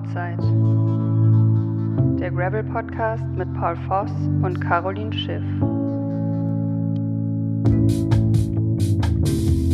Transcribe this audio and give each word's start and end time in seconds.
Outside. 0.00 0.38
Der 2.18 2.30
Gravel 2.30 2.64
Podcast 2.64 3.24
mit 3.36 3.52
Paul 3.54 3.76
Voss 3.86 4.10
und 4.42 4.58
Caroline 4.60 5.12
Schiff. 5.12 5.42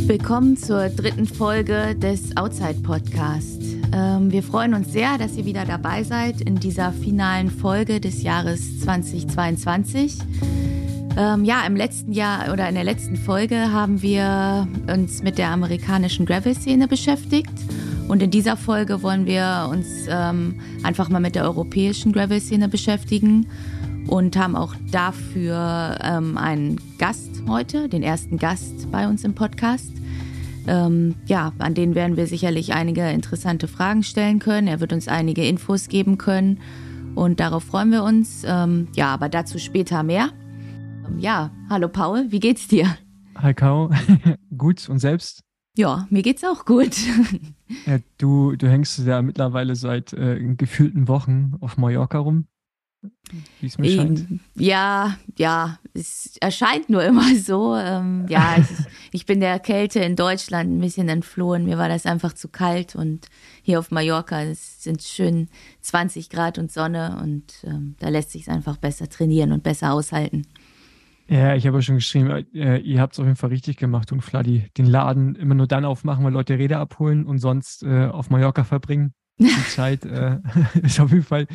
Willkommen 0.09 0.57
zur 0.57 0.89
dritten 0.89 1.27
Folge 1.27 1.95
des 1.95 2.36
Outside 2.36 2.81
Podcast. 2.82 3.62
Ähm, 3.93 4.32
wir 4.32 4.43
freuen 4.43 4.75
uns 4.75 4.93
sehr, 4.93 5.17
dass 5.17 5.36
ihr 5.36 5.45
wieder 5.45 5.64
dabei 5.64 6.03
seid 6.03 6.40
in 6.40 6.57
dieser 6.57 6.93
finalen 6.93 7.50
Folge 7.50 8.00
des 8.00 8.22
Jahres 8.25 8.81
2022. 8.81 10.18
Ähm, 11.17 11.45
ja, 11.45 11.64
im 11.67 11.77
letzten 11.77 12.13
Jahr 12.13 12.53
oder 12.53 12.68
in 12.68 12.75
der 12.75 12.85
letzten 12.85 13.17
Folge 13.17 13.72
haben 13.72 14.03
wir 14.03 14.67
uns 14.93 15.22
mit 15.22 15.39
der 15.39 15.50
amerikanischen 15.50 16.27
Gravel-Szene 16.27 16.89
beschäftigt. 16.89 17.54
Und 18.09 18.23
in 18.23 18.31
dieser 18.31 18.57
Folge 18.57 19.03
wollen 19.03 19.27
wir 19.27 19.69
uns 19.71 20.07
ähm, 20.09 20.61
einfach 20.85 21.09
mal 21.09 21.21
mit 21.21 21.35
der 21.35 21.45
europäischen 21.45 22.13
Gravel-Szene 22.13 22.69
beschäftigen 22.69 23.49
und 24.07 24.37
haben 24.37 24.55
auch 24.55 24.75
dafür 24.93 25.99
ähm, 26.03 26.39
einen 26.39 26.81
Gast 26.99 27.43
heute, 27.49 27.89
den 27.89 28.05
ersten 28.05 28.39
Gast 28.39 28.91
bei 28.93 29.09
uns 29.09 29.25
im 29.25 29.35
Podcast. 29.35 29.91
Ähm, 30.69 31.17
ja, 31.27 31.53
an 31.59 31.75
den 31.75 31.95
werden 31.96 32.17
wir 32.17 32.29
sicherlich 32.29 32.73
einige 32.75 33.11
interessante 33.11 33.67
Fragen 33.67 34.05
stellen 34.05 34.39
können. 34.39 34.69
Er 34.69 34.81
wird 34.81 34.93
uns 34.93 35.09
einige 35.09 35.45
Infos 35.45 35.89
geben 35.89 36.17
können 36.17 36.61
und 37.17 37.41
darauf 37.41 37.65
freuen 37.65 37.91
wir 37.91 38.05
uns. 38.05 38.45
Ähm, 38.47 38.87
ja, 38.95 39.12
aber 39.12 39.29
dazu 39.29 39.59
später 39.59 40.05
mehr. 40.05 40.31
Ja, 41.19 41.51
hallo 41.69 41.89
Paul, 41.89 42.27
wie 42.31 42.41
geht's 42.41 42.69
dir? 42.69 42.97
Hi 43.37 43.53
Caro, 43.53 43.91
gut 44.57 44.89
und 44.89 44.98
selbst? 44.98 45.45
Ja, 45.77 46.06
mir 46.11 46.22
geht's 46.22 46.42
auch 46.42 46.64
gut. 46.64 46.97
Ja, 47.84 47.98
du, 48.19 48.56
du 48.56 48.69
hängst 48.69 48.98
ja 49.01 49.20
mittlerweile 49.23 49.77
seit 49.77 50.12
äh, 50.12 50.39
gefühlten 50.56 51.09
Wochen 51.09 51.55
auf 51.61 51.77
Mallorca 51.77 52.19
rum, 52.19 52.47
wie 53.61 53.67
es 53.67 53.77
mir 53.77 53.91
scheint. 53.91 54.27
Ja, 54.55 55.19
ja, 55.36 55.78
es 55.92 56.36
erscheint 56.41 56.89
nur 56.89 57.05
immer 57.05 57.34
so. 57.36 57.77
Ähm, 57.77 58.25
ja, 58.28 58.56
ich, 58.59 58.86
ich 59.12 59.27
bin 59.27 59.41
der 59.41 59.59
Kälte 59.59 60.01
in 60.01 60.17
Deutschland 60.17 60.70
ein 60.70 60.81
bisschen 60.81 61.09
entflohen. 61.09 61.67
Mir 61.67 61.77
war 61.77 61.89
das 61.89 62.06
einfach 62.06 62.33
zu 62.33 62.48
kalt 62.48 62.95
und 62.95 63.27
hier 63.62 63.79
auf 63.79 63.91
Mallorca 63.91 64.42
es 64.42 64.83
sind 64.83 65.03
schön 65.03 65.48
20 65.83 66.31
Grad 66.31 66.58
und 66.58 66.73
Sonne 66.73 67.20
und 67.23 67.53
ähm, 67.64 67.97
da 67.98 68.08
lässt 68.08 68.31
sich 68.31 68.42
es 68.42 68.48
einfach 68.48 68.77
besser 68.77 69.08
trainieren 69.08 69.53
und 69.53 69.62
besser 69.62 69.92
aushalten. 69.92 70.47
Ja, 71.29 71.55
ich 71.55 71.67
habe 71.67 71.79
ja 71.79 71.83
schon 71.83 71.97
geschrieben, 71.97 72.31
äh, 72.55 72.79
ihr 72.79 73.01
habt 73.01 73.15
es 73.15 73.19
auf 73.19 73.25
jeden 73.27 73.37
Fall 73.37 73.51
richtig 73.51 73.77
gemacht 73.77 74.13
und 74.13 74.21
Fladi, 74.21 74.71
den 74.77 74.87
Laden 74.87 75.35
immer 75.35 75.55
nur 75.55 75.67
dann 75.67 75.85
aufmachen, 75.85 76.25
weil 76.25 76.33
Leute 76.33 76.57
Räder 76.59 76.79
abholen 76.79 77.27
und 77.27 77.39
sonst 77.39 77.83
äh, 77.83 78.07
auf 78.07 78.31
Mallorca 78.31 78.63
verbringen. 78.65 79.13
Die 79.41 79.47
Zeit 79.69 80.05
äh, 80.05 80.39
ist 80.83 81.01
auf 81.01 81.11
jeden 81.11 81.25
Fall 81.25 81.47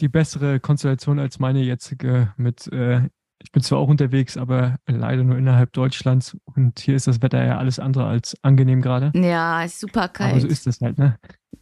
die 0.00 0.08
bessere 0.08 0.60
Konstellation 0.60 1.18
als 1.18 1.38
meine 1.38 1.62
jetzige 1.62 2.32
mit, 2.36 2.66
äh, 2.72 3.08
ich 3.42 3.52
bin 3.52 3.62
zwar 3.62 3.78
auch 3.78 3.88
unterwegs, 3.88 4.36
aber 4.36 4.76
leider 4.86 5.24
nur 5.24 5.38
innerhalb 5.38 5.72
Deutschlands 5.72 6.36
und 6.44 6.78
hier 6.80 6.94
ist 6.94 7.06
das 7.06 7.22
Wetter 7.22 7.42
ja 7.42 7.56
alles 7.56 7.78
andere 7.78 8.06
als 8.06 8.36
angenehm 8.42 8.82
gerade. 8.82 9.12
Ja, 9.14 9.62
ist 9.64 9.80
super 9.80 10.08
kalt. 10.08 10.32
Aber 10.32 10.40
so 10.40 10.46
ist 10.46 10.66
es 10.66 10.80
halt, 10.82 10.98
ne? 10.98 11.16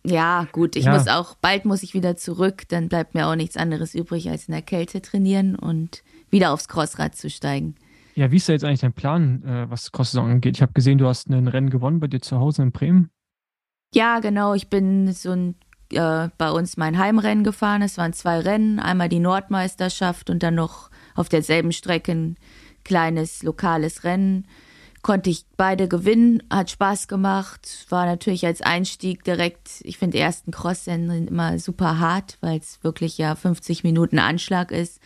Ja, 0.04 0.46
gut, 0.52 0.76
ich 0.76 0.84
Ja. 0.84 0.92
muss 0.92 1.06
auch, 1.08 1.36
bald 1.36 1.64
muss 1.64 1.82
ich 1.82 1.94
wieder 1.94 2.16
zurück, 2.16 2.62
dann 2.68 2.88
bleibt 2.88 3.14
mir 3.14 3.26
auch 3.26 3.36
nichts 3.36 3.56
anderes 3.56 3.94
übrig, 3.94 4.28
als 4.30 4.48
in 4.48 4.52
der 4.52 4.62
Kälte 4.62 5.02
trainieren 5.02 5.54
und 5.54 6.02
wieder 6.30 6.52
aufs 6.52 6.68
Crossrad 6.68 7.14
zu 7.14 7.30
steigen. 7.30 7.74
Ja, 8.14 8.32
wie 8.32 8.36
ist 8.36 8.48
da 8.48 8.52
jetzt 8.52 8.64
eigentlich 8.64 8.80
dein 8.80 8.92
Plan, 8.92 9.44
äh, 9.44 9.70
was 9.70 9.92
Cross-Saison 9.92 10.28
angeht? 10.28 10.56
Ich 10.56 10.62
habe 10.62 10.72
gesehen, 10.72 10.98
du 10.98 11.06
hast 11.06 11.28
ein 11.28 11.46
Rennen 11.46 11.70
gewonnen 11.70 12.00
bei 12.00 12.08
dir 12.08 12.20
zu 12.20 12.38
Hause 12.38 12.62
in 12.62 12.72
Bremen. 12.72 13.10
Ja, 13.94 14.18
genau. 14.18 14.54
Ich 14.54 14.68
bin 14.68 15.12
so 15.12 15.30
ein, 15.30 15.54
äh, 15.92 16.28
bei 16.36 16.50
uns 16.50 16.76
mein 16.76 16.98
Heimrennen 16.98 17.44
gefahren. 17.44 17.80
Es 17.82 17.96
waren 17.96 18.12
zwei 18.12 18.40
Rennen. 18.40 18.80
Einmal 18.80 19.08
die 19.08 19.20
Nordmeisterschaft 19.20 20.30
und 20.30 20.42
dann 20.42 20.56
noch 20.56 20.90
auf 21.14 21.28
derselben 21.28 21.70
Strecke 21.70 22.12
ein 22.12 22.36
kleines 22.84 23.42
lokales 23.42 24.02
Rennen. 24.02 24.46
Konnte 25.02 25.30
ich 25.30 25.46
beide 25.56 25.86
gewinnen, 25.86 26.42
hat 26.50 26.70
Spaß 26.70 27.06
gemacht. 27.06 27.86
War 27.88 28.04
natürlich 28.04 28.44
als 28.44 28.62
Einstieg 28.62 29.22
direkt, 29.22 29.80
ich 29.84 29.96
finde, 29.96 30.18
ersten 30.18 30.50
Crossrennen 30.50 31.08
sind 31.08 31.30
immer 31.30 31.58
super 31.60 32.00
hart, 32.00 32.36
weil 32.40 32.58
es 32.58 32.82
wirklich 32.82 33.16
ja 33.16 33.36
50 33.36 33.84
Minuten 33.84 34.18
Anschlag 34.18 34.72
ist. 34.72 35.00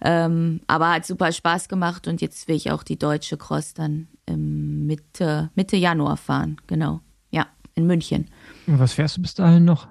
Ähm, 0.00 0.60
aber 0.66 0.90
hat 0.90 1.06
super 1.06 1.32
Spaß 1.32 1.68
gemacht 1.68 2.08
und 2.08 2.20
jetzt 2.20 2.48
will 2.48 2.56
ich 2.56 2.70
auch 2.70 2.82
die 2.82 2.98
deutsche 2.98 3.36
Cross 3.36 3.74
dann 3.74 4.08
Mitte, 4.28 5.50
Mitte 5.54 5.76
Januar 5.76 6.16
fahren. 6.16 6.56
Genau. 6.66 7.00
Ja, 7.30 7.46
in 7.74 7.86
München. 7.86 8.28
Und 8.66 8.78
was 8.78 8.94
fährst 8.94 9.16
du 9.16 9.22
bis 9.22 9.34
dahin 9.34 9.64
noch? 9.64 9.88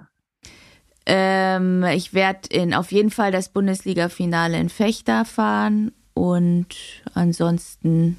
Ähm, 1.05 1.83
ich 1.83 2.13
werde 2.13 2.47
in 2.49 2.73
auf 2.73 2.91
jeden 2.91 3.09
Fall 3.09 3.31
das 3.31 3.49
Bundesliga-Finale 3.49 4.57
in 4.57 4.69
Fechter 4.69 5.25
fahren 5.25 5.91
und 6.13 6.67
ansonsten 7.13 8.17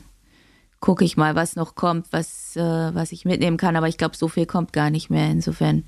gucke 0.81 1.05
ich 1.05 1.17
mal, 1.17 1.35
was 1.35 1.57
noch 1.57 1.77
kommt, 1.77 2.09
was, 2.13 2.57
äh, 2.57 2.61
was 2.95 3.13
ich 3.13 3.25
mitnehmen 3.25 3.57
kann. 3.57 3.77
Aber 3.77 3.89
ich 3.89 3.97
glaube, 3.97 4.17
so 4.17 4.29
viel 4.29 4.45
kommt 4.45 4.75
gar 4.75 4.91
nicht 4.91 5.09
mehr. 5.09 5.31
Insofern 5.31 5.85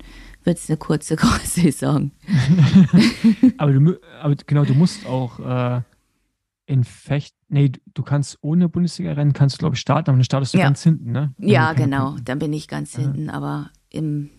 wird 0.47 0.57
es 0.57 0.67
eine 0.69 0.77
kurze 0.77 1.15
Saison. 1.43 2.09
aber, 3.57 3.71
du, 3.73 3.95
aber 4.21 4.35
genau, 4.47 4.65
du 4.65 4.73
musst 4.73 5.05
auch 5.05 5.39
äh, 5.39 5.81
in 6.65 6.83
Fecht, 6.83 7.35
nee, 7.49 7.71
du- 7.93 8.03
kannst 8.03 8.37
ohne 8.41 8.67
Bundesliga-Rennen, 8.69 9.33
kannst 9.33 9.55
du, 9.55 9.59
glaube 9.59 9.75
ich, 9.75 9.81
starten, 9.81 10.09
aber 10.09 10.17
dann 10.17 10.23
startest 10.23 10.53
du 10.53 10.57
Ja. 10.57 10.63
ganz 10.65 10.81
hinten, 10.83 11.11
ne? 11.11 11.33
Wenn 11.37 11.49
Ja, 11.49 11.73
genau. 11.73 12.07
Punkte- 12.13 12.23
Dann 12.23 12.39
bin 12.39 12.53
ich 12.53 12.67
ganz 12.67 12.93
Ja. 12.95 13.01
hinten. 13.01 13.29
Aber 13.29 13.69
im 13.89 14.29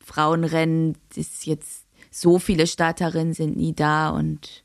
Frauenrennen 0.00 0.96
ist 1.14 1.46
jetzt 1.46 1.86
so 2.10 2.38
viele 2.38 2.66
Starterinnen 2.66 3.34
sind 3.34 3.56
nie 3.56 3.74
da 3.74 4.08
und 4.10 4.64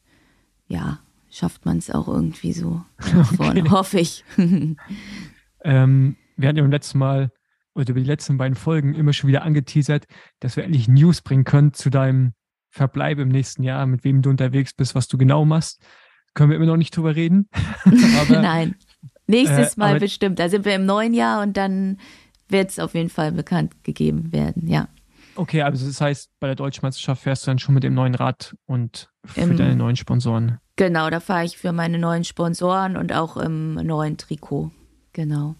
ja, 0.67 0.99
schafft 1.29 1.65
man 1.65 1.77
es 1.77 1.89
auch 1.91 2.07
irgendwie 2.07 2.53
so 2.53 2.81
nach 3.13 3.33
vorne, 3.35 3.69
hoffe 3.69 3.99
ich. 3.99 4.23
Ähm, 5.63 6.15
wir 6.37 6.47
hatten 6.49 6.57
ja 6.57 6.63
beim 6.63 6.71
letzten 6.71 6.97
Mal, 6.99 7.31
oder 7.75 7.89
über 7.89 7.99
die 7.99 8.05
letzten 8.05 8.37
beiden 8.37 8.55
Folgen 8.55 8.93
immer 8.93 9.13
schon 9.13 9.27
wieder 9.27 9.43
angeteasert, 9.43 10.05
dass 10.39 10.55
wir 10.55 10.63
endlich 10.63 10.87
News 10.87 11.21
bringen 11.21 11.43
können 11.43 11.73
zu 11.73 11.89
deinem 11.89 12.33
Verbleib 12.69 13.19
im 13.19 13.29
nächsten 13.29 13.63
Jahr, 13.63 13.85
mit 13.85 14.03
wem 14.03 14.21
du 14.21 14.29
unterwegs 14.29 14.73
bist, 14.73 14.95
was 14.95 15.07
du 15.07 15.17
genau 15.17 15.45
machst. 15.45 15.81
Können 16.33 16.49
wir 16.49 16.57
immer 16.57 16.65
noch 16.65 16.77
nicht 16.77 16.95
drüber 16.95 17.15
reden. 17.15 17.47
aber 17.85 18.41
Nein. 18.41 18.75
Nächstes 19.27 19.75
äh, 19.75 19.79
Mal 19.79 19.99
bestimmt. 19.99 20.39
Da 20.39 20.49
sind 20.49 20.65
wir 20.65 20.75
im 20.75 20.85
neuen 20.85 21.13
Jahr 21.13 21.43
und 21.43 21.55
dann 21.55 21.97
wird 22.49 22.71
es 22.71 22.79
auf 22.79 22.93
jeden 22.95 23.09
Fall 23.09 23.31
bekannt 23.31 23.83
gegeben 23.83 24.31
werden. 24.31 24.67
Ja. 24.67 24.87
okay, 25.35 25.61
also 25.61 25.85
das 25.85 26.01
heißt, 26.01 26.31
bei 26.39 26.47
der 26.47 26.55
Deutschmeisterschaft 26.55 27.23
fährst 27.23 27.45
du 27.45 27.51
dann 27.51 27.59
schon 27.59 27.75
mit 27.75 27.83
dem 27.83 27.93
neuen 27.93 28.15
Rad 28.15 28.55
und 28.65 29.09
für 29.25 29.41
Im- 29.41 29.57
deine 29.57 29.75
neuen 29.75 29.95
Sponsoren. 29.95 30.59
Genau, 30.75 31.09
da 31.11 31.19
fahre 31.19 31.45
ich 31.45 31.57
für 31.57 31.71
meine 31.71 31.99
neuen 31.99 32.23
Sponsoren 32.23 32.97
und 32.97 33.13
auch 33.13 33.37
im 33.37 33.75
neuen 33.75 34.17
Trikot. 34.17 34.71
Genau. 35.13 35.55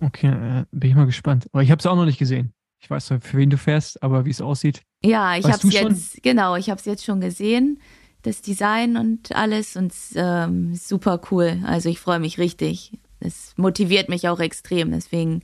Okay, 0.00 0.28
äh, 0.28 0.64
bin 0.70 0.90
ich 0.90 0.96
mal 0.96 1.06
gespannt. 1.06 1.48
Aber 1.52 1.62
ich 1.62 1.70
habe 1.70 1.78
es 1.78 1.86
auch 1.86 1.96
noch 1.96 2.04
nicht 2.04 2.18
gesehen. 2.18 2.52
Ich 2.78 2.90
weiß 2.90 3.06
zwar, 3.06 3.20
für 3.20 3.38
wen 3.38 3.50
du 3.50 3.56
fährst, 3.56 4.02
aber 4.02 4.24
wie 4.26 4.30
es 4.30 4.40
aussieht. 4.40 4.82
Ja, 5.02 5.36
ich 5.36 5.44
habe 5.44 5.66
es 5.66 5.74
schon? 5.74 5.90
jetzt, 5.90 6.22
genau, 6.22 6.56
ich 6.56 6.70
habe 6.70 6.78
es 6.78 6.84
jetzt 6.84 7.04
schon 7.04 7.20
gesehen, 7.20 7.80
das 8.22 8.42
Design 8.42 8.96
und 8.96 9.34
alles 9.34 9.76
und 9.76 9.92
ähm, 10.14 10.74
super 10.74 11.20
cool. 11.30 11.60
Also 11.64 11.88
ich 11.88 12.00
freue 12.00 12.18
mich 12.18 12.38
richtig. 12.38 12.98
Es 13.20 13.54
motiviert 13.56 14.08
mich 14.08 14.28
auch 14.28 14.40
extrem. 14.40 14.90
Deswegen 14.90 15.42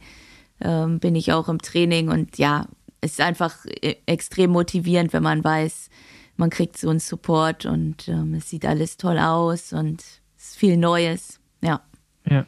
ähm, 0.61 1.01
bin 1.01 1.15
ich 1.15 1.33
auch 1.33 1.49
im 1.49 1.59
Training 1.59 2.09
und 2.09 2.39
ja, 2.39 2.67
es 3.01 3.13
ist 3.13 3.21
einfach 3.21 3.65
äh, 3.67 3.97
extrem 4.07 4.51
motivierend, 4.51 5.13
wenn 5.13 5.23
man 5.23 5.43
weiß, 5.43 5.91
man 6.37 6.51
kriegt 6.51 6.77
so 6.77 6.91
einen 6.91 7.01
Support 7.01 7.67
und 7.67 8.09
ähm, 8.09 8.35
es 8.35 8.51
sieht 8.51 8.65
alles 8.65 8.97
toll 8.97 9.19
aus 9.19 9.73
und 9.73 10.01
es 10.01 10.21
ist 10.45 10.57
viel 10.57 10.77
Neues. 10.77 11.41
Ja. 11.63 11.83
Ja. 12.29 12.47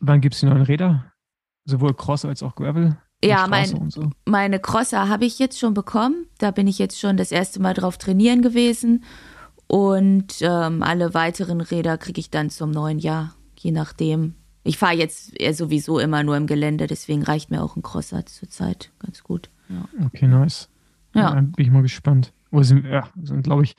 Wann 0.00 0.20
gibt 0.20 0.34
es 0.34 0.40
die 0.40 0.46
neuen 0.46 0.62
Räder? 0.62 1.11
Sowohl 1.64 1.94
Cross 1.94 2.24
als 2.24 2.42
auch 2.42 2.54
Gravel? 2.54 2.96
Ja, 3.24 3.46
mein, 3.46 3.72
und 3.74 3.92
so. 3.92 4.10
meine 4.24 4.58
Crosser 4.58 5.08
habe 5.08 5.24
ich 5.24 5.38
jetzt 5.38 5.58
schon 5.58 5.74
bekommen. 5.74 6.26
Da 6.38 6.50
bin 6.50 6.66
ich 6.66 6.78
jetzt 6.78 6.98
schon 6.98 7.16
das 7.16 7.30
erste 7.30 7.60
Mal 7.60 7.74
drauf 7.74 7.96
trainieren 7.98 8.42
gewesen. 8.42 9.04
Und 9.68 10.34
ähm, 10.40 10.82
alle 10.82 11.14
weiteren 11.14 11.60
Räder 11.60 11.98
kriege 11.98 12.20
ich 12.20 12.30
dann 12.30 12.50
zum 12.50 12.72
neuen 12.72 12.98
Jahr, 12.98 13.34
je 13.56 13.70
nachdem. 13.70 14.34
Ich 14.64 14.78
fahre 14.78 14.94
jetzt 14.94 15.38
eher 15.40 15.54
sowieso 15.54 15.98
immer 15.98 16.22
nur 16.22 16.36
im 16.36 16.46
Gelände, 16.46 16.86
deswegen 16.86 17.22
reicht 17.22 17.50
mir 17.50 17.62
auch 17.62 17.76
ein 17.76 17.82
Crosser 17.82 18.26
zurzeit 18.26 18.90
ganz 18.98 19.22
gut. 19.22 19.50
Ja. 19.68 19.88
Okay, 20.06 20.26
nice. 20.26 20.68
Ja. 21.14 21.30
Dann 21.30 21.52
bin 21.52 21.66
ich 21.66 21.72
mal 21.72 21.82
gespannt. 21.82 22.32
Oder 22.52 22.64
sind, 22.64 22.84
ja, 22.84 23.08
sind, 23.20 23.42
glaube 23.42 23.64
ich, 23.64 23.74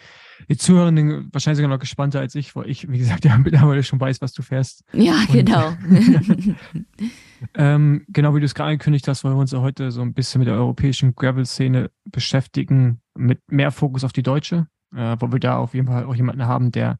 die 0.49 0.57
Zuhörenden 0.57 1.29
wahrscheinlich 1.31 1.57
sogar 1.57 1.69
noch 1.69 1.79
gespannter 1.79 2.19
als 2.19 2.33
ich, 2.35 2.55
weil 2.55 2.69
ich, 2.69 2.89
wie 2.91 2.97
gesagt, 2.97 3.23
ja 3.25 3.37
mittlerweile 3.37 3.83
schon 3.83 3.99
weiß, 3.99 4.19
was 4.21 4.33
du 4.33 4.41
fährst. 4.41 4.83
Ja, 4.91 5.13
Und- 5.13 5.31
genau. 5.31 5.73
Ähm, 7.55 8.05
genau 8.07 8.33
wie 8.35 8.39
du 8.39 8.45
es 8.45 8.55
gerade 8.55 8.69
angekündigt 8.69 9.05
hast, 9.07 9.23
wollen 9.25 9.35
wir 9.35 9.41
uns 9.41 9.51
ja 9.51 9.59
heute 9.59 9.91
so 9.91 10.01
ein 10.01 10.13
bisschen 10.13 10.39
mit 10.39 10.47
der 10.47 10.55
europäischen 10.55 11.13
Gravel-Szene 11.13 11.91
beschäftigen, 12.05 13.01
mit 13.15 13.41
mehr 13.51 13.71
Fokus 13.71 14.05
auf 14.05 14.13
die 14.13 14.23
deutsche, 14.23 14.67
äh, 14.95 15.17
wo 15.19 15.29
wir 15.31 15.39
da 15.39 15.57
auf 15.57 15.73
jeden 15.73 15.87
Fall 15.87 16.05
auch 16.05 16.15
jemanden 16.15 16.45
haben, 16.45 16.71
der 16.71 16.99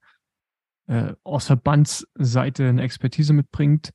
äh, 0.88 1.14
aus 1.24 1.46
Verbandsseite 1.46 2.68
eine 2.68 2.82
Expertise 2.82 3.32
mitbringt. 3.32 3.92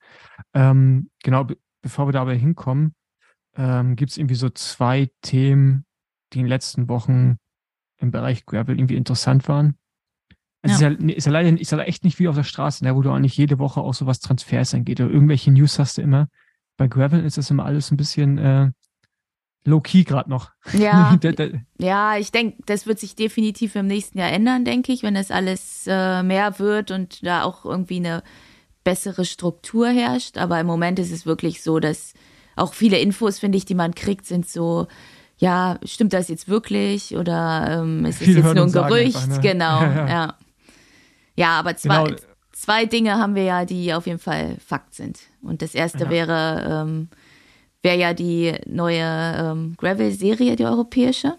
Ähm, 0.55 1.11
genau, 1.23 1.45
be 1.45 1.59
bevor 1.83 2.09
wir 2.09 2.13
dabei 2.13 2.37
hinkommen, 2.37 2.95
ähm, 3.55 3.95
gibt 3.95 4.11
es 4.11 4.17
irgendwie 4.17 4.35
so 4.35 4.49
zwei 4.49 5.11
Themen, 5.23 5.85
die 6.33 6.39
in 6.39 6.47
den 6.47 6.49
letzten 6.49 6.89
Wochen 6.89 7.37
im 7.99 8.11
Bereich 8.11 8.47
Gravel 8.47 8.79
irgendwie 8.79 8.97
interessant 8.97 9.49
waren. 9.49 9.77
Es 10.63 10.81
ja. 10.81 10.89
ist, 10.89 11.01
ja, 11.01 11.09
ist 11.15 11.27
ja 11.27 11.33
leider 11.33 11.61
ist 11.61 11.73
ja 11.73 11.79
echt 11.81 12.05
nicht 12.05 12.19
wie 12.19 12.29
auf 12.29 12.35
der 12.35 12.45
Straße, 12.45 12.85
ne, 12.85 12.95
wo 12.95 13.03
du 13.03 13.11
eigentlich 13.11 13.37
jede 13.37 13.59
Woche 13.59 13.81
auch 13.81 13.95
so 13.95 14.07
was 14.07 14.21
Transfers 14.21 14.75
angeht 14.75 15.01
oder 15.01 15.11
irgendwelche 15.11 15.51
News 15.51 15.79
hast 15.79 15.99
du 15.99 16.03
immer. 16.03 16.29
Bei 16.77 16.89
Gravel 16.89 17.25
ist 17.25 17.39
das 17.39 17.51
immer 17.51 17.65
alles 17.65 17.91
ein 17.91 17.97
bisschen 17.97 18.39
äh, 18.39 18.71
low-key 19.65 20.05
gerade 20.05 20.31
noch. 20.31 20.51
Ja, 20.73 21.19
ja 21.79 22.17
ich 22.17 22.33
denke, 22.33 22.63
das 22.67 22.87
wird 22.87 22.99
sich 22.99 23.15
definitiv 23.15 23.77
im 23.77 23.87
nächsten 23.87 24.19
Jahr 24.19 24.31
ändern, 24.31 24.65
denke 24.65 24.93
ich, 24.93 25.03
wenn 25.03 25.15
das 25.15 25.31
alles 25.31 25.87
äh, 25.87 26.23
mehr 26.23 26.59
wird 26.59 26.91
und 26.91 27.25
da 27.25 27.45
auch 27.45 27.65
irgendwie 27.65 27.97
eine 27.97 28.23
bessere 28.85 29.25
Struktur 29.25 29.89
herrscht. 29.89 30.39
Aber 30.39 30.59
im 30.59 30.67
Moment 30.67 30.99
ist 30.99 31.13
es 31.13 31.27
wirklich 31.27 31.63
so, 31.63 31.79
dass 31.79 32.15
auch 32.57 32.75
viele 32.75 32.99
Infos, 32.99 33.39
finde 33.39 33.59
ich, 33.59 33.65
die 33.65 33.75
man 33.75 33.95
kriegt, 33.95 34.27
sind 34.27 34.49
so, 34.49 34.89
ja, 35.39 35.79
stimmt 35.85 36.13
das 36.13 36.29
jetzt 36.29 36.49
wirklich 36.49 37.17
oder 37.17 37.81
ähm, 37.81 38.05
ist 38.05 38.21
es 38.21 38.29
jetzt 38.29 38.55
nur 38.55 38.65
ein 38.65 38.73
Gerücht? 38.73 39.17
Einfach, 39.17 39.29
ne? 39.29 39.41
Genau, 39.41 39.83
ja, 39.83 39.95
ja. 39.95 40.09
ja. 40.09 40.35
Ja, 41.39 41.51
aber 41.61 41.77
zwei, 41.77 42.05
genau. 42.05 42.17
zwei 42.51 42.85
Dinge 42.87 43.15
haben 43.15 43.37
wir 43.37 43.45
ja, 43.45 43.65
die 43.65 43.95
auf 43.95 44.09
jeden 44.09 44.19
Fall 44.19 44.57
Fakt 44.59 44.93
sind. 44.95 45.21
Und 45.41 45.63
das 45.63 45.73
erste 45.73 46.05
ja. 46.05 46.11
wäre, 46.11 46.67
ähm, 46.69 47.09
wäre 47.81 47.97
ja 47.97 48.13
die 48.13 48.55
neue 48.67 49.05
ähm, 49.05 49.75
Gravel-Serie, 49.77 50.57
die 50.57 50.65
europäische. 50.65 51.35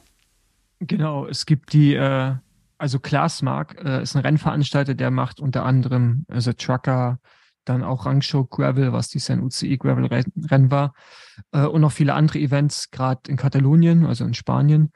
Genau, 0.80 1.26
es 1.26 1.46
gibt 1.46 1.74
die, 1.74 1.96
äh, 1.96 2.34
also 2.78 3.00
Klaasmark 3.00 3.78
äh, 3.84 4.02
ist 4.04 4.16
ein 4.16 4.22
Rennveranstalter, 4.22 4.96
der 4.96 5.12
macht 5.12 5.42
unter 5.42 5.66
anderem 5.66 6.26
äh, 6.30 6.40
The 6.40 6.54
Trucker, 6.54 7.20
dann 7.66 7.84
auch 7.84 8.06
Rangshow 8.06 8.46
Gravel, 8.46 8.94
was 8.94 9.10
dieses 9.10 9.30
ein 9.30 9.42
UCI 9.42 9.78
Gravel 9.78 10.06
Rennen 10.06 10.72
war, 10.72 10.94
äh, 11.52 11.66
und 11.66 11.82
noch 11.82 11.92
viele 11.92 12.14
andere 12.14 12.40
Events, 12.40 12.92
gerade 12.92 13.30
in 13.30 13.38
Katalonien, 13.38 14.06
also 14.06 14.26
in 14.26 14.34
Spanien. 14.34 14.92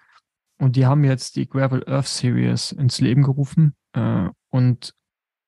Und 0.58 0.76
die 0.76 0.86
haben 0.86 1.04
jetzt 1.04 1.36
die 1.36 1.48
Gravel 1.48 1.84
Earth 1.88 2.08
Series 2.08 2.72
ins 2.72 3.00
Leben 3.02 3.24
gerufen. 3.24 3.76
Äh, 3.94 4.30
und 4.50 4.94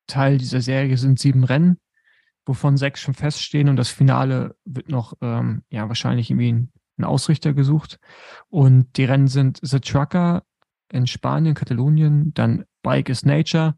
Teil 0.08 0.38
dieser 0.38 0.62
Serie 0.62 0.98
sind 0.98 1.20
sieben 1.20 1.44
Rennen, 1.44 1.80
wovon 2.46 2.78
sechs 2.78 3.02
schon 3.02 3.14
feststehen. 3.14 3.70
Und 3.70 3.76
das 3.76 3.90
Finale 3.90 4.56
wird 4.66 4.90
noch, 4.90 5.14
ähm, 5.22 5.64
ja, 5.70 5.88
wahrscheinlich 5.88 6.30
irgendwie 6.30 6.52
ein, 6.52 6.72
ein 6.98 7.06
Ausrichter 7.06 7.54
gesucht. 7.54 8.00
Und 8.50 8.98
die 8.98 9.06
Rennen 9.06 9.28
sind 9.28 9.60
The 9.62 9.80
Trucker 9.80 10.44
in 10.92 11.08
Spanien, 11.08 11.56
Katalonien, 11.56 12.34
dann 12.34 12.66
Bike 12.84 13.10
is 13.10 13.26
Nature. 13.26 13.76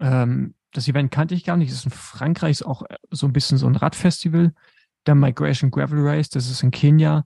Ähm, 0.00 0.55
das 0.76 0.88
Event 0.88 1.10
kannte 1.10 1.34
ich 1.34 1.44
gar 1.44 1.56
nicht. 1.56 1.70
Das 1.70 1.78
ist 1.78 1.84
in 1.86 1.90
Frankreich, 1.90 2.64
auch 2.64 2.82
so 3.10 3.26
ein 3.26 3.32
bisschen 3.32 3.58
so 3.58 3.66
ein 3.66 3.76
Radfestival. 3.76 4.52
Dann 5.04 5.20
Migration 5.20 5.70
Gravel 5.70 6.06
Race, 6.06 6.28
das 6.28 6.50
ist 6.50 6.62
in 6.62 6.70
Kenia. 6.70 7.24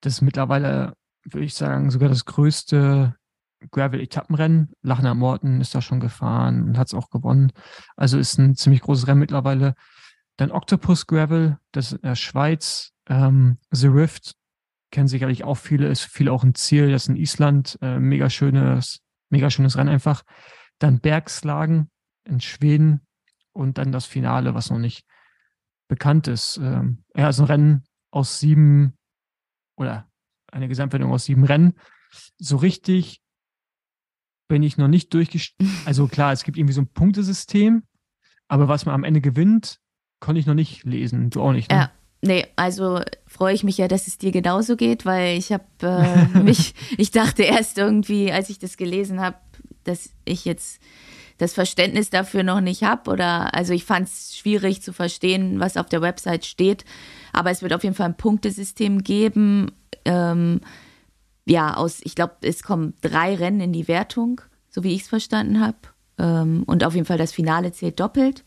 Das 0.00 0.14
ist 0.14 0.20
mittlerweile 0.22 0.94
würde 1.24 1.44
ich 1.44 1.54
sagen, 1.54 1.90
sogar 1.90 2.08
das 2.08 2.24
größte 2.24 3.14
Gravel-Etappenrennen. 3.70 4.72
Lachner 4.82 5.14
Morten 5.14 5.60
ist 5.60 5.74
da 5.74 5.82
schon 5.82 6.00
gefahren 6.00 6.62
und 6.62 6.78
hat 6.78 6.88
es 6.88 6.94
auch 6.94 7.10
gewonnen. 7.10 7.52
Also 7.96 8.18
ist 8.18 8.38
ein 8.38 8.56
ziemlich 8.56 8.80
großes 8.80 9.06
Rennen 9.06 9.20
mittlerweile. 9.20 9.74
Dann 10.36 10.50
Octopus 10.50 11.06
Gravel, 11.06 11.58
das 11.72 11.92
ist 11.92 11.98
in 11.98 12.08
der 12.08 12.14
Schweiz. 12.14 12.92
Ähm, 13.08 13.58
The 13.70 13.88
Rift 13.88 14.34
kennen 14.90 15.08
sicherlich 15.08 15.44
auch 15.44 15.56
viele, 15.56 15.88
ist 15.88 16.04
viel 16.04 16.28
auch 16.28 16.42
ein 16.42 16.54
Ziel, 16.54 16.90
das 16.90 17.02
ist 17.02 17.08
in 17.08 17.16
Island. 17.16 17.78
Äh, 17.82 17.98
mega 17.98 18.30
schönes, 18.30 19.00
mega 19.28 19.50
schönes 19.50 19.76
Rennen 19.76 19.90
einfach. 19.90 20.22
Dann 20.78 21.00
Bergslagen 21.00 21.90
in 22.24 22.40
Schweden 22.40 23.00
und 23.52 23.78
dann 23.78 23.92
das 23.92 24.06
Finale, 24.06 24.54
was 24.54 24.70
noch 24.70 24.78
nicht 24.78 25.06
bekannt 25.88 26.28
ist. 26.28 26.58
Ähm, 26.58 27.04
ja, 27.16 27.28
ist 27.28 27.40
ein 27.40 27.46
Rennen 27.46 27.84
aus 28.10 28.40
sieben 28.40 28.94
oder 29.76 30.08
eine 30.52 30.68
Gesamtwertung 30.68 31.12
aus 31.12 31.24
sieben 31.24 31.44
Rennen. 31.44 31.74
So 32.38 32.56
richtig 32.56 33.20
bin 34.48 34.62
ich 34.62 34.76
noch 34.76 34.88
nicht 34.88 35.14
durchgestiegen. 35.14 35.72
Also 35.84 36.08
klar, 36.08 36.32
es 36.32 36.44
gibt 36.44 36.58
irgendwie 36.58 36.74
so 36.74 36.80
ein 36.80 36.88
Punktesystem, 36.88 37.84
aber 38.48 38.68
was 38.68 38.84
man 38.84 38.94
am 38.94 39.04
Ende 39.04 39.20
gewinnt, 39.20 39.80
konnte 40.18 40.40
ich 40.40 40.46
noch 40.46 40.54
nicht 40.54 40.84
lesen. 40.84 41.30
Du 41.30 41.40
auch 41.40 41.52
nicht, 41.52 41.70
ne? 41.70 41.76
Ja. 41.76 41.92
Nee, 42.22 42.46
also 42.54 43.00
freue 43.26 43.54
ich 43.54 43.64
mich 43.64 43.78
ja, 43.78 43.88
dass 43.88 44.06
es 44.06 44.18
dir 44.18 44.30
genauso 44.30 44.76
geht, 44.76 45.06
weil 45.06 45.38
ich 45.38 45.52
habe 45.52 45.64
äh, 45.80 46.38
mich, 46.42 46.74
ich 46.98 47.12
dachte 47.12 47.44
erst 47.44 47.78
irgendwie, 47.78 48.30
als 48.30 48.50
ich 48.50 48.58
das 48.58 48.76
gelesen 48.76 49.20
habe, 49.20 49.38
dass 49.84 50.10
ich 50.26 50.44
jetzt 50.44 50.82
das 51.40 51.54
Verständnis 51.54 52.10
dafür 52.10 52.42
noch 52.42 52.60
nicht 52.60 52.82
habe 52.82 53.10
oder 53.10 53.54
also 53.54 53.72
ich 53.72 53.84
fand 53.84 54.08
es 54.08 54.36
schwierig 54.36 54.82
zu 54.82 54.92
verstehen, 54.92 55.60
was 55.60 55.76
auf 55.76 55.86
der 55.86 56.02
Website 56.02 56.44
steht, 56.46 56.84
aber 57.32 57.50
es 57.50 57.62
wird 57.62 57.72
auf 57.72 57.82
jeden 57.82 57.94
Fall 57.94 58.06
ein 58.06 58.16
Punktesystem 58.16 59.02
geben 59.02 59.72
ähm, 60.04 60.60
ja, 61.46 61.74
aus, 61.74 62.00
ich 62.02 62.14
glaube, 62.14 62.34
es 62.42 62.62
kommen 62.62 62.94
drei 63.00 63.34
Rennen 63.34 63.60
in 63.60 63.72
die 63.72 63.88
Wertung, 63.88 64.40
so 64.68 64.84
wie 64.84 64.94
ich 64.94 65.02
es 65.02 65.08
verstanden 65.08 65.60
habe. 65.60 65.78
Ähm, 66.18 66.62
und 66.64 66.84
auf 66.84 66.94
jeden 66.94 67.06
Fall 67.06 67.18
das 67.18 67.32
Finale 67.32 67.72
zählt 67.72 67.98
doppelt. 67.98 68.44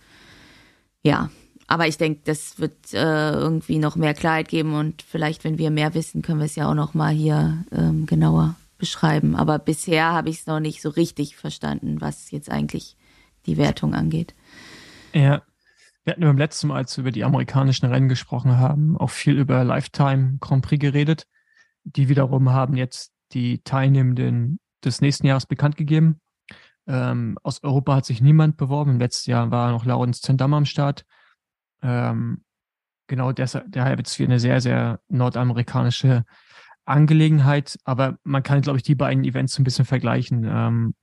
Ja, 1.03 1.29
aber 1.67 1.87
ich 1.87 1.97
denke, 1.97 2.21
das 2.25 2.59
wird 2.59 2.93
äh, 2.93 3.31
irgendwie 3.31 3.77
noch 3.77 3.95
mehr 3.95 4.13
Klarheit 4.13 4.47
geben 4.47 4.73
und 4.73 5.01
vielleicht, 5.01 5.43
wenn 5.43 5.57
wir 5.57 5.71
mehr 5.71 5.93
wissen, 5.93 6.21
können 6.21 6.39
wir 6.39 6.45
es 6.45 6.55
ja 6.55 6.69
auch 6.69 6.75
noch 6.75 6.93
mal 6.93 7.13
hier 7.13 7.65
ähm, 7.71 8.05
genauer 8.05 8.55
beschreiben. 8.83 9.37
Aber 9.37 9.59
bisher 9.59 10.11
habe 10.11 10.29
ich 10.29 10.39
es 10.39 10.45
noch 10.45 10.59
nicht 10.59 10.81
so 10.81 10.89
richtig 10.89 11.37
verstanden, 11.37 12.01
was 12.01 12.31
jetzt 12.31 12.51
eigentlich 12.51 12.97
die 13.45 13.55
Wertung 13.55 13.93
angeht. 13.93 14.35
Ja, 15.13 15.41
wir 16.03 16.11
hatten 16.11 16.23
beim 16.23 16.37
letzten 16.37 16.67
Mal, 16.67 16.75
als 16.75 16.97
wir 16.97 17.03
über 17.03 17.11
die 17.11 17.23
amerikanischen 17.23 17.85
Rennen 17.85 18.09
gesprochen 18.09 18.57
haben, 18.57 18.97
auch 18.97 19.09
viel 19.09 19.39
über 19.39 19.63
Lifetime 19.63 20.37
Grand 20.41 20.65
Prix 20.65 20.81
geredet. 20.81 21.27
Die 21.85 22.09
wiederum 22.09 22.49
haben 22.49 22.75
jetzt 22.75 23.13
die 23.31 23.63
Teilnehmenden 23.63 24.59
des 24.83 24.99
nächsten 24.99 25.27
Jahres 25.27 25.45
bekannt 25.45 25.77
gegeben. 25.77 26.19
Ähm, 26.85 27.37
aus 27.41 27.63
Europa 27.63 27.95
hat 27.95 28.05
sich 28.05 28.19
niemand 28.19 28.57
beworben. 28.57 28.91
Im 28.91 28.99
letzten 28.99 29.31
Jahr 29.31 29.49
war 29.49 29.71
noch 29.71 29.85
Laurens 29.85 30.19
Zendam 30.19 30.53
am 30.53 30.65
Start. 30.65 31.05
Ähm, 31.81 32.43
genau 33.07 33.31
deshalb, 33.31 33.73
wird 33.73 34.07
es 34.07 34.19
wie 34.19 34.25
eine 34.25 34.41
sehr, 34.41 34.59
sehr 34.59 34.99
nordamerikanische 35.07 36.25
Angelegenheit. 36.85 37.77
Aber 37.83 38.17
man 38.23 38.43
kann, 38.43 38.61
glaube 38.61 38.77
ich, 38.77 38.83
die 38.83 38.95
beiden 38.95 39.23
Events 39.23 39.57
ein 39.57 39.63
bisschen 39.63 39.85
vergleichen. 39.85 40.45
Ähm, 40.45 40.95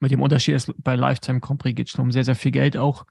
mit 0.00 0.10
dem 0.10 0.20
Unterschied 0.20 0.54
ist, 0.54 0.72
bei 0.78 0.94
Lifetime 0.94 1.40
Prix 1.40 1.74
geht 1.74 1.86
es 1.88 1.92
schon 1.92 2.04
um 2.04 2.12
sehr, 2.12 2.24
sehr 2.24 2.34
viel 2.34 2.52
Geld 2.52 2.76
auch. 2.76 3.06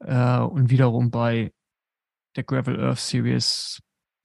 Äh, 0.00 0.38
und 0.38 0.70
wiederum 0.70 1.10
bei 1.10 1.52
der 2.36 2.44
Gravel 2.44 2.80
Earth 2.80 2.98
Series 2.98 3.80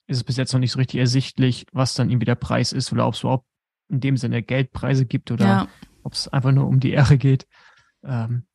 ist 0.08 0.18
es 0.18 0.24
bis 0.24 0.38
jetzt 0.38 0.52
noch 0.54 0.60
nicht 0.60 0.72
so 0.72 0.80
richtig 0.80 1.00
ersichtlich, 1.00 1.66
was 1.72 1.94
dann 1.94 2.10
irgendwie 2.10 2.26
der 2.26 2.36
Preis 2.36 2.74
ist 2.74 2.92
oder 2.92 3.08
ob 3.08 3.14
es 3.14 3.22
überhaupt 3.22 3.46
in 3.90 4.00
dem 4.00 4.18
Sinne 4.18 4.42
Geldpreise 4.44 5.06
gibt 5.06 5.32
oder 5.32 5.46
ja. 5.46 5.68
ob 6.04 6.14
es 6.14 6.28
einfach 6.28 6.52
nur 6.52 6.68
um 6.68 6.80
die 6.80 6.92
Ehre 6.92 7.18
geht. 7.18 7.46
Ähm, 8.04 8.46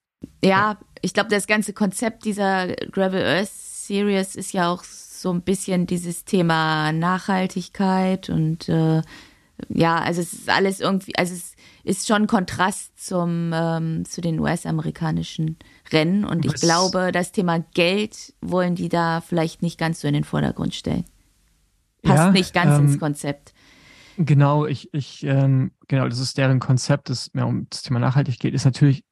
ja, 0.42 0.50
ja, 0.50 0.78
ich 1.02 1.14
glaube, 1.14 1.30
das 1.30 1.46
ganze 1.46 1.72
Konzept 1.72 2.24
dieser 2.24 2.68
Gravel 2.90 3.22
Earth 3.22 3.50
Series 3.50 4.34
ist 4.34 4.52
ja 4.52 4.70
auch 4.70 4.82
so 5.20 5.32
ein 5.32 5.42
bisschen 5.42 5.86
dieses 5.86 6.24
Thema 6.24 6.92
Nachhaltigkeit 6.92 8.28
und 8.30 8.68
äh, 8.68 9.02
ja, 9.68 9.98
also 9.98 10.20
es 10.20 10.32
ist 10.34 10.50
alles 10.50 10.80
irgendwie, 10.80 11.16
also 11.16 11.32
es 11.32 11.54
ist 11.82 12.06
schon 12.06 12.26
Kontrast 12.26 12.98
zum, 13.02 13.52
ähm, 13.54 14.04
zu 14.04 14.20
den 14.20 14.38
US-amerikanischen 14.38 15.56
Rennen 15.90 16.24
und 16.24 16.44
ich 16.44 16.54
Was? 16.54 16.60
glaube, 16.60 17.10
das 17.12 17.32
Thema 17.32 17.60
Geld 17.74 18.34
wollen 18.40 18.74
die 18.74 18.88
da 18.88 19.20
vielleicht 19.22 19.62
nicht 19.62 19.78
ganz 19.78 20.00
so 20.00 20.08
in 20.08 20.14
den 20.14 20.24
Vordergrund 20.24 20.74
stellen 20.74 21.04
passt 22.06 22.24
ja, 22.26 22.30
nicht 22.30 22.54
ganz 22.54 22.78
ähm, 22.78 22.86
ins 22.86 22.98
Konzept. 22.98 23.52
Genau, 24.16 24.66
ich, 24.66 24.92
ich, 24.94 25.24
ähm, 25.24 25.72
genau, 25.88 26.08
das 26.08 26.18
ist 26.20 26.38
deren 26.38 26.58
Konzept, 26.58 27.10
das 27.10 27.34
mehr 27.34 27.46
um 27.46 27.66
das 27.68 27.82
Thema 27.82 28.00
nachhaltig 28.00 28.38
geht, 28.38 28.54
ist 28.54 28.64
natürlich 28.64 29.04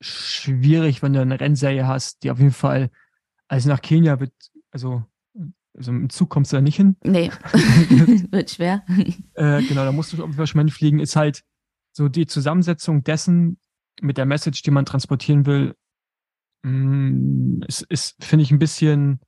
schwierig, 0.00 1.02
wenn 1.02 1.12
du 1.12 1.20
eine 1.20 1.38
Rennserie 1.38 1.86
hast, 1.86 2.22
die 2.22 2.30
auf 2.30 2.38
jeden 2.38 2.52
Fall, 2.52 2.90
also 3.48 3.68
nach 3.68 3.82
Kenia 3.82 4.20
wird, 4.20 4.32
also, 4.70 5.04
also 5.74 5.90
im 5.90 6.10
Zug 6.10 6.28
kommst 6.28 6.52
du 6.52 6.56
da 6.56 6.60
nicht 6.60 6.76
hin. 6.76 6.96
Nee, 7.02 7.30
wird 8.30 8.50
schwer. 8.50 8.84
Äh, 9.34 9.62
genau, 9.62 9.84
da 9.84 9.92
musst 9.92 10.12
du 10.12 10.32
Fall 10.32 10.46
schon 10.46 10.64
mal 10.64 10.70
fliegen, 10.70 11.00
ist 11.00 11.16
halt 11.16 11.42
so 11.92 12.08
die 12.08 12.26
Zusammensetzung 12.26 13.04
dessen 13.04 13.58
mit 14.00 14.18
der 14.18 14.26
Message, 14.26 14.62
die 14.62 14.70
man 14.70 14.84
transportieren 14.84 15.46
will, 15.46 15.74
mh, 16.62 16.70
mm, 16.70 17.62
ist, 17.68 17.82
ist 17.82 18.24
finde 18.24 18.44
ich, 18.44 18.50
ein 18.50 18.58
bisschen, 18.58 19.20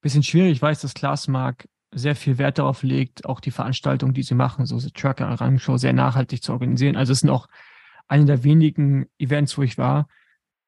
bisschen 0.00 0.22
schwierig. 0.22 0.52
Ich 0.52 0.62
weiß, 0.62 0.80
dass 0.80 0.94
Klaas 0.94 1.28
Mark 1.28 1.68
sehr 1.92 2.16
viel 2.16 2.38
Wert 2.38 2.58
darauf 2.58 2.82
legt, 2.82 3.24
auch 3.24 3.40
die 3.40 3.50
Veranstaltungen, 3.50 4.14
die 4.14 4.22
sie 4.22 4.34
machen, 4.34 4.64
so 4.66 4.78
die 4.78 4.92
Trucker 4.92 5.26
Rangshow, 5.26 5.76
sehr 5.76 5.92
nachhaltig 5.92 6.42
zu 6.42 6.52
organisieren. 6.52 6.96
Also 6.96 7.12
es 7.12 7.20
sind 7.20 7.30
auch 7.30 7.48
eine 8.06 8.24
der 8.24 8.44
wenigen 8.44 9.06
Events, 9.18 9.58
wo 9.58 9.62
ich 9.62 9.76
war, 9.76 10.08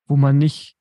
wo 0.07 0.17
man 0.17 0.39
nicht 0.39 0.77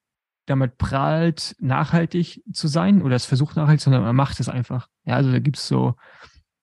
damit 0.45 0.77
prahlt, 0.77 1.55
nachhaltig 1.59 2.43
zu 2.51 2.67
sein 2.67 3.01
oder 3.01 3.15
es 3.15 3.25
versucht 3.25 3.55
nachhaltig, 3.55 3.81
sondern 3.81 4.03
man 4.03 4.15
macht 4.15 4.39
es 4.39 4.49
einfach. 4.49 4.87
Ja, 5.05 5.15
also 5.15 5.31
da 5.31 5.39
gibt's 5.39 5.67
so 5.67 5.95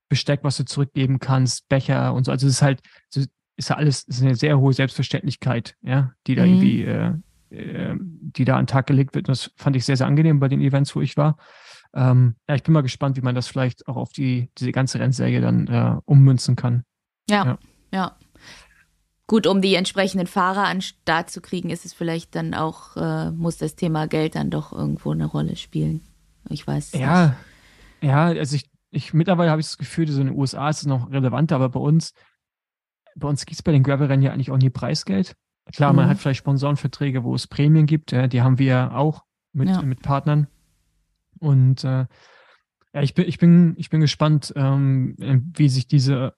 Besteck, 0.09 0.41
was 0.43 0.57
du 0.57 0.65
zurückgeben 0.65 1.19
kannst, 1.19 1.69
Becher 1.69 2.15
und 2.15 2.25
so. 2.25 2.33
Also 2.33 2.47
es 2.47 2.55
ist 2.55 2.63
halt, 2.63 2.81
ist 3.57 3.69
ja 3.69 3.77
alles, 3.77 4.05
ist 4.05 4.23
eine 4.23 4.35
sehr 4.35 4.59
hohe 4.59 4.73
Selbstverständlichkeit, 4.73 5.75
ja, 5.83 6.13
die 6.27 6.35
da 6.35 6.45
mhm. 6.45 6.49
irgendwie, 6.49 6.83
äh, 6.85 7.13
äh, 7.51 7.97
die 7.99 8.45
da 8.45 8.55
an 8.57 8.63
den 8.63 8.67
Tag 8.69 8.87
gelegt 8.87 9.15
wird. 9.15 9.29
Und 9.29 9.33
das 9.33 9.51
fand 9.57 9.77
ich 9.77 9.85
sehr, 9.85 9.97
sehr 9.97 10.07
angenehm 10.07 10.41
bei 10.41 10.49
den 10.49 10.61
Events, 10.61 10.95
wo 10.95 11.01
ich 11.01 11.17
war. 11.17 11.37
Ähm, 11.95 12.37
ja, 12.49 12.55
ich 12.55 12.63
bin 12.63 12.75
mal 12.75 12.83
gespannt, 12.83 13.17
wie 13.17 13.23
man 13.23 13.35
das 13.35 13.49
vielleicht 13.49 13.89
auch 13.89 13.97
auf 13.97 14.13
die, 14.13 14.51
diese 14.59 14.73
ganze 14.73 15.01
Rennserie 15.01 15.41
dann 15.41 15.67
äh, 15.67 15.97
ummünzen 16.05 16.57
kann. 16.57 16.85
Ja, 17.29 17.45
ja, 17.45 17.59
ja. 17.93 18.17
Gut, 19.29 19.47
um 19.47 19.61
die 19.61 19.75
entsprechenden 19.75 20.27
Fahrer 20.27 20.65
an 20.65 20.81
Start 20.81 21.29
zu 21.31 21.43
kriegen, 21.43 21.69
ist 21.69 21.85
es 21.85 21.93
vielleicht 21.93 22.35
dann 22.35 22.55
auch, 22.55 22.97
äh, 22.97 23.31
muss 23.31 23.59
das 23.59 23.77
Thema 23.77 24.09
Geld 24.09 24.35
dann 24.35 24.49
doch 24.49 24.73
irgendwo 24.73 25.13
eine 25.13 25.27
Rolle 25.27 25.57
spielen. 25.57 26.01
Ich 26.49 26.67
weiß. 26.67 26.93
Ja, 26.93 27.37
nicht. 28.01 28.11
ja, 28.11 28.25
also 28.29 28.57
ich, 28.57 28.71
ich 28.91 29.13
mittlerweile 29.13 29.51
habe 29.51 29.61
ich 29.61 29.67
das 29.67 29.77
Gefühl, 29.77 30.09
so 30.09 30.23
in 30.23 30.29
den 30.29 30.37
USA 30.37 30.71
ist 30.71 30.79
es 30.79 30.87
noch 30.87 31.11
relevanter, 31.11 31.57
aber 31.57 31.69
bei 31.69 31.79
uns, 31.79 32.15
bei 33.17 33.29
uns 33.29 33.45
gibt 33.45 33.57
es 33.57 33.63
bei 33.63 33.71
den 33.71 33.83
Gravel-Rennen 33.83 34.23
ja 34.23 34.33
eigentlich 34.33 34.51
auch 34.51 34.57
nie 34.57 34.71
Preisgeld. 34.71 35.37
Klar, 35.75 35.93
mhm. 35.93 35.97
man 35.97 36.09
hat 36.09 36.17
vielleicht 36.17 36.39
Sponsorenverträge, 36.39 37.23
wo 37.23 37.35
es 37.35 37.47
Prämien 37.47 37.85
gibt, 37.85 38.13
ja, 38.13 38.29
die 38.29 38.41
haben 38.41 38.59
wir 38.59 38.97
auch 38.97 39.25
mit, 39.53 39.69
ja. 39.69 39.83
mit 39.83 40.01
Partnern. 40.01 40.47
Und 41.39 41.85
äh, 41.85 42.07
ja, 42.95 43.03
ich 43.03 43.13
bin, 43.13 43.29
ich 43.29 43.37
bin, 43.37 43.75
ich 43.77 43.91
bin 43.91 44.01
gespannt, 44.01 44.55
ähm, 44.57 45.17
wie 45.19 45.69
sich 45.69 45.87
diese 45.87 46.33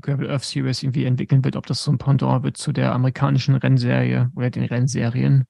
Gravel 0.00 0.30
Earth 0.30 0.44
Series 0.44 0.82
irgendwie 0.82 1.04
entwickeln 1.04 1.44
wird, 1.44 1.56
ob 1.56 1.66
das 1.66 1.82
so 1.82 1.92
ein 1.92 1.98
Pendant 1.98 2.42
wird 2.42 2.56
zu 2.56 2.72
der 2.72 2.92
amerikanischen 2.92 3.54
Rennserie 3.54 4.30
oder 4.34 4.50
den 4.50 4.64
Rennserien 4.64 5.46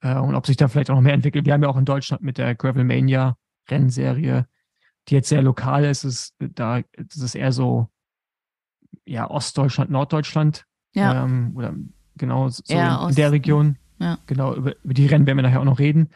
äh, 0.00 0.16
und 0.16 0.34
ob 0.34 0.46
sich 0.46 0.56
da 0.56 0.68
vielleicht 0.68 0.90
auch 0.90 0.94
noch 0.94 1.02
mehr 1.02 1.14
entwickelt. 1.14 1.46
Wir 1.46 1.52
haben 1.52 1.62
ja 1.62 1.68
auch 1.68 1.76
in 1.76 1.84
Deutschland 1.84 2.22
mit 2.22 2.38
der 2.38 2.54
Gravel 2.54 2.84
Mania 2.84 3.36
Rennserie, 3.68 4.46
die 5.08 5.14
jetzt 5.14 5.28
sehr 5.28 5.42
lokal 5.42 5.84
ist, 5.84 6.04
ist 6.04 6.34
da 6.38 6.82
das 6.96 7.16
ist 7.16 7.34
eher 7.34 7.52
so 7.52 7.88
ja 9.04 9.28
Ostdeutschland, 9.28 9.90
Norddeutschland 9.90 10.66
ja. 10.94 11.24
Ähm, 11.24 11.52
oder 11.54 11.74
genau 12.16 12.48
so 12.48 12.62
ja, 12.66 13.02
in, 13.02 13.10
in, 13.10 13.14
der 13.14 13.32
Region. 13.32 13.76
Ja. 13.98 14.18
Genau 14.26 14.54
über, 14.54 14.74
über 14.82 14.94
die 14.94 15.06
Rennen 15.06 15.26
werden 15.26 15.38
wir 15.38 15.42
nachher 15.42 15.60
auch 15.60 15.64
noch 15.64 15.78
reden. 15.78 16.08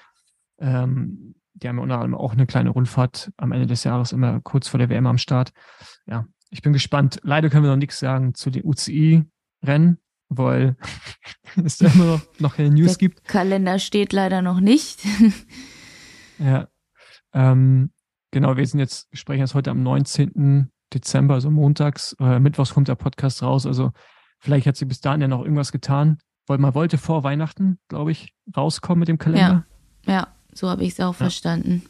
Ähm, 0.58 1.34
die 1.54 1.68
haben 1.68 1.76
ja 1.76 1.82
unter 1.82 1.94
anderem 1.96 2.14
auch 2.14 2.32
eine 2.32 2.46
kleine 2.46 2.70
Rundfahrt 2.70 3.32
am 3.36 3.52
Ende 3.52 3.66
des 3.66 3.84
Jahres 3.84 4.12
immer 4.12 4.40
kurz 4.40 4.68
vor 4.68 4.78
der 4.78 4.88
WM 4.88 5.06
am 5.06 5.18
Start. 5.18 5.52
Ja, 6.06 6.26
ich 6.54 6.62
bin 6.62 6.72
gespannt. 6.72 7.18
Leider 7.24 7.50
können 7.50 7.64
wir 7.64 7.70
noch 7.70 7.76
nichts 7.76 7.98
sagen 7.98 8.32
zu 8.34 8.48
den 8.48 8.64
UCI-Rennen, 8.64 9.98
weil 10.28 10.76
es 11.64 11.78
da 11.78 11.88
immer 11.88 12.04
noch, 12.04 12.20
noch 12.38 12.56
keine 12.56 12.70
News 12.70 12.96
der 12.96 13.08
gibt. 13.08 13.24
Kalender 13.24 13.80
steht 13.80 14.12
leider 14.12 14.40
noch 14.40 14.60
nicht. 14.60 15.04
ja. 16.38 16.68
Ähm, 17.32 17.90
genau, 18.30 18.56
wir 18.56 18.64
sind 18.64 18.78
jetzt, 18.78 19.08
sprechen 19.12 19.40
jetzt 19.40 19.54
heute 19.54 19.72
am 19.72 19.82
19. 19.82 20.70
Dezember, 20.92 21.34
also 21.34 21.50
montags. 21.50 22.14
Äh, 22.20 22.38
Mittwochs 22.38 22.72
kommt 22.72 22.86
der 22.86 22.94
Podcast 22.94 23.42
raus. 23.42 23.66
Also 23.66 23.90
vielleicht 24.38 24.68
hat 24.68 24.76
sie 24.76 24.84
bis 24.84 25.00
dahin 25.00 25.22
ja 25.22 25.28
noch 25.28 25.42
irgendwas 25.42 25.72
getan. 25.72 26.18
Weil 26.46 26.58
man 26.58 26.74
wollte 26.76 26.98
vor 26.98 27.24
Weihnachten, 27.24 27.80
glaube 27.88 28.12
ich, 28.12 28.32
rauskommen 28.56 29.00
mit 29.00 29.08
dem 29.08 29.18
Kalender. 29.18 29.66
Ja, 30.06 30.12
ja 30.12 30.28
so 30.52 30.68
habe 30.68 30.84
ich 30.84 30.92
es 30.92 31.00
auch 31.00 31.06
ja. 31.06 31.12
verstanden. 31.14 31.82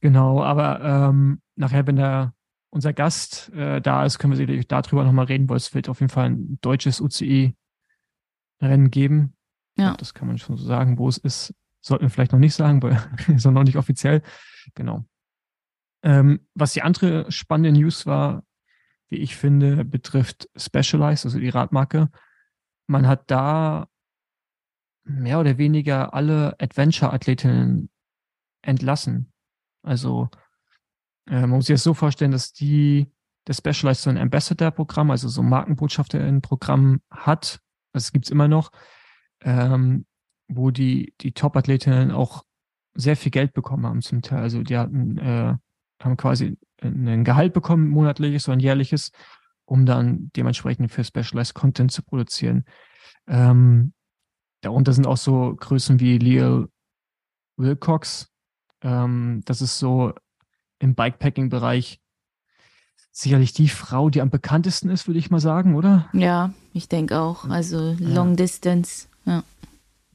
Genau, 0.00 0.44
aber 0.44 0.80
ähm, 0.80 1.40
nachher, 1.56 1.88
wenn 1.88 1.96
der 1.96 2.34
unser 2.70 2.92
Gast 2.92 3.50
äh, 3.54 3.80
da 3.80 4.04
ist, 4.04 4.18
können 4.18 4.32
wir 4.32 4.36
sicherlich 4.36 4.68
darüber 4.68 5.04
nochmal 5.04 5.26
reden, 5.26 5.48
weil 5.48 5.56
es 5.56 5.74
wird 5.74 5.88
auf 5.88 6.00
jeden 6.00 6.10
Fall 6.10 6.30
ein 6.30 6.58
deutsches 6.60 7.00
UCI-Rennen 7.00 8.90
geben. 8.90 9.34
Ja. 9.76 9.94
das 9.94 10.12
kann 10.12 10.26
man 10.26 10.38
schon 10.38 10.56
so 10.56 10.64
sagen. 10.64 10.98
Wo 10.98 11.08
es 11.08 11.18
ist, 11.18 11.54
sollten 11.80 12.04
wir 12.04 12.10
vielleicht 12.10 12.32
noch 12.32 12.38
nicht 12.38 12.54
sagen, 12.54 12.82
weil 12.82 13.00
es 13.34 13.44
noch 13.44 13.62
nicht 13.62 13.76
offiziell. 13.76 14.22
Genau. 14.74 15.04
Ähm, 16.02 16.46
was 16.54 16.72
die 16.72 16.82
andere 16.82 17.30
spannende 17.30 17.72
News 17.72 18.06
war, 18.06 18.44
wie 19.08 19.16
ich 19.16 19.36
finde, 19.36 19.84
betrifft 19.84 20.48
Specialized, 20.56 21.24
also 21.24 21.38
die 21.38 21.48
Radmarke. 21.48 22.10
Man 22.86 23.06
hat 23.06 23.30
da 23.30 23.88
mehr 25.04 25.40
oder 25.40 25.58
weniger 25.58 26.12
alle 26.12 26.54
Adventure-Athletinnen 26.60 27.88
entlassen. 28.62 29.32
Also 29.82 30.28
äh, 31.28 31.40
man 31.42 31.50
muss 31.50 31.66
sich 31.66 31.74
das 31.74 31.82
so 31.82 31.94
vorstellen, 31.94 32.30
dass 32.30 32.52
die, 32.52 33.10
der 33.46 33.54
Specialized 33.54 34.02
so 34.02 34.10
ein 34.10 34.18
Ambassador-Programm, 34.18 35.10
also 35.10 35.28
so 35.28 35.42
ein 35.42 35.48
Markenbotschafter-Programm 35.48 37.00
hat. 37.10 37.60
Das 37.92 38.12
gibt 38.12 38.26
es 38.26 38.30
immer 38.30 38.48
noch, 38.48 38.70
ähm, 39.42 40.06
wo 40.48 40.70
die, 40.70 41.14
die 41.20 41.32
Top-Athletinnen 41.32 42.10
auch 42.10 42.44
sehr 42.94 43.16
viel 43.16 43.30
Geld 43.30 43.52
bekommen 43.52 43.86
haben 43.86 44.02
zum 44.02 44.22
Teil. 44.22 44.40
Also 44.40 44.62
die 44.62 44.76
hatten, 44.76 45.18
äh, 45.18 45.54
haben 46.02 46.16
quasi 46.16 46.56
ein 46.80 47.24
Gehalt 47.24 47.52
bekommen, 47.52 47.88
monatliches 47.88 48.48
oder 48.48 48.56
ein 48.56 48.60
jährliches, 48.60 49.10
um 49.64 49.84
dann 49.84 50.30
dementsprechend 50.36 50.90
für 50.90 51.04
Specialized 51.04 51.54
Content 51.54 51.92
zu 51.92 52.02
produzieren. 52.02 52.64
Ähm, 53.26 53.92
darunter 54.62 54.92
sind 54.92 55.06
auch 55.06 55.16
so 55.16 55.54
Größen 55.56 56.00
wie 56.00 56.18
Leo 56.18 56.68
Wilcox. 57.56 58.30
Ähm, 58.82 59.42
das 59.44 59.60
ist 59.60 59.78
so 59.78 60.14
im 60.78 60.94
Bikepacking-Bereich 60.94 62.00
sicherlich 63.12 63.52
die 63.52 63.68
Frau, 63.68 64.10
die 64.10 64.20
am 64.20 64.30
bekanntesten 64.30 64.90
ist, 64.90 65.08
würde 65.08 65.18
ich 65.18 65.30
mal 65.30 65.40
sagen, 65.40 65.74
oder? 65.74 66.08
Ja, 66.12 66.52
ich 66.72 66.88
denke 66.88 67.18
auch. 67.18 67.48
Also 67.48 67.96
Long 67.98 68.30
ja. 68.30 68.36
Distance, 68.36 69.08
ja. 69.24 69.42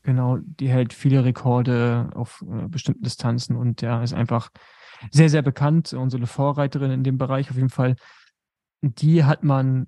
Genau, 0.04 0.38
die 0.38 0.70
hält 0.70 0.94
viele 0.94 1.24
Rekorde 1.24 2.10
auf 2.14 2.44
äh, 2.50 2.68
bestimmten 2.68 3.04
Distanzen 3.04 3.56
und 3.56 3.82
ja, 3.82 4.04
ist 4.04 4.14
einfach 4.14 4.50
sehr, 5.12 5.30
sehr 5.30 5.42
bekannt 5.42 5.94
und 5.94 6.10
so 6.10 6.18
eine 6.18 6.28
Vorreiterin 6.28 6.92
in 6.92 7.04
dem 7.04 7.18
Bereich 7.18 7.50
auf 7.50 7.56
jeden 7.56 7.70
Fall. 7.70 7.96
Die 8.82 9.24
hat 9.24 9.44
man, 9.44 9.88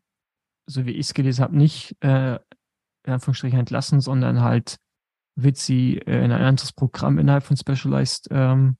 so 0.67 0.85
wie 0.85 0.91
ich 0.91 1.07
es 1.07 1.13
gelesen 1.13 1.43
habe, 1.43 1.57
nicht 1.57 1.95
äh, 2.01 2.35
in 3.05 3.13
Anführungsstrichen 3.13 3.59
entlassen, 3.59 4.01
sondern 4.01 4.41
halt 4.41 4.77
wird 5.35 5.57
sie 5.57 5.97
äh, 5.99 6.23
in 6.23 6.31
ein 6.31 6.41
anderes 6.41 6.71
Programm 6.71 7.17
innerhalb 7.19 7.43
von 7.43 7.57
Specialized 7.57 8.27
ähm, 8.31 8.77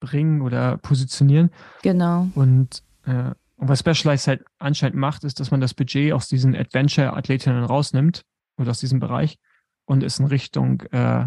bringen 0.00 0.40
oder 0.40 0.78
positionieren. 0.78 1.50
Genau. 1.82 2.28
Und, 2.34 2.82
äh, 3.04 3.32
und 3.56 3.68
was 3.68 3.80
Specialized 3.80 4.26
halt 4.26 4.44
anscheinend 4.58 4.96
macht, 4.96 5.24
ist, 5.24 5.38
dass 5.38 5.50
man 5.50 5.60
das 5.60 5.74
Budget 5.74 6.12
aus 6.12 6.28
diesen 6.28 6.56
Adventure-Athletinnen 6.56 7.62
rausnimmt 7.62 8.24
oder 8.56 8.70
aus 8.70 8.80
diesem 8.80 9.00
Bereich 9.00 9.38
und 9.84 10.02
es 10.02 10.18
in 10.18 10.26
Richtung 10.26 10.80
äh, 10.92 11.26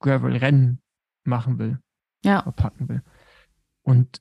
Gravel-Rennen 0.00 0.80
machen 1.24 1.58
will. 1.58 1.78
Ja. 2.24 2.42
Packen 2.42 2.88
will. 2.88 3.02
Und 3.82 4.20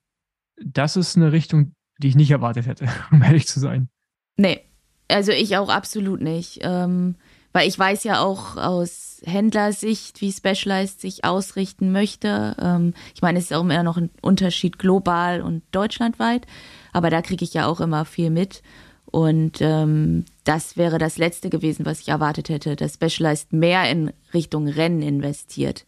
das 0.58 0.96
ist 0.96 1.16
eine 1.16 1.32
Richtung, 1.32 1.74
die 1.98 2.10
ich 2.10 2.16
nicht 2.16 2.32
erwartet 2.32 2.68
hätte, 2.68 2.88
um 3.12 3.22
ehrlich 3.24 3.48
zu 3.48 3.60
sein. 3.60 3.90
Nee, 4.38 4.62
also 5.08 5.32
ich 5.32 5.58
auch 5.58 5.70
absolut 5.70 6.22
nicht. 6.22 6.60
Ähm, 6.62 7.16
weil 7.56 7.70
ich 7.70 7.80
weiß 7.80 8.04
ja 8.04 8.20
auch 8.22 8.58
aus 8.58 9.22
Händlersicht, 9.24 10.20
wie 10.20 10.34
Specialized 10.34 11.00
sich 11.00 11.24
ausrichten 11.24 11.94
möchte. 11.94 12.54
Ähm, 12.62 12.94
ich 13.14 13.22
meine, 13.22 13.40
es 13.40 13.46
ist 13.46 13.54
auch 13.54 13.62
immer 13.62 13.82
noch 13.82 13.96
ein 13.96 14.10
Unterschied 14.22 14.78
global 14.78 15.42
und 15.42 15.64
deutschlandweit, 15.72 16.46
aber 16.92 17.10
da 17.10 17.22
kriege 17.22 17.46
ich 17.46 17.54
ja 17.54 17.68
auch 17.68 17.80
immer 17.80 18.04
viel 18.04 18.30
mit. 18.30 18.62
Und 19.06 19.62
ähm, 19.62 20.26
das 20.44 20.76
wäre 20.76 20.98
das 20.98 21.18
Letzte 21.18 21.50
gewesen, 21.50 21.86
was 21.86 22.02
ich 22.02 22.10
erwartet 22.10 22.50
hätte, 22.50 22.76
dass 22.76 22.96
Specialized 22.96 23.54
mehr 23.54 23.90
in 23.90 24.12
Richtung 24.34 24.68
Rennen 24.68 25.02
investiert. 25.02 25.86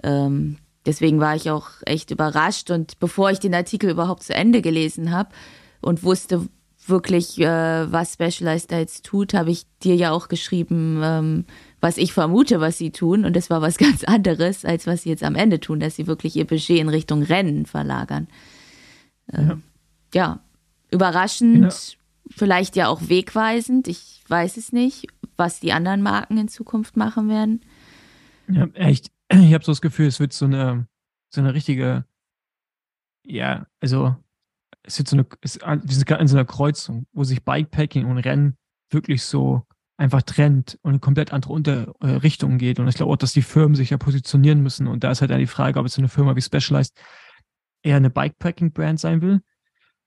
Ähm, 0.00 0.58
deswegen 0.86 1.18
war 1.18 1.34
ich 1.34 1.50
auch 1.50 1.70
echt 1.86 2.12
überrascht. 2.12 2.70
Und 2.70 3.00
bevor 3.00 3.32
ich 3.32 3.40
den 3.40 3.56
Artikel 3.56 3.90
überhaupt 3.90 4.22
zu 4.22 4.32
Ende 4.32 4.62
gelesen 4.62 5.10
habe 5.10 5.30
und 5.80 6.04
wusste, 6.04 6.46
wirklich, 6.86 7.38
äh, 7.40 7.92
was 7.92 8.14
Specialized 8.14 8.70
jetzt 8.72 9.04
tut, 9.04 9.34
habe 9.34 9.50
ich 9.50 9.66
dir 9.82 9.94
ja 9.94 10.10
auch 10.10 10.28
geschrieben, 10.28 11.00
ähm, 11.02 11.44
was 11.80 11.96
ich 11.96 12.12
vermute, 12.12 12.60
was 12.60 12.78
sie 12.78 12.90
tun. 12.90 13.24
Und 13.24 13.34
das 13.36 13.50
war 13.50 13.62
was 13.62 13.78
ganz 13.78 14.04
anderes, 14.04 14.64
als 14.64 14.86
was 14.86 15.02
sie 15.02 15.10
jetzt 15.10 15.22
am 15.22 15.34
Ende 15.34 15.60
tun, 15.60 15.80
dass 15.80 15.96
sie 15.96 16.06
wirklich 16.06 16.36
ihr 16.36 16.46
Budget 16.46 16.78
in 16.78 16.88
Richtung 16.88 17.22
Rennen 17.22 17.66
verlagern. 17.66 18.28
Ähm, 19.32 19.62
ja. 20.12 20.20
ja. 20.20 20.40
überraschend, 20.90 21.64
ja. 21.64 21.98
vielleicht 22.30 22.76
ja 22.76 22.88
auch 22.88 23.08
wegweisend. 23.08 23.88
Ich 23.88 24.22
weiß 24.28 24.56
es 24.56 24.72
nicht, 24.72 25.06
was 25.36 25.60
die 25.60 25.72
anderen 25.72 26.02
Marken 26.02 26.38
in 26.38 26.48
Zukunft 26.48 26.96
machen 26.96 27.28
werden. 27.28 27.62
Ja, 28.48 28.66
echt. 28.74 29.10
Ich 29.30 29.54
habe 29.54 29.64
so 29.64 29.72
das 29.72 29.80
Gefühl, 29.80 30.06
es 30.06 30.20
wird 30.20 30.32
so 30.32 30.44
eine, 30.44 30.86
so 31.30 31.40
eine 31.40 31.54
richtige, 31.54 32.04
ja, 33.24 33.66
also 33.80 34.16
es 34.84 35.00
ist 35.00 35.08
so 35.08 35.16
eine, 35.16 35.26
es, 35.40 35.58
wir 35.60 35.80
sind 35.94 36.06
gerade 36.06 36.22
in 36.22 36.28
so 36.28 36.36
einer 36.36 36.44
Kreuzung, 36.44 37.06
wo 37.12 37.24
sich 37.24 37.42
Bikepacking 37.42 38.06
und 38.06 38.18
Rennen 38.18 38.56
wirklich 38.90 39.22
so 39.22 39.66
einfach 39.96 40.22
trennt 40.22 40.78
und 40.82 40.94
in 40.94 41.00
komplett 41.00 41.32
andere 41.32 41.52
Unter 41.52 41.94
äh, 42.00 42.06
Richtungen 42.06 42.58
geht. 42.58 42.78
Und 42.78 42.88
ich 42.88 42.96
glaube 42.96 43.12
auch, 43.12 43.16
dass 43.16 43.32
die 43.32 43.42
Firmen 43.42 43.74
sich 43.74 43.90
ja 43.90 43.96
positionieren 43.96 44.62
müssen. 44.62 44.86
Und 44.86 45.04
da 45.04 45.10
ist 45.10 45.20
halt 45.20 45.30
dann 45.30 45.38
die 45.38 45.46
Frage, 45.46 45.78
ob 45.78 45.86
jetzt 45.86 45.98
eine 45.98 46.08
Firma 46.08 46.36
wie 46.36 46.42
Specialized 46.42 46.94
eher 47.82 47.96
eine 47.96 48.10
Bikepacking-Brand 48.10 48.98
sein 48.98 49.22
will. 49.22 49.40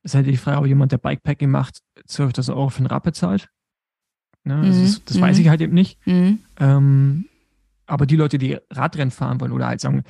Es 0.04 0.12
ist 0.12 0.16
halt 0.16 0.28
die 0.28 0.38
Frage, 0.38 0.60
ob 0.60 0.68
jemand, 0.68 0.92
der 0.92 0.98
Bikepacking 0.98 1.50
macht, 1.50 1.80
12.000 2.08 2.56
Euro 2.56 2.70
für 2.70 2.84
ein 2.84 2.88
Rad 2.88 3.04
bezahlt. 3.04 3.50
Ne? 4.44 4.58
Also 4.58 4.80
mhm. 4.80 4.84
das, 4.84 5.06
das 5.06 5.18
mhm. 5.18 5.22
weiß 5.22 5.40
ich 5.40 5.50
halt 5.50 5.62
eben 5.62 5.74
nicht. 5.74 6.06
Mhm. 6.06 6.40
Ähm, 6.60 7.26
aber 7.86 8.06
die 8.06 8.16
Leute, 8.16 8.38
die 8.38 8.58
Radrennen 8.70 9.12
fahren 9.12 9.40
wollen 9.40 9.52
oder 9.52 9.68
halt 9.68 9.80
sagen, 9.80 10.04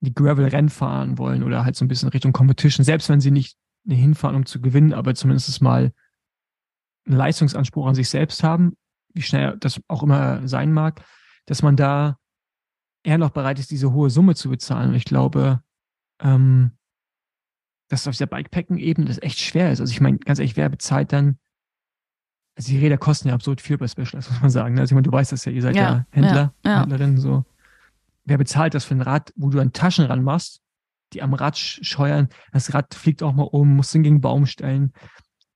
die 0.00 0.14
Gravel-Rennen 0.14 0.70
fahren 0.70 1.18
wollen 1.18 1.42
oder 1.42 1.64
halt 1.64 1.76
so 1.76 1.84
ein 1.84 1.88
bisschen 1.88 2.08
Richtung 2.08 2.32
Competition, 2.32 2.84
selbst 2.84 3.10
wenn 3.10 3.20
sie 3.20 3.30
nicht 3.30 3.56
hinfahren, 3.88 4.36
um 4.36 4.46
zu 4.46 4.60
gewinnen, 4.60 4.92
aber 4.92 5.14
zumindest 5.14 5.60
mal 5.62 5.92
einen 7.06 7.16
Leistungsanspruch 7.16 7.86
an 7.86 7.94
sich 7.94 8.08
selbst 8.08 8.42
haben, 8.42 8.76
wie 9.14 9.22
schnell 9.22 9.56
das 9.58 9.80
auch 9.88 10.02
immer 10.02 10.46
sein 10.46 10.72
mag, 10.72 11.04
dass 11.46 11.62
man 11.62 11.76
da 11.76 12.18
eher 13.02 13.18
noch 13.18 13.30
bereit 13.30 13.58
ist, 13.58 13.70
diese 13.70 13.92
hohe 13.92 14.10
Summe 14.10 14.34
zu 14.34 14.50
bezahlen. 14.50 14.90
Und 14.90 14.96
ich 14.96 15.04
glaube, 15.04 15.62
ähm, 16.20 16.72
dass 17.88 18.06
auf 18.06 18.16
der 18.16 18.26
Bikepacken-Ebene 18.26 19.08
das 19.08 19.20
echt 19.22 19.40
schwer 19.40 19.72
ist. 19.72 19.80
Also 19.80 19.92
ich 19.92 20.00
meine, 20.00 20.18
ganz 20.18 20.38
ehrlich, 20.38 20.56
wer 20.56 20.68
bezahlt 20.68 21.12
dann 21.12 21.38
also 22.60 22.72
die 22.72 22.78
Räder 22.78 22.98
kosten 22.98 23.28
ja 23.28 23.34
absurd 23.34 23.60
viel 23.60 23.78
bei 23.78 23.88
Specialized, 23.88 24.30
muss 24.30 24.40
man 24.42 24.50
sagen. 24.50 24.74
Ne? 24.74 24.82
Also 24.82 24.92
ich 24.92 24.94
meine, 24.94 25.04
du 25.04 25.12
weißt 25.12 25.32
das 25.32 25.46
ja, 25.46 25.52
ihr 25.52 25.62
seid 25.62 25.76
ja, 25.76 25.82
ja 25.82 26.06
Händler, 26.10 26.52
ja, 26.64 26.70
ja. 26.70 26.80
Händlerin, 26.82 27.18
so. 27.18 27.44
Wer 28.24 28.36
bezahlt 28.36 28.74
das 28.74 28.84
für 28.84 28.94
ein 28.94 29.00
Rad, 29.00 29.32
wo 29.34 29.48
du 29.48 29.60
an 29.60 29.72
Taschen 29.72 30.04
ranmachst, 30.04 30.60
die 31.12 31.22
am 31.22 31.34
Rad 31.34 31.58
scheuern, 31.58 32.28
das 32.52 32.74
Rad 32.74 32.94
fliegt 32.94 33.22
auch 33.22 33.32
mal 33.32 33.44
um, 33.44 33.76
musst 33.76 33.94
ihn 33.94 34.02
gegen 34.02 34.20
Baum 34.20 34.46
stellen. 34.46 34.92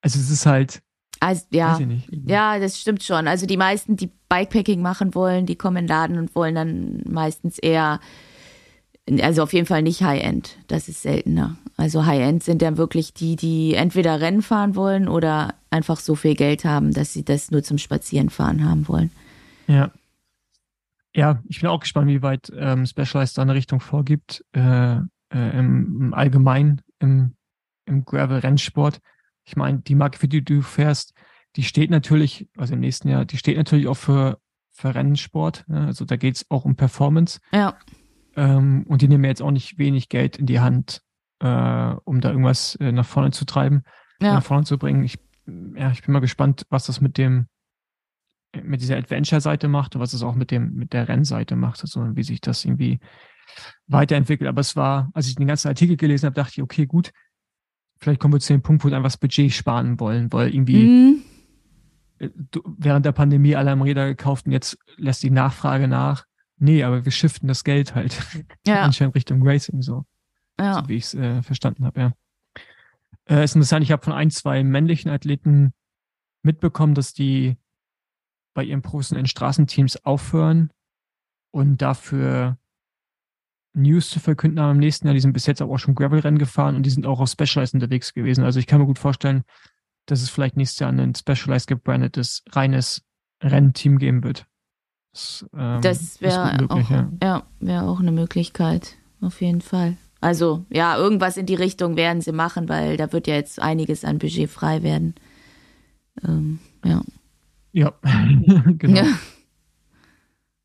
Also 0.01 0.19
es 0.19 0.31
ist 0.31 0.47
halt, 0.47 0.83
also, 1.21 1.45
ja, 1.51 1.79
ja, 2.27 2.59
das 2.59 2.79
stimmt 2.79 3.03
schon. 3.03 3.29
Also 3.29 3.47
die 3.47 3.57
meisten, 3.57 3.97
die 3.97 4.11
Bikepacking 4.29 4.83
machen 4.83 5.15
wollen, 5.15 5.47
die 5.47 5.57
kommen 5.57 5.79
in 5.79 5.85
den 5.85 5.89
Laden 5.89 6.19
und 6.19 6.35
wollen 6.35 6.55
dann 6.55 7.03
meistens 7.09 7.59
eher, 7.59 7.99
also 9.23 9.43
auf 9.43 9.55
jeden 9.55 9.67
Fall 9.67 9.83
nicht 9.83 10.03
High-End. 10.03 10.59
Das 10.67 10.87
ist 10.87 11.01
seltener. 11.01 11.57
Also 11.79 12.05
High-End 12.05 12.43
sind 12.43 12.61
dann 12.61 12.77
wirklich 12.77 13.15
die, 13.15 13.37
die 13.37 13.75
entweder 13.75 14.21
Rennen 14.21 14.43
fahren 14.43 14.77
wollen 14.77 15.09
oder 15.09 15.55
einfach 15.71 15.99
so 15.99 16.15
viel 16.15 16.35
Geld 16.35 16.67
haben, 16.67 16.93
dass 16.93 17.15
sie 17.15 17.25
das 17.25 17.51
nur 17.51 17.63
zum 17.63 17.79
Spazierenfahren 17.79 18.69
haben 18.69 18.87
wollen. 18.87 19.11
Ja. 19.67 19.93
Ja, 21.17 21.43
ich 21.49 21.61
bin 21.61 21.71
auch 21.71 21.81
gespannt, 21.81 22.09
wie 22.09 22.23
weit 22.23 22.53
ähm, 22.55 22.87
Specialized 22.87 23.39
da 23.39 23.43
eine 23.43 23.55
Richtung 23.55 23.81
vorgibt, 23.81 24.45
äh, 24.53 24.97
äh, 25.35 25.59
im, 25.59 26.01
im 26.01 26.15
Allgemeinen, 26.15 26.81
im, 27.01 27.35
im 27.85 28.05
Gravel-Rennsport. 28.05 29.01
Ich 29.45 29.57
meine, 29.57 29.81
die 29.81 29.95
Marke, 29.95 30.19
für 30.19 30.29
die 30.29 30.45
du 30.45 30.63
fährst, 30.63 31.13
die 31.57 31.65
steht 31.65 31.91
natürlich, 31.91 32.49
also 32.57 32.75
im 32.75 32.81
nächsten 32.81 33.09
Jahr, 33.09 33.25
die 33.25 33.37
steht 33.37 33.57
natürlich 33.57 33.89
auch 33.89 33.97
für, 33.97 34.39
für 34.71 34.95
Rennsport. 34.95 35.69
Ne? 35.69 35.87
Also 35.87 36.05
da 36.05 36.17
geht 36.17 36.37
es 36.37 36.51
auch 36.51 36.65
um 36.65 36.77
Performance. 36.77 37.41
Ja. 37.53 37.77
Ähm, 38.37 38.85
und 38.89 39.03
die 39.03 39.09
nehmen 39.09 39.25
jetzt 39.25 39.43
auch 39.43 39.51
nicht 39.51 39.79
wenig 39.79 40.09
Geld 40.09 40.37
in 40.37 40.47
die 40.47 40.61
Hand, 40.61 41.03
äh, 41.41 41.95
um 42.05 42.21
da 42.21 42.31
irgendwas 42.31 42.77
äh, 42.77 42.93
nach 42.93 43.07
vorne 43.07 43.31
zu 43.31 43.45
treiben, 43.45 43.83
ja. 44.21 44.35
nach 44.35 44.43
vorne 44.43 44.65
zu 44.65 44.79
bringen. 44.79 45.05
Ich, 45.05 45.19
ja, 45.47 45.91
ich 45.91 46.03
bin 46.03 46.13
mal 46.13 46.21
gespannt, 46.21 46.67
was 46.71 46.87
das 46.87 47.01
mit 47.01 47.19
dem, 47.19 47.47
mit 48.63 48.81
dieser 48.81 48.97
Adventure-Seite 48.97 49.69
macht 49.69 49.95
und 49.95 50.01
was 50.01 50.13
es 50.13 50.23
auch 50.23 50.35
mit 50.35 50.51
dem, 50.51 50.75
mit 50.75 50.93
der 50.93 51.09
Rennseite 51.09 51.57
macht, 51.57 51.83
also 51.83 52.17
wie 52.17 52.23
sich 52.23 52.41
das 52.41 52.65
irgendwie 52.65 53.01
weiterentwickelt. 53.87 54.49
Aber 54.49 54.61
es 54.61 54.77
war, 54.77 55.11
als 55.15 55.29
ich 55.29 55.37
den 55.37 55.47
ganzen 55.47 55.69
Artikel 55.69 55.97
gelesen 55.97 56.27
habe, 56.27 56.35
dachte 56.35 56.53
ich, 56.57 56.63
okay, 56.63 56.87
gut, 56.87 57.13
vielleicht 57.99 58.21
kommen 58.21 58.35
wir 58.35 58.41
zu 58.41 58.53
dem 58.53 58.63
Punkt, 58.63 58.85
wo 58.85 58.89
wir 58.89 58.97
einfach 58.97 59.07
das 59.07 59.19
Budget 59.19 59.53
sparen 59.53 59.99
wollen, 60.01 60.33
weil 60.33 60.55
irgendwie 60.55 60.85
mhm. 60.85 61.23
Äh, 62.19 62.31
während 62.79 63.05
der 63.07 63.13
Pandemie 63.13 63.57
alle 63.57 63.71
haben 63.71 63.83
Räder 63.83 64.07
gekauft 64.07 64.47
und 64.47 64.53
jetzt 64.53 64.79
lässt 64.97 65.23
die 65.23 65.31
Nachfrage 65.31 65.89
nach. 65.89 66.27
Nee, 66.59 66.85
aber 66.85 67.05
wir 67.05 67.13
shiften 67.13 67.49
das 67.49 67.65
Geld 67.65 67.95
halt 67.95 68.17
ja. 68.67 68.83
anscheinend 68.83 69.15
Richtung 69.15 69.47
Racing 69.47 69.83
so. 69.83 70.05
Ja. 70.59 70.81
So 70.81 70.89
wie 70.89 70.95
ich 70.97 71.05
es 71.05 71.15
äh, 71.15 71.43
verstanden 71.43 71.85
habe, 71.85 72.01
ja. 72.01 72.13
Äh, 73.27 73.45
ist 73.45 73.57
interessant, 73.57 73.83
ich 73.83 73.91
habe 73.91 74.05
von 74.05 74.13
ein, 74.13 74.31
zwei 74.31 74.63
männlichen 74.63 75.11
Athleten 75.11 75.73
mitbekommen, 76.43 76.95
dass 76.95 77.13
die 77.13 77.57
bei 78.53 78.63
ihren 78.63 78.83
professionellen 78.83 79.27
Straßenteams 79.27 80.05
aufhören 80.05 80.71
und 81.51 81.83
dafür 81.83 82.59
News 83.75 84.11
zu 84.11 84.21
verkünden 84.21 84.61
haben 84.61 84.73
im 84.73 84.79
nächsten 84.79 85.07
Jahr. 85.07 85.15
Die 85.15 85.21
sind 85.21 85.33
bis 85.33 85.47
jetzt 85.47 85.61
auch 85.61 85.79
schon 85.79 85.95
Gravel-Rennen 85.95 86.39
gefahren 86.39 86.77
und 86.77 86.85
die 86.85 86.91
sind 86.91 87.07
auch 87.07 87.21
auf 87.21 87.29
Specialized 87.29 87.75
unterwegs 87.75 88.15
gewesen. 88.15 88.45
Also 88.45 88.59
ich 88.59 88.67
kann 88.67 88.81
mir 88.81 88.87
gut 88.87 88.99
vorstellen, 88.99 89.45
dass 90.07 90.23
es 90.23 90.31
vielleicht 90.31 90.57
nächstes 90.57 90.79
Jahr 90.81 90.93
ein 90.93 91.15
Specialized 91.15 91.67
gebrandetes, 91.67 92.45
reines 92.51 93.03
Rennteam 93.43 93.99
geben 93.99 94.23
wird. 94.23 94.47
Das, 95.13 95.47
ähm, 95.57 95.81
das 95.81 96.21
wäre 96.21 96.67
auch, 96.69 96.91
ja. 96.91 97.13
ja 97.23 97.43
wäre 97.61 97.85
auch 97.85 98.01
eine 98.01 98.13
Möglichkeit, 98.13 98.97
auf 99.21 99.41
jeden 99.41 99.61
Fall. 99.61 99.97
Also 100.21 100.65
ja, 100.71 100.97
irgendwas 100.97 101.37
in 101.37 101.47
die 101.47 101.55
Richtung 101.55 101.97
werden 101.97 102.21
sie 102.21 102.33
machen, 102.33 102.69
weil 102.69 102.97
da 102.97 103.13
wird 103.13 103.27
ja 103.27 103.35
jetzt 103.35 103.61
einiges 103.61 104.05
an 104.05 104.19
Budget 104.19 104.51
frei 104.51 104.83
werden. 104.83 105.15
Ähm, 106.27 106.61
ja. 106.85 107.03
Ja, 107.73 107.93
genau. 108.79 109.03
Ja. 109.03 109.07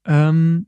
Ähm, 0.05 0.67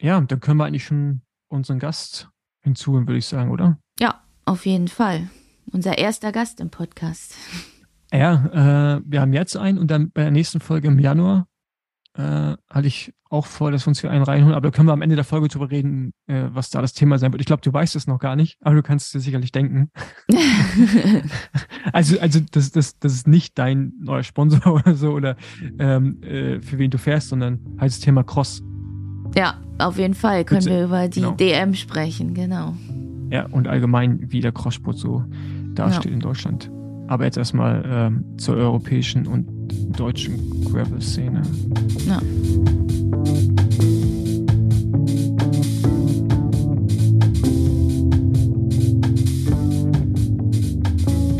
ja, 0.00 0.20
dann 0.20 0.40
können 0.40 0.58
wir 0.58 0.66
eigentlich 0.66 0.84
schon 0.84 1.22
unseren 1.52 1.78
Gast 1.78 2.30
hinzuholen, 2.62 3.06
würde 3.06 3.18
ich 3.18 3.26
sagen, 3.26 3.50
oder? 3.50 3.78
Ja, 4.00 4.22
auf 4.44 4.66
jeden 4.66 4.88
Fall. 4.88 5.30
Unser 5.70 5.98
erster 5.98 6.32
Gast 6.32 6.60
im 6.60 6.70
Podcast. 6.70 7.34
Ja, 8.12 8.96
äh, 8.96 9.02
wir 9.04 9.20
haben 9.20 9.32
jetzt 9.32 9.56
einen 9.56 9.78
und 9.78 9.90
dann 9.90 10.10
bei 10.10 10.22
der 10.22 10.30
nächsten 10.30 10.60
Folge 10.60 10.88
im 10.88 10.98
Januar 10.98 11.46
äh, 12.14 12.54
hatte 12.68 12.86
ich 12.86 13.12
auch 13.30 13.46
vor, 13.46 13.70
dass 13.70 13.86
wir 13.86 13.88
uns 13.88 14.00
hier 14.00 14.10
einen 14.10 14.24
reinholen, 14.24 14.54
aber 14.54 14.68
da 14.68 14.76
können 14.76 14.86
wir 14.86 14.92
am 14.92 15.00
Ende 15.00 15.16
der 15.16 15.24
Folge 15.24 15.48
drüber 15.48 15.70
reden, 15.70 16.12
äh, 16.26 16.48
was 16.52 16.68
da 16.68 16.82
das 16.82 16.92
Thema 16.92 17.18
sein 17.18 17.32
wird. 17.32 17.40
Ich 17.40 17.46
glaube, 17.46 17.62
du 17.62 17.72
weißt 17.72 17.96
es 17.96 18.06
noch 18.06 18.18
gar 18.18 18.36
nicht, 18.36 18.58
aber 18.60 18.74
du 18.74 18.82
kannst 18.82 19.06
es 19.06 19.12
dir 19.12 19.20
sicherlich 19.20 19.52
denken. 19.52 19.90
also, 21.92 22.20
also 22.20 22.40
das, 22.50 22.72
das, 22.72 22.98
das 22.98 23.14
ist 23.14 23.26
nicht 23.26 23.58
dein 23.58 23.94
neuer 23.98 24.22
Sponsor 24.22 24.66
oder 24.74 24.94
so 24.94 25.12
oder 25.12 25.36
ähm, 25.78 26.22
äh, 26.22 26.60
für 26.60 26.76
wen 26.78 26.90
du 26.90 26.98
fährst, 26.98 27.30
sondern 27.30 27.60
halt 27.78 27.92
das 27.92 28.00
Thema 28.00 28.22
Cross. 28.22 28.62
Ja, 29.34 29.54
auf 29.78 29.98
jeden 29.98 30.14
Fall 30.14 30.44
können 30.44 30.64
wir 30.66 30.84
über 30.84 31.08
die 31.08 31.20
genau. 31.20 31.32
DM 31.32 31.74
sprechen, 31.74 32.34
genau. 32.34 32.74
Ja, 33.30 33.46
und 33.50 33.66
allgemein, 33.66 34.20
wie 34.30 34.40
der 34.40 34.52
Crosssport 34.52 34.98
so 34.98 35.24
dasteht 35.74 36.06
ja. 36.06 36.12
in 36.12 36.20
Deutschland. 36.20 36.70
Aber 37.08 37.24
jetzt 37.24 37.36
erstmal 37.38 37.82
ähm, 37.86 38.24
zur 38.36 38.56
europäischen 38.56 39.26
und 39.26 39.46
deutschen 39.98 40.64
Gravel-Szene. 40.64 41.42
Ja. 42.06 42.20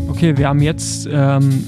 Okay, 0.09 0.37
wir 0.37 0.47
haben 0.47 0.61
jetzt 0.61 1.07
ähm, 1.11 1.63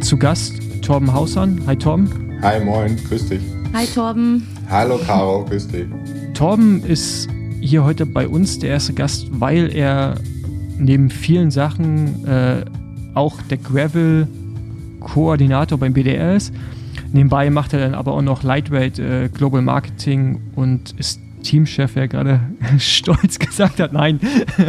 zu 0.00 0.16
Gast 0.16 0.54
Torben 0.82 1.12
Hausern. 1.12 1.60
Hi 1.66 1.76
Torben. 1.76 2.08
Hi, 2.42 2.64
moin, 2.64 2.96
grüß 3.08 3.28
dich. 3.28 3.42
Hi 3.74 3.86
Torben. 3.86 4.46
Hallo 4.68 4.98
Caro, 4.98 5.44
grüß 5.44 5.68
dich. 5.68 5.86
Torben 6.34 6.82
ist 6.82 7.28
hier 7.60 7.84
heute 7.84 8.04
bei 8.04 8.26
uns 8.26 8.58
der 8.58 8.70
erste 8.70 8.94
Gast, 8.94 9.28
weil 9.30 9.72
er 9.72 10.16
neben 10.76 11.08
vielen 11.08 11.52
Sachen 11.52 12.26
äh, 12.26 12.64
auch 13.14 13.40
der 13.42 13.58
Gravel-Koordinator 13.58 15.78
beim 15.78 15.92
BDR 15.92 16.34
ist. 16.34 16.52
Nebenbei 17.12 17.48
macht 17.50 17.74
er 17.74 17.78
dann 17.78 17.94
aber 17.94 18.10
auch 18.12 18.22
noch 18.22 18.42
Lightweight 18.42 18.98
äh, 18.98 19.28
Global 19.32 19.62
Marketing 19.62 20.40
und 20.56 20.98
ist 20.98 21.20
Teamchef, 21.44 21.92
wer 21.94 22.08
gerade 22.08 22.40
stolz 22.78 23.38
gesagt 23.38 23.78
hat, 23.78 23.92
nein, 23.92 24.18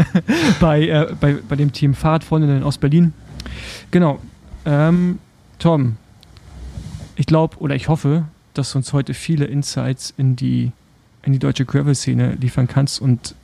bei, 0.60 0.88
äh, 0.88 1.07
bei, 1.19 1.38
bei 1.49 1.55
dem 1.55 1.73
Team 1.73 1.95
Fahrradfreundinnen 1.95 2.62
aus 2.62 2.77
Berlin. 2.77 3.13
Genau. 3.89 4.19
Ähm, 4.63 5.17
Tom, 5.57 5.95
ich 7.15 7.25
glaube 7.25 7.57
oder 7.57 7.73
ich 7.73 7.89
hoffe, 7.89 8.25
dass 8.58 8.72
du 8.72 8.80
uns 8.80 8.93
heute 8.93 9.13
viele 9.13 9.46
Insights 9.46 10.13
in 10.17 10.36
die, 10.36 10.72
in 11.24 11.34
die 11.34 11.39
deutsche 11.39 11.65
Gravel-Szene 11.65 12.38
liefern 12.39 12.67
kannst 12.67 13.02
und 13.02 13.36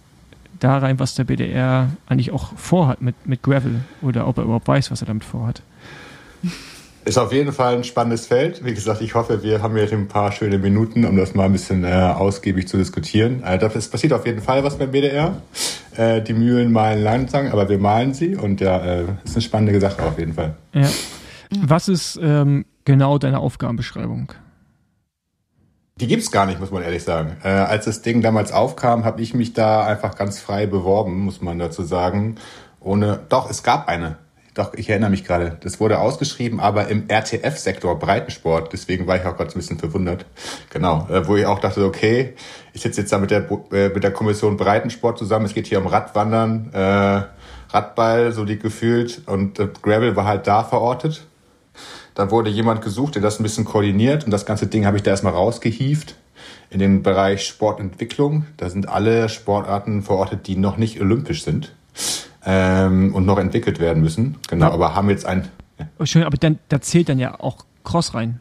da 0.60 0.78
rein, 0.78 1.00
was 1.00 1.16
der 1.16 1.26
BDR 1.26 1.90
eigentlich 2.08 2.32
auch 2.32 2.56
vorhat 2.58 3.02
mit, 3.02 3.28
mit 3.28 3.42
Gravel 3.44 3.82
oder 4.02 4.28
ob 4.28 4.38
er 4.38 4.46
überhaupt 4.46 4.68
weiß, 4.68 4.92
was 4.92 5.02
er 5.02 5.08
damit 5.08 5.24
vorhat. 5.24 5.62
Ist 7.06 7.18
auf 7.18 7.34
jeden 7.34 7.52
Fall 7.52 7.76
ein 7.76 7.84
spannendes 7.84 8.28
Feld. 8.28 8.64
Wie 8.64 8.74
gesagt, 8.74 9.02
ich 9.02 9.14
hoffe, 9.14 9.44
wir 9.44 9.62
haben 9.62 9.76
jetzt 9.76 9.92
ein 9.92 10.08
paar 10.08 10.32
schöne 10.32 10.58
Minuten, 10.58 11.04
um 11.04 11.18
das 11.18 11.36
mal 11.36 11.46
ein 11.46 11.52
bisschen 11.52 11.84
äh, 11.84 11.88
ausgiebig 11.88 12.70
zu 12.70 12.78
diskutieren. 12.78 13.44
Äh, 13.44 13.58
es 13.74 13.90
passiert 13.90 14.14
auf 14.14 14.26
jeden 14.26 14.42
Fall 14.42 14.64
was 14.64 14.78
beim 14.78 14.92
BDR. 14.92 15.42
Äh, 15.98 16.22
die 16.22 16.34
Mühlen 16.34 16.72
malen 16.72 17.04
langsam, 17.04 17.48
aber 17.48 17.68
wir 17.68 17.78
malen 17.78 18.14
sie 18.14 18.38
und 18.38 18.62
ja, 18.62 18.78
äh, 18.78 19.06
ist 19.26 19.36
eine 19.36 19.42
spannende 19.42 19.80
Sache 19.82 20.02
auf 20.02 20.18
jeden 20.18 20.34
Fall. 20.34 20.56
Ja. 20.74 20.88
Was 21.62 21.90
ist 21.90 22.18
ähm, 22.24 22.66
genau 22.86 23.18
deine 23.18 23.40
Aufgabenbeschreibung? 23.40 24.32
Die 25.98 26.08
gibt's 26.08 26.32
gar 26.32 26.48
nicht, 26.48 26.60
muss 26.60 26.72
man 26.72 26.82
ehrlich 26.82 27.04
sagen. 27.04 27.38
Äh, 27.44 27.50
als 27.50 27.86
das 27.86 28.02
Ding 28.02 28.22
damals 28.22 28.52
aufkam, 28.52 29.06
habe 29.06 29.22
ich 29.22 29.36
mich 29.36 29.54
da 29.54 29.86
einfach 29.86 30.16
ganz 30.16 30.40
frei 30.40 30.66
beworben, 30.66 31.20
muss 31.20 31.42
man 31.42 31.60
dazu 31.60 31.84
sagen. 31.84 32.38
Ohne, 32.80 33.20
doch, 33.30 33.50
es 33.50 33.62
gab 33.62 33.88
eine. 33.88 34.18
Doch, 34.56 34.74
ich 34.74 34.90
erinnere 34.90 35.12
mich 35.12 35.24
gerade. 35.24 35.58
Das 35.62 35.80
wurde 35.80 36.00
ausgeschrieben, 36.00 36.60
aber 36.60 36.88
im 36.88 37.10
RTF-Sektor 37.10 37.98
Breitensport. 37.98 38.74
Deswegen 38.74 39.06
war 39.06 39.18
ich 39.18 39.26
auch 39.26 39.38
gerade 39.38 39.52
ein 39.52 39.54
bisschen 39.54 39.78
verwundert. 39.78 40.26
Genau, 40.72 41.08
äh, 41.10 41.28
wo 41.28 41.36
ich 41.36 41.46
auch 41.46 41.60
dachte, 41.60 41.86
okay, 41.86 42.34
ich 42.74 42.82
sitze 42.82 43.02
jetzt 43.02 43.14
da 43.14 43.20
mit 43.20 43.30
der, 43.30 43.50
äh, 43.72 43.90
mit 43.90 44.04
der 44.04 44.12
Kommission 44.12 44.58
Breitensport 44.58 45.20
zusammen. 45.20 45.46
Es 45.46 45.54
geht 45.54 45.68
hier 45.68 45.80
um 45.80 45.88
Radwandern, 45.88 46.72
äh, 46.74 47.22
Radball, 47.72 48.32
so 48.32 48.46
die 48.46 48.58
gefühlt. 48.58 49.22
Und 49.28 49.60
äh, 49.60 49.70
Gravel 49.82 50.16
war 50.16 50.26
halt 50.26 50.48
da 50.48 50.64
verortet. 50.64 51.28
Da 52.16 52.32
wurde 52.32 52.50
jemand 52.50 52.82
gesucht, 52.82 53.16
der 53.16 53.22
das 53.22 53.40
ein 53.40 53.44
bisschen 53.44 53.66
koordiniert 53.66 54.26
und 54.26 54.32
das 54.32 54.46
ganze 54.46 54.68
Ding 54.68 54.86
habe 54.86 54.98
ich 54.98 55.04
da 55.04 55.12
erstmal 55.12 55.34
rausgehieft 55.34 56.16
in 56.70 56.80
den 56.80 57.04
Bereich 57.04 57.46
Sportentwicklung. 57.46 58.46
Da 58.58 58.70
sind 58.70 58.90
alle 58.90 59.30
Sportarten 59.30 60.04
verortet, 60.04 60.48
die 60.48 60.56
noch 60.56 60.78
nicht 60.78 61.00
olympisch 61.02 61.44
sind 61.44 61.74
ähm, 62.46 63.14
und 63.14 63.26
noch 63.26 63.38
entwickelt 63.38 63.80
werden 63.80 64.02
müssen. 64.02 64.38
Genau, 64.50 64.68
ja. 64.68 64.72
aber 64.74 64.96
haben 64.96 65.10
jetzt 65.10 65.26
ein. 65.26 65.48
Ja. 65.80 65.88
Oh, 66.00 66.06
schön, 66.06 66.24
aber 66.24 66.38
dann, 66.38 66.60
da 66.70 66.82
zählt 66.82 67.10
dann 67.10 67.20
ja 67.20 67.40
auch 67.40 67.66
Cross 67.84 68.14
rein. 68.14 68.40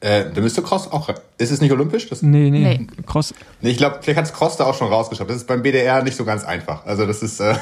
Äh, 0.00 0.26
da 0.34 0.40
müsste 0.40 0.62
Cross 0.62 0.92
auch. 0.92 1.08
Ist 1.38 1.50
es 1.50 1.60
nicht 1.60 1.72
olympisch? 1.72 2.08
Das 2.08 2.22
nee, 2.22 2.50
nee, 2.50 2.78
nee. 2.78 2.86
Cross. 3.06 3.34
Nee, 3.60 3.70
ich 3.70 3.78
glaube, 3.78 3.98
vielleicht 4.02 4.18
hat 4.18 4.34
Cross 4.34 4.56
da 4.56 4.64
auch 4.64 4.74
schon 4.74 4.88
rausgeschafft. 4.88 5.30
Das 5.30 5.36
ist 5.36 5.46
beim 5.46 5.62
BDR 5.62 6.02
nicht 6.02 6.16
so 6.16 6.24
ganz 6.24 6.44
einfach. 6.44 6.84
Also 6.86 7.06
das 7.06 7.22
ist, 7.22 7.40
äh, 7.40 7.54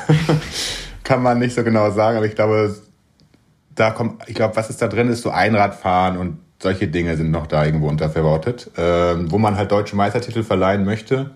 kann 1.05 1.23
man 1.23 1.39
nicht 1.39 1.55
so 1.55 1.63
genau 1.63 1.91
sagen, 1.93 2.17
aber 2.17 2.27
ich 2.27 2.35
glaube, 2.35 2.75
da 3.75 3.91
kommt, 3.91 4.23
ich 4.29 4.35
glaube, 4.35 4.57
was 4.57 4.71
ist 4.71 4.81
da 4.81 4.89
drin, 4.89 5.09
ist 5.09 5.23
so 5.23 5.31
Einradfahren 5.31 6.17
und 6.17 6.39
solche 6.63 6.89
Dinge 6.89 7.17
sind 7.17 7.31
noch 7.31 7.47
da 7.47 7.65
irgendwo 7.65 7.89
unterverwortet, 7.89 8.71
äh, 8.79 9.31
wo 9.31 9.39
man 9.39 9.57
halt 9.57 9.71
deutsche 9.71 9.97
Meistertitel 9.97 10.43
verleihen 10.43 10.85
möchte, 10.85 11.31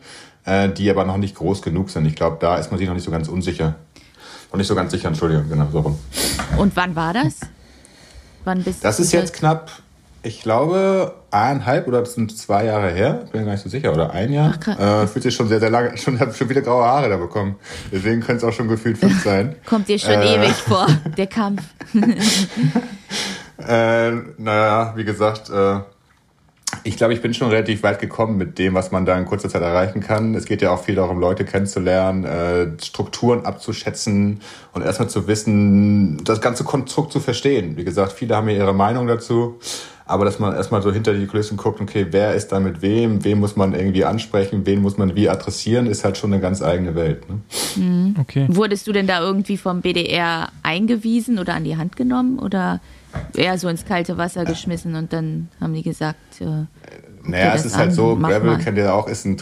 äh, 0.45 0.69
die 0.69 0.91
aber 0.91 1.05
noch 1.05 1.17
nicht 1.17 1.35
groß 1.35 1.63
genug 1.63 1.91
sind. 1.91 2.07
Ich 2.07 2.15
glaube, 2.15 2.39
da 2.41 2.57
ist 2.57 2.71
man 2.71 2.79
sich 2.79 2.89
noch 2.89 2.95
nicht 2.95 3.05
so 3.05 3.11
ganz 3.11 3.29
unsicher. 3.29 3.75
Noch 4.51 4.59
nicht 4.59 4.67
so 4.67 4.75
ganz 4.75 4.93
sicher, 4.93 5.09
Entschuldigung, 5.09 5.49
genau, 5.49 5.69
so 5.71 5.81
rum. 5.81 5.99
Und 6.57 6.75
wann 6.77 6.97
war 6.97 7.13
das? 7.13 7.41
Wann 8.45 8.63
bist 8.63 8.83
das 8.83 8.99
ist 8.99 9.13
jetzt 9.13 9.35
knapp, 9.35 9.71
ich 10.23 10.43
glaube, 10.43 11.15
eineinhalb 11.31 11.87
oder 11.87 12.01
das 12.01 12.15
sind 12.15 12.37
zwei 12.37 12.65
Jahre 12.65 12.91
her, 12.91 13.25
bin 13.33 13.45
gar 13.45 13.53
nicht 13.53 13.63
so 13.63 13.69
sicher, 13.69 13.93
oder 13.93 14.13
ein 14.13 14.33
Jahr. 14.33 14.55
Ach, 14.67 15.05
äh, 15.05 15.07
fühlt 15.07 15.23
sich 15.23 15.35
schon 15.35 15.49
sehr, 15.49 15.61
sehr 15.61 15.71
lange, 15.71 15.97
schon 15.97 16.19
habe 16.19 16.35
schon 16.35 16.49
wieder 16.49 16.63
graue 16.63 16.85
Haare 16.85 17.09
da 17.09 17.17
bekommen. 17.17 17.57
Deswegen 17.93 18.21
könnte 18.21 18.45
es 18.45 18.45
auch 18.45 18.57
schon 18.57 18.69
gefühlt 18.69 18.99
fünf 18.99 19.23
sein. 19.25 19.57
Kommt 19.65 19.89
dir 19.89 19.99
schon 19.99 20.15
äh, 20.15 20.35
ewig 20.35 20.53
vor, 20.55 20.87
der 21.17 21.27
Kampf. 21.27 21.63
äh, 23.67 24.11
naja, 24.39 24.93
wie 24.97 25.05
gesagt, 25.05 25.51
äh, 25.51 25.81
ich 26.85 26.97
glaube, 26.97 27.15
ich 27.15 27.23
bin 27.23 27.33
schon 27.33 27.49
relativ 27.49 27.83
weit 27.83 27.99
gekommen 27.99 28.37
mit 28.37 28.59
dem, 28.59 28.75
was 28.75 28.91
man 28.91 29.07
da 29.07 29.17
in 29.19 29.25
kurzer 29.25 29.49
Zeit 29.49 29.63
erreichen 29.63 30.01
kann. 30.01 30.35
Es 30.35 30.45
geht 30.45 30.63
ja 30.63 30.71
auch 30.71 30.83
viel 30.83 30.97
darum, 30.97 31.19
Leute 31.19 31.45
kennenzulernen, 31.45 32.25
äh, 32.25 32.67
Strukturen 32.83 33.47
abzuschätzen 33.47 34.41
und 34.73 34.83
erstmal 34.83 35.09
zu 35.09 35.27
wissen, 35.27 36.23
das 36.25 36.41
ganze 36.41 36.65
Konstrukt 36.65 37.13
zu 37.13 37.21
verstehen. 37.21 37.77
Wie 37.77 37.85
gesagt, 37.85 38.13
viele 38.13 38.37
haben 38.37 38.49
ja 38.49 38.57
ihre 38.57 38.75
Meinung 38.75 39.07
dazu, 39.07 39.59
aber 40.09 40.25
dass 40.25 40.39
man 40.39 40.55
erstmal 40.55 40.83
so 40.83 40.93
hinter 40.93 41.13
die 41.13 41.27
Kulissen 41.27 41.57
guckt, 41.57 41.81
okay, 41.81 42.07
wer 42.11 42.35
ist 42.35 42.49
da 42.49 42.61
mit 42.61 42.81
wem, 42.81 43.25
wen 43.25 43.39
muss 43.39 43.57
man 43.57 43.75
irgendwie 43.75 44.05
ansprechen, 44.05 44.65
wen 44.65 44.81
muss 44.81 44.97
man 44.97 45.15
wie 45.15 45.29
adressieren, 45.29 45.87
ist 45.87 46.05
halt 46.05 46.17
schon 46.17 46.33
eine 46.33 46.41
ganz 46.41 46.63
eigene 46.63 46.95
Welt. 46.95 47.29
Ne? 47.29 47.41
Mhm. 47.77 48.17
Okay. 48.19 48.47
Wurdest 48.49 48.87
du 48.87 48.93
denn 48.93 49.07
da 49.07 49.21
irgendwie 49.21 49.59
vom 49.59 49.83
BDR 49.83 50.49
eingewiesen 50.63 51.39
oder 51.39 51.55
an 51.55 51.65
die 51.65 51.77
Hand 51.77 51.97
genommen 51.97 52.39
oder 52.39 52.81
eher 53.35 53.59
so 53.59 53.69
ins 53.69 53.85
kalte 53.85 54.17
Wasser 54.17 54.45
geschmissen 54.45 54.95
und 54.95 55.13
dann 55.13 55.49
haben 55.61 55.75
die 55.75 55.83
gesagt. 55.83 56.41
Äh, 56.41 56.65
naja, 57.23 57.55
es 57.55 57.67
ist 57.67 57.77
halt 57.77 57.93
so, 57.93 58.17
Gravel 58.17 58.57
kennt 58.59 58.79
ihr 58.79 58.95
auch, 58.95 59.09
ist 59.09 59.27
ein, 59.27 59.37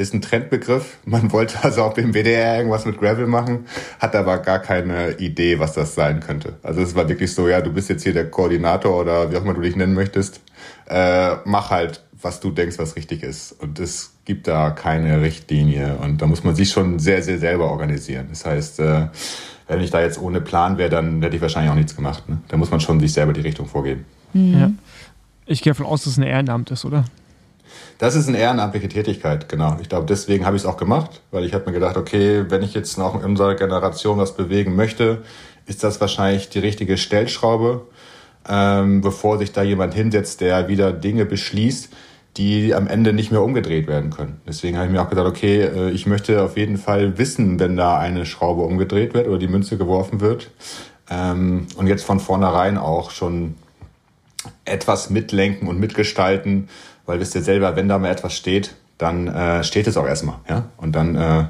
ist 0.00 0.14
ein 0.14 0.22
Trendbegriff. 0.22 0.98
Man 1.04 1.30
wollte 1.32 1.62
also 1.62 1.82
auch 1.82 1.94
beim 1.94 2.12
WDR 2.12 2.56
irgendwas 2.56 2.84
mit 2.86 2.98
Gravel 2.98 3.26
machen, 3.26 3.66
hat 3.98 4.16
aber 4.16 4.38
gar 4.38 4.58
keine 4.58 5.12
Idee, 5.18 5.58
was 5.58 5.74
das 5.74 5.94
sein 5.94 6.20
könnte. 6.20 6.54
Also 6.62 6.80
es 6.80 6.94
war 6.94 7.08
wirklich 7.08 7.32
so, 7.34 7.48
ja, 7.48 7.60
du 7.60 7.72
bist 7.72 7.88
jetzt 7.88 8.02
hier 8.02 8.12
der 8.12 8.30
Koordinator 8.30 8.98
oder 8.98 9.30
wie 9.30 9.36
auch 9.36 9.42
immer 9.42 9.54
du 9.54 9.60
dich 9.60 9.76
nennen 9.76 9.94
möchtest. 9.94 10.40
Äh, 10.88 11.36
mach 11.44 11.70
halt, 11.70 12.02
was 12.22 12.40
du 12.40 12.50
denkst, 12.50 12.78
was 12.78 12.96
richtig 12.96 13.22
ist. 13.22 13.52
Und 13.52 13.78
es 13.78 14.14
gibt 14.24 14.48
da 14.48 14.70
keine 14.70 15.22
Richtlinie 15.22 15.96
und 15.96 16.20
da 16.20 16.26
muss 16.26 16.44
man 16.44 16.54
sich 16.54 16.70
schon 16.70 16.98
sehr, 16.98 17.22
sehr 17.22 17.38
selber 17.38 17.70
organisieren. 17.70 18.26
Das 18.30 18.44
heißt, 18.44 18.80
äh, 18.80 19.06
wenn 19.68 19.80
ich 19.80 19.90
da 19.90 20.00
jetzt 20.00 20.20
ohne 20.20 20.40
Plan 20.40 20.78
wäre, 20.78 20.90
dann 20.90 21.22
hätte 21.22 21.36
ich 21.36 21.42
wahrscheinlich 21.42 21.70
auch 21.70 21.76
nichts 21.76 21.94
gemacht. 21.94 22.28
Ne? 22.28 22.38
Da 22.48 22.56
muss 22.56 22.70
man 22.70 22.80
schon 22.80 23.00
sich 23.00 23.12
selber 23.12 23.32
die 23.32 23.40
Richtung 23.40 23.66
vorgeben. 23.66 24.04
Mhm. 24.32 24.58
Ja. 24.58 24.70
Ich 25.46 25.62
gehe 25.62 25.72
davon 25.72 25.86
aus, 25.86 26.04
dass 26.04 26.14
es 26.14 26.18
ein 26.18 26.24
Ehrenamt 26.24 26.70
ist, 26.70 26.84
oder? 26.84 27.04
Das 28.00 28.14
ist 28.14 28.28
eine 28.28 28.38
ehrenamtliche 28.38 28.88
Tätigkeit, 28.88 29.50
genau. 29.50 29.76
Ich 29.82 29.90
glaube, 29.90 30.06
deswegen 30.06 30.46
habe 30.46 30.56
ich 30.56 30.62
es 30.62 30.66
auch 30.66 30.78
gemacht, 30.78 31.20
weil 31.32 31.44
ich 31.44 31.52
habe 31.52 31.66
mir 31.66 31.72
gedacht, 31.72 31.98
okay, 31.98 32.46
wenn 32.48 32.62
ich 32.62 32.72
jetzt 32.72 32.96
noch 32.96 33.14
in 33.14 33.22
unserer 33.22 33.56
Generation 33.56 34.16
was 34.16 34.34
bewegen 34.34 34.74
möchte, 34.74 35.18
ist 35.66 35.84
das 35.84 36.00
wahrscheinlich 36.00 36.48
die 36.48 36.60
richtige 36.60 36.96
Stellschraube, 36.96 37.82
ähm, 38.48 39.02
bevor 39.02 39.36
sich 39.36 39.52
da 39.52 39.62
jemand 39.62 39.92
hinsetzt, 39.92 40.40
der 40.40 40.66
wieder 40.66 40.94
Dinge 40.94 41.26
beschließt, 41.26 41.90
die 42.38 42.72
am 42.74 42.86
Ende 42.86 43.12
nicht 43.12 43.32
mehr 43.32 43.42
umgedreht 43.42 43.86
werden 43.86 44.08
können. 44.08 44.40
Deswegen 44.48 44.78
habe 44.78 44.86
ich 44.86 44.92
mir 44.92 45.02
auch 45.02 45.10
gedacht, 45.10 45.26
okay, 45.26 45.60
äh, 45.60 45.90
ich 45.90 46.06
möchte 46.06 46.42
auf 46.42 46.56
jeden 46.56 46.78
Fall 46.78 47.18
wissen, 47.18 47.60
wenn 47.60 47.76
da 47.76 47.98
eine 47.98 48.24
Schraube 48.24 48.62
umgedreht 48.62 49.12
wird 49.12 49.28
oder 49.28 49.36
die 49.36 49.46
Münze 49.46 49.76
geworfen 49.76 50.22
wird. 50.22 50.50
Ähm, 51.10 51.66
und 51.76 51.86
jetzt 51.86 52.04
von 52.04 52.18
vornherein 52.18 52.78
auch 52.78 53.10
schon 53.10 53.56
etwas 54.64 55.10
mitlenken 55.10 55.68
und 55.68 55.78
mitgestalten, 55.78 56.70
weil 57.10 57.18
wisst 57.18 57.34
ihr 57.34 57.42
selber, 57.42 57.74
wenn 57.74 57.88
da 57.88 57.98
mal 57.98 58.10
etwas 58.10 58.34
steht, 58.34 58.76
dann 58.96 59.26
äh, 59.26 59.64
steht 59.64 59.88
es 59.88 59.96
auch 59.96 60.06
erstmal. 60.06 60.36
Ja? 60.48 60.66
Und 60.76 60.94
dann 60.94 61.16
äh, 61.16 61.44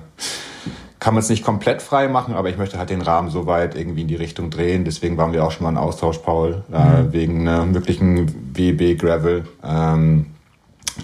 kann 1.00 1.12
man 1.12 1.22
es 1.22 1.28
nicht 1.28 1.44
komplett 1.44 1.82
frei 1.82 2.08
machen, 2.08 2.34
aber 2.34 2.48
ich 2.48 2.56
möchte 2.56 2.78
halt 2.78 2.88
den 2.88 3.02
Rahmen 3.02 3.28
so 3.28 3.46
weit 3.46 3.76
irgendwie 3.76 4.00
in 4.00 4.08
die 4.08 4.16
Richtung 4.16 4.48
drehen. 4.48 4.86
Deswegen 4.86 5.18
waren 5.18 5.34
wir 5.34 5.44
auch 5.44 5.50
schon 5.50 5.64
mal 5.64 5.70
in 5.70 5.76
Austausch, 5.76 6.16
Paul, 6.18 6.64
äh, 6.72 7.02
mhm. 7.02 7.12
wegen 7.12 7.40
einer 7.46 7.66
möglichen 7.66 8.56
WB 8.56 8.94
Gravel. 8.94 9.44
Ähm, 9.62 10.26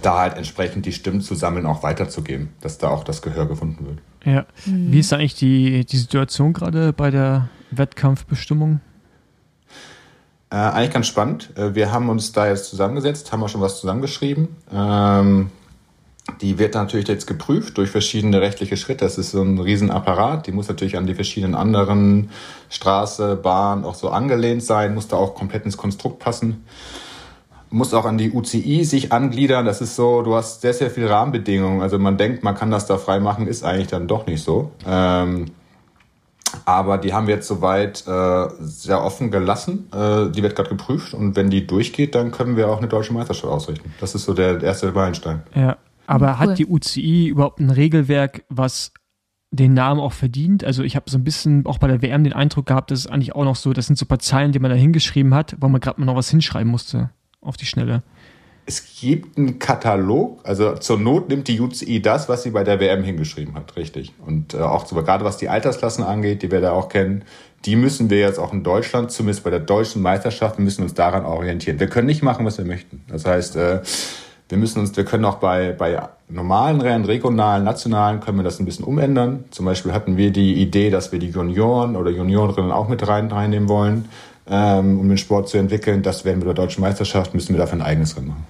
da 0.01 0.21
halt 0.21 0.39
entsprechend 0.39 0.87
die 0.87 0.93
Stimmen 0.93 1.21
zu 1.21 1.35
sammeln, 1.35 1.67
auch 1.67 1.83
weiterzugeben, 1.83 2.49
dass 2.63 2.79
da 2.79 2.89
auch 2.89 3.05
das 3.05 3.21
Gehör 3.21 3.47
gefunden 3.47 3.87
wird. 3.87 3.99
Ja. 4.25 4.47
Mhm. 4.65 4.91
Wie 4.91 5.01
ist 5.01 5.13
eigentlich 5.13 5.35
die, 5.35 5.85
die 5.85 5.97
Situation 5.99 6.55
gerade 6.55 6.95
bei 6.95 7.11
der 7.11 7.51
Wettkampfbestimmung? 7.71 8.81
Äh, 10.51 10.57
eigentlich 10.57 10.93
ganz 10.93 11.07
spannend. 11.07 11.51
Äh, 11.57 11.75
wir 11.75 11.93
haben 11.93 12.09
uns 12.09 12.33
da 12.33 12.49
jetzt 12.49 12.71
zusammengesetzt, 12.71 13.33
haben 13.33 13.43
auch 13.43 13.49
schon 13.49 13.61
was 13.61 13.81
zusammengeschrieben. 13.81 14.49
Ähm, 14.73 15.51
die 16.41 16.59
wird 16.59 16.75
natürlich 16.75 17.09
jetzt 17.09 17.27
geprüft 17.27 17.79
durch 17.79 17.91
verschiedene 17.91 18.41
rechtliche 18.41 18.77
Schritte. 18.77 19.05
Das 19.05 19.19
ist 19.19 19.31
so 19.31 19.43
ein 19.43 19.59
Riesenapparat. 19.59 20.47
Die 20.47 20.53
muss 20.53 20.69
natürlich 20.69 20.97
an 20.97 21.07
die 21.07 21.15
verschiedenen 21.15 21.55
anderen 21.55 22.31
Straße, 22.69 23.37
Bahn 23.37 23.85
auch 23.85 23.95
so 23.95 24.11
angelehnt 24.11 24.63
sein, 24.63 24.95
muss 24.95 25.09
da 25.09 25.17
auch 25.17 25.35
komplett 25.35 25.65
ins 25.65 25.77
Konstrukt 25.77 26.19
passen 26.19 26.65
muss 27.71 27.95
auch 27.95 28.05
an 28.05 28.19
die 28.19 28.31
UCI 28.33 28.85
sich 28.85 29.13
angliedern. 29.13 29.67
Das 29.67 29.81
ist 29.81 29.97
so, 29.97 30.23
du 30.23 30.35
hast 30.35 30.61
sehr, 30.61 30.73
sehr 30.73 30.91
viele 30.91 31.11
Rahmenbedingungen. 31.11 31.83
Also 31.83 31.99
man 31.99 32.17
denkt, 32.17 32.43
man 32.43 32.55
kann 32.55 32.71
das 32.71 32.87
da 32.87 32.97
frei 32.97 33.21
machen, 33.21 33.47
ist 33.47 33.65
eigentlich 33.65 33.89
dann 33.89 34.07
doch 34.07 34.27
nicht 34.27 34.43
so. 34.43 34.71
Ähm, 34.87 35.47
aber 36.65 36.99
die 36.99 37.13
haben 37.13 37.27
wir 37.27 37.35
jetzt 37.35 37.49
soweit 37.49 38.07
äh, 38.07 38.49
sehr 38.61 39.03
offen 39.03 39.31
gelassen. 39.31 39.91
Äh, 39.93 40.31
die 40.31 40.43
wird 40.43 40.57
gerade 40.57 40.71
geprüft 40.71 41.15
und 41.15 41.37
wenn 41.37 41.51
die 41.51 41.67
durchgeht, 41.67 42.15
dann 42.15 42.31
können 42.31 42.57
wir 42.57 42.69
auch 42.69 42.79
eine 42.79 42.89
deutsche 42.89 43.13
Meisterschaft 43.13 43.53
ausrichten. 43.53 43.93
Das 44.01 44.15
ist 44.15 44.25
so 44.25 44.35
der 44.35 44.63
erste 44.63 44.91
Meilenstein. 44.93 45.43
Ja, 45.55 45.77
aber 46.07 46.29
cool. 46.29 46.37
hat 46.39 46.59
die 46.59 46.67
UCI 46.67 47.29
überhaupt 47.29 47.61
ein 47.61 47.71
Regelwerk, 47.71 48.45
was 48.49 48.93
den 49.51 49.75
Namen 49.75 50.01
auch 50.01 50.13
verdient. 50.13 50.65
Also 50.65 50.83
ich 50.83 50.97
habe 50.97 51.09
so 51.09 51.19
ein 51.19 51.25
bisschen 51.25 51.67
auch 51.67 51.79
bei 51.79 51.89
der 51.89 52.03
WM 52.03 52.25
den 52.25 52.33
Eindruck 52.33 52.67
gehabt, 52.67 52.91
dass 52.91 53.01
es 53.01 53.07
eigentlich 53.07 53.35
auch 53.35 53.45
noch 53.45 53.57
so, 53.57 53.73
das 53.73 53.87
sind 53.87 53.97
so 53.97 54.05
ein 54.05 54.09
paar 54.09 54.19
Zeilen, 54.19 54.53
die 54.53 54.59
man 54.59 54.71
da 54.71 54.77
hingeschrieben 54.77 55.35
hat, 55.35 55.57
wo 55.61 55.69
man 55.69 55.81
gerade 55.81 56.01
mal 56.01 56.07
noch 56.07 56.17
was 56.17 56.31
hinschreiben 56.31 56.71
musste 56.71 57.11
auf 57.41 57.57
die 57.57 57.67
Schnelle? 57.67 58.03
Es 58.69 58.99
gibt 59.01 59.39
einen 59.39 59.61
Katalog, 59.61 60.41
also 60.43 60.75
zur 60.75 60.99
Not 60.99 61.29
nimmt 61.29 61.47
die 61.47 61.61
UCI 61.61 62.03
das, 62.03 62.29
was 62.29 62.43
sie 62.43 62.51
bei 62.51 62.65
der 62.65 62.81
WM 62.81 63.05
hingeschrieben 63.05 63.55
hat, 63.55 63.77
richtig. 63.77 64.13
Und 64.27 64.55
äh, 64.55 64.59
auch 64.59 64.85
zu, 64.85 64.97
gerade 64.97 65.25
was 65.25 65.37
die 65.37 65.49
Altersklassen 65.49 66.03
angeht, 66.03 66.43
die 66.43 66.51
wir 66.51 66.61
da 66.61 66.73
auch 66.73 66.89
kennen, 66.89 67.25
die 67.65 67.77
müssen 67.77 68.11
wir 68.11 68.19
jetzt 68.19 68.39
auch 68.39 68.53
in 68.53 68.65
Deutschland, 68.65 69.13
zumindest 69.13 69.45
bei 69.45 69.51
der 69.51 69.61
deutschen 69.61 70.03
Meisterschaft, 70.03 70.59
müssen 70.59 70.83
uns 70.83 70.95
daran 70.95 71.25
orientieren. 71.25 71.79
Wir 71.79 71.89
können 71.89 72.07
nicht 72.07 72.23
machen, 72.23 72.45
was 72.45 72.59
wir 72.59 72.65
möchten. 72.65 73.05
Das 73.09 73.25
heißt, 73.25 73.55
äh, 73.57 73.83
wir 74.49 74.59
müssen 74.59 74.81
uns, 74.81 74.97
wir 74.97 75.05
können 75.05 75.25
auch 75.25 75.37
bei, 75.37 75.73
bei 75.73 76.01
normalen 76.29 76.81
Rennen, 76.81 77.05
regionalen, 77.05 77.65
nationalen, 77.65 78.21
können 78.21 78.39
wir 78.39 78.45
das 78.45 78.61
ein 78.61 78.65
bisschen 78.65 78.85
umändern. 78.85 79.45
Zum 79.51 79.65
Beispiel 79.65 79.93
hatten 79.93 80.17
wir 80.17 80.31
die 80.31 80.55
Idee, 80.55 80.91
dass 80.91 81.13
wir 81.13 81.19
die 81.19 81.31
Junioren 81.31 81.97
oder 81.97 82.11
Juniorinnen 82.11 82.71
auch 82.71 82.89
mit 82.89 83.07
rein, 83.07 83.31
reinnehmen 83.31 83.69
wollen 83.69 84.09
ähm, 84.49 84.99
um 85.01 85.09
den 85.09 85.19
Sport 85.19 85.49
zu 85.49 85.59
entwickeln. 85.59 86.03
Das 86.03 86.25
werden 86.25 86.41
wir 86.41 86.47
bei 86.47 86.55
der 86.55 86.65
deutschen 86.65 86.81
Meisterschaft, 86.81 87.35
müssen 87.35 87.55
wir 87.55 87.59
dafür 87.59 87.79
ein 87.79 87.83
eigenes 87.83 88.17
Rennen 88.17 88.29
machen. 88.29 88.47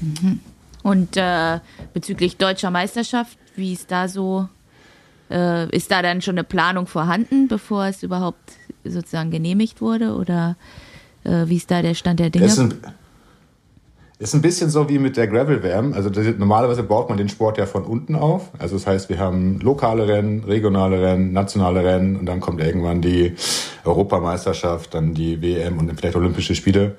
Mhm. 0.00 0.40
Und 0.82 1.16
äh, 1.16 1.58
bezüglich 1.94 2.36
deutscher 2.36 2.70
Meisterschaft, 2.70 3.36
wie 3.56 3.72
ist 3.72 3.90
da 3.90 4.08
so, 4.08 4.48
äh, 5.30 5.68
ist 5.74 5.90
da 5.90 6.02
dann 6.02 6.22
schon 6.22 6.34
eine 6.34 6.44
Planung 6.44 6.86
vorhanden, 6.86 7.48
bevor 7.48 7.86
es 7.86 8.02
überhaupt 8.02 8.52
sozusagen 8.84 9.30
genehmigt 9.30 9.80
wurde? 9.80 10.14
Oder 10.14 10.56
äh, 11.24 11.46
wie 11.46 11.56
ist 11.56 11.70
da 11.70 11.82
der 11.82 11.94
Stand 11.94 12.20
der 12.20 12.30
Dinge? 12.30 12.46
Ist 14.18 14.34
ein 14.34 14.40
bisschen 14.40 14.70
so 14.70 14.88
wie 14.88 14.98
mit 14.98 15.18
der 15.18 15.26
Gravel-WM. 15.26 15.92
Also 15.92 16.08
normalerweise 16.38 16.82
baut 16.82 17.10
man 17.10 17.18
den 17.18 17.28
Sport 17.28 17.58
ja 17.58 17.66
von 17.66 17.84
unten 17.84 18.14
auf. 18.14 18.50
Also 18.58 18.76
das 18.76 18.86
heißt, 18.86 19.10
wir 19.10 19.18
haben 19.18 19.60
lokale 19.60 20.08
Rennen, 20.08 20.44
regionale 20.44 21.02
Rennen, 21.02 21.34
nationale 21.34 21.84
Rennen 21.84 22.16
und 22.16 22.24
dann 22.24 22.40
kommt 22.40 22.62
irgendwann 22.62 23.02
die 23.02 23.34
Europameisterschaft, 23.84 24.94
dann 24.94 25.12
die 25.12 25.42
WM 25.42 25.78
und 25.78 25.88
dann 25.88 25.98
vielleicht 25.98 26.16
Olympische 26.16 26.54
Spiele. 26.54 26.94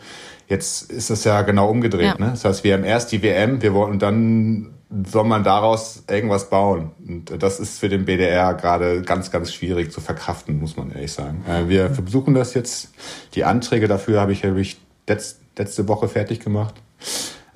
Jetzt 0.47 0.91
ist 0.91 1.09
das 1.09 1.23
ja 1.23 1.41
genau 1.41 1.69
umgedreht. 1.71 2.05
Ja. 2.05 2.17
Ne? 2.19 2.29
Das 2.31 2.45
heißt, 2.45 2.63
wir 2.63 2.75
haben 2.75 2.83
erst 2.83 3.11
die 3.11 3.23
WM, 3.23 3.63
wir 3.63 3.73
wollen 3.73 3.93
und 3.93 4.01
dann 4.03 4.73
soll 5.11 5.23
man 5.23 5.43
daraus 5.43 6.03
irgendwas 6.07 6.51
bauen. 6.51 6.91
Und 7.05 7.41
das 7.41 7.59
ist 7.59 7.79
für 7.79 7.89
den 7.89 8.05
BDR 8.05 8.53
gerade 8.53 9.01
ganz, 9.01 9.31
ganz 9.31 9.51
schwierig 9.51 9.91
zu 9.91 10.01
verkraften, 10.01 10.59
muss 10.59 10.77
man 10.77 10.91
ehrlich 10.91 11.13
sagen. 11.13 11.43
Äh, 11.49 11.67
wir 11.67 11.89
versuchen 11.89 12.35
das 12.35 12.53
jetzt. 12.53 12.91
Die 13.33 13.43
Anträge 13.43 13.87
dafür 13.87 14.21
habe 14.21 14.33
ich, 14.33 14.45
habe 14.45 14.61
ich 14.61 14.77
letzte 15.07 15.87
Woche 15.87 16.07
fertig 16.07 16.41
gemacht 16.41 16.75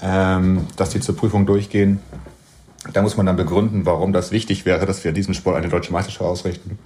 ähm, 0.01 0.67
dass 0.77 0.89
die 0.89 0.99
zur 0.99 1.15
Prüfung 1.15 1.45
durchgehen. 1.45 1.99
Da 2.93 3.03
muss 3.03 3.15
man 3.15 3.27
dann 3.27 3.35
begründen, 3.35 3.85
warum 3.85 4.11
das 4.11 4.31
wichtig 4.31 4.65
wäre, 4.65 4.87
dass 4.87 5.03
wir 5.03 5.11
diesen 5.11 5.35
Sport 5.35 5.55
eine 5.55 5.69
deutsche 5.69 5.93
Meisterschaft 5.93 6.25
ausrichten. 6.25 6.79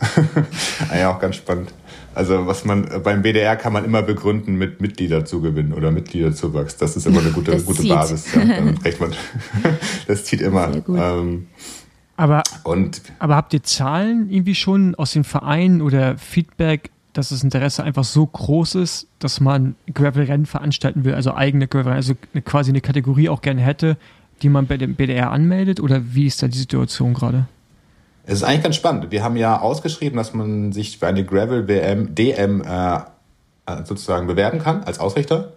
ja, 0.94 1.10
auch 1.10 1.20
ganz 1.20 1.38
spannend. 1.38 1.74
Also 2.14 2.48
was 2.48 2.66
man 2.66 3.02
beim 3.02 3.22
BDR 3.22 3.56
kann 3.56 3.72
man 3.72 3.86
immer 3.86 4.02
begründen 4.02 4.56
mit 4.56 4.82
Mitgliederzugewinn 4.82 5.74
oder 5.74 5.92
Mitgliederzuwachs. 5.92 6.76
Das 6.76 6.98
ist 6.98 7.08
immer 7.08 7.22
eine 7.22 7.32
gute, 7.32 7.62
gute 7.62 7.88
Basis. 7.88 8.34
Ja, 8.34 8.44
damit 8.58 8.84
recht 8.84 9.00
man. 9.00 9.14
das 10.08 10.26
zieht 10.26 10.42
immer. 10.42 10.72
Ähm, 10.90 11.48
aber, 12.18 12.44
und, 12.64 13.02
aber 13.20 13.36
habt 13.36 13.54
ihr 13.54 13.64
Zahlen 13.64 14.30
irgendwie 14.30 14.56
schon 14.56 14.96
aus 14.96 15.12
den 15.12 15.24
Vereinen 15.24 15.82
oder 15.82 16.18
Feedback, 16.18 16.92
dass 17.16 17.30
das 17.30 17.44
Interesse 17.44 17.84
einfach 17.84 18.04
so 18.04 18.26
groß 18.26 18.76
ist, 18.76 19.08
dass 19.20 19.40
man 19.40 19.76
Gravel-Rennen 19.94 20.46
veranstalten 20.46 21.06
will, 21.06 21.14
also 21.14 21.34
eigene 21.34 21.68
Gravel-Rennen, 21.68 21.96
also 21.96 22.14
quasi 22.44 22.72
eine 22.72 22.82
Kategorie 22.82 23.30
auch 23.30 23.42
gerne 23.42 23.62
hätte, 23.62 23.98
die 24.42 24.50
man 24.50 24.68
bei 24.68 24.78
dem 24.78 24.96
BDR 24.96 25.32
anmeldet? 25.32 25.80
Oder 25.80 26.14
wie 26.14 26.28
ist 26.28 26.44
da 26.44 26.48
die 26.48 26.58
Situation 26.58 27.14
gerade? 27.14 27.48
Es 28.26 28.36
ist 28.36 28.44
eigentlich 28.44 28.64
ganz 28.64 28.76
spannend. 28.76 29.12
Wir 29.12 29.24
haben 29.24 29.38
ja 29.38 29.60
ausgeschrieben, 29.60 30.18
dass 30.18 30.34
man 30.34 30.74
sich 30.74 30.98
für 30.98 31.08
eine 31.08 31.24
Gravel 31.24 31.68
WM, 31.68 32.16
DM 32.16 32.62
äh, 32.62 32.96
äh, 32.96 33.84
sozusagen 33.86 34.28
bewerben 34.28 34.60
kann 34.60 34.84
als 34.84 35.00
Ausrichter. 35.00 35.54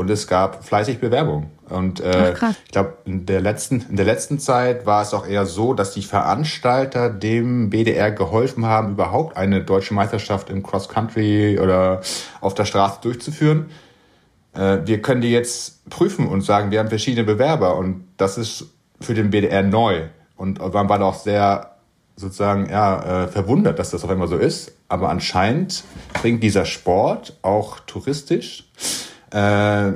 Und 0.00 0.08
es 0.08 0.26
gab 0.26 0.64
fleißig 0.64 0.98
Bewerbungen. 0.98 1.50
Und 1.68 2.00
äh, 2.00 2.32
Ach, 2.34 2.54
ich 2.64 2.72
glaube, 2.72 2.94
in 3.04 3.26
der 3.26 3.42
letzten 3.42 3.84
in 3.90 3.96
der 3.96 4.06
letzten 4.06 4.38
Zeit 4.38 4.86
war 4.86 5.02
es 5.02 5.12
auch 5.12 5.26
eher 5.26 5.44
so, 5.44 5.74
dass 5.74 5.92
die 5.92 6.00
Veranstalter 6.00 7.10
dem 7.10 7.68
BDR 7.68 8.10
geholfen 8.10 8.64
haben, 8.64 8.92
überhaupt 8.92 9.36
eine 9.36 9.62
deutsche 9.62 9.92
Meisterschaft 9.92 10.48
im 10.48 10.62
Cross 10.62 10.88
Country 10.88 11.58
oder 11.60 12.00
auf 12.40 12.54
der 12.54 12.64
Straße 12.64 13.00
durchzuführen. 13.02 13.66
Äh, 14.54 14.78
wir 14.86 15.02
können 15.02 15.20
die 15.20 15.32
jetzt 15.32 15.86
prüfen 15.90 16.28
und 16.28 16.40
sagen, 16.40 16.70
wir 16.70 16.78
haben 16.78 16.88
verschiedene 16.88 17.26
Bewerber 17.26 17.76
und 17.76 18.04
das 18.16 18.38
ist 18.38 18.70
für 19.02 19.12
den 19.12 19.28
BDR 19.28 19.62
neu. 19.62 20.04
Und 20.34 20.60
man 20.60 20.88
war 20.88 21.02
auch 21.02 21.16
sehr 21.16 21.76
sozusagen 22.16 22.70
ja, 22.70 23.24
äh, 23.24 23.28
verwundert, 23.28 23.78
dass 23.78 23.90
das 23.90 24.02
auf 24.02 24.08
einmal 24.08 24.28
so 24.28 24.38
ist. 24.38 24.72
Aber 24.88 25.10
anscheinend 25.10 25.84
bringt 26.14 26.42
dieser 26.42 26.64
Sport 26.64 27.36
auch 27.42 27.80
touristisch 27.80 28.64
äh, 29.30 29.92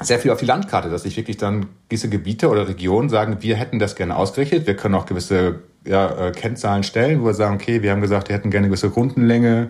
sehr 0.00 0.18
viel 0.18 0.30
auf 0.30 0.40
die 0.40 0.46
Landkarte, 0.46 0.90
dass 0.90 1.02
sich 1.02 1.16
wirklich 1.16 1.36
dann 1.36 1.66
gewisse 1.88 2.08
Gebiete 2.08 2.48
oder 2.48 2.68
Regionen 2.68 3.08
sagen, 3.08 3.38
wir 3.40 3.56
hätten 3.56 3.78
das 3.78 3.96
gerne 3.96 4.16
ausgerichtet. 4.16 4.66
Wir 4.66 4.76
können 4.76 4.94
auch 4.94 5.06
gewisse 5.06 5.60
ja, 5.86 6.28
äh, 6.28 6.32
Kennzahlen 6.32 6.82
stellen, 6.82 7.22
wo 7.22 7.26
wir 7.26 7.34
sagen, 7.34 7.54
okay, 7.54 7.82
wir 7.82 7.90
haben 7.90 8.00
gesagt, 8.00 8.28
wir 8.28 8.36
hätten 8.36 8.50
gerne 8.50 8.68
gewisse 8.68 8.88
Rundenlänge 8.88 9.68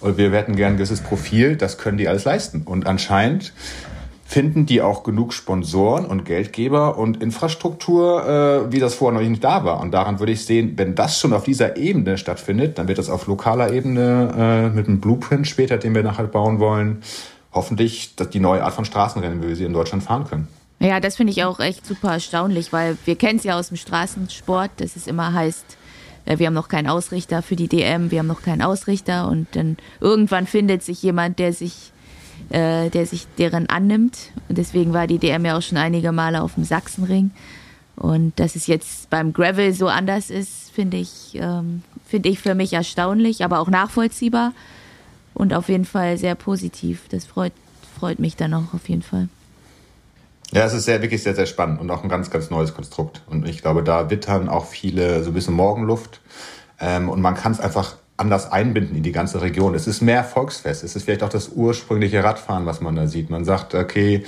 oder 0.00 0.16
wir 0.16 0.30
hätten 0.32 0.56
gerne 0.56 0.74
ein 0.74 0.76
gewisses 0.76 1.00
Profil. 1.00 1.56
Das 1.56 1.78
können 1.78 1.98
die 1.98 2.08
alles 2.08 2.24
leisten. 2.24 2.62
Und 2.64 2.86
anscheinend 2.86 3.52
finden 4.24 4.64
die 4.64 4.80
auch 4.80 5.04
genug 5.04 5.34
Sponsoren 5.34 6.06
und 6.06 6.24
Geldgeber 6.24 6.96
und 6.96 7.22
Infrastruktur, 7.22 8.66
äh, 8.68 8.72
wie 8.72 8.78
das 8.78 8.94
vorher 8.94 9.20
noch 9.20 9.28
nicht 9.28 9.44
da 9.44 9.64
war. 9.64 9.80
Und 9.80 9.90
daran 9.92 10.20
würde 10.20 10.32
ich 10.32 10.46
sehen, 10.46 10.72
wenn 10.76 10.94
das 10.94 11.18
schon 11.18 11.32
auf 11.34 11.44
dieser 11.44 11.76
Ebene 11.76 12.16
stattfindet, 12.16 12.78
dann 12.78 12.88
wird 12.88 12.98
das 12.98 13.10
auf 13.10 13.26
lokaler 13.26 13.72
Ebene 13.72 14.70
äh, 14.72 14.74
mit 14.74 14.88
einem 14.88 15.00
Blueprint 15.00 15.46
später, 15.46 15.76
den 15.76 15.94
wir 15.94 16.02
nachher 16.02 16.26
bauen 16.26 16.60
wollen, 16.60 17.02
hoffentlich 17.52 18.14
die 18.16 18.40
neue 18.40 18.64
Art 18.64 18.74
von 18.74 18.84
Straßenrennen, 18.84 19.42
wie 19.42 19.48
wir 19.48 19.56
sie 19.56 19.64
in 19.64 19.72
Deutschland 19.72 20.02
fahren 20.02 20.24
können. 20.24 20.48
Ja, 20.80 20.98
das 20.98 21.16
finde 21.16 21.32
ich 21.32 21.44
auch 21.44 21.60
echt 21.60 21.86
super 21.86 22.12
erstaunlich, 22.12 22.72
weil 22.72 22.98
wir 23.04 23.16
kennen 23.16 23.38
es 23.38 23.44
ja 23.44 23.58
aus 23.58 23.68
dem 23.68 23.76
Straßensport, 23.76 24.72
dass 24.78 24.96
es 24.96 25.06
immer 25.06 25.32
heißt, 25.32 25.76
äh, 26.24 26.38
wir 26.38 26.48
haben 26.48 26.54
noch 26.54 26.68
keinen 26.68 26.88
Ausrichter 26.88 27.42
für 27.42 27.56
die 27.56 27.68
DM, 27.68 28.10
wir 28.10 28.18
haben 28.18 28.26
noch 28.26 28.42
keinen 28.42 28.62
Ausrichter 28.62 29.28
und 29.28 29.46
dann 29.52 29.76
irgendwann 30.00 30.46
findet 30.46 30.82
sich 30.82 31.02
jemand, 31.02 31.38
der 31.38 31.52
sich 31.52 31.92
äh, 32.50 32.90
der 32.90 33.06
sich 33.06 33.26
deren 33.38 33.68
annimmt. 33.68 34.18
Und 34.48 34.58
deswegen 34.58 34.92
war 34.92 35.06
die 35.06 35.18
DM 35.18 35.44
ja 35.44 35.56
auch 35.56 35.62
schon 35.62 35.78
einige 35.78 36.12
Male 36.12 36.42
auf 36.42 36.54
dem 36.54 36.64
Sachsenring. 36.64 37.30
Und 37.96 38.38
dass 38.38 38.56
es 38.56 38.66
jetzt 38.66 39.10
beim 39.10 39.32
Gravel 39.32 39.72
so 39.72 39.88
anders 39.88 40.30
ist, 40.30 40.70
finde 40.72 40.96
ich, 40.96 41.34
ähm, 41.34 41.82
finde 42.06 42.28
ich 42.28 42.40
für 42.40 42.54
mich 42.54 42.72
erstaunlich, 42.72 43.44
aber 43.44 43.60
auch 43.60 43.68
nachvollziehbar 43.68 44.52
und 45.34 45.54
auf 45.54 45.68
jeden 45.68 45.84
Fall 45.84 46.18
sehr 46.18 46.34
positiv. 46.34 47.08
Das 47.10 47.24
freut, 47.24 47.52
freut 47.98 48.18
mich 48.18 48.36
dann 48.36 48.54
auch 48.54 48.74
auf 48.74 48.88
jeden 48.88 49.02
Fall. 49.02 49.28
Ja, 50.52 50.66
es 50.66 50.74
ist 50.74 50.84
sehr, 50.84 51.00
wirklich 51.00 51.22
sehr, 51.22 51.34
sehr 51.34 51.46
spannend 51.46 51.80
und 51.80 51.90
auch 51.90 52.02
ein 52.02 52.10
ganz, 52.10 52.30
ganz 52.30 52.50
neues 52.50 52.74
Konstrukt. 52.74 53.22
Und 53.26 53.48
ich 53.48 53.62
glaube, 53.62 53.82
da 53.82 54.10
wittern 54.10 54.50
auch 54.50 54.66
viele 54.66 55.24
so 55.24 55.30
ein 55.30 55.34
bisschen 55.34 55.54
Morgenluft. 55.54 56.20
Ähm, 56.78 57.08
und 57.08 57.22
man 57.22 57.34
kann 57.34 57.52
es 57.52 57.60
einfach 57.60 57.96
anders 58.18 58.52
einbinden 58.52 58.96
in 58.96 59.02
die 59.02 59.12
ganze 59.12 59.40
Region. 59.40 59.74
Es 59.74 59.86
ist 59.86 60.02
mehr 60.02 60.24
Volksfest. 60.24 60.84
Es 60.84 60.94
ist 60.94 61.04
vielleicht 61.04 61.22
auch 61.22 61.30
das 61.30 61.48
ursprüngliche 61.48 62.22
Radfahren, 62.22 62.66
was 62.66 62.82
man 62.82 62.94
da 62.94 63.06
sieht. 63.06 63.30
Man 63.30 63.44
sagt, 63.44 63.74
okay, 63.74 64.24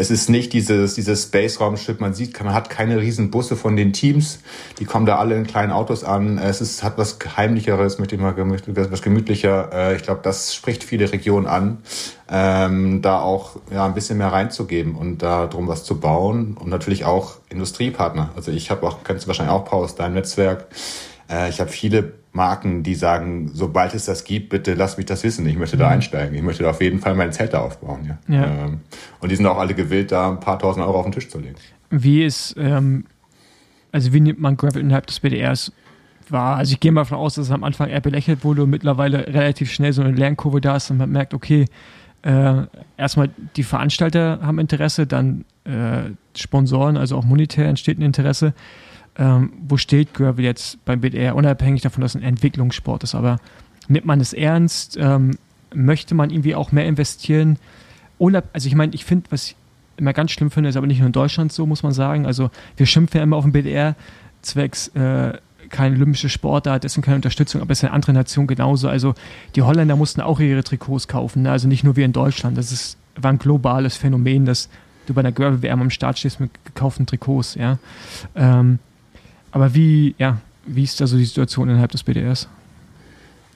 es 0.00 0.10
ist 0.10 0.30
nicht 0.30 0.54
dieses, 0.54 0.94
dieses 0.94 1.24
Space-Raumschiff. 1.24 2.00
Man 2.00 2.14
sieht, 2.14 2.42
man 2.42 2.54
hat 2.54 2.70
keine 2.70 3.00
riesen 3.00 3.30
Busse 3.30 3.54
von 3.54 3.76
den 3.76 3.92
Teams. 3.92 4.38
Die 4.78 4.86
kommen 4.86 5.04
da 5.04 5.18
alle 5.18 5.36
in 5.36 5.46
kleinen 5.46 5.72
Autos 5.72 6.04
an. 6.04 6.38
Es 6.38 6.62
ist, 6.62 6.82
hat 6.82 6.96
was 6.96 7.18
Geheimlicheres, 7.18 7.98
möchte 7.98 8.14
ich 8.14 8.20
mal, 8.20 8.34
was 8.34 9.02
gemütlicher. 9.02 9.68
Äh, 9.74 9.96
ich 9.96 10.02
glaube, 10.02 10.20
das 10.22 10.54
spricht 10.54 10.84
viele 10.84 11.12
Regionen 11.12 11.46
an, 11.46 11.82
ähm, 12.30 13.02
da 13.02 13.20
auch, 13.20 13.56
ja, 13.70 13.84
ein 13.84 13.92
bisschen 13.92 14.16
mehr 14.16 14.32
reinzugeben 14.32 14.94
und 14.94 15.18
da 15.18 15.46
drum 15.46 15.68
was 15.68 15.84
zu 15.84 16.00
bauen 16.00 16.56
und 16.58 16.70
natürlich 16.70 17.04
auch 17.04 17.34
Industriepartner. 17.50 18.30
Also 18.34 18.52
ich 18.52 18.70
habe 18.70 18.86
auch, 18.86 19.04
kennst 19.04 19.24
du 19.24 19.28
wahrscheinlich 19.28 19.54
auch 19.54 19.66
Paul 19.66 19.84
aus 19.84 19.96
deinem 19.96 20.14
Netzwerk. 20.14 20.66
Äh, 21.30 21.48
ich 21.48 21.60
habe 21.60 21.70
viele 21.70 22.12
Marken, 22.32 22.82
die 22.82 22.94
sagen, 22.94 23.50
sobald 23.52 23.94
es 23.94 24.04
das 24.04 24.24
gibt, 24.24 24.50
bitte 24.50 24.74
lass 24.74 24.96
mich 24.96 25.06
das 25.06 25.24
wissen. 25.24 25.46
Ich 25.46 25.56
möchte 25.56 25.76
da 25.76 25.86
mhm. 25.86 25.92
einsteigen. 25.94 26.34
Ich 26.34 26.42
möchte 26.42 26.62
da 26.62 26.70
auf 26.70 26.80
jeden 26.80 27.00
Fall 27.00 27.14
mein 27.14 27.32
Zelt 27.32 27.54
da 27.54 27.60
aufbauen. 27.60 28.16
Ja. 28.28 28.34
ja. 28.34 28.44
Ähm, 28.44 28.80
und 29.20 29.30
die 29.30 29.36
sind 29.36 29.46
auch 29.46 29.58
alle 29.58 29.74
gewillt, 29.74 30.12
da 30.12 30.30
ein 30.30 30.40
paar 30.40 30.58
tausend 30.58 30.84
Euro 30.84 30.98
auf 30.98 31.06
den 31.06 31.12
Tisch 31.12 31.28
zu 31.28 31.38
legen. 31.38 31.56
Wie 31.90 32.24
ist, 32.24 32.54
ähm, 32.56 33.04
also 33.92 34.12
wie 34.12 34.20
nimmt 34.20 34.40
man 34.40 34.56
Gravel 34.56 34.80
innerhalb 34.80 35.06
des 35.06 35.20
BDRs 35.20 35.72
wahr? 36.28 36.56
Also 36.56 36.72
ich 36.72 36.80
gehe 36.80 36.92
mal 36.92 37.02
davon 37.02 37.18
aus, 37.18 37.34
dass 37.34 37.46
es 37.46 37.52
am 37.52 37.64
Anfang 37.64 37.88
eher 37.88 38.00
belächelt 38.00 38.44
wurde 38.44 38.62
und 38.62 38.70
mittlerweile 38.70 39.26
relativ 39.26 39.72
schnell 39.72 39.92
so 39.92 40.02
eine 40.02 40.12
Lernkurve 40.12 40.60
da 40.60 40.76
ist 40.76 40.90
und 40.90 40.98
man 40.98 41.10
merkt, 41.10 41.34
okay, 41.34 41.66
äh, 42.22 42.62
erstmal 42.96 43.30
die 43.56 43.64
Veranstalter 43.64 44.38
haben 44.42 44.58
Interesse, 44.58 45.06
dann 45.06 45.44
äh, 45.64 46.10
Sponsoren, 46.36 46.96
also 46.96 47.16
auch 47.16 47.24
monetär 47.24 47.66
entsteht 47.66 47.98
ein 47.98 48.02
Interesse 48.02 48.52
ähm, 49.20 49.52
wo 49.68 49.76
steht 49.76 50.14
Gravel 50.14 50.44
jetzt 50.44 50.82
beim 50.86 51.02
BDR, 51.02 51.36
unabhängig 51.36 51.82
davon, 51.82 52.00
dass 52.00 52.14
es 52.14 52.20
ein 52.20 52.26
Entwicklungssport 52.26 53.04
ist. 53.04 53.14
Aber 53.14 53.38
nimmt 53.86 54.06
man 54.06 54.18
es 54.18 54.32
ernst? 54.32 54.96
Ähm, 54.98 55.36
möchte 55.74 56.14
man 56.14 56.30
irgendwie 56.30 56.54
auch 56.54 56.72
mehr 56.72 56.86
investieren? 56.86 57.58
Unab 58.18 58.48
also 58.54 58.66
ich 58.66 58.74
meine, 58.74 58.94
ich 58.94 59.04
finde, 59.04 59.30
was 59.30 59.48
ich 59.48 59.56
immer 59.98 60.14
ganz 60.14 60.30
schlimm 60.30 60.50
finde, 60.50 60.70
ist 60.70 60.76
aber 60.76 60.86
nicht 60.86 60.98
nur 60.98 61.06
in 61.06 61.12
Deutschland 61.12 61.52
so, 61.52 61.66
muss 61.66 61.82
man 61.82 61.92
sagen. 61.92 62.24
Also 62.24 62.50
wir 62.78 62.86
schimpfen 62.86 63.18
ja 63.18 63.22
immer 63.22 63.36
auf 63.36 63.44
den 63.44 63.52
BDR 63.52 63.94
zwecks 64.40 64.88
äh, 64.88 65.34
keine 65.68 65.94
olympische 65.96 66.30
Sportart, 66.30 66.82
deswegen 66.82 67.04
keine 67.04 67.16
Unterstützung, 67.16 67.60
aber 67.60 67.72
es 67.72 67.80
ist 67.80 67.84
in 67.84 67.90
anderen 67.90 68.14
Nationen 68.14 68.48
genauso. 68.48 68.88
Also 68.88 69.14
die 69.54 69.62
Holländer 69.62 69.96
mussten 69.96 70.22
auch 70.22 70.40
ihre 70.40 70.64
Trikots 70.64 71.06
kaufen, 71.06 71.42
ne? 71.42 71.52
also 71.52 71.68
nicht 71.68 71.84
nur 71.84 71.94
wir 71.94 72.06
in 72.06 72.12
Deutschland. 72.12 72.56
Das 72.56 72.72
ist, 72.72 72.96
war 73.16 73.30
ein 73.30 73.38
globales 73.38 73.96
Phänomen, 73.96 74.46
dass 74.46 74.70
du 75.06 75.14
bei 75.14 75.20
einer 75.20 75.30
Gravel-WM 75.30 75.82
am 75.82 75.90
Start 75.90 76.18
stehst 76.18 76.40
mit 76.40 76.50
gekauften 76.64 77.06
Trikots. 77.06 77.54
Ja? 77.54 77.78
Ähm, 78.34 78.78
aber 79.52 79.74
wie, 79.74 80.14
ja, 80.18 80.40
wie 80.66 80.84
ist 80.84 81.00
da 81.00 81.06
so 81.06 81.16
die 81.16 81.24
Situation 81.24 81.68
innerhalb 81.68 81.90
des 81.90 82.02
BDRs? 82.02 82.48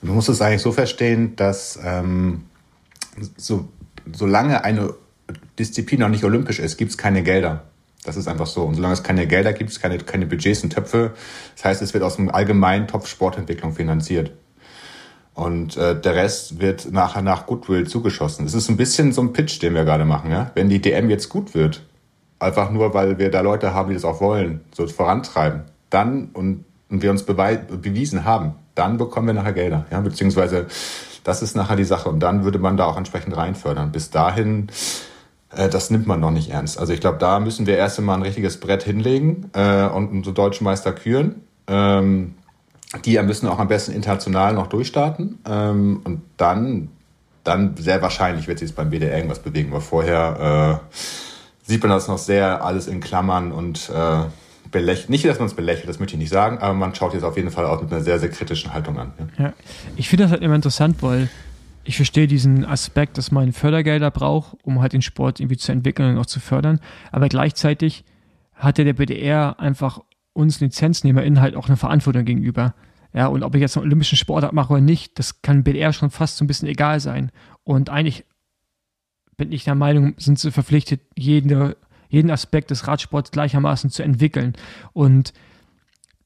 Du 0.01 0.13
musst 0.13 0.29
es 0.29 0.41
eigentlich 0.41 0.61
so 0.61 0.71
verstehen, 0.71 1.35
dass 1.35 1.79
ähm, 1.83 2.43
so, 3.37 3.69
solange 4.13 4.63
eine 4.63 4.93
Disziplin 5.57 6.01
noch 6.01 6.09
nicht 6.09 6.23
olympisch 6.23 6.59
ist, 6.59 6.77
gibt 6.77 6.91
es 6.91 6.97
keine 6.97 7.23
Gelder. 7.23 7.63
Das 8.03 8.17
ist 8.17 8.27
einfach 8.27 8.45
so. 8.45 8.63
Und 8.63 8.75
solange 8.75 8.93
es 8.93 9.03
keine 9.03 9.25
Gelder 9.25 9.53
gibt, 9.53 9.71
es 9.71 9.79
keine, 9.79 9.97
keine 9.97 10.27
Budgets 10.27 10.63
und 10.63 10.71
Töpfe. 10.71 11.13
Das 11.55 11.65
heißt, 11.65 11.81
es 11.81 11.93
wird 11.93 12.03
aus 12.03 12.17
dem 12.17 12.29
allgemeinen 12.29 12.87
Topf 12.87 13.07
Sportentwicklung 13.07 13.73
finanziert. 13.73 14.31
Und 15.33 15.75
äh, 15.75 15.99
der 15.99 16.15
Rest 16.15 16.61
wird 16.61 16.91
nachher 16.91 17.21
nach 17.21 17.45
Goodwill 17.45 17.87
zugeschossen. 17.87 18.45
Es 18.45 18.53
ist 18.53 18.69
ein 18.69 18.77
bisschen 18.77 19.11
so 19.11 19.21
ein 19.21 19.33
Pitch, 19.33 19.61
den 19.61 19.73
wir 19.73 19.83
gerade 19.83 20.05
machen. 20.05 20.31
Ja? 20.31 20.51
Wenn 20.53 20.69
die 20.69 20.81
DM 20.81 21.09
jetzt 21.09 21.29
gut 21.29 21.55
wird, 21.55 21.81
einfach 22.39 22.69
nur, 22.71 22.93
weil 22.93 23.17
wir 23.17 23.31
da 23.31 23.41
Leute 23.41 23.73
haben, 23.73 23.89
die 23.89 23.95
das 23.95 24.05
auch 24.05 24.21
wollen, 24.21 24.61
so 24.73 24.87
vorantreiben, 24.87 25.63
dann 25.95 26.29
und, 26.33 26.65
und 26.89 27.01
wir 27.01 27.09
uns 27.09 27.23
bewiesen 27.23 28.25
haben, 28.25 28.55
dann 28.75 28.97
bekommen 28.97 29.27
wir 29.27 29.33
nachher 29.33 29.53
Gelder. 29.53 29.85
Ja? 29.89 30.01
Beziehungsweise 30.01 30.67
das 31.23 31.41
ist 31.41 31.55
nachher 31.55 31.75
die 31.75 31.85
Sache. 31.85 32.09
Und 32.09 32.19
dann 32.19 32.43
würde 32.43 32.59
man 32.59 32.77
da 32.77 32.85
auch 32.85 32.97
entsprechend 32.97 33.35
reinfördern. 33.35 33.91
Bis 33.91 34.11
dahin, 34.11 34.67
äh, 35.55 35.69
das 35.69 35.89
nimmt 35.89 36.05
man 36.05 36.19
noch 36.19 36.31
nicht 36.31 36.51
ernst. 36.51 36.77
Also 36.77 36.93
ich 36.93 36.99
glaube, 36.99 37.17
da 37.17 37.39
müssen 37.39 37.65
wir 37.65 37.77
erst 37.77 37.97
einmal 37.97 38.17
ein 38.17 38.21
richtiges 38.21 38.59
Brett 38.59 38.83
hinlegen 38.83 39.49
äh, 39.53 39.85
und 39.87 40.09
unsere 40.09 40.35
deutschen 40.35 40.65
Meister 40.65 40.91
küren. 40.93 41.41
Ähm, 41.67 42.35
die 43.03 43.19
müssen 43.23 43.47
auch 43.47 43.59
am 43.59 43.67
besten 43.67 43.93
international 43.93 44.53
noch 44.53 44.67
durchstarten. 44.67 45.39
Ähm, 45.49 46.01
und 46.03 46.21
dann, 46.37 46.89
dann 47.43 47.75
sehr 47.77 48.01
wahrscheinlich 48.01 48.47
wird 48.47 48.59
sich 48.59 48.75
beim 48.75 48.89
BDR 48.89 49.15
irgendwas 49.15 49.39
bewegen, 49.39 49.71
weil 49.71 49.81
vorher 49.81 50.81
äh, 50.93 50.97
sieht 51.67 51.81
man 51.81 51.91
das 51.91 52.07
noch 52.07 52.19
sehr 52.19 52.63
alles 52.63 52.87
in 52.87 52.99
Klammern 52.99 53.51
und 53.51 53.89
äh, 53.89 54.25
belächelt, 54.75 55.09
nicht, 55.09 55.23
dass 55.23 55.39
man 55.39 55.47
es 55.47 55.53
belächelt, 55.53 55.87
das 55.87 55.99
möchte 55.99 56.15
ich 56.15 56.19
nicht 56.19 56.31
sagen, 56.31 56.57
aber 56.57 56.73
man 56.73 56.93
schaut 56.93 57.13
jetzt 57.13 57.23
auf 57.23 57.37
jeden 57.37 57.49
Fall 57.49 57.65
auch 57.65 57.81
mit 57.81 57.93
einer 57.93 58.01
sehr, 58.01 58.19
sehr 58.19 58.29
kritischen 58.29 58.73
Haltung 58.73 58.99
an. 58.99 59.13
Ja, 59.37 59.45
ja. 59.45 59.53
ich 59.95 60.09
finde 60.09 60.25
das 60.25 60.31
halt 60.31 60.41
immer 60.41 60.55
interessant, 60.55 61.01
weil 61.01 61.29
ich 61.85 61.95
verstehe 61.95 62.27
diesen 62.27 62.65
Aspekt, 62.65 63.17
dass 63.17 63.31
man 63.31 63.53
Fördergelder 63.53 64.11
braucht, 64.11 64.57
um 64.63 64.81
halt 64.81 64.91
den 64.91 65.01
Sport 65.01 65.39
irgendwie 65.39 65.55
zu 65.55 65.71
entwickeln 65.71 66.11
und 66.11 66.21
auch 66.21 66.25
zu 66.25 66.41
fördern, 66.41 66.81
aber 67.13 67.29
gleichzeitig 67.29 68.03
hat 68.53 68.77
ja 68.77 68.83
der 68.83 68.93
BDR 68.93 69.61
einfach 69.61 70.01
uns 70.33 70.59
LizenznehmerInnen 70.59 71.39
halt 71.39 71.55
auch 71.55 71.67
eine 71.67 71.77
Verantwortung 71.77 72.25
gegenüber. 72.25 72.75
Ja, 73.13 73.27
und 73.27 73.43
ob 73.43 73.55
ich 73.55 73.61
jetzt 73.61 73.77
einen 73.77 73.85
olympischen 73.85 74.17
Sportart 74.17 74.51
mache 74.51 74.73
oder 74.73 74.81
nicht, 74.81 75.17
das 75.17 75.41
kann 75.41 75.63
BDR 75.63 75.93
schon 75.93 76.09
fast 76.09 76.35
so 76.35 76.43
ein 76.43 76.47
bisschen 76.47 76.67
egal 76.67 76.99
sein. 76.99 77.31
Und 77.63 77.89
eigentlich 77.89 78.25
bin 79.37 79.53
ich 79.53 79.63
der 79.63 79.75
Meinung, 79.75 80.15
sind 80.17 80.37
sie 80.37 80.51
verpflichtet, 80.51 80.99
jede 81.15 81.77
jeden 82.09 82.31
Aspekt 82.31 82.71
des 82.71 82.87
Radsports 82.87 83.31
gleichermaßen 83.31 83.89
zu 83.89 84.03
entwickeln. 84.03 84.53
Und 84.93 85.33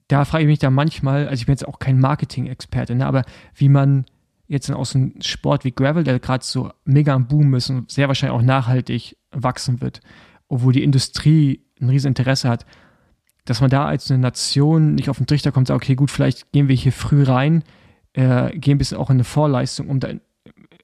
da 0.08 0.26
frage 0.26 0.44
ich 0.44 0.48
mich 0.48 0.60
dann 0.60 0.74
manchmal, 0.74 1.28
also 1.28 1.42
ich 1.42 1.46
bin 1.46 1.54
jetzt 1.54 1.68
auch 1.68 1.80
kein 1.80 2.00
Marketing-Experte, 2.00 2.96
ne, 2.96 3.06
aber 3.06 3.24
wie 3.56 3.70
man 3.70 4.06
jetzt 4.48 4.72
aus 4.72 4.96
einem 4.96 5.14
Sport 5.22 5.64
wie 5.64 5.72
Gravel, 5.72 6.04
der 6.04 6.20
gerade 6.20 6.44
so 6.44 6.72
mega 6.84 7.14
am 7.14 7.28
Boom 7.28 7.54
ist 7.54 7.70
und 7.70 7.92
sehr 7.92 8.08
wahrscheinlich 8.08 8.38
auch 8.38 8.44
nachhaltig 8.44 9.16
wachsen 9.32 9.80
wird, 9.80 10.02
obwohl 10.48 10.74
die 10.74 10.84
Industrie 10.84 11.64
ein 11.80 11.90
riesen 11.90 12.08
Interesse 12.08 12.50
hat, 12.50 12.66
dass 13.46 13.62
man 13.62 13.70
da 13.70 13.86
als 13.86 14.10
eine 14.10 14.20
Nation 14.20 14.96
nicht 14.96 15.10
auf 15.10 15.18
den 15.18 15.28
Trichter 15.28 15.52
kommt, 15.52 15.68
sagt, 15.68 15.84
okay, 15.84 15.96
gut, 15.96 16.10
vielleicht 16.10 16.52
gehen 16.52 16.68
wir 16.68 16.76
hier 16.76 16.92
früh 16.92 17.24
rein, 17.24 17.64
äh, 18.14 18.50
gehen 18.58 18.76
ein 18.76 18.78
bisschen 18.80 18.98
auch 18.98 19.12
in 19.12 19.18
eine 19.18 19.24
Vorleistung, 19.24 19.88
um 19.88 20.00
dann 20.00 20.22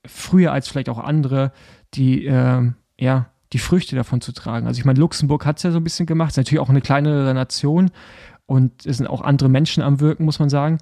früher 0.06 0.52
als 0.52 0.68
vielleicht 0.68 0.90
auch 0.90 1.00
andere 1.00 1.52
die, 1.96 2.26
äh, 2.28 2.72
ja, 3.00 3.30
die 3.56 3.60
Früchte 3.60 3.96
davon 3.96 4.20
zu 4.20 4.34
tragen. 4.34 4.68
Also 4.68 4.80
ich 4.80 4.86
meine, 4.86 5.00
Luxemburg 5.00 5.46
hat 5.46 5.58
es 5.58 5.64
ja 5.64 5.72
so 5.72 5.78
ein 5.78 5.84
bisschen 5.86 6.06
gemacht, 6.06 6.32
ist 6.32 6.38
natürlich 6.38 6.60
auch 6.60 6.68
eine 6.68 6.82
kleinere 6.82 7.34
Nation 7.34 7.90
und 8.46 8.86
es 8.86 8.98
sind 8.98 9.08
auch 9.08 9.22
andere 9.22 9.48
Menschen 9.48 9.82
am 9.82 10.02
Wirken, 10.02 10.26
muss 10.26 10.40
man 10.40 10.50
sagen. 10.50 10.78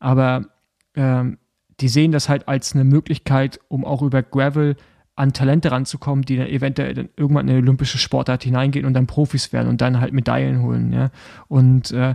Aber 0.00 0.46
ähm, 0.94 1.36
die 1.78 1.88
sehen 1.88 2.12
das 2.12 2.30
halt 2.30 2.48
als 2.48 2.72
eine 2.72 2.84
Möglichkeit, 2.84 3.60
um 3.68 3.84
auch 3.84 4.00
über 4.00 4.22
Gravel 4.22 4.76
an 5.14 5.34
Talente 5.34 5.70
ranzukommen, 5.70 6.24
die 6.24 6.38
dann 6.38 6.46
eventuell 6.46 6.94
dann 6.94 7.10
irgendwann 7.18 7.48
in 7.48 7.54
eine 7.54 7.62
olympische 7.62 7.98
Sportart 7.98 8.44
hineingehen 8.44 8.86
und 8.86 8.94
dann 8.94 9.06
Profis 9.06 9.52
werden 9.52 9.68
und 9.68 9.82
dann 9.82 10.00
halt 10.00 10.14
Medaillen 10.14 10.62
holen. 10.62 10.94
Ja? 10.94 11.10
Und 11.48 11.90
äh, 11.90 12.14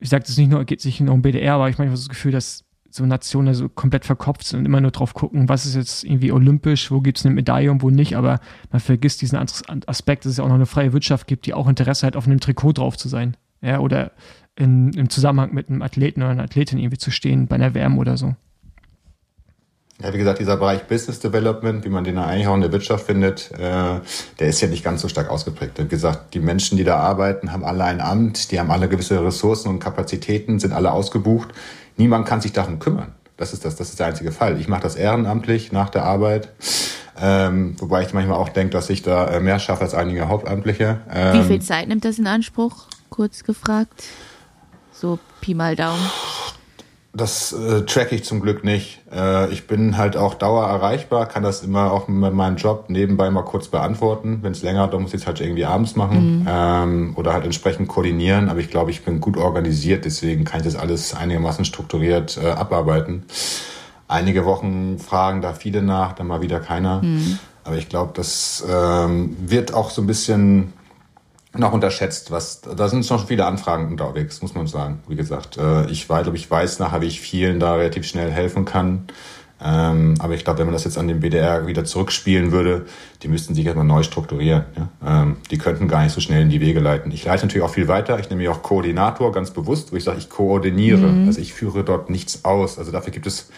ich 0.00 0.10
sage 0.10 0.24
das 0.26 0.36
nicht 0.36 0.50
nur, 0.50 0.62
geht 0.66 0.82
sich 0.82 1.00
nur 1.00 1.14
um 1.14 1.22
BDR, 1.22 1.54
aber 1.54 1.70
ich 1.70 1.76
ich 1.76 1.78
habe 1.78 1.92
das 1.92 2.10
Gefühl, 2.10 2.32
dass 2.32 2.66
so 2.90 3.06
Nationen 3.06 3.54
so 3.54 3.68
komplett 3.68 4.04
verkopft 4.04 4.44
sind 4.44 4.60
und 4.60 4.66
immer 4.66 4.80
nur 4.80 4.90
drauf 4.90 5.14
gucken, 5.14 5.48
was 5.48 5.64
ist 5.64 5.76
jetzt 5.76 6.04
irgendwie 6.04 6.32
olympisch, 6.32 6.90
wo 6.90 7.00
gibt 7.00 7.18
es 7.18 7.24
eine 7.24 7.34
Medaille 7.34 7.70
und 7.70 7.82
wo 7.82 7.90
nicht, 7.90 8.16
aber 8.16 8.40
man 8.70 8.80
vergisst 8.80 9.22
diesen 9.22 9.38
Aspekt, 9.38 10.24
dass 10.24 10.32
es 10.32 10.38
ja 10.38 10.44
auch 10.44 10.48
noch 10.48 10.56
eine 10.56 10.66
freie 10.66 10.92
Wirtschaft 10.92 11.26
gibt, 11.26 11.46
die 11.46 11.54
auch 11.54 11.68
Interesse 11.68 12.06
hat, 12.06 12.16
auf 12.16 12.26
einem 12.26 12.40
Trikot 12.40 12.72
drauf 12.72 12.96
zu 12.96 13.08
sein. 13.08 13.36
Ja, 13.62 13.78
oder 13.80 14.12
in, 14.56 14.92
im 14.94 15.08
Zusammenhang 15.10 15.54
mit 15.54 15.68
einem 15.68 15.82
Athleten 15.82 16.22
oder 16.22 16.30
einer 16.30 16.44
Athletin 16.44 16.78
irgendwie 16.78 16.98
zu 16.98 17.10
stehen 17.10 17.46
bei 17.46 17.56
einer 17.56 17.74
WM 17.74 17.98
oder 17.98 18.16
so. 18.16 18.34
Ja, 20.02 20.14
wie 20.14 20.18
gesagt, 20.18 20.38
dieser 20.38 20.56
Bereich 20.56 20.84
Business 20.84 21.20
Development, 21.20 21.84
wie 21.84 21.90
man 21.90 22.04
den 22.04 22.16
eigentlich 22.16 22.46
auch 22.46 22.54
in 22.54 22.62
der 22.62 22.72
Wirtschaft 22.72 23.04
findet, 23.04 23.50
äh, 23.52 24.00
der 24.38 24.48
ist 24.48 24.60
ja 24.62 24.68
nicht 24.68 24.82
ganz 24.82 25.02
so 25.02 25.08
stark 25.08 25.28
ausgeprägt. 25.28 25.78
Wie 25.78 25.88
gesagt, 25.88 26.32
die 26.32 26.40
Menschen, 26.40 26.78
die 26.78 26.84
da 26.84 26.96
arbeiten, 26.96 27.52
haben 27.52 27.64
alle 27.64 27.84
ein 27.84 28.00
Amt, 28.00 28.50
die 28.50 28.58
haben 28.58 28.70
alle 28.70 28.88
gewisse 28.88 29.22
Ressourcen 29.22 29.68
und 29.68 29.78
Kapazitäten, 29.78 30.58
sind 30.58 30.72
alle 30.72 30.92
ausgebucht. 30.92 31.50
Niemand 32.00 32.24
kann 32.24 32.40
sich 32.40 32.54
darum 32.54 32.78
kümmern. 32.78 33.12
Das 33.36 33.52
ist 33.52 33.66
das, 33.66 33.76
das 33.76 33.90
ist 33.90 34.00
der 34.00 34.06
einzige 34.06 34.32
Fall. 34.32 34.58
Ich 34.58 34.68
mache 34.68 34.80
das 34.80 34.96
ehrenamtlich 34.96 35.70
nach 35.70 35.90
der 35.90 36.04
Arbeit. 36.04 36.48
Ähm, 37.20 37.76
wobei 37.78 38.02
ich 38.02 38.14
manchmal 38.14 38.38
auch 38.38 38.48
denke, 38.48 38.70
dass 38.70 38.88
ich 38.88 39.02
da 39.02 39.26
äh, 39.26 39.38
mehr 39.38 39.58
schaffe 39.58 39.82
als 39.82 39.92
einige 39.92 40.26
Hauptamtliche. 40.26 41.00
Ähm, 41.12 41.34
Wie 41.38 41.46
viel 41.46 41.60
Zeit 41.60 41.88
nimmt 41.88 42.06
das 42.06 42.18
in 42.18 42.26
Anspruch? 42.26 42.86
Kurz 43.10 43.44
gefragt. 43.44 44.02
So 44.94 45.18
Pi 45.42 45.52
mal 45.52 45.76
Daumen. 45.76 46.00
Das 47.12 47.52
äh, 47.52 47.82
track 47.86 48.12
ich 48.12 48.22
zum 48.22 48.40
Glück 48.40 48.62
nicht. 48.62 49.00
Äh, 49.12 49.50
ich 49.52 49.66
bin 49.66 49.96
halt 49.96 50.16
auch 50.16 50.34
dauer 50.34 50.64
erreichbar, 50.66 51.26
kann 51.26 51.42
das 51.42 51.64
immer 51.64 51.90
auch 51.90 52.06
mit 52.06 52.32
meinem 52.32 52.56
Job 52.56 52.84
nebenbei 52.88 53.30
mal 53.30 53.42
kurz 53.42 53.66
beantworten. 53.66 54.38
Wenn 54.42 54.52
es 54.52 54.62
länger 54.62 54.86
dauert, 54.86 55.02
muss 55.02 55.14
ich 55.14 55.22
es 55.22 55.26
halt 55.26 55.40
irgendwie 55.40 55.64
abends 55.64 55.96
machen 55.96 56.40
mhm. 56.40 56.46
ähm, 56.48 57.12
oder 57.16 57.32
halt 57.32 57.44
entsprechend 57.44 57.88
koordinieren. 57.88 58.48
Aber 58.48 58.60
ich 58.60 58.70
glaube, 58.70 58.92
ich 58.92 59.04
bin 59.04 59.20
gut 59.20 59.36
organisiert, 59.36 60.04
deswegen 60.04 60.44
kann 60.44 60.60
ich 60.60 60.66
das 60.66 60.76
alles 60.76 61.12
einigermaßen 61.12 61.64
strukturiert 61.64 62.38
äh, 62.40 62.50
abarbeiten. 62.50 63.24
Einige 64.06 64.44
Wochen 64.44 64.98
fragen 64.98 65.42
da 65.42 65.52
viele 65.52 65.82
nach, 65.82 66.12
dann 66.12 66.28
mal 66.28 66.42
wieder 66.42 66.60
keiner. 66.60 67.02
Mhm. 67.02 67.40
Aber 67.64 67.76
ich 67.76 67.88
glaube, 67.88 68.12
das 68.14 68.64
ähm, 68.68 69.36
wird 69.40 69.74
auch 69.74 69.90
so 69.90 70.02
ein 70.02 70.06
bisschen 70.06 70.72
noch 71.56 71.72
unterschätzt, 71.72 72.30
was 72.30 72.60
da 72.60 72.88
sind 72.88 73.04
schon 73.04 73.26
viele 73.26 73.44
Anfragen 73.44 73.88
unterwegs, 73.88 74.40
muss 74.42 74.54
man 74.54 74.66
sagen. 74.66 75.00
Wie 75.08 75.16
gesagt, 75.16 75.56
äh, 75.56 75.90
ich 75.90 76.08
weiß, 76.08 76.22
glaube 76.24 76.38
ich 76.38 76.50
weiß 76.50 76.78
nachher, 76.78 77.00
wie 77.00 77.06
ich 77.06 77.20
vielen 77.20 77.58
da 77.58 77.74
relativ 77.74 78.06
schnell 78.06 78.30
helfen 78.30 78.64
kann. 78.64 79.06
Ähm, 79.62 80.14
aber 80.20 80.34
ich 80.34 80.44
glaube, 80.44 80.60
wenn 80.60 80.66
man 80.66 80.72
das 80.72 80.84
jetzt 80.84 80.96
an 80.96 81.06
den 81.06 81.20
BDR 81.20 81.66
wieder 81.66 81.84
zurückspielen 81.84 82.50
würde, 82.50 82.86
die 83.22 83.28
müssten 83.28 83.54
sich 83.54 83.66
erstmal 83.66 83.84
neu 83.84 84.02
strukturieren. 84.02 84.64
Ähm, 85.04 85.36
die 85.50 85.58
könnten 85.58 85.86
gar 85.86 86.02
nicht 86.02 86.12
so 86.12 86.20
schnell 86.20 86.42
in 86.42 86.48
die 86.48 86.60
Wege 86.60 86.80
leiten. 86.80 87.12
Ich 87.12 87.24
leite 87.24 87.44
natürlich 87.44 87.64
auch 87.64 87.74
viel 87.74 87.88
weiter. 87.88 88.18
Ich 88.18 88.30
nehme 88.30 88.42
mich 88.42 88.48
auch 88.48 88.62
Koordinator 88.62 89.32
ganz 89.32 89.50
bewusst, 89.50 89.92
wo 89.92 89.96
ich 89.96 90.04
sage, 90.04 90.18
ich 90.18 90.30
koordiniere. 90.30 91.06
Mhm. 91.06 91.26
Also 91.26 91.40
ich 91.40 91.52
führe 91.52 91.84
dort 91.84 92.08
nichts 92.08 92.44
aus. 92.44 92.78
Also 92.78 92.90
dafür 92.90 93.12
gibt 93.12 93.26
es 93.26 93.50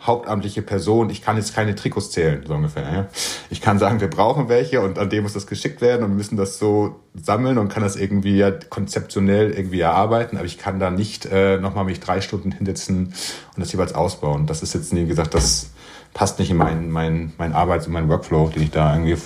hauptamtliche 0.00 0.62
Person. 0.62 1.10
Ich 1.10 1.22
kann 1.22 1.36
jetzt 1.36 1.54
keine 1.54 1.74
Trikots 1.74 2.10
zählen, 2.10 2.44
so 2.46 2.54
ungefähr. 2.54 2.92
Ja. 2.92 3.08
Ich 3.50 3.60
kann 3.60 3.78
sagen, 3.78 4.00
wir 4.00 4.08
brauchen 4.08 4.48
welche 4.48 4.80
und 4.80 4.98
an 4.98 5.10
dem 5.10 5.24
muss 5.24 5.32
das 5.32 5.46
geschickt 5.46 5.80
werden 5.80 6.04
und 6.04 6.10
wir 6.10 6.16
müssen 6.16 6.36
das 6.36 6.58
so 6.58 7.00
sammeln 7.14 7.58
und 7.58 7.68
kann 7.68 7.82
das 7.82 7.96
irgendwie 7.96 8.36
ja 8.36 8.50
konzeptionell 8.50 9.50
irgendwie 9.50 9.80
erarbeiten, 9.80 10.36
aber 10.36 10.46
ich 10.46 10.58
kann 10.58 10.78
da 10.78 10.90
nicht 10.90 11.26
äh, 11.26 11.58
nochmal 11.58 11.84
mich 11.84 11.98
drei 11.98 12.20
Stunden 12.20 12.52
hinsetzen 12.52 13.06
und 13.06 13.60
das 13.60 13.72
jeweils 13.72 13.92
ausbauen. 13.92 14.46
Das 14.46 14.62
ist 14.62 14.74
jetzt, 14.74 14.94
wie 14.94 15.06
gesagt, 15.06 15.34
das 15.34 15.70
passt 16.14 16.38
nicht 16.38 16.50
in 16.50 16.56
meinen 16.56 16.90
mein, 16.90 17.32
mein 17.36 17.52
Arbeits- 17.52 17.86
und 17.86 17.92
meinen 17.92 18.08
Workflow, 18.08 18.50
den 18.50 18.62
ich 18.62 18.70
da 18.70 18.94
irgendwie, 18.94 19.16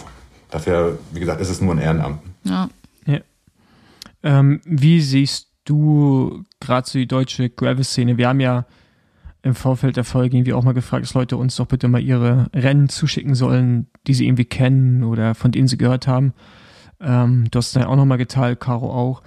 dafür, 0.51 0.99
wie 1.13 1.21
gesagt, 1.21 1.41
ist 1.41 1.51
es 1.51 1.61
nur 1.61 1.75
ein 1.75 1.79
Ehrenamt. 1.79 2.21
Ja. 2.45 2.71
ja. 3.07 3.19
Ähm, 4.23 4.61
wie 4.65 5.03
siehst 5.03 5.49
du 5.65 6.45
gerade 6.61 6.89
so 6.89 6.99
die 6.99 7.07
deutsche 7.07 7.51
Gravel-Szene? 7.51 8.17
Wir 8.17 8.29
haben 8.29 8.41
ja 8.41 8.65
im 9.43 9.55
Vorfeld 9.55 9.97
der 9.97 10.05
Folge 10.05 10.37
irgendwie 10.37 10.53
auch 10.53 10.63
mal 10.63 10.73
gefragt, 10.73 11.05
dass 11.05 11.15
Leute 11.15 11.37
uns 11.37 11.57
doch 11.57 11.67
bitte 11.67 11.89
mal 11.89 12.01
ihre 12.01 12.49
Rennen 12.55 12.89
zuschicken 12.89 13.35
sollen, 13.35 13.89
die 14.07 14.15
sie 14.15 14.27
irgendwie 14.27 14.45
kennen 14.45 15.03
oder 15.03 15.35
von 15.35 15.51
denen 15.51 15.69
sie 15.69 15.79
gehört 15.79 16.07
haben. 16.07 16.33
Ähm, 17.01 17.47
du 17.51 17.59
hast 17.59 17.69
es 17.69 17.73
dann 17.73 17.85
auch 17.85 17.97
nochmal 17.97 18.19
geteilt, 18.19 18.61
Caro 18.61 18.93
auch. 18.93 19.23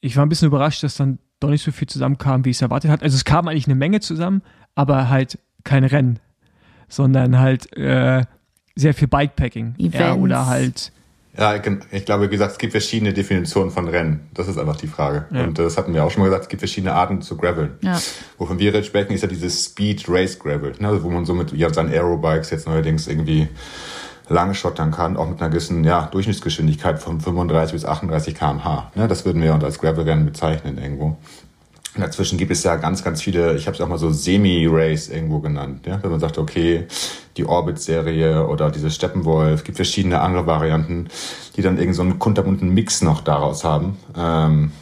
Ich 0.00 0.16
war 0.16 0.26
ein 0.26 0.28
bisschen 0.28 0.48
überrascht, 0.48 0.82
dass 0.82 0.96
dann 0.96 1.18
doch 1.40 1.48
nicht 1.48 1.62
so 1.62 1.72
viel 1.72 1.88
zusammenkam, 1.88 2.44
wie 2.44 2.50
ich 2.50 2.56
es 2.56 2.62
erwartet 2.62 2.90
hatte. 2.90 3.04
Also 3.04 3.16
es 3.16 3.24
kam 3.24 3.48
eigentlich 3.48 3.66
eine 3.66 3.74
Menge 3.74 4.00
zusammen, 4.00 4.42
aber 4.74 5.08
halt 5.08 5.38
kein 5.64 5.84
Rennen, 5.84 6.18
sondern 6.88 7.38
halt 7.38 7.74
äh, 7.76 8.24
sehr 8.74 8.94
viel 8.94 9.08
Bikepacking. 9.08 9.74
Events. 9.78 9.98
Ja, 9.98 10.14
oder 10.14 10.46
halt 10.46 10.92
ja, 11.36 11.54
ich 11.90 12.04
glaube, 12.04 12.26
wie 12.26 12.32
gesagt, 12.32 12.52
es 12.52 12.58
gibt 12.58 12.72
verschiedene 12.72 13.14
Definitionen 13.14 13.70
von 13.70 13.88
Rennen. 13.88 14.28
Das 14.34 14.48
ist 14.48 14.58
einfach 14.58 14.76
die 14.76 14.86
Frage. 14.86 15.26
Ja. 15.30 15.44
Und 15.44 15.58
das 15.58 15.78
hatten 15.78 15.94
wir 15.94 16.04
auch 16.04 16.10
schon 16.10 16.20
mal 16.20 16.26
gesagt, 16.26 16.44
es 16.44 16.48
gibt 16.50 16.60
verschiedene 16.60 16.92
Arten 16.92 17.22
zu 17.22 17.38
graveln. 17.38 17.70
Ja. 17.80 17.98
Wovon 18.36 18.58
wir 18.58 18.70
jetzt 18.72 18.86
sprechen, 18.86 19.12
ist 19.12 19.22
ja 19.22 19.28
dieses 19.28 19.64
Speed 19.64 20.04
Race 20.08 20.38
Gravel, 20.38 20.74
ne? 20.78 20.88
also 20.88 21.02
wo 21.02 21.10
man 21.10 21.24
so 21.24 21.32
mit 21.32 21.52
ja, 21.52 21.72
seinen 21.72 21.90
Aerobikes 21.90 22.50
jetzt 22.50 22.66
neuerdings 22.66 23.06
irgendwie 23.06 23.48
lange 24.28 24.54
schottern 24.54 24.90
kann, 24.90 25.16
auch 25.16 25.28
mit 25.28 25.40
einer 25.40 25.48
gewissen 25.48 25.84
ja, 25.84 26.06
Durchschnittsgeschwindigkeit 26.06 27.00
von 27.00 27.20
35 27.20 27.72
bis 27.72 27.84
38 27.86 28.34
km/h. 28.34 28.92
Ne? 28.94 29.08
Das 29.08 29.24
würden 29.24 29.42
wir 29.42 29.54
uns 29.54 29.64
als 29.64 29.78
Gravel-Rennen 29.78 30.26
bezeichnen 30.26 30.76
irgendwo. 30.76 31.16
Und 31.94 32.00
dazwischen 32.00 32.38
gibt 32.38 32.50
es 32.50 32.62
ja 32.62 32.76
ganz, 32.76 33.04
ganz 33.04 33.20
viele, 33.20 33.54
ich 33.54 33.66
habe 33.66 33.74
es 33.74 33.80
auch 33.82 33.88
mal 33.88 33.98
so 33.98 34.10
Semi-Race 34.10 35.08
irgendwo 35.10 35.40
genannt. 35.40 35.86
Ja? 35.86 36.02
Wenn 36.02 36.10
man 36.10 36.20
sagt, 36.20 36.38
okay, 36.38 36.86
die 37.36 37.44
Orbit-Serie 37.44 38.46
oder 38.46 38.70
dieses 38.70 38.94
Steppenwolf, 38.94 39.62
gibt 39.64 39.76
verschiedene 39.76 40.20
andere 40.20 40.46
Varianten, 40.46 41.08
die 41.56 41.62
dann 41.62 41.78
irgend 41.78 41.94
so 41.94 42.02
einen 42.02 42.18
kunterbunten 42.18 42.72
Mix 42.72 43.02
noch 43.02 43.20
daraus 43.20 43.64
haben. 43.64 43.98
Ähm, 44.16 44.72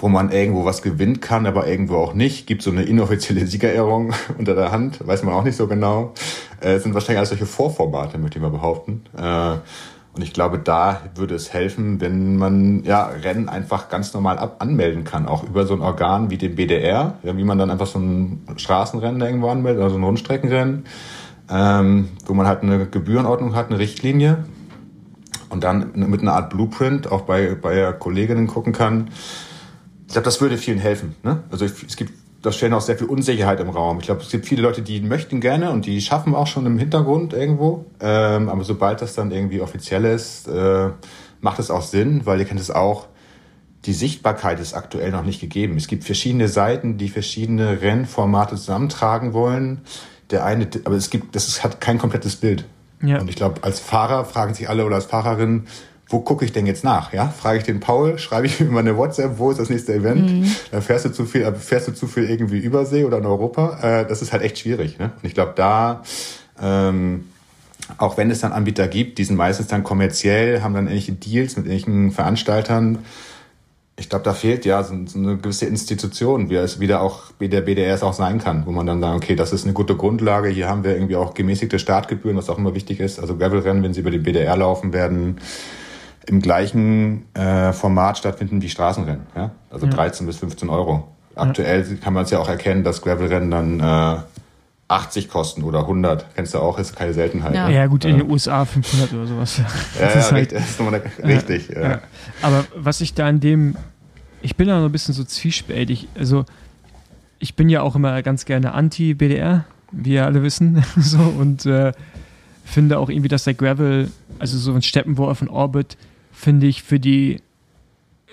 wo 0.00 0.08
man 0.08 0.30
irgendwo 0.30 0.64
was 0.64 0.82
gewinnen 0.82 1.20
kann, 1.20 1.44
aber 1.46 1.66
irgendwo 1.66 1.96
auch 1.96 2.14
nicht. 2.14 2.46
Gibt 2.46 2.62
so 2.62 2.70
eine 2.70 2.82
inoffizielle 2.82 3.46
Siegerehrung 3.48 4.14
unter 4.38 4.54
der 4.54 4.70
Hand, 4.70 5.04
weiß 5.06 5.24
man 5.24 5.34
auch 5.34 5.42
nicht 5.42 5.56
so 5.56 5.66
genau. 5.66 6.14
Äh, 6.60 6.78
sind 6.78 6.94
wahrscheinlich 6.94 7.18
alles 7.18 7.30
solche 7.30 7.46
Vorformate, 7.46 8.18
möchte 8.18 8.38
ich 8.38 8.42
mal 8.42 8.50
behaupten. 8.50 9.02
Äh, 9.16 9.56
und 10.18 10.24
ich 10.24 10.32
glaube, 10.32 10.58
da 10.58 11.02
würde 11.14 11.36
es 11.36 11.52
helfen, 11.52 12.00
wenn 12.00 12.38
man 12.38 12.82
ja 12.82 13.06
Rennen 13.06 13.48
einfach 13.48 13.88
ganz 13.88 14.12
normal 14.12 14.36
ab 14.36 14.56
anmelden 14.58 15.04
kann, 15.04 15.28
auch 15.28 15.44
über 15.44 15.64
so 15.64 15.74
ein 15.74 15.80
Organ 15.80 16.28
wie 16.28 16.36
den 16.36 16.56
BDR, 16.56 17.14
ja, 17.22 17.36
wie 17.36 17.44
man 17.44 17.56
dann 17.56 17.70
einfach 17.70 17.86
so 17.86 18.00
ein 18.00 18.44
Straßenrennen 18.56 19.20
irgendwo 19.20 19.48
anmeldet, 19.48 19.80
also 19.80 19.94
ein 19.94 20.02
Rundstreckenrennen, 20.02 20.86
ähm, 21.48 22.08
wo 22.26 22.34
man 22.34 22.48
halt 22.48 22.64
eine 22.64 22.86
Gebührenordnung 22.86 23.54
hat, 23.54 23.70
eine 23.70 23.78
Richtlinie 23.78 24.44
und 25.50 25.62
dann 25.62 25.92
mit 25.94 26.22
einer 26.22 26.32
Art 26.32 26.50
Blueprint 26.50 27.12
auch 27.12 27.20
bei, 27.20 27.54
bei 27.54 27.92
Kolleginnen 27.92 28.48
gucken 28.48 28.72
kann. 28.72 29.10
Ich 30.08 30.14
glaube, 30.14 30.24
das 30.24 30.40
würde 30.40 30.56
vielen 30.56 30.78
helfen. 30.78 31.14
Ne? 31.22 31.44
Also 31.52 31.64
es 31.64 31.96
gibt 31.96 32.12
das 32.42 32.56
stellen 32.56 32.72
auch 32.72 32.80
sehr 32.80 32.96
viel 32.96 33.08
Unsicherheit 33.08 33.60
im 33.60 33.68
Raum. 33.68 33.98
Ich 33.98 34.06
glaube, 34.06 34.22
es 34.22 34.30
gibt 34.30 34.46
viele 34.46 34.62
Leute, 34.62 34.82
die 34.82 35.00
möchten 35.00 35.40
gerne 35.40 35.70
und 35.72 35.86
die 35.86 36.00
schaffen 36.00 36.34
auch 36.34 36.46
schon 36.46 36.66
im 36.66 36.78
Hintergrund 36.78 37.32
irgendwo. 37.32 37.86
Ähm, 38.00 38.48
aber 38.48 38.62
sobald 38.64 39.02
das 39.02 39.14
dann 39.14 39.32
irgendwie 39.32 39.60
offiziell 39.60 40.04
ist, 40.04 40.46
äh, 40.46 40.90
macht 41.40 41.58
es 41.58 41.70
auch 41.70 41.82
Sinn, 41.82 42.22
weil 42.24 42.38
ihr 42.38 42.44
kennt 42.44 42.60
es 42.60 42.70
auch, 42.70 43.08
die 43.84 43.92
Sichtbarkeit 43.92 44.60
ist 44.60 44.74
aktuell 44.74 45.10
noch 45.10 45.24
nicht 45.24 45.40
gegeben. 45.40 45.76
Es 45.76 45.88
gibt 45.88 46.04
verschiedene 46.04 46.48
Seiten, 46.48 46.98
die 46.98 47.08
verschiedene 47.08 47.80
Rennformate 47.80 48.56
zusammentragen 48.56 49.32
wollen. 49.32 49.82
Der 50.30 50.44
eine, 50.44 50.68
aber 50.84 50.96
es 50.96 51.10
gibt, 51.10 51.34
das 51.34 51.48
ist, 51.48 51.64
hat 51.64 51.80
kein 51.80 51.98
komplettes 51.98 52.36
Bild. 52.36 52.66
Ja. 53.02 53.20
Und 53.20 53.30
ich 53.30 53.36
glaube, 53.36 53.62
als 53.62 53.80
Fahrer 53.80 54.24
fragen 54.24 54.54
sich 54.54 54.68
alle 54.68 54.84
oder 54.84 54.96
als 54.96 55.06
Fahrerin, 55.06 55.66
wo 56.08 56.20
gucke 56.20 56.44
ich 56.44 56.52
denn 56.52 56.66
jetzt 56.66 56.84
nach? 56.84 57.12
Ja, 57.12 57.28
frage 57.28 57.58
ich 57.58 57.64
den 57.64 57.80
Paul, 57.80 58.18
schreibe 58.18 58.46
ich 58.46 58.60
ihm 58.60 58.72
mal 58.72 58.80
eine 58.80 58.96
WhatsApp, 58.96 59.38
wo 59.38 59.50
ist 59.50 59.60
das 59.60 59.68
nächste 59.68 59.94
Event? 59.94 60.30
Mhm. 60.30 60.54
Dann 60.70 60.82
fährst 60.82 61.04
du 61.04 61.10
zu 61.10 61.26
viel, 61.26 61.42
äh, 61.42 61.54
fährst 61.54 61.88
du 61.88 61.92
zu 61.92 62.06
viel 62.06 62.28
irgendwie 62.28 62.58
Übersee 62.58 63.04
oder 63.04 63.18
in 63.18 63.26
Europa. 63.26 63.78
Äh, 63.82 64.06
das 64.06 64.22
ist 64.22 64.32
halt 64.32 64.42
echt 64.42 64.58
schwierig. 64.58 64.98
Ne? 64.98 65.12
Und 65.22 65.28
ich 65.28 65.34
glaube, 65.34 65.52
da 65.54 66.02
ähm, 66.60 67.24
auch 67.96 68.16
wenn 68.16 68.30
es 68.30 68.40
dann 68.40 68.52
Anbieter 68.52 68.86
gibt, 68.86 69.18
die 69.18 69.24
sind 69.24 69.36
meistens 69.36 69.68
dann 69.68 69.82
kommerziell, 69.82 70.62
haben 70.62 70.74
dann 70.74 70.88
irgendwelche 70.88 71.12
Deals 71.12 71.56
mit 71.56 71.66
irgendwelchen 71.66 72.10
Veranstaltern. 72.12 72.98
ich 73.96 74.08
glaube, 74.08 74.24
da 74.24 74.34
fehlt 74.34 74.64
ja 74.64 74.82
so, 74.82 74.94
so, 75.06 75.18
eine 75.18 75.38
gewisse 75.38 75.66
Institution, 75.66 76.50
wie 76.50 76.56
es 76.56 76.80
wieder 76.80 77.00
auch 77.00 77.24
wie 77.38 77.48
der 77.48 77.62
BDR 77.62 78.00
auch 78.02 78.12
sein 78.12 78.38
kann, 78.38 78.66
wo 78.66 78.72
man 78.72 78.86
dann 78.86 79.00
sagt, 79.00 79.16
okay, 79.16 79.36
das 79.36 79.52
ist 79.52 79.64
eine 79.64 79.72
gute 79.72 79.96
Grundlage. 79.96 80.48
Hier 80.48 80.68
haben 80.68 80.84
wir 80.84 80.92
irgendwie 80.92 81.16
auch 81.16 81.34
gemäßigte 81.34 81.78
Startgebühren, 81.78 82.36
was 82.36 82.50
auch 82.50 82.58
immer 82.58 82.74
wichtig 82.74 83.00
ist. 83.00 83.18
Also 83.18 83.36
Gravelrennen, 83.36 83.82
wenn 83.82 83.94
sie 83.94 84.00
über 84.00 84.10
den 84.10 84.22
BDR 84.22 84.56
laufen, 84.56 84.92
werden 84.92 85.38
im 86.26 86.40
gleichen 86.40 87.24
äh, 87.34 87.72
Format 87.72 88.18
stattfinden 88.18 88.62
wie 88.62 88.68
Straßenrennen. 88.68 89.26
Ja? 89.34 89.50
Also 89.70 89.86
ja. 89.86 89.92
13 89.92 90.26
bis 90.26 90.38
15 90.38 90.68
Euro. 90.68 91.08
Aktuell 91.34 91.86
ja. 91.88 91.96
kann 91.96 92.14
man 92.14 92.24
es 92.24 92.30
ja 92.30 92.38
auch 92.38 92.48
erkennen, 92.48 92.84
dass 92.84 93.02
Gravelrennen 93.02 93.50
dann 93.50 93.80
äh, 93.80 94.20
80 94.88 95.28
kosten 95.28 95.62
oder 95.62 95.80
100. 95.80 96.34
Kennst 96.34 96.54
du 96.54 96.58
auch, 96.58 96.78
ist 96.78 96.96
keine 96.96 97.12
Seltenheit. 97.12 97.54
Ja, 97.54 97.68
ja 97.68 97.86
gut, 97.86 98.04
in 98.04 98.18
den 98.18 98.30
USA 98.30 98.64
500 98.64 99.12
oder 99.12 99.26
sowas. 99.26 99.58
Ja, 99.58 99.64
ja, 100.00 100.08
ist 100.08 100.32
halt, 100.32 100.52
ist 100.52 100.80
eine, 100.80 101.02
richtig. 101.22 101.68
Ja. 101.68 102.00
Aber 102.40 102.64
was 102.74 103.02
ich 103.02 103.14
da 103.14 103.28
in 103.28 103.40
dem, 103.40 103.76
ich 104.40 104.56
bin 104.56 104.68
da 104.68 104.78
noch 104.78 104.86
ein 104.86 104.92
bisschen 104.92 105.14
so 105.14 105.24
zwiespältig. 105.24 106.08
Also, 106.18 106.46
ich 107.38 107.54
bin 107.54 107.68
ja 107.68 107.82
auch 107.82 107.96
immer 107.96 108.22
ganz 108.22 108.46
gerne 108.46 108.72
anti-BDR, 108.72 109.64
wie 109.92 110.14
ihr 110.14 110.24
alle 110.24 110.42
wissen. 110.42 110.82
so, 110.96 111.18
und 111.18 111.66
äh, 111.66 111.92
finde 112.64 112.98
auch 112.98 113.10
irgendwie, 113.10 113.28
dass 113.28 113.44
der 113.44 113.54
Gravel, 113.54 114.10
also 114.38 114.56
so 114.56 114.72
ein 114.72 114.82
Steppenwurf 114.82 115.42
in 115.42 115.48
Orbit, 115.48 115.98
finde 116.38 116.66
ich 116.66 116.82
für 116.82 117.00
die 117.00 117.42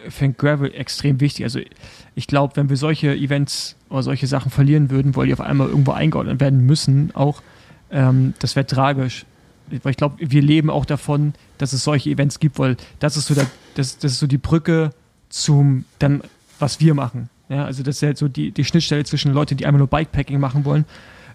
für 0.09 0.29
Gravel 0.29 0.71
extrem 0.73 1.19
wichtig. 1.19 1.45
Also 1.45 1.59
ich 2.13 2.27
glaube, 2.27 2.55
wenn 2.55 2.69
wir 2.69 2.77
solche 2.77 3.15
Events 3.15 3.75
oder 3.89 4.03
solche 4.03 4.27
Sachen 4.27 4.51
verlieren 4.51 4.91
würden, 4.91 5.15
weil 5.15 5.25
die 5.27 5.33
auf 5.33 5.41
einmal 5.41 5.67
irgendwo 5.67 5.91
eingeordnet 5.91 6.39
werden 6.39 6.65
müssen, 6.65 7.09
auch, 7.15 7.41
ähm, 7.89 8.35
das 8.39 8.55
wäre 8.55 8.67
tragisch. 8.67 9.25
Weil 9.81 9.91
ich 9.91 9.97
glaube, 9.97 10.17
wir 10.19 10.43
leben 10.43 10.69
auch 10.69 10.85
davon, 10.85 11.33
dass 11.57 11.73
es 11.73 11.83
solche 11.83 12.11
Events 12.11 12.39
gibt, 12.39 12.59
weil 12.59 12.77
das 12.99 13.17
ist 13.17 13.25
so, 13.25 13.33
der, 13.33 13.47
das, 13.73 13.97
das 13.97 14.11
ist 14.11 14.19
so 14.19 14.27
die 14.27 14.37
Brücke 14.37 14.91
zum, 15.29 15.85
dann, 15.97 16.21
was 16.59 16.79
wir 16.79 16.93
machen. 16.93 17.29
Ja, 17.49 17.65
also 17.65 17.81
das 17.81 17.95
ist 17.97 18.03
halt 18.03 18.17
so 18.19 18.27
die, 18.27 18.51
die 18.51 18.63
Schnittstelle 18.63 19.03
zwischen 19.05 19.33
Leuten, 19.33 19.57
die 19.57 19.65
einmal 19.65 19.79
nur 19.79 19.87
Bikepacking 19.87 20.39
machen 20.39 20.65
wollen 20.65 20.85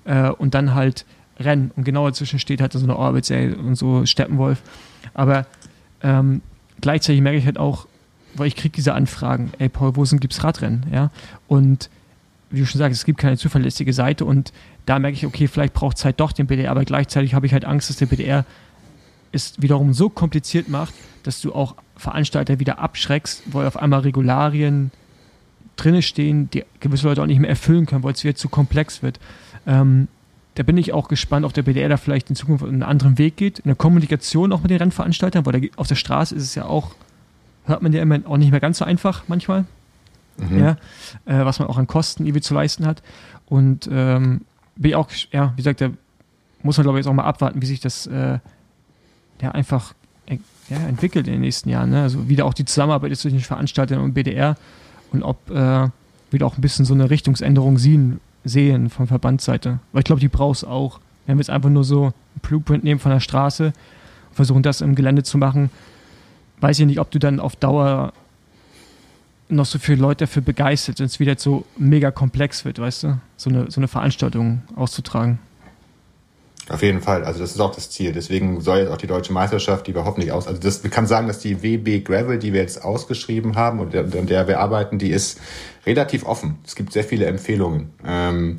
äh, 0.05 0.29
und 0.31 0.55
dann 0.55 0.75
halt 0.75 1.05
Rennen. 1.41 1.73
Und 1.75 1.85
genau 1.85 2.07
dazwischen 2.07 2.39
steht 2.39 2.61
halt 2.61 2.73
so 2.73 2.79
eine 2.79 2.97
Orbit 2.97 3.29
und 3.31 3.75
so 3.75 4.07
Steppenwolf. 4.07 4.63
Aber 5.15 5.47
ähm, 6.03 6.43
gleichzeitig 6.81 7.21
merke 7.21 7.39
ich 7.39 7.47
halt 7.47 7.59
auch, 7.59 7.87
weil 8.35 8.47
ich 8.47 8.57
kriege 8.57 8.75
diese 8.75 8.95
Anfragen, 8.95 9.53
ey 9.59 9.69
Paul, 9.69 9.97
wo 9.97 10.05
sind, 10.05 10.21
gibt's 10.21 10.43
Radrennen, 10.45 10.87
ja? 10.93 11.11
Und 11.49 11.91
wie 12.51 12.61
du 12.61 12.67
schon 12.67 12.79
sagst, 12.79 12.99
es 12.99 13.05
gibt 13.05 13.19
keine 13.19 13.37
zuverlässige 13.37 13.93
Seite 13.93 14.25
und 14.25 14.53
da 14.87 14.99
merke 14.99 15.17
ich, 15.17 15.27
okay, 15.27 15.47
vielleicht 15.47 15.75
braucht 15.75 15.99
es 15.99 16.05
halt 16.05 16.19
doch 16.21 16.33
den 16.33 16.47
BDR, 16.47 16.71
aber 16.71 16.85
gleichzeitig 16.85 17.35
habe 17.35 17.47
ich 17.47 17.53
halt 17.53 17.65
Angst, 17.65 17.91
dass 17.91 17.97
der 17.97 18.07
BDR 18.07 18.45
es 19.33 19.55
wiederum 19.61 19.93
so 19.93 20.09
kompliziert 20.09 20.69
macht, 20.69 20.95
dass 21.23 21.41
du 21.41 21.55
auch 21.55 21.77
Veranstalter 21.97 22.59
wieder 22.59 22.79
abschreckst, 22.79 23.43
weil 23.53 23.67
auf 23.67 23.77
einmal 23.77 24.01
Regularien 24.01 24.91
drinne 25.77 26.03
stehen, 26.03 26.51
die 26.51 26.65
gewisse 26.81 27.07
Leute 27.07 27.23
auch 27.23 27.27
nicht 27.27 27.39
mehr 27.39 27.51
erfüllen 27.51 27.87
können, 27.87 28.03
weil 28.03 28.15
es 28.15 28.25
wieder 28.25 28.35
zu 28.35 28.49
komplex 28.49 29.03
wird. 29.03 29.21
Ähm, 29.67 30.09
da 30.57 30.63
bin 30.63 30.77
ich 30.77 30.93
auch 30.93 31.09
gespannt, 31.09 31.47
ob 31.47 31.53
der 31.53 31.63
BDR 31.63 31.89
da 31.89 31.97
vielleicht 31.97 32.29
in 32.29 32.37
Zukunft 32.37 32.65
einen 32.65 32.83
anderen 32.83 33.19
Weg 33.19 33.37
geht, 33.37 33.61
in 33.61 33.69
der 33.69 33.77
Kommunikation 33.77 34.53
auch 34.53 34.63
mit 34.63 34.71
den 34.71 34.79
Rennveranstaltern, 34.79 35.47
weil 35.47 35.61
der, 35.61 35.71
auf 35.77 35.87
der 35.87 35.95
Straße 35.95 36.35
ist 36.35 36.43
es 36.43 36.55
ja 36.55 36.65
auch 36.65 36.93
hört 37.71 37.83
man 37.83 37.93
ja 37.93 38.03
immer 38.03 38.19
auch 38.27 38.37
nicht 38.37 38.51
mehr 38.51 38.61
ganz 38.61 38.79
so 38.79 38.85
einfach 38.85 39.25
manchmal. 39.29 39.65
Mhm. 40.37 40.59
Ja, 40.59 40.71
äh, 41.27 41.45
was 41.45 41.59
man 41.59 41.69
auch 41.69 41.79
an 41.79 41.87
Kosten 41.87 42.25
irgendwie 42.25 42.41
zu 42.41 42.55
leisten 42.55 42.87
hat. 42.87 43.03
Und 43.47 43.89
ähm, 43.91 44.43
bin 44.77 44.91
ich 44.91 44.95
auch, 44.95 45.09
ja, 45.33 45.53
wie 45.55 45.59
gesagt, 45.63 45.81
da 45.81 45.91
muss 46.63 46.77
man 46.77 46.85
glaube 46.85 46.99
ich 46.99 47.05
jetzt 47.05 47.11
auch 47.11 47.15
mal 47.15 47.25
abwarten, 47.25 47.63
wie 47.63 47.67
sich 47.67 47.81
das 47.81 48.07
äh, 48.07 48.39
ja 49.41 49.51
einfach 49.53 49.95
äh, 50.27 50.39
ja, 50.69 50.79
entwickelt 50.79 51.27
in 51.27 51.35
den 51.35 51.43
nächsten 51.43 51.69
Jahren. 51.69 51.91
Ne? 51.91 52.03
Also 52.03 52.29
wieder 52.29 52.45
auch 52.45 52.55
die 52.55 52.65
Zusammenarbeit 52.65 53.13
ist 53.13 53.21
zwischen 53.21 53.39
den 53.39 53.45
Veranstaltern 53.45 54.01
und 54.01 54.15
BDR 54.15 54.57
und 55.13 55.23
ob 55.23 55.51
äh, 55.51 55.89
wieder 56.31 56.47
auch 56.47 56.57
ein 56.57 56.61
bisschen 56.61 56.85
so 56.85 56.95
eine 56.95 57.11
Richtungsänderung 57.11 57.79
sehen, 57.79 58.21
sehen 58.45 58.91
von 58.91 59.07
Verbandsseite. 59.07 59.81
Weil 59.93 60.01
ich 60.01 60.05
glaube, 60.05 60.21
die 60.21 60.29
brauchst 60.29 60.67
auch. 60.67 61.01
Wenn 61.27 61.37
wir 61.37 61.43
jetzt 61.43 61.51
einfach 61.51 61.71
nur 61.71 61.85
so 61.85 62.07
ein 62.07 62.41
Blueprint 62.43 62.85
nehmen 62.85 63.01
von 63.01 63.13
der 63.13 63.21
Straße, 63.21 63.73
versuchen 64.33 64.63
das 64.63 64.81
im 64.81 64.95
Gelände 64.95 65.23
zu 65.23 65.39
machen, 65.39 65.71
weiß 66.61 66.79
ich 66.79 66.87
nicht, 66.87 67.01
ob 67.01 67.11
du 67.11 67.19
dann 67.19 67.41
auf 67.41 67.57
Dauer 67.57 68.13
noch 69.49 69.67
so 69.67 69.79
viele 69.79 70.01
Leute 70.01 70.27
dafür 70.27 70.43
begeistert, 70.43 70.99
wenn 71.01 71.07
es 71.07 71.21
wieder 71.21 71.35
so 71.37 71.65
mega 71.77 72.11
komplex 72.11 72.65
wird, 72.65 72.79
weißt 72.79 73.05
du, 73.05 73.19
so 73.37 73.51
eine, 73.51 73.71
so 73.71 73.81
eine 73.81 73.89
Veranstaltung 73.89 74.63
auszutragen. 74.77 75.39
Auf 76.69 76.83
jeden 76.83 77.01
Fall, 77.01 77.25
also 77.25 77.41
das 77.41 77.51
ist 77.51 77.61
auch 77.61 77.75
das 77.75 77.91
Ziel. 77.91 78.13
Deswegen 78.13 78.61
soll 78.61 78.79
jetzt 78.79 78.91
auch 78.91 78.97
die 78.97 79.09
deutsche 79.09 79.33
Meisterschaft, 79.33 79.89
die 79.89 79.95
wir 79.95 80.05
hoffentlich 80.05 80.31
aus, 80.31 80.47
also 80.47 80.61
das, 80.61 80.85
man 80.85 80.93
kann 80.93 81.07
sagen, 81.09 81.27
dass 81.27 81.41
die 81.41 81.65
WB 81.65 82.05
Gravel, 82.05 82.39
die 82.39 82.53
wir 82.53 82.61
jetzt 82.61 82.85
ausgeschrieben 82.85 83.57
haben 83.57 83.81
und 83.81 83.97
an 83.97 84.27
der 84.27 84.47
wir 84.47 84.61
arbeiten, 84.61 84.99
die 84.99 85.11
ist 85.11 85.41
relativ 85.87 86.27
offen. 86.27 86.59
Es 86.67 86.75
gibt 86.75 86.93
sehr 86.93 87.05
viele 87.05 87.27
Empfehlungen. 87.27 87.91
Ähm, 88.05 88.57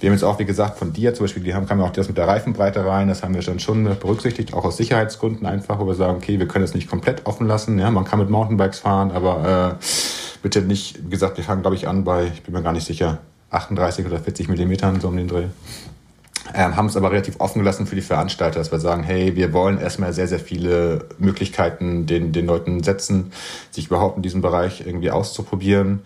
wir 0.00 0.08
haben 0.08 0.14
jetzt 0.14 0.24
auch, 0.24 0.38
wie 0.38 0.44
gesagt, 0.44 0.78
von 0.78 0.92
dir 0.92 1.14
zum 1.14 1.24
Beispiel, 1.24 1.42
die 1.42 1.54
haben, 1.54 1.66
kamen 1.66 1.82
auch 1.82 1.90
das 1.90 2.08
mit 2.08 2.16
der 2.16 2.26
Reifenbreite 2.26 2.84
rein, 2.84 3.08
das 3.08 3.22
haben 3.22 3.34
wir 3.34 3.42
dann 3.42 3.60
schon 3.60 3.84
berücksichtigt, 3.84 4.54
auch 4.54 4.64
aus 4.64 4.76
Sicherheitsgründen 4.76 5.46
einfach, 5.46 5.78
wo 5.78 5.86
wir 5.86 5.94
sagen, 5.94 6.16
okay, 6.16 6.38
wir 6.38 6.48
können 6.48 6.64
es 6.64 6.74
nicht 6.74 6.88
komplett 6.88 7.26
offen 7.26 7.46
lassen. 7.46 7.78
Ja, 7.78 7.90
man 7.90 8.04
kann 8.04 8.18
mit 8.18 8.30
Mountainbikes 8.30 8.78
fahren, 8.80 9.10
aber 9.10 9.78
äh, 9.80 9.84
bitte 10.42 10.62
nicht, 10.62 11.04
wie 11.04 11.10
gesagt, 11.10 11.36
wir 11.36 11.44
fangen, 11.44 11.62
glaube 11.62 11.76
ich, 11.76 11.88
an 11.88 12.04
bei, 12.04 12.24
ich 12.26 12.42
bin 12.42 12.54
mir 12.54 12.62
gar 12.62 12.72
nicht 12.72 12.86
sicher, 12.86 13.18
38 13.50 14.06
oder 14.06 14.18
40 14.18 14.48
Millimetern, 14.48 15.00
so 15.00 15.08
um 15.08 15.16
den 15.16 15.28
Dreh 15.28 15.46
ähm, 16.54 16.76
haben 16.76 16.86
es 16.86 16.96
aber 16.96 17.10
relativ 17.10 17.40
offen 17.40 17.60
gelassen 17.60 17.86
für 17.86 17.94
die 17.94 18.02
Veranstalter, 18.02 18.58
dass 18.58 18.72
wir 18.72 18.78
sagen, 18.78 19.02
hey, 19.02 19.36
wir 19.36 19.52
wollen 19.52 19.78
erstmal 19.78 20.12
sehr, 20.12 20.28
sehr 20.28 20.38
viele 20.38 21.06
Möglichkeiten 21.18 22.06
den, 22.06 22.32
den 22.32 22.46
Leuten 22.46 22.82
setzen, 22.82 23.32
sich 23.70 23.86
überhaupt 23.86 24.16
in 24.16 24.22
diesem 24.22 24.42
Bereich 24.42 24.82
irgendwie 24.86 25.10
auszuprobieren, 25.10 26.00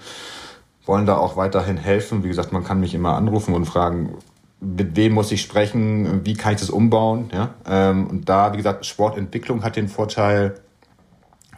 wollen 0.91 1.07
da 1.07 1.16
auch 1.16 1.36
weiterhin 1.36 1.76
helfen. 1.76 2.24
Wie 2.24 2.28
gesagt, 2.28 2.51
man 2.51 2.64
kann 2.64 2.80
mich 2.80 2.97
immer 2.97 3.14
anrufen 3.14 3.55
und 3.55 3.64
fragen, 3.64 4.18
mit 4.61 4.97
wem 4.97 5.12
muss 5.12 5.30
ich 5.30 5.41
sprechen, 5.41 6.22
wie 6.24 6.34
kann 6.34 6.55
ich 6.55 6.61
das 6.61 6.68
umbauen. 6.68 7.30
Ja? 7.32 7.55
Ähm, 7.64 8.09
und 8.09 8.28
da, 8.28 8.53
wie 8.53 8.57
gesagt, 8.57 8.84
Sportentwicklung 8.84 9.62
hat 9.62 9.76
den 9.76 9.86
Vorteil, 9.86 10.57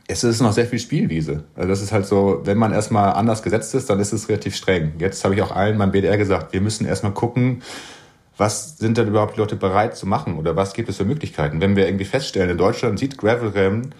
es 0.06 0.22
ist 0.22 0.42
noch 0.42 0.52
sehr 0.52 0.66
viel 0.66 0.78
Spielwiese. 0.78 1.44
Also 1.56 1.66
das 1.70 1.80
ist 1.80 1.92
halt 1.92 2.04
so, 2.04 2.42
wenn 2.44 2.58
man 2.58 2.74
erstmal 2.74 3.14
anders 3.14 3.42
gesetzt 3.42 3.74
ist, 3.74 3.88
dann 3.88 4.00
ist 4.00 4.12
es 4.12 4.28
relativ 4.28 4.54
streng. 4.54 4.92
Jetzt 4.98 5.24
habe 5.24 5.34
ich 5.34 5.40
auch 5.40 5.50
allen 5.50 5.78
beim 5.78 5.92
BDR 5.92 6.18
gesagt, 6.18 6.52
wir 6.52 6.60
müssen 6.60 6.84
erstmal 6.84 7.12
gucken, 7.12 7.62
was 8.36 8.76
sind 8.76 8.98
denn 8.98 9.08
überhaupt 9.08 9.36
die 9.36 9.40
Leute 9.40 9.56
bereit 9.56 9.96
zu 9.96 10.06
machen 10.06 10.36
oder 10.36 10.56
was 10.56 10.74
gibt 10.74 10.90
es 10.90 10.98
für 10.98 11.06
Möglichkeiten? 11.06 11.62
Wenn 11.62 11.74
wir 11.74 11.86
irgendwie 11.86 12.04
feststellen, 12.04 12.50
in 12.50 12.58
Deutschland 12.58 12.98
sieht 12.98 13.16
Gravelrennen 13.16 13.94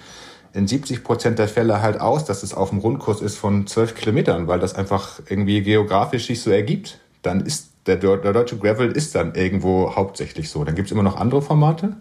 in 0.55 0.67
70 0.67 1.03
Prozent 1.05 1.39
der 1.39 1.49
Fälle 1.49 1.83
halt 1.83 2.01
aus, 2.01 2.25
dass 2.25 2.43
es 2.43 2.55
auf 2.55 2.71
dem 2.71 2.79
Rundkurs 2.79 3.21
ist 3.21 3.37
von 3.37 3.67
12 3.67 3.95
Kilometern, 3.95 4.49
weil 4.49 4.61
das 4.61 4.75
einfach 4.75 5.21
irgendwie 5.29 5.63
geografisch 5.63 6.27
sich 6.27 6.43
so 6.43 6.51
ergibt, 6.51 6.99
dann 7.23 7.41
ist 7.41 7.69
der, 7.87 7.97
der 7.97 8.33
deutsche 8.33 8.59
Gravel 8.59 8.93
ist 8.93 9.15
dann 9.15 9.35
irgendwo 9.35 9.97
hauptsächlich 9.97 10.51
so. 10.51 10.63
Dann 10.63 10.75
gibt's 10.75 10.93
immer 10.93 11.03
noch 11.03 11.17
andere 11.17 11.43
Formate. 11.43 11.97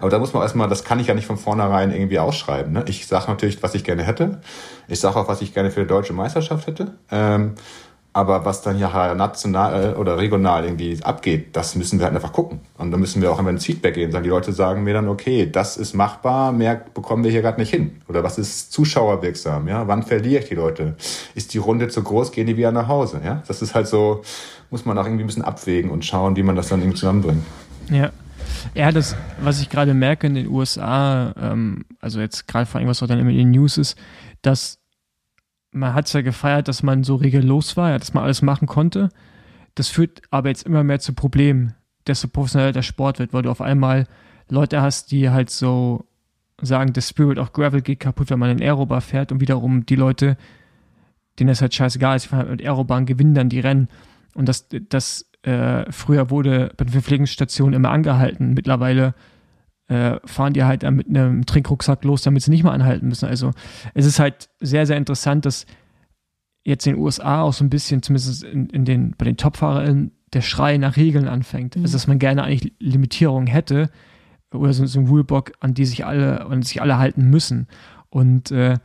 Aber 0.00 0.10
da 0.10 0.18
muss 0.18 0.32
man 0.32 0.42
erstmal, 0.42 0.68
das 0.68 0.84
kann 0.84 1.00
ich 1.00 1.08
ja 1.08 1.14
nicht 1.14 1.26
von 1.26 1.36
vornherein 1.36 1.92
irgendwie 1.92 2.18
ausschreiben. 2.18 2.72
Ne? 2.72 2.84
Ich 2.86 3.06
sage 3.06 3.26
natürlich, 3.28 3.62
was 3.62 3.74
ich 3.74 3.84
gerne 3.84 4.04
hätte. 4.04 4.40
Ich 4.86 5.00
sage 5.00 5.16
auch, 5.16 5.28
was 5.28 5.42
ich 5.42 5.52
gerne 5.52 5.70
für 5.70 5.80
die 5.80 5.86
deutsche 5.86 6.12
Meisterschaft 6.12 6.66
hätte. 6.66 6.92
Ähm, 7.10 7.54
aber 8.18 8.44
was 8.44 8.62
dann 8.62 8.80
ja 8.80 9.14
national 9.14 9.94
oder 9.94 10.18
regional 10.18 10.64
irgendwie 10.64 10.98
abgeht, 11.04 11.54
das 11.54 11.76
müssen 11.76 12.00
wir 12.00 12.06
halt 12.06 12.16
einfach 12.16 12.32
gucken. 12.32 12.58
Und 12.76 12.90
da 12.90 12.96
müssen 12.96 13.22
wir 13.22 13.30
auch 13.30 13.38
immer 13.38 13.50
ins 13.50 13.64
Feedback 13.64 13.94
gehen. 13.94 14.10
Sagen 14.10 14.24
die 14.24 14.30
Leute 14.30 14.52
sagen 14.52 14.82
mir 14.82 14.92
dann, 14.92 15.06
okay, 15.06 15.48
das 15.48 15.76
ist 15.76 15.94
machbar, 15.94 16.50
mehr 16.50 16.82
bekommen 16.94 17.22
wir 17.22 17.30
hier 17.30 17.42
gerade 17.42 17.60
nicht 17.60 17.70
hin. 17.70 18.02
Oder 18.08 18.24
was 18.24 18.36
ist 18.36 18.72
zuschauerwirksam? 18.72 19.68
Ja, 19.68 19.86
wann 19.86 20.02
verliere 20.02 20.42
ich 20.42 20.48
die 20.48 20.56
Leute? 20.56 20.96
Ist 21.36 21.54
die 21.54 21.58
Runde 21.58 21.86
zu 21.86 22.02
groß, 22.02 22.32
gehen 22.32 22.48
die 22.48 22.56
wieder 22.56 22.72
nach 22.72 22.88
Hause? 22.88 23.20
Ja, 23.24 23.40
das 23.46 23.62
ist 23.62 23.76
halt 23.76 23.86
so, 23.86 24.22
muss 24.70 24.84
man 24.84 24.98
auch 24.98 25.04
irgendwie 25.04 25.22
ein 25.22 25.28
bisschen 25.28 25.44
abwägen 25.44 25.88
und 25.88 26.04
schauen, 26.04 26.34
wie 26.34 26.42
man 26.42 26.56
das 26.56 26.70
dann 26.70 26.80
irgendwie 26.80 26.98
zusammenbringt. 26.98 27.44
Ja. 27.88 28.10
Ja, 28.74 28.90
das, 28.90 29.14
was 29.40 29.60
ich 29.60 29.70
gerade 29.70 29.94
merke 29.94 30.26
in 30.26 30.34
den 30.34 30.48
USA, 30.48 31.32
ähm, 31.40 31.84
also 32.00 32.18
jetzt 32.18 32.48
gerade 32.48 32.66
vor 32.66 32.80
allem, 32.80 32.88
was 32.88 33.00
auch 33.00 33.06
dann 33.06 33.20
immer 33.20 33.30
in 33.30 33.36
den 33.36 33.50
News 33.52 33.78
ist, 33.78 33.96
dass 34.42 34.77
man 35.72 35.94
hat 35.94 36.06
es 36.06 36.12
ja 36.12 36.22
gefeiert, 36.22 36.68
dass 36.68 36.82
man 36.82 37.04
so 37.04 37.16
regellos 37.16 37.76
war, 37.76 37.90
ja, 37.90 37.98
dass 37.98 38.14
man 38.14 38.24
alles 38.24 38.42
machen 38.42 38.66
konnte. 38.66 39.10
Das 39.74 39.88
führt 39.88 40.22
aber 40.30 40.48
jetzt 40.48 40.66
immer 40.66 40.82
mehr 40.84 41.00
zu 41.00 41.12
Problemen, 41.12 41.74
desto 42.06 42.28
professioneller 42.28 42.72
der 42.72 42.82
Sport 42.82 43.18
wird, 43.18 43.32
weil 43.32 43.42
du 43.42 43.50
auf 43.50 43.60
einmal 43.60 44.06
Leute 44.48 44.80
hast, 44.80 45.10
die 45.10 45.30
halt 45.30 45.50
so 45.50 46.06
sagen, 46.60 46.92
der 46.92 47.02
Spirit 47.02 47.38
of 47.38 47.52
Gravel 47.52 47.82
geht 47.82 48.00
kaputt, 48.00 48.30
wenn 48.30 48.38
man 48.38 48.50
in 48.50 48.62
Aerobar 48.62 49.00
fährt 49.00 49.30
und 49.30 49.40
wiederum 49.40 49.86
die 49.86 49.94
Leute, 49.94 50.36
denen 51.38 51.48
das 51.48 51.60
halt 51.60 51.74
scheißegal 51.74 52.16
ist, 52.16 52.24
die 52.24 52.28
fahren 52.30 52.48
halt 52.48 52.50
mit 52.50 52.62
Aerobahn, 52.62 53.06
gewinnen 53.06 53.34
dann 53.34 53.48
die 53.48 53.60
Rennen. 53.60 53.88
Und 54.34 54.48
das, 54.48 54.66
das 54.88 55.30
äh, 55.42 55.90
früher 55.92 56.30
wurde 56.30 56.72
bei 56.76 56.84
den 56.84 56.92
Verpflegungsstationen 56.92 57.74
immer 57.74 57.90
angehalten. 57.90 58.54
Mittlerweile 58.54 59.14
äh, 59.88 60.20
fahren 60.24 60.52
die 60.52 60.64
halt 60.64 60.88
mit 60.90 61.08
einem 61.08 61.46
Trinkrucksack 61.46 62.04
los, 62.04 62.22
damit 62.22 62.42
sie 62.42 62.50
nicht 62.50 62.62
mehr 62.62 62.72
anhalten 62.72 63.08
müssen. 63.08 63.26
Also 63.26 63.52
es 63.94 64.06
ist 64.06 64.18
halt 64.18 64.48
sehr, 64.60 64.86
sehr 64.86 64.96
interessant, 64.96 65.46
dass 65.46 65.66
jetzt 66.64 66.86
in 66.86 66.94
den 66.94 67.02
USA 67.02 67.42
auch 67.42 67.52
so 67.52 67.64
ein 67.64 67.70
bisschen, 67.70 68.02
zumindest 68.02 68.44
in, 68.44 68.68
in 68.68 68.84
den, 68.84 69.14
bei 69.16 69.24
den 69.24 69.36
Topfahrern, 69.36 70.12
der 70.34 70.42
Schrei 70.42 70.76
nach 70.76 70.96
Regeln 70.96 71.26
anfängt. 71.26 71.76
Mhm. 71.76 71.82
Also 71.82 71.94
dass 71.94 72.06
man 72.06 72.18
gerne 72.18 72.44
eigentlich 72.44 72.74
Limitierungen 72.78 73.46
hätte 73.46 73.90
oder 74.52 74.72
so, 74.72 74.84
so 74.86 75.00
ein 75.00 75.06
Rulebook, 75.06 75.52
an 75.60 75.74
die 75.74 75.86
sich 75.86 76.04
alle, 76.04 76.46
an 76.46 76.62
sich 76.62 76.82
alle 76.82 76.98
halten 76.98 77.30
müssen. 77.30 77.66
Und 78.10 78.50
äh, 78.50 78.76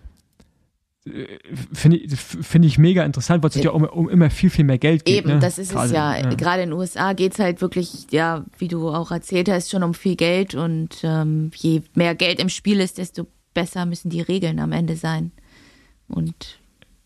finde 1.74 1.98
ich, 1.98 2.16
find 2.18 2.64
ich 2.64 2.78
mega 2.78 3.04
interessant, 3.04 3.44
weil 3.44 3.50
es 3.50 3.62
ja 3.62 3.72
um, 3.72 3.84
um, 3.84 4.10
immer 4.10 4.30
viel, 4.30 4.50
viel 4.50 4.64
mehr 4.64 4.78
Geld 4.78 5.04
geht. 5.04 5.18
Eben, 5.18 5.34
ne? 5.34 5.40
das 5.40 5.58
ist 5.58 5.72
Gerade, 5.72 5.88
es 5.88 5.92
ja. 5.92 6.18
ja. 6.18 6.30
Gerade 6.34 6.64
in 6.64 6.70
den 6.70 6.80
USA 6.80 7.12
geht 7.14 7.34
es 7.34 7.40
halt 7.40 7.60
wirklich, 7.60 8.08
ja, 8.12 8.46
wie 8.58 8.70
du 8.70 8.90
auch 8.90 9.12
erzählt 9.12 9.50
hast, 9.50 9.70
schon 9.70 9.84
um 9.84 9.94
viel 9.94 10.16
Geld 10.16 10.56
und 10.56 11.02
ähm, 11.04 11.52
je 11.56 11.82
mehr 11.94 12.16
Geld 12.16 12.40
im 12.40 12.48
Spiel 12.48 12.80
ist, 12.80 12.98
desto 13.00 13.28
besser 13.54 13.86
müssen 13.86 14.10
die 14.10 14.22
Regeln 14.22 14.60
am 14.60 14.72
Ende 14.72 14.96
sein. 14.96 15.32
Und 16.08 16.60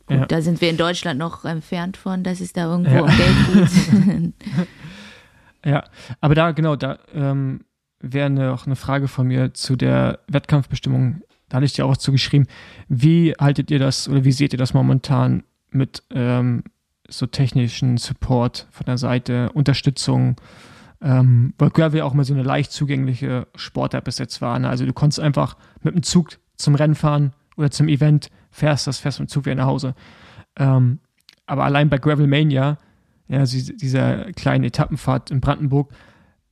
gut, 0.05 0.17
ja. 0.17 0.25
da 0.27 0.41
sind 0.41 0.61
wir 0.61 0.69
in 0.69 0.77
Deutschland 0.77 1.17
noch 1.17 1.43
entfernt 1.43 1.97
von, 1.97 2.23
dass 2.23 2.39
es 2.39 2.53
da 2.53 2.69
irgendwo 2.71 2.91
ja. 2.91 3.01
um 3.01 3.09
Geld 3.17 4.33
geht. 4.43 4.67
ja, 5.65 5.83
aber 6.21 6.35
da, 6.35 6.51
genau, 6.51 6.75
da 6.75 6.99
ähm, 7.13 7.61
wäre 7.99 8.29
noch 8.29 8.67
eine 8.67 8.75
Frage 8.75 9.07
von 9.07 9.25
mir 9.25 9.55
zu 9.55 9.75
der 9.75 10.19
Wettkampfbestimmung 10.27 11.21
da 11.49 11.57
hatte 11.57 11.65
ich 11.65 11.73
dir 11.73 11.85
auch 11.85 11.97
zugeschrieben. 11.97 12.47
Wie 12.87 13.33
haltet 13.39 13.71
ihr 13.71 13.79
das 13.79 14.09
oder 14.09 14.23
wie 14.23 14.31
seht 14.31 14.53
ihr 14.53 14.59
das 14.59 14.73
momentan 14.73 15.43
mit 15.71 16.03
ähm, 16.11 16.63
so 17.07 17.25
technischen 17.25 17.97
Support 17.97 18.67
von 18.71 18.85
der 18.85 18.97
Seite, 18.97 19.51
Unterstützung? 19.53 20.35
Ähm, 20.99 21.53
weil 21.57 21.69
Gravel 21.69 22.01
auch 22.01 22.13
mal 22.13 22.23
so 22.23 22.33
eine 22.33 22.43
leicht 22.43 22.71
zugängliche 22.71 23.47
Sportart 23.55 24.03
bis 24.03 24.17
jetzt 24.17 24.41
war. 24.41 24.57
Ne? 24.57 24.67
Also 24.67 24.85
du 24.85 24.93
konntest 24.93 25.19
einfach 25.19 25.55
mit 25.83 25.93
dem 25.93 26.03
Zug 26.03 26.39
zum 26.55 26.75
Rennen 26.75 26.95
fahren 26.95 27.33
oder 27.55 27.69
zum 27.69 27.87
Event, 27.87 28.29
fährst 28.49 28.87
das, 28.87 28.99
fährst 28.99 29.19
mit 29.19 29.29
dem 29.29 29.31
Zug 29.31 29.45
wieder 29.45 29.55
nach 29.55 29.67
Hause. 29.67 29.93
Ähm, 30.57 30.99
aber 31.45 31.65
allein 31.65 31.89
bei 31.89 31.97
Gravelmania, 31.97 32.77
ja, 33.27 33.43
dieser 33.43 34.31
kleinen 34.33 34.63
Etappenfahrt 34.63 35.31
in 35.31 35.39
Brandenburg, 35.39 35.93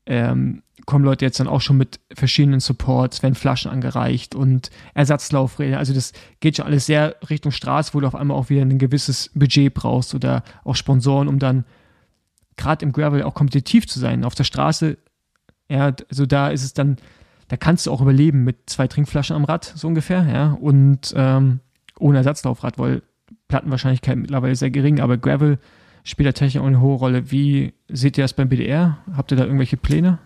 ähm, 0.06 0.62
kommen 0.86 1.06
Leute 1.06 1.26
jetzt 1.26 1.40
dann 1.40 1.48
auch 1.48 1.62
schon 1.62 1.78
mit 1.78 2.00
verschiedenen 2.14 2.60
Supports, 2.60 3.24
werden 3.24 3.36
Flaschen 3.36 3.72
angereicht 3.72 4.36
und 4.36 4.70
Ersatzlaufräder. 4.94 5.80
Also 5.80 5.94
das 5.94 6.14
geht 6.40 6.58
schon 6.58 6.66
alles 6.66 6.86
sehr 6.86 7.16
Richtung 7.30 7.52
Straße, 7.52 7.94
wo 7.94 8.00
du 8.00 8.08
auf 8.08 8.16
einmal 8.16 8.38
auch 8.38 8.50
wieder 8.50 8.62
ein 8.62 8.78
gewisses 8.78 9.32
Budget 9.34 9.74
brauchst 9.74 10.14
oder 10.14 10.44
auch 10.64 10.76
Sponsoren, 10.76 11.28
um 11.28 11.40
dann 11.40 11.66
gerade 12.58 12.86
im 12.86 12.92
Gravel 12.92 13.24
auch 13.24 13.34
kompetitiv 13.34 13.88
zu 13.88 14.00
sein. 14.00 14.24
Auf 14.24 14.36
der 14.36 14.44
Straße, 14.44 14.98
ja, 15.70 15.94
also 16.10 16.26
da 16.26 16.50
ist 16.50 16.64
es 16.64 16.74
dann, 16.74 16.98
da 17.48 17.58
kannst 17.58 17.88
du 17.88 17.92
auch 17.92 18.02
überleben 18.02 18.44
mit 18.44 18.70
zwei 18.70 18.88
Trinkflaschen 18.88 19.36
am 19.36 19.46
Rad, 19.46 19.74
so 19.76 19.88
ungefähr, 19.88 20.28
ja, 20.28 20.52
und 20.52 21.14
ähm, 21.16 21.62
ohne 22.00 22.18
Ersatzlaufrad, 22.18 22.78
weil 22.78 23.02
Plattenwahrscheinlichkeit 23.48 24.18
mittlerweile 24.18 24.56
sehr 24.56 24.72
gering, 24.72 25.00
aber 25.00 25.18
Gravel 25.18 25.60
spielt 26.06 26.28
da 26.28 26.32
Technik 26.32 26.64
auch 26.64 26.68
eine 26.68 26.80
hohe 26.80 26.96
Rolle. 26.96 27.32
Wie 27.32 27.74
seht 27.90 28.18
ihr 28.18 28.24
das 28.24 28.32
beim 28.32 28.48
BDR? 28.48 29.00
Habt 29.18 29.32
ihr 29.32 29.38
da 29.38 29.44
irgendwelche 29.44 29.76
Pläne? 29.76 30.20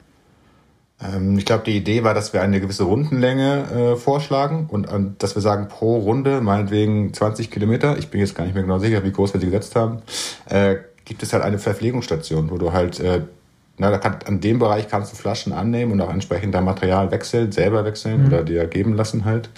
Ähm, 1.01 1.37
ich 1.37 1.45
glaube, 1.45 1.63
die 1.63 1.75
Idee 1.75 2.03
war, 2.03 2.13
dass 2.13 2.33
wir 2.33 2.41
eine 2.41 2.59
gewisse 2.59 2.83
Rundenlänge 2.83 3.93
äh, 3.93 3.95
vorschlagen 3.95 4.67
und 4.69 4.85
äh, 4.85 4.99
dass 5.17 5.35
wir 5.35 5.41
sagen, 5.41 5.69
pro 5.69 5.97
Runde, 5.97 6.41
meinetwegen 6.41 7.13
20 7.13 7.49
Kilometer, 7.49 7.97
ich 7.97 8.09
bin 8.09 8.19
jetzt 8.19 8.35
gar 8.35 8.43
nicht 8.43 8.53
mehr 8.53 8.63
genau 8.63 8.79
sicher, 8.79 9.03
wie 9.03 9.11
groß 9.11 9.33
wir 9.33 9.39
sie 9.39 9.47
gesetzt 9.47 9.75
haben, 9.75 10.01
äh, 10.49 10.75
gibt 11.05 11.23
es 11.23 11.33
halt 11.33 11.43
eine 11.43 11.57
Verpflegungsstation, 11.57 12.51
wo 12.51 12.57
du 12.57 12.73
halt, 12.73 12.99
äh, 12.99 13.21
na, 13.77 13.89
da 13.89 13.97
kann, 13.97 14.17
an 14.25 14.41
dem 14.41 14.59
Bereich 14.59 14.89
kannst 14.89 15.13
du 15.13 15.15
Flaschen 15.15 15.53
annehmen 15.53 15.93
und 15.93 16.01
auch 16.01 16.11
entsprechend 16.11 16.53
dein 16.53 16.65
Material 16.65 17.09
wechseln, 17.11 17.53
selber 17.53 17.85
wechseln 17.85 18.23
mhm. 18.23 18.27
oder 18.27 18.43
dir 18.43 18.67
geben 18.67 18.93
lassen 18.95 19.23
halt. 19.23 19.49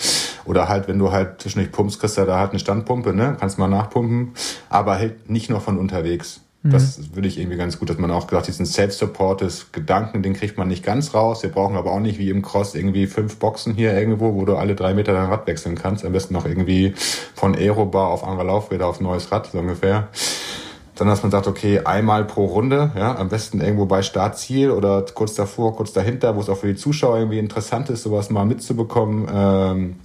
Oder 0.46 0.68
halt, 0.68 0.88
wenn 0.88 1.00
du 1.00 1.12
halt 1.12 1.42
zwischendurch 1.42 1.72
pumpst, 1.72 2.00
kriegst 2.00 2.18
du 2.18 2.26
da 2.26 2.40
halt 2.40 2.52
eine 2.52 2.60
Standpumpe, 2.60 3.14
ne? 3.14 3.38
Kannst 3.40 3.60
mal 3.60 3.68
nachpumpen, 3.68 4.34
aber 4.70 4.96
halt 4.96 5.30
nicht 5.30 5.50
nur 5.50 5.62
von 5.62 5.78
unterwegs. 5.78 6.42
Das 6.64 7.00
mhm. 7.00 7.16
würde 7.16 7.28
ich 7.28 7.40
irgendwie 7.40 7.58
ganz 7.58 7.80
gut, 7.80 7.90
dass 7.90 7.98
man 7.98 8.12
auch 8.12 8.28
gesagt, 8.28 8.48
diesen 8.48 8.68
Self-Support 8.68 9.42
des 9.42 9.72
Gedanken, 9.72 10.22
den 10.22 10.34
kriegt 10.34 10.60
man 10.60 10.68
nicht 10.68 10.84
ganz 10.84 11.16
raus. 11.16 11.42
Wir 11.42 11.50
brauchen 11.50 11.76
aber 11.76 11.92
auch 11.92 12.00
nicht 12.00 12.20
wie 12.20 12.30
im 12.30 12.44
Cross 12.44 12.76
irgendwie 12.76 13.08
fünf 13.08 13.38
Boxen 13.38 13.74
hier 13.74 13.98
irgendwo, 13.98 14.36
wo 14.36 14.46
du 14.46 14.56
alle 14.56 14.76
drei 14.76 14.94
Meter 14.94 15.14
dein 15.14 15.30
Rad 15.30 15.48
wechseln 15.48 15.76
kannst. 15.76 16.06
Am 16.06 16.12
besten 16.12 16.36
noch 16.36 16.46
irgendwie 16.46 16.94
von 17.34 17.56
Aerobar 17.56 18.10
auf 18.10 18.24
andere 18.24 18.46
Laufräder 18.46 18.86
auf 18.86 19.02
neues 19.02 19.32
Rad, 19.32 19.50
so 19.52 19.58
ungefähr. 19.58 20.10
Dann, 20.96 21.08
dass 21.08 21.24
man 21.24 21.32
sagt, 21.32 21.48
okay, 21.48 21.80
einmal 21.80 22.26
pro 22.26 22.46
Runde, 22.46 22.92
ja, 22.96 23.16
am 23.16 23.30
besten 23.30 23.60
irgendwo 23.60 23.88
bei 23.88 24.04
Startziel 24.04 24.70
oder 24.70 25.04
kurz 25.16 25.34
davor, 25.34 25.76
kurz 25.76 25.94
dahinter, 25.94 26.36
wo 26.36 26.42
es 26.42 26.50
auch 26.50 26.58
für 26.58 26.68
die 26.68 26.76
Zuschauer 26.76 27.18
irgendwie 27.18 27.40
interessant 27.40 27.90
ist, 27.90 28.04
sowas 28.04 28.30
mal 28.30 28.46
mitzubekommen. 28.46 29.28
Ähm, 29.34 29.96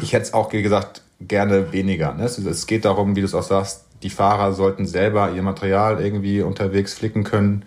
ich 0.00 0.12
hätte 0.12 0.22
es 0.22 0.34
auch, 0.34 0.52
wie 0.52 0.62
gesagt, 0.62 1.02
gerne 1.20 1.72
weniger. 1.72 2.14
Ne? 2.14 2.24
Es 2.24 2.66
geht 2.66 2.84
darum, 2.84 3.16
wie 3.16 3.20
du 3.20 3.26
es 3.26 3.34
auch 3.34 3.42
sagst, 3.42 3.84
die 4.02 4.10
Fahrer 4.10 4.52
sollten 4.52 4.86
selber 4.86 5.30
ihr 5.30 5.42
Material 5.42 6.00
irgendwie 6.00 6.42
unterwegs 6.42 6.94
flicken 6.94 7.24
können 7.24 7.64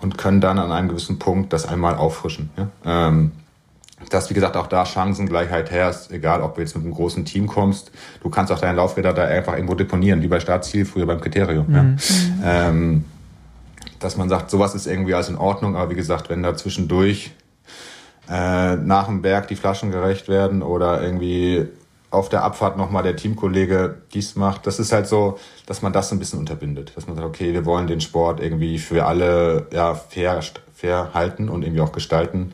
und 0.00 0.18
können 0.18 0.40
dann 0.40 0.58
an 0.58 0.70
einem 0.70 0.88
gewissen 0.88 1.18
Punkt 1.18 1.52
das 1.52 1.66
einmal 1.66 1.96
auffrischen. 1.96 2.50
Ja? 2.56 2.68
Ähm, 3.08 3.32
dass, 4.10 4.30
wie 4.30 4.34
gesagt, 4.34 4.56
auch 4.56 4.66
da 4.66 4.84
Chancengleichheit 4.84 5.70
herrscht, 5.70 6.10
egal 6.10 6.42
ob 6.42 6.56
du 6.56 6.60
jetzt 6.60 6.74
mit 6.74 6.84
einem 6.84 6.94
großen 6.94 7.24
Team 7.24 7.46
kommst, 7.46 7.92
du 8.22 8.30
kannst 8.30 8.52
auch 8.52 8.58
deine 8.58 8.76
Laufräder 8.76 9.12
da 9.12 9.24
einfach 9.24 9.54
irgendwo 9.54 9.74
deponieren, 9.74 10.22
wie 10.22 10.28
bei 10.28 10.40
Startziel, 10.40 10.84
früher 10.84 11.06
beim 11.06 11.20
Kriterium. 11.20 11.66
Mhm. 11.68 11.98
Ja? 12.42 12.68
Ähm, 12.68 13.04
dass 14.00 14.16
man 14.16 14.28
sagt, 14.28 14.50
sowas 14.50 14.74
ist 14.74 14.86
irgendwie 14.86 15.14
alles 15.14 15.28
in 15.28 15.36
Ordnung, 15.36 15.76
aber 15.76 15.90
wie 15.90 15.94
gesagt, 15.94 16.28
wenn 16.28 16.42
da 16.42 16.56
zwischendurch 16.56 17.32
äh, 18.32 18.76
nach 18.76 19.06
dem 19.06 19.20
Berg 19.20 19.48
die 19.48 19.56
Flaschen 19.56 19.90
gerecht 19.90 20.28
werden 20.28 20.62
oder 20.62 21.02
irgendwie 21.02 21.68
auf 22.10 22.30
der 22.30 22.44
Abfahrt 22.44 22.78
nochmal 22.78 23.02
der 23.02 23.16
Teamkollege 23.16 23.96
dies 24.14 24.36
macht. 24.36 24.66
Das 24.66 24.78
ist 24.78 24.92
halt 24.92 25.06
so, 25.06 25.38
dass 25.66 25.82
man 25.82 25.92
das 25.92 26.08
so 26.08 26.16
ein 26.16 26.18
bisschen 26.18 26.38
unterbindet. 26.38 26.92
Dass 26.96 27.06
man 27.06 27.16
sagt, 27.16 27.28
okay, 27.28 27.52
wir 27.52 27.66
wollen 27.66 27.86
den 27.86 28.00
Sport 28.00 28.40
irgendwie 28.40 28.78
für 28.78 29.04
alle 29.04 29.66
ja, 29.72 29.94
fair, 29.94 30.40
fair 30.74 31.10
halten 31.12 31.50
und 31.50 31.62
irgendwie 31.62 31.82
auch 31.82 31.92
gestalten. 31.92 32.52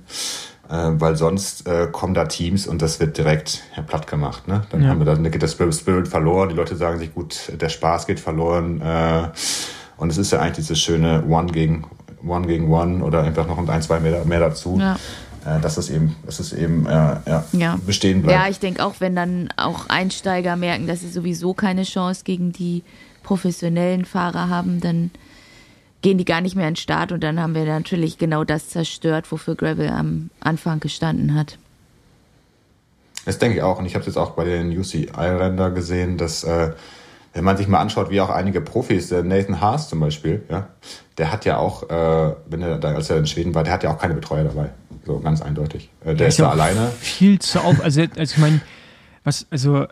Äh, 0.69 0.91
weil 0.95 1.17
sonst 1.17 1.69
äh, 1.69 1.87
kommen 1.91 2.15
da 2.15 2.25
Teams 2.25 2.67
und 2.67 2.83
das 2.83 2.99
wird 2.99 3.17
direkt 3.17 3.63
ja, 3.77 3.83
platt 3.83 4.09
gemacht. 4.09 4.49
Ne? 4.49 4.63
Dann 4.71 4.83
ja. 4.83 4.89
haben 4.89 4.99
wir 4.99 5.07
da, 5.07 5.15
dann 5.15 5.31
geht 5.31 5.43
der 5.43 5.49
Spirit 5.49 6.09
verloren, 6.09 6.49
die 6.49 6.57
Leute 6.57 6.75
sagen 6.75 6.99
sich, 6.99 7.15
gut, 7.15 7.53
der 7.55 7.69
Spaß 7.69 8.07
geht 8.07 8.19
verloren. 8.19 8.81
Äh, 8.81 9.29
und 9.97 10.11
es 10.11 10.19
ist 10.19 10.33
ja 10.33 10.41
eigentlich 10.41 10.57
dieses 10.67 10.81
schöne 10.81 11.25
One 11.29 11.53
gegen 11.53 11.85
One 12.27 12.49
gegen 12.49 12.69
One 12.69 13.05
oder 13.05 13.23
einfach 13.23 13.47
noch 13.47 13.59
ein, 13.69 13.83
zwei 13.83 14.01
mehr, 14.01 14.25
mehr 14.25 14.41
dazu. 14.41 14.77
Ja 14.81 14.97
dass 15.45 15.77
es 15.77 15.91
eben, 15.91 16.17
dass 16.25 16.41
es 16.41 16.53
eben 16.53 16.87
äh, 16.87 16.91
ja, 16.91 17.45
ja. 17.53 17.79
bestehen 17.87 18.23
bleibt. 18.23 18.39
Ja, 18.39 18.49
ich 18.49 18.59
denke 18.59 18.85
auch, 18.85 18.97
wenn 18.99 19.15
dann 19.15 19.49
auch 19.57 19.89
Einsteiger 19.89 20.57
merken, 20.57 20.87
dass 20.87 21.01
sie 21.01 21.09
sowieso 21.09 21.55
keine 21.55 21.85
Chance 21.85 22.23
gegen 22.25 22.53
die 22.53 22.83
professionellen 23.23 24.05
Fahrer 24.05 24.49
haben, 24.49 24.81
dann 24.81 25.11
gehen 26.03 26.19
die 26.19 26.25
gar 26.25 26.41
nicht 26.41 26.57
mehr 26.57 26.67
an 26.67 26.75
den 26.75 26.77
Start 26.77 27.13
und 27.13 27.23
dann 27.23 27.41
haben 27.41 27.55
wir 27.55 27.65
natürlich 27.65 28.19
genau 28.19 28.45
das 28.45 28.69
zerstört, 28.69 29.31
wofür 29.31 29.55
Gravel 29.55 29.89
am 29.89 30.31
Anfang 30.41 30.81
gestanden 30.81 31.35
hat. 31.35 31.59
Das 33.25 33.39
denke 33.39 33.59
ich 33.59 33.63
auch 33.63 33.79
und 33.79 33.87
ich 33.87 33.95
habe 33.95 34.01
es 34.01 34.07
jetzt 34.07 34.17
auch 34.17 34.31
bei 34.31 34.45
den 34.45 34.77
UCI-Ränder 34.77 35.71
gesehen, 35.71 36.17
dass 36.17 36.45
äh, 36.45 36.73
wenn 37.35 37.45
man 37.45 37.57
sich 37.57 37.69
mal 37.69 37.81
anschaut, 37.81 38.11
wie 38.11 38.21
auch 38.21 38.31
einige 38.31 38.61
Profis, 38.61 39.09
der 39.09 39.23
Nathan 39.23 39.61
Haas 39.61 39.89
zum 39.89 40.01
Beispiel, 40.01 40.43
ja, 40.49 40.69
der 41.19 41.31
hat 41.31 41.45
ja 41.45 41.59
auch, 41.59 41.83
äh, 41.91 42.35
wenn 42.47 42.63
er 42.63 42.79
da, 42.79 42.95
als 42.95 43.11
er 43.11 43.19
in 43.19 43.27
Schweden 43.27 43.55
war, 43.55 43.65
der 43.65 43.73
hat 43.73 43.83
ja 43.83 43.91
auch 43.91 43.99
keine 43.99 44.15
Betreuer 44.15 44.45
dabei. 44.45 44.71
So 45.09 45.21
ganz 45.21 45.41
eindeutig. 45.41 45.89
Äh, 46.05 46.15
der 46.15 46.27
ja, 46.27 46.27
ist, 46.27 46.39
da 46.39 46.51
alleine. 46.51 46.91
Viel 47.01 47.39
zu 47.39 47.63
auf. 47.63 47.83
Also, 47.83 48.03
also 48.03 48.21
ich 48.21 48.37
meine, 48.37 48.61
was, 49.25 49.47
also 49.51 49.87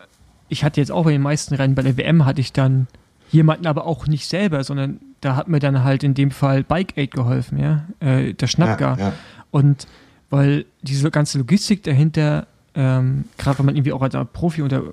ich 0.47 0.63
hatte 0.63 0.79
jetzt 0.79 0.91
auch 0.91 1.05
bei 1.05 1.11
den 1.11 1.23
meisten 1.23 1.55
Rennen, 1.55 1.73
bei 1.73 1.81
der 1.81 1.97
WM 1.97 2.23
hatte 2.23 2.39
ich 2.39 2.53
dann 2.53 2.85
jemanden 3.31 3.65
aber 3.65 3.87
auch 3.87 4.05
nicht 4.05 4.27
selber, 4.27 4.63
sondern 4.63 4.99
da 5.21 5.35
hat 5.35 5.47
mir 5.47 5.57
dann 5.57 5.83
halt 5.83 6.03
in 6.03 6.13
dem 6.13 6.29
Fall 6.29 6.63
Bike 6.63 6.95
Aid 6.97 7.15
geholfen, 7.15 7.57
ja, 7.57 7.87
äh, 7.99 8.35
der 8.35 8.45
Schnappgar. 8.45 8.99
Ja, 8.99 9.07
ja. 9.07 9.13
Und 9.49 9.87
weil 10.29 10.65
diese 10.83 11.09
ganze 11.09 11.39
Logistik 11.39 11.81
dahinter, 11.81 12.45
ähm, 12.75 13.25
gerade 13.39 13.57
wenn 13.57 13.65
man 13.65 13.75
irgendwie 13.75 13.93
auch 13.93 14.03
als 14.03 14.15
Profi 14.33 14.61
unter, 14.61 14.83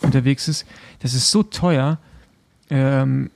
unterwegs 0.00 0.46
ist, 0.46 0.64
das 1.00 1.12
ist 1.12 1.28
so 1.32 1.42
teuer. 1.42 1.98
Ähm, 2.70 3.32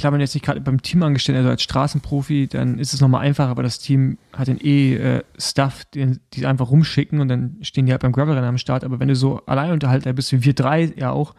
klar, 0.00 0.12
wenn 0.12 0.20
jetzt 0.20 0.34
nicht 0.34 0.44
gerade 0.44 0.60
beim 0.60 0.82
Team 0.82 1.02
angestellt, 1.02 1.38
also 1.38 1.50
als 1.50 1.62
Straßenprofi, 1.62 2.48
dann 2.48 2.78
ist 2.78 2.92
es 2.92 3.00
nochmal 3.00 3.22
einfacher, 3.22 3.50
aber 3.50 3.62
das 3.62 3.78
Team 3.78 4.18
hat 4.32 4.48
den 4.48 4.58
eh 4.60 4.96
äh, 4.96 5.22
Stuff, 5.38 5.84
den, 5.86 6.20
die 6.32 6.46
einfach 6.46 6.70
rumschicken 6.70 7.20
und 7.20 7.28
dann 7.28 7.58
stehen 7.62 7.86
die 7.86 7.92
halt 7.92 8.02
beim 8.02 8.12
Gravelrennen 8.12 8.48
am 8.48 8.58
Start. 8.58 8.84
Aber 8.84 9.00
wenn 9.00 9.08
du 9.08 9.16
so 9.16 9.44
allein 9.46 9.72
unterhalten 9.72 10.14
bist, 10.14 10.32
wie 10.32 10.44
wir 10.44 10.54
drei 10.54 10.92
ja 10.96 11.10
auch, 11.10 11.34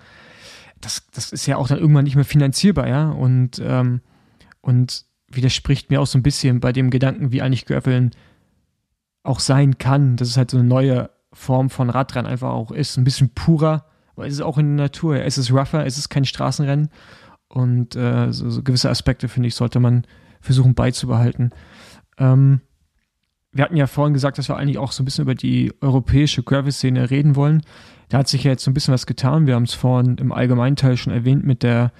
das, 0.79 1.07
das 1.13 1.31
ist 1.31 1.45
ja 1.45 1.57
auch 1.57 1.67
dann 1.67 1.79
irgendwann 1.79 2.05
nicht 2.05 2.15
mehr 2.15 2.25
finanzierbar, 2.25 2.87
ja. 2.87 3.09
Und, 3.09 3.61
ähm, 3.63 4.01
und 4.61 5.05
widerspricht 5.27 5.89
mir 5.89 6.01
auch 6.01 6.07
so 6.07 6.17
ein 6.17 6.23
bisschen 6.23 6.59
bei 6.59 6.71
dem 6.71 6.89
Gedanken, 6.89 7.31
wie 7.31 7.41
eigentlich 7.41 7.65
Graveln 7.65 8.11
auch 9.23 9.39
sein 9.39 9.77
kann, 9.77 10.17
dass 10.17 10.27
es 10.27 10.37
halt 10.37 10.51
so 10.51 10.57
eine 10.57 10.67
neue 10.67 11.09
Form 11.33 11.69
von 11.69 11.89
Radrennen 11.89 12.29
einfach 12.29 12.49
auch 12.49 12.71
ist. 12.71 12.97
Ein 12.97 13.03
bisschen 13.03 13.29
purer, 13.29 13.85
aber 14.15 14.27
es 14.27 14.33
ist 14.33 14.41
auch 14.41 14.57
in 14.57 14.77
der 14.77 14.85
Natur. 14.85 15.17
Es 15.17 15.37
ist 15.37 15.51
rougher, 15.51 15.85
es 15.85 15.97
ist 15.97 16.09
kein 16.09 16.25
Straßenrennen. 16.25 16.89
Und 17.51 17.95
äh, 17.95 18.31
so, 18.31 18.49
so 18.49 18.63
gewisse 18.63 18.89
Aspekte, 18.89 19.27
finde 19.27 19.47
ich, 19.47 19.55
sollte 19.55 19.79
man 19.79 20.05
versuchen 20.39 20.73
beizubehalten. 20.73 21.51
Ähm, 22.17 22.61
wir 23.51 23.65
hatten 23.65 23.75
ja 23.75 23.87
vorhin 23.87 24.13
gesagt, 24.13 24.37
dass 24.37 24.47
wir 24.47 24.55
eigentlich 24.55 24.77
auch 24.77 24.93
so 24.93 25.03
ein 25.03 25.05
bisschen 25.05 25.23
über 25.23 25.35
die 25.35 25.73
europäische 25.81 26.43
Gravel-Szene 26.43 27.09
reden 27.09 27.35
wollen. 27.35 27.63
Da 28.07 28.19
hat 28.19 28.29
sich 28.29 28.45
ja 28.45 28.51
jetzt 28.51 28.63
so 28.63 28.71
ein 28.71 28.73
bisschen 28.73 28.93
was 28.93 29.05
getan. 29.05 29.47
Wir 29.47 29.55
haben 29.55 29.63
es 29.63 29.73
vorhin 29.73 30.15
im 30.17 30.31
allgemeinen 30.31 30.77
Teil 30.77 30.95
schon 30.95 31.11
erwähnt 31.11 31.43
mit 31.45 31.63
der 31.63 31.91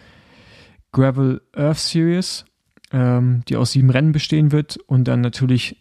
Gravel 0.93 1.41
Earth 1.53 1.79
Series, 1.79 2.45
ähm, 2.91 3.43
die 3.49 3.57
aus 3.57 3.73
sieben 3.73 3.89
Rennen 3.89 4.13
bestehen 4.13 4.51
wird 4.51 4.77
und 4.77 5.07
dann 5.07 5.19
natürlich 5.19 5.77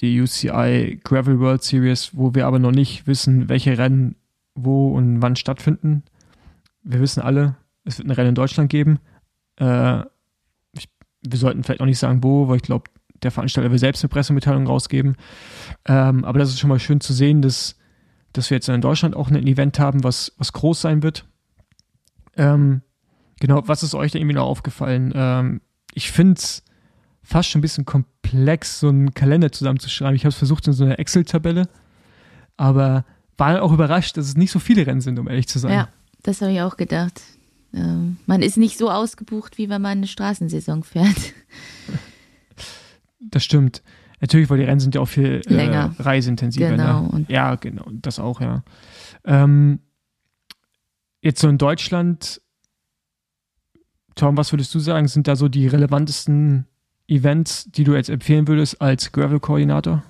die 0.00 0.20
UCI 0.20 1.00
Gravel 1.02 1.38
World 1.38 1.62
Series, 1.62 2.10
wo 2.12 2.34
wir 2.34 2.46
aber 2.46 2.58
noch 2.58 2.72
nicht 2.72 3.06
wissen, 3.06 3.48
welche 3.48 3.78
Rennen 3.78 4.16
wo 4.54 4.92
und 4.94 5.22
wann 5.22 5.36
stattfinden 5.36 6.02
wir 6.86 7.00
wissen 7.00 7.20
alle, 7.20 7.56
es 7.86 7.98
wird 7.98 8.08
ein 8.08 8.12
Rennen 8.12 8.30
in 8.30 8.34
Deutschland 8.34 8.68
geben. 8.68 8.98
Äh, 9.58 10.00
ich, 10.72 10.88
wir 11.22 11.38
sollten 11.38 11.64
vielleicht 11.64 11.80
auch 11.80 11.86
nicht 11.86 11.98
sagen, 11.98 12.22
wo, 12.22 12.48
weil 12.48 12.56
ich 12.56 12.62
glaube, 12.62 12.90
der 13.22 13.30
Veranstalter 13.30 13.70
will 13.70 13.78
selbst 13.78 14.02
eine 14.04 14.08
Pressemitteilung 14.08 14.66
rausgeben. 14.66 15.16
Ähm, 15.86 16.24
aber 16.24 16.38
das 16.38 16.50
ist 16.50 16.60
schon 16.60 16.68
mal 16.68 16.78
schön 16.78 17.00
zu 17.00 17.12
sehen, 17.12 17.40
dass, 17.40 17.76
dass 18.32 18.50
wir 18.50 18.56
jetzt 18.56 18.68
in 18.68 18.80
Deutschland 18.80 19.16
auch 19.16 19.30
ein 19.30 19.46
Event 19.46 19.78
haben, 19.78 20.04
was, 20.04 20.32
was 20.36 20.52
groß 20.52 20.80
sein 20.80 21.02
wird. 21.02 21.26
Ähm, 22.36 22.82
genau, 23.40 23.66
was 23.66 23.82
ist 23.82 23.94
euch 23.94 24.12
da 24.12 24.18
irgendwie 24.18 24.34
noch 24.34 24.46
aufgefallen? 24.46 25.12
Ähm, 25.14 25.60
ich 25.94 26.12
finde 26.12 26.34
es 26.34 26.62
fast 27.22 27.48
schon 27.48 27.60
ein 27.60 27.62
bisschen 27.62 27.86
komplex, 27.86 28.80
so 28.80 28.88
einen 28.88 29.14
Kalender 29.14 29.50
zusammenzuschreiben. 29.50 30.14
Ich 30.14 30.24
habe 30.24 30.30
es 30.30 30.36
versucht 30.36 30.66
in 30.66 30.74
so 30.74 30.84
einer 30.84 30.98
Excel-Tabelle, 30.98 31.68
aber 32.56 33.04
war 33.38 33.62
auch 33.62 33.72
überrascht, 33.72 34.16
dass 34.16 34.26
es 34.26 34.36
nicht 34.36 34.50
so 34.50 34.58
viele 34.58 34.86
Rennen 34.86 35.00
sind, 35.00 35.18
um 35.18 35.28
ehrlich 35.28 35.48
zu 35.48 35.58
sein. 35.58 35.72
Ja, 35.72 35.88
das 36.22 36.40
habe 36.40 36.52
ich 36.52 36.60
auch 36.60 36.76
gedacht. 36.76 37.20
Ähm, 37.76 38.16
man 38.26 38.42
ist 38.42 38.56
nicht 38.56 38.78
so 38.78 38.90
ausgebucht, 38.90 39.58
wie 39.58 39.68
wenn 39.68 39.82
man 39.82 39.98
eine 39.98 40.06
Straßensaison 40.06 40.82
fährt. 40.82 41.34
Das 43.20 43.44
stimmt. 43.44 43.82
Natürlich, 44.20 44.48
weil 44.48 44.58
die 44.58 44.64
Rennen 44.64 44.80
sind 44.80 44.94
ja 44.94 45.02
auch 45.02 45.08
viel 45.08 45.42
äh, 45.46 45.52
Länger. 45.52 45.94
Äh, 45.98 46.02
reiseintensiver. 46.02 46.70
Genau. 46.70 47.08
Ne? 47.12 47.26
Ja, 47.28 47.54
genau, 47.56 47.84
das 47.92 48.18
auch, 48.18 48.40
ja. 48.40 48.64
Ähm, 49.24 49.80
jetzt 51.20 51.40
so 51.40 51.48
in 51.48 51.58
Deutschland, 51.58 52.40
Tom, 54.14 54.36
was 54.38 54.52
würdest 54.52 54.74
du 54.74 54.78
sagen, 54.78 55.08
sind 55.08 55.28
da 55.28 55.36
so 55.36 55.48
die 55.48 55.66
relevantesten 55.66 56.66
Events, 57.08 57.66
die 57.70 57.84
du 57.84 57.94
jetzt 57.94 58.08
empfehlen 58.08 58.48
würdest 58.48 58.80
als 58.80 59.12
Gravel-Koordinator? 59.12 60.02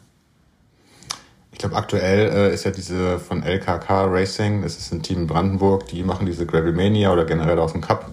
Ich 1.57 1.61
glaube, 1.61 1.77
aktuell 1.77 2.51
äh, 2.51 2.53
ist 2.53 2.65
ja 2.65 2.71
diese 2.71 3.19
von 3.19 3.43
LKK 3.43 4.05
Racing, 4.05 4.61
das 4.61 4.77
ist 4.77 4.93
ein 4.93 5.03
Team 5.03 5.21
in 5.21 5.27
Brandenburg, 5.27 5.87
die 5.87 6.03
machen 6.03 6.27
diese 6.27 6.45
Gravelmania 6.45 7.11
oder 7.11 7.25
generell 7.25 7.59
aus 7.59 7.73
dem 7.73 7.81
Cup. 7.81 8.11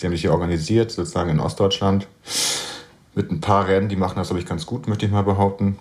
Die 0.00 0.06
haben 0.06 0.12
sich 0.12 0.22
hier 0.22 0.32
organisiert, 0.32 0.90
sozusagen 0.90 1.28
in 1.28 1.38
Ostdeutschland, 1.38 2.08
mit 3.14 3.30
ein 3.30 3.42
paar 3.42 3.68
Rennen, 3.68 3.90
die 3.90 3.96
machen 3.96 4.16
das, 4.16 4.28
glaube 4.28 4.40
ich, 4.40 4.46
ganz 4.46 4.64
gut, 4.64 4.88
möchte 4.88 5.04
ich 5.04 5.12
mal 5.12 5.24
behaupten. 5.24 5.78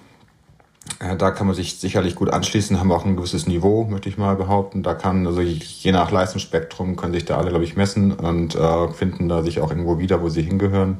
Äh, 1.00 1.16
da 1.16 1.32
kann 1.32 1.48
man 1.48 1.56
sich 1.56 1.80
sicherlich 1.80 2.16
gut 2.16 2.30
anschließen, 2.32 2.82
haben 2.82 2.92
auch 2.92 3.06
ein 3.06 3.16
gewisses 3.16 3.48
Niveau, 3.48 3.86
möchte 3.86 4.10
ich 4.10 4.18
mal 4.18 4.36
behaupten. 4.36 4.84
Da 4.84 4.94
kann, 4.94 5.26
also 5.26 5.40
je 5.40 5.94
nach 5.94 6.12
Leistungsspektrum 6.12 6.98
können 6.98 7.14
sich 7.14 7.24
da 7.24 7.38
alle, 7.38 7.48
glaube 7.48 7.64
ich, 7.64 7.78
messen 7.78 8.12
und 8.12 8.56
äh, 8.56 8.90
finden 8.90 9.30
da 9.30 9.42
sich 9.42 9.62
auch 9.62 9.70
irgendwo 9.70 10.00
wieder, 10.00 10.22
wo 10.22 10.28
sie 10.28 10.42
hingehören. 10.42 10.98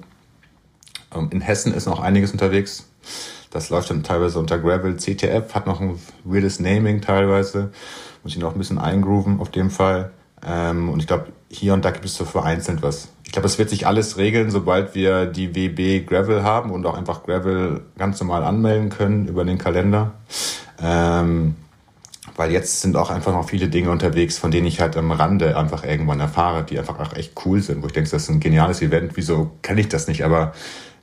Ähm, 1.14 1.28
in 1.32 1.42
Hessen 1.42 1.74
ist 1.74 1.88
noch 1.88 2.00
einiges 2.00 2.32
unterwegs. 2.32 2.88
Das 3.56 3.70
läuft 3.70 3.90
dann 3.90 4.04
teilweise 4.04 4.38
unter 4.38 4.60
Gravel. 4.60 4.98
CTF 4.98 5.56
hat 5.56 5.66
noch 5.66 5.80
ein 5.80 5.98
weirdes 6.26 6.60
Naming 6.60 7.00
teilweise. 7.00 7.72
Muss 8.22 8.34
ich 8.34 8.40
noch 8.40 8.52
ein 8.52 8.58
bisschen 8.58 8.80
eingrooven 8.80 9.40
auf 9.40 9.50
dem 9.50 9.70
Fall. 9.70 10.12
Ähm, 10.46 10.90
und 10.90 11.00
ich 11.00 11.08
glaube, 11.08 11.28
hier 11.50 11.74
und 11.74 11.86
da 11.86 11.92
gibt 11.92 12.04
es 12.04 12.16
so 12.16 12.26
vereinzelt 12.26 12.82
was. 12.82 13.08
Ich 13.24 13.32
glaube, 13.32 13.48
es 13.48 13.58
wird 13.58 13.70
sich 13.70 13.88
alles 13.88 14.18
regeln, 14.18 14.52
sobald 14.52 14.94
wir 14.94 15.26
die 15.26 15.56
WB 15.56 16.06
Gravel 16.06 16.44
haben 16.44 16.70
und 16.70 16.86
auch 16.86 16.98
einfach 16.98 17.24
Gravel 17.24 17.86
ganz 17.98 18.20
normal 18.20 18.44
anmelden 18.44 18.90
können 18.90 19.26
über 19.30 19.46
den 19.46 19.58
Kalender. 19.58 20.12
Ähm, 20.84 21.56
weil 22.36 22.52
jetzt 22.52 22.82
sind 22.82 22.98
auch 22.98 23.10
einfach 23.10 23.32
noch 23.32 23.48
viele 23.48 23.70
Dinge 23.70 23.90
unterwegs, 23.90 24.38
von 24.38 24.52
denen 24.52 24.68
ich 24.68 24.82
halt 24.82 24.98
am 24.98 25.12
Rande 25.12 25.58
einfach 25.58 25.86
irgendwann 25.86 26.20
erfahre, 26.20 26.64
die 26.64 26.78
einfach 26.78 27.00
auch 27.00 27.14
echt 27.14 27.34
cool 27.46 27.62
sind, 27.62 27.82
wo 27.82 27.88
ich 27.88 27.94
denke, 27.94 28.10
das 28.10 28.24
ist 28.24 28.30
ein 28.30 28.42
geniales 28.42 28.82
Event, 28.82 29.14
wieso 29.16 29.52
kenne 29.62 29.80
ich 29.80 29.88
das 29.88 30.10
nicht? 30.10 30.26
Aber 30.26 30.54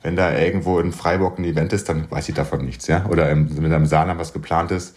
wenn 0.03 0.15
da 0.15 0.37
irgendwo 0.37 0.79
in 0.79 0.91
Freiburg 0.91 1.39
ein 1.39 1.45
Event 1.45 1.73
ist, 1.73 1.89
dann 1.89 2.11
weiß 2.11 2.29
ich 2.29 2.35
davon 2.35 2.65
nichts, 2.65 2.87
ja. 2.87 3.05
Oder 3.09 3.31
im, 3.31 3.69
da 3.69 3.75
im 3.75 3.85
Saarland 3.85 4.19
was 4.19 4.33
geplant 4.33 4.71
ist, 4.71 4.95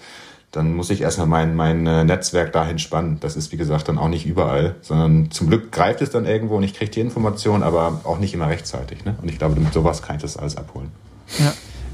dann 0.51 0.75
muss 0.75 0.91
ich 0.91 1.03
erstmal 1.03 1.27
mein, 1.27 1.55
mein 1.55 1.87
äh, 1.87 2.05
Netzwerk 2.05 2.53
dahin 2.53 2.79
spannen. 2.79 3.19
Das 3.21 3.37
ist, 3.37 3.53
wie 3.53 3.57
gesagt, 3.57 3.89
dann 3.89 3.99
auch 3.99 4.09
nicht 4.09 4.27
überall, 4.27 4.75
sondern 4.81 5.31
zum 5.31 5.49
Glück 5.49 5.73
greift 5.73 6.03
es 6.03 6.11
dann 6.11 6.27
irgendwo 6.27 6.57
und 6.57 6.63
ich 6.63 6.75
kriege 6.75 6.91
die 6.91 7.01
Information, 7.01 7.63
aber 7.63 8.01
auch 8.05 8.19
nicht 8.19 8.35
immer 8.35 8.49
rechtzeitig. 8.49 9.05
Ne? 9.05 9.17
Und 9.21 9.31
ich 9.31 9.39
glaube, 9.39 9.61
mit 9.61 9.73
sowas 9.73 10.03
kann 10.03 10.17
ich 10.17 10.23
das 10.23 10.37
alles 10.37 10.57
abholen. 10.57 10.91
Ja. 11.39 11.53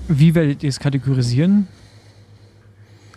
Wie 0.08 0.34
werdet 0.34 0.62
ihr 0.62 0.68
es 0.68 0.80
kategorisieren? 0.80 1.68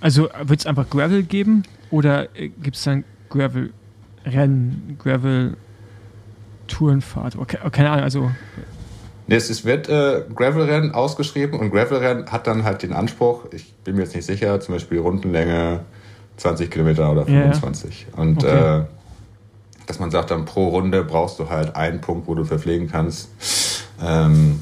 Also 0.01 0.29
wird 0.43 0.59
es 0.59 0.65
einfach 0.65 0.89
Gravel 0.89 1.23
geben 1.23 1.63
oder 1.89 2.35
äh, 2.35 2.49
gibt 2.49 2.75
es 2.75 2.83
dann 2.83 3.05
Gravel-Rennen, 3.29 4.97
Gravel-Tourenfahrt? 5.01 7.37
Okay, 7.37 7.57
keine 7.71 7.91
Ahnung, 7.91 8.03
also 8.03 8.29
es 9.27 9.65
wird 9.65 9.89
äh, 9.89 10.23
Gravelrennen 10.33 10.93
ausgeschrieben 10.93 11.59
und 11.59 11.71
Gravelrennen 11.71 12.31
hat 12.31 12.47
dann 12.47 12.63
halt 12.63 12.83
den 12.83 12.93
Anspruch, 12.93 13.45
ich 13.51 13.73
bin 13.83 13.95
mir 13.95 14.03
jetzt 14.03 14.15
nicht 14.15 14.25
sicher, 14.25 14.59
zum 14.59 14.75
Beispiel 14.75 14.99
Rundenlänge 14.99 15.81
20 16.37 16.69
Kilometer 16.69 17.11
oder 17.11 17.25
25. 17.25 18.07
Ja. 18.11 18.21
Und 18.21 18.43
okay. 18.43 18.79
äh, 18.79 18.83
dass 19.87 19.99
man 19.99 20.11
sagt, 20.11 20.31
dann 20.31 20.45
pro 20.45 20.69
Runde 20.69 21.03
brauchst 21.03 21.39
du 21.39 21.49
halt 21.49 21.75
einen 21.75 22.01
Punkt, 22.01 22.27
wo 22.27 22.35
du 22.35 22.43
verpflegen 22.43 22.89
kannst. 22.89 23.29
Ähm, 24.03 24.61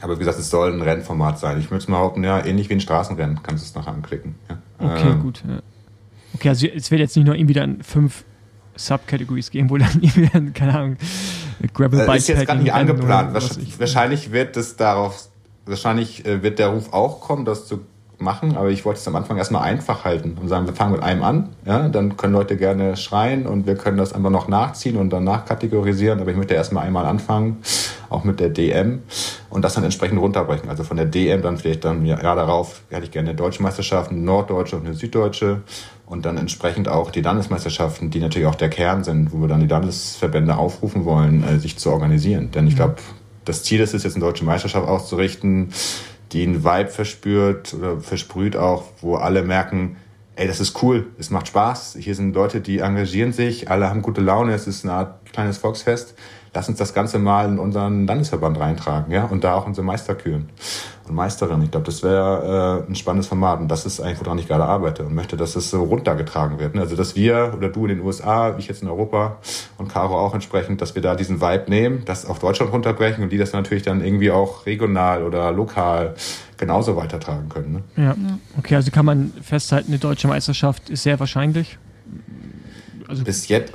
aber 0.00 0.14
wie 0.16 0.20
gesagt, 0.20 0.38
es 0.38 0.50
soll 0.50 0.72
ein 0.72 0.80
Rennformat 0.80 1.38
sein. 1.38 1.58
Ich 1.58 1.70
würde 1.70 1.82
es 1.82 1.88
mal 1.88 1.98
behaupten, 1.98 2.24
ja, 2.24 2.44
ähnlich 2.44 2.68
wie 2.68 2.74
ein 2.74 2.80
Straßenrennen, 2.80 3.42
kannst 3.42 3.64
du 3.64 3.68
es 3.68 3.74
nachher 3.74 3.94
anklicken. 3.94 4.34
Ja. 4.48 4.58
Okay, 4.78 5.10
ähm, 5.10 5.22
gut. 5.22 5.42
Ja. 5.46 5.60
Okay, 6.34 6.48
also 6.50 6.66
es 6.66 6.90
wird 6.90 7.00
jetzt 7.00 7.16
nicht 7.16 7.26
nur 7.26 7.34
irgendwie 7.34 7.54
dann 7.54 7.82
fünf 7.82 8.24
Subcategories 8.76 9.50
geben, 9.50 9.70
wo 9.70 9.76
dann 9.76 9.90
irgendwie, 10.00 10.52
keine 10.52 10.74
Ahnung, 10.74 10.96
Gravel 11.74 12.06
Bike 12.06 12.18
ist 12.18 12.28
jetzt 12.28 12.46
gerade 12.46 12.60
nicht 12.60 12.72
angeplant. 12.72 13.34
Wahrscheinlich, 13.34 13.78
wahrscheinlich 13.80 14.32
wird 14.32 14.56
es 14.56 14.76
darauf, 14.76 15.28
wahrscheinlich 15.66 16.24
äh, 16.24 16.42
wird 16.42 16.58
der 16.58 16.68
Ruf 16.68 16.92
auch 16.92 17.20
kommen, 17.20 17.44
das 17.44 17.66
zu 17.66 17.84
machen, 18.20 18.56
aber 18.56 18.68
ich 18.70 18.84
wollte 18.84 18.98
es 18.98 19.06
am 19.06 19.16
Anfang 19.16 19.36
erstmal 19.36 19.62
einfach 19.62 20.04
halten 20.04 20.36
und 20.40 20.48
sagen, 20.48 20.66
wir 20.66 20.74
fangen 20.74 20.92
mit 20.92 21.02
einem 21.02 21.22
an, 21.22 21.48
ja, 21.64 21.88
dann 21.88 22.16
können 22.16 22.32
Leute 22.32 22.56
gerne 22.56 22.96
schreien 22.96 23.46
und 23.46 23.66
wir 23.66 23.76
können 23.76 23.96
das 23.96 24.12
einfach 24.12 24.30
noch 24.30 24.48
nachziehen 24.48 24.96
und 24.96 25.10
dann 25.10 25.24
nachkategorisieren, 25.24 26.20
aber 26.20 26.30
ich 26.30 26.36
möchte 26.36 26.54
erstmal 26.54 26.86
einmal 26.86 27.06
anfangen, 27.06 27.58
auch 28.10 28.24
mit 28.24 28.40
der 28.40 28.48
DM 28.48 29.02
und 29.50 29.62
das 29.62 29.74
dann 29.74 29.84
entsprechend 29.84 30.20
runterbrechen. 30.20 30.68
Also 30.68 30.82
von 30.82 30.96
der 30.96 31.06
DM 31.06 31.42
dann 31.42 31.58
vielleicht 31.58 31.84
dann, 31.84 32.04
ja, 32.04 32.16
darauf 32.16 32.82
hätte 32.90 33.04
ich 33.04 33.10
gerne 33.10 33.30
eine 33.30 33.36
deutsche 33.36 33.62
Meisterschaft, 33.62 34.10
eine 34.10 34.20
norddeutsche 34.20 34.76
und 34.76 34.86
eine 34.86 34.94
süddeutsche 34.94 35.62
und 36.06 36.24
dann 36.24 36.38
entsprechend 36.38 36.88
auch 36.88 37.10
die 37.10 37.20
Landesmeisterschaften, 37.20 38.10
die 38.10 38.20
natürlich 38.20 38.48
auch 38.48 38.54
der 38.54 38.70
Kern 38.70 39.04
sind, 39.04 39.32
wo 39.32 39.40
wir 39.42 39.48
dann 39.48 39.60
die 39.60 39.66
Landesverbände 39.66 40.56
aufrufen 40.56 41.04
wollen, 41.04 41.44
äh, 41.44 41.58
sich 41.58 41.78
zu 41.78 41.90
organisieren. 41.90 42.50
Denn 42.50 42.66
ich 42.66 42.76
glaube, 42.76 42.96
das 43.44 43.62
Ziel 43.62 43.80
ist 43.80 43.94
es, 43.94 44.04
jetzt 44.04 44.16
eine 44.16 44.24
deutsche 44.24 44.44
Meisterschaft 44.44 44.86
auszurichten, 44.86 45.70
die 46.32 46.42
einen 46.42 46.64
Vibe 46.64 46.90
verspürt 46.90 47.74
oder 47.74 48.00
versprüht 48.00 48.56
auch, 48.56 48.84
wo 49.00 49.16
alle 49.16 49.42
merken, 49.42 49.96
ey, 50.36 50.46
das 50.46 50.60
ist 50.60 50.82
cool, 50.82 51.06
es 51.18 51.30
macht 51.30 51.48
Spaß, 51.48 51.96
hier 51.98 52.14
sind 52.14 52.34
Leute, 52.34 52.60
die 52.60 52.78
engagieren 52.78 53.32
sich, 53.32 53.70
alle 53.70 53.88
haben 53.88 54.02
gute 54.02 54.20
Laune, 54.20 54.52
es 54.52 54.66
ist 54.66 54.84
eine 54.84 54.94
Art 54.94 55.32
kleines 55.32 55.58
Volksfest 55.58 56.14
lass 56.54 56.68
uns 56.68 56.78
das 56.78 56.94
Ganze 56.94 57.18
mal 57.18 57.48
in 57.48 57.58
unseren 57.58 58.06
Landesverband 58.06 58.58
reintragen, 58.58 59.12
ja, 59.12 59.24
und 59.24 59.44
da 59.44 59.54
auch 59.54 59.66
unsere 59.66 59.84
Meister 59.84 60.14
küren 60.14 60.48
und 61.08 61.14
Meisterinnen. 61.14 61.62
Ich 61.64 61.70
glaube, 61.70 61.86
das 61.86 62.02
wäre 62.02 62.84
äh, 62.86 62.90
ein 62.90 62.94
spannendes 62.94 63.26
Format 63.26 63.60
und 63.60 63.68
das 63.68 63.86
ist 63.86 64.00
eigentlich, 64.00 64.20
woran 64.20 64.38
ich 64.38 64.48
gerade 64.48 64.64
arbeite 64.64 65.04
und 65.04 65.14
möchte, 65.14 65.36
dass 65.36 65.56
es 65.56 65.70
so 65.70 65.82
runtergetragen 65.84 66.58
wird. 66.58 66.74
Ne? 66.74 66.82
Also, 66.82 66.96
dass 66.96 67.16
wir 67.16 67.54
oder 67.56 67.68
du 67.68 67.86
in 67.86 67.96
den 67.96 68.00
USA, 68.00 68.56
ich 68.58 68.68
jetzt 68.68 68.82
in 68.82 68.88
Europa 68.88 69.38
und 69.78 69.88
Caro 69.88 70.18
auch 70.18 70.34
entsprechend, 70.34 70.80
dass 70.80 70.94
wir 70.94 71.02
da 71.02 71.14
diesen 71.14 71.40
Vibe 71.40 71.64
nehmen, 71.68 72.04
das 72.04 72.26
auf 72.26 72.38
Deutschland 72.38 72.72
runterbrechen 72.72 73.24
und 73.24 73.30
die 73.30 73.38
das 73.38 73.52
natürlich 73.52 73.82
dann 73.82 74.04
irgendwie 74.04 74.30
auch 74.30 74.66
regional 74.66 75.22
oder 75.22 75.52
lokal 75.52 76.14
genauso 76.56 76.96
weitertragen 76.96 77.48
können. 77.48 77.72
Ne? 77.96 78.04
Ja, 78.04 78.16
okay, 78.58 78.74
also 78.76 78.90
kann 78.90 79.06
man 79.06 79.32
festhalten, 79.42 79.92
eine 79.92 79.98
deutsche 79.98 80.28
Meisterschaft 80.28 80.90
ist 80.90 81.04
sehr 81.04 81.18
wahrscheinlich. 81.20 81.78
Also 83.06 83.24
Bis 83.24 83.48
jetzt 83.48 83.72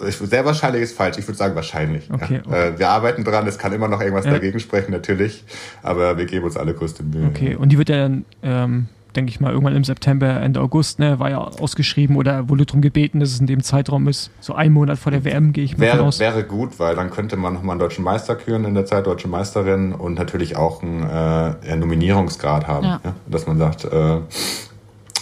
sehr 0.00 0.44
wahrscheinlich 0.44 0.82
ist 0.82 0.96
falsch. 0.96 1.18
Ich 1.18 1.26
würde 1.26 1.38
sagen 1.38 1.54
wahrscheinlich. 1.54 2.10
Okay, 2.10 2.34
ja. 2.34 2.40
okay. 2.46 2.68
Äh, 2.68 2.78
wir 2.78 2.88
arbeiten 2.88 3.24
dran. 3.24 3.46
Es 3.46 3.58
kann 3.58 3.72
immer 3.72 3.88
noch 3.88 4.00
irgendwas 4.00 4.24
ja. 4.24 4.32
dagegen 4.32 4.60
sprechen, 4.60 4.92
natürlich. 4.92 5.44
Aber 5.82 6.16
wir 6.16 6.26
geben 6.26 6.44
uns 6.44 6.56
alle 6.56 6.74
größte 6.74 7.02
Mühe. 7.02 7.26
Okay, 7.28 7.54
und 7.56 7.70
die 7.70 7.78
wird 7.78 7.88
ja 7.88 7.96
dann, 7.96 8.24
ähm, 8.42 8.86
denke 9.16 9.30
ich 9.30 9.40
mal, 9.40 9.52
irgendwann 9.52 9.74
im 9.74 9.84
September, 9.84 10.40
Ende 10.40 10.60
August, 10.60 10.98
ne, 10.98 11.18
war 11.18 11.30
ja 11.30 11.38
ausgeschrieben 11.38 12.16
oder 12.16 12.48
wurde 12.48 12.66
darum 12.66 12.82
gebeten, 12.82 13.20
dass 13.20 13.30
es 13.30 13.40
in 13.40 13.46
dem 13.46 13.62
Zeitraum 13.62 14.06
ist. 14.08 14.30
So 14.40 14.54
ein 14.54 14.72
Monat 14.72 14.98
vor 14.98 15.10
der 15.12 15.24
WM 15.24 15.52
gehe 15.52 15.64
ich 15.64 15.76
mal 15.76 15.86
wäre, 15.86 16.02
aus. 16.02 16.20
Wäre 16.20 16.44
gut, 16.44 16.78
weil 16.78 16.94
dann 16.94 17.10
könnte 17.10 17.36
man 17.36 17.54
nochmal 17.54 17.72
einen 17.72 17.80
deutschen 17.80 18.04
Meister 18.04 18.36
küren 18.36 18.64
in 18.64 18.74
der 18.74 18.86
Zeit, 18.86 19.06
deutsche 19.06 19.28
Meisterin 19.28 19.92
und 19.92 20.14
natürlich 20.14 20.56
auch 20.56 20.82
einen, 20.82 21.02
äh, 21.02 21.70
einen 21.70 21.80
Nominierungsgrad 21.80 22.66
haben. 22.66 22.86
Ja. 22.86 23.00
Dass 23.26 23.46
man 23.46 23.58
sagt, 23.58 23.84
äh, 23.84 24.18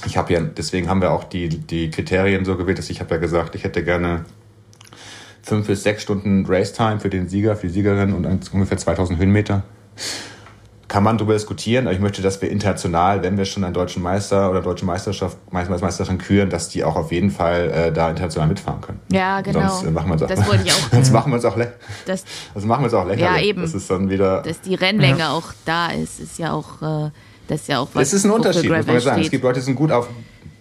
ich 0.06 0.16
habe 0.16 0.32
ja, 0.32 0.40
deswegen 0.40 0.88
haben 0.88 1.00
wir 1.00 1.10
auch 1.12 1.24
die, 1.24 1.48
die 1.48 1.90
Kriterien 1.90 2.44
so 2.44 2.56
gewählt, 2.56 2.78
dass 2.78 2.90
ich 2.90 3.00
habe 3.00 3.14
ja 3.14 3.20
gesagt, 3.20 3.54
ich 3.54 3.64
hätte 3.64 3.82
gerne 3.82 4.24
fünf 5.46 5.68
bis 5.68 5.84
sechs 5.84 6.02
Stunden 6.02 6.44
Racetime 6.46 6.98
für 6.98 7.08
den 7.08 7.28
Sieger, 7.28 7.56
für 7.56 7.68
die 7.68 7.72
Siegerin 7.72 8.12
und 8.12 8.26
ungefähr 8.52 8.76
2000 8.76 9.18
Höhenmeter. 9.18 9.62
Kann 10.88 11.02
man 11.02 11.18
darüber 11.18 11.34
diskutieren, 11.34 11.86
aber 11.86 11.94
ich 11.94 12.00
möchte, 12.00 12.22
dass 12.22 12.40
wir 12.42 12.50
international, 12.50 13.22
wenn 13.22 13.36
wir 13.36 13.44
schon 13.44 13.64
einen 13.64 13.74
deutschen 13.74 14.02
Meister 14.02 14.50
oder 14.50 14.60
deutsche 14.60 14.84
Meisterschaft, 14.84 15.36
Meisterin 15.50 16.18
küren, 16.18 16.50
dass 16.50 16.68
die 16.68 16.84
auch 16.84 16.96
auf 16.96 17.12
jeden 17.12 17.30
Fall 17.30 17.70
äh, 17.70 17.92
da 17.92 18.10
international 18.10 18.48
mitfahren 18.48 18.80
können. 18.80 19.00
Ja, 19.10 19.40
genau. 19.40 19.68
Sonst 19.68 19.86
äh, 19.86 19.90
machen 19.90 20.08
wir 20.10 20.16
es 20.16 20.22
auch. 20.22 20.28
Das 20.28 20.48
wollte 20.48 20.64
ich 20.64 20.72
auch. 20.72 20.90
Sonst 20.92 21.12
machen 21.12 21.32
wir 21.32 21.38
es 21.38 21.44
auch, 21.44 21.56
das, 22.06 22.24
also 22.54 22.66
machen 22.66 22.82
wir 22.82 22.88
es 22.88 22.94
auch 22.94 23.06
lächerlich. 23.06 23.42
Ja, 23.42 23.48
eben. 23.48 23.62
Das 23.62 23.74
ist 23.74 23.90
dann 23.90 24.10
wieder. 24.10 24.42
Dass 24.42 24.60
die 24.60 24.74
Rennlänge 24.74 25.18
ja. 25.18 25.30
auch 25.30 25.52
da 25.64 25.90
ist, 25.90 26.20
ist 26.20 26.38
ja 26.38 26.52
auch, 26.52 26.82
äh, 26.82 27.10
das 27.48 27.62
ist 27.62 27.68
ja 27.68 27.80
auch 27.80 27.88
was. 27.92 28.08
Es 28.08 28.14
ist 28.14 28.24
ein 28.24 28.30
Unterschied, 28.32 28.70
muss 28.70 28.86
man 28.86 29.00
sagen. 29.00 29.22
Es 29.22 29.30
gibt 29.30 29.44
Leute, 29.44 29.60
die 29.60 29.66
sind 29.66 29.76
gut 29.76 29.92
auf 29.92 30.08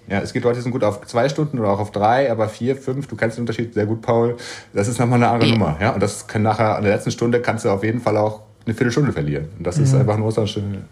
Ja, 0.08 0.20
es 0.20 0.34
gibt 0.34 0.46
Leute, 0.46 0.58
die 0.58 0.64
sind 0.64 0.72
gut 0.72 0.84
auf 0.84 1.06
zwei 1.06 1.30
Stunden 1.30 1.60
oder 1.60 1.70
auch 1.70 1.80
auf 1.80 1.92
drei, 1.92 2.32
aber 2.32 2.48
vier, 2.48 2.76
fünf, 2.76 3.08
du 3.08 3.16
kennst 3.16 3.38
den 3.38 3.44
Unterschied 3.44 3.74
sehr 3.74 3.86
gut, 3.86 4.02
Paul. 4.02 4.38
Das 4.74 4.88
ist 4.88 5.00
nochmal 5.00 5.18
eine 5.18 5.30
andere 5.30 5.50
ja. 5.50 5.58
Nummer. 5.58 5.78
Ja? 5.82 5.92
Und 5.92 6.04
das 6.04 6.28
kann 6.28 6.44
nachher, 6.44 6.76
an 6.76 6.84
der 6.84 6.94
letzten 6.94 7.12
Stunde 7.12 7.42
kannst 7.42 7.66
du 7.66 7.70
auf 7.70 7.84
jeden 7.84 8.02
Fall 8.02 8.18
auch 8.18 8.42
eine 8.66 8.76
Viertelstunde 8.76 9.12
verlieren. 9.12 9.48
Und 9.58 9.66
das 9.66 9.78
ja. 9.78 9.84
ist 9.84 9.96
einfach 9.96 10.18
nur 10.18 10.32
so 10.32 10.46
schön. 10.46 10.84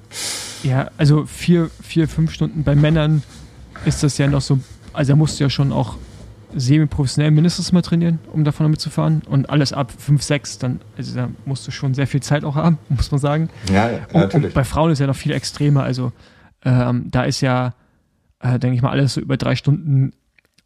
Ja, 0.63 0.89
also 0.97 1.25
vier, 1.25 1.69
vier, 1.81 2.07
fünf 2.07 2.31
Stunden 2.31 2.63
bei 2.63 2.75
Männern 2.75 3.23
ist 3.85 4.03
das 4.03 4.17
ja 4.17 4.27
noch 4.27 4.41
so, 4.41 4.59
also 4.93 5.11
da 5.11 5.15
musst 5.15 5.39
du 5.39 5.43
ja 5.43 5.49
schon 5.49 5.71
auch 5.71 5.95
semi-professionell 6.55 7.31
mindestens 7.31 7.71
mal 7.71 7.81
trainieren, 7.81 8.19
um 8.31 8.43
davon 8.43 8.69
mitzufahren. 8.69 9.21
Und 9.27 9.49
alles 9.49 9.73
ab 9.73 9.91
5, 9.97 10.21
6, 10.21 10.59
dann, 10.59 10.81
also 10.97 11.15
da 11.15 11.29
musst 11.45 11.67
du 11.67 11.71
schon 11.71 11.93
sehr 11.93 12.07
viel 12.07 12.21
Zeit 12.21 12.43
auch 12.43 12.55
haben, 12.55 12.77
muss 12.89 13.11
man 13.11 13.19
sagen. 13.19 13.49
Ja, 13.69 13.89
ja 13.89 13.99
natürlich. 14.13 14.33
Und, 14.33 14.45
und 14.45 14.53
bei 14.53 14.63
Frauen 14.63 14.91
ist 14.91 14.99
ja 14.99 15.07
noch 15.07 15.15
viel 15.15 15.31
extremer. 15.31 15.83
Also 15.83 16.11
ähm, 16.63 17.07
da 17.09 17.23
ist 17.23 17.41
ja, 17.41 17.73
äh, 18.43 18.59
denke 18.59 18.75
ich 18.75 18.81
mal, 18.81 18.91
alles 18.91 19.15
so 19.15 19.21
über 19.21 19.37
drei 19.37 19.55
Stunden 19.55 20.11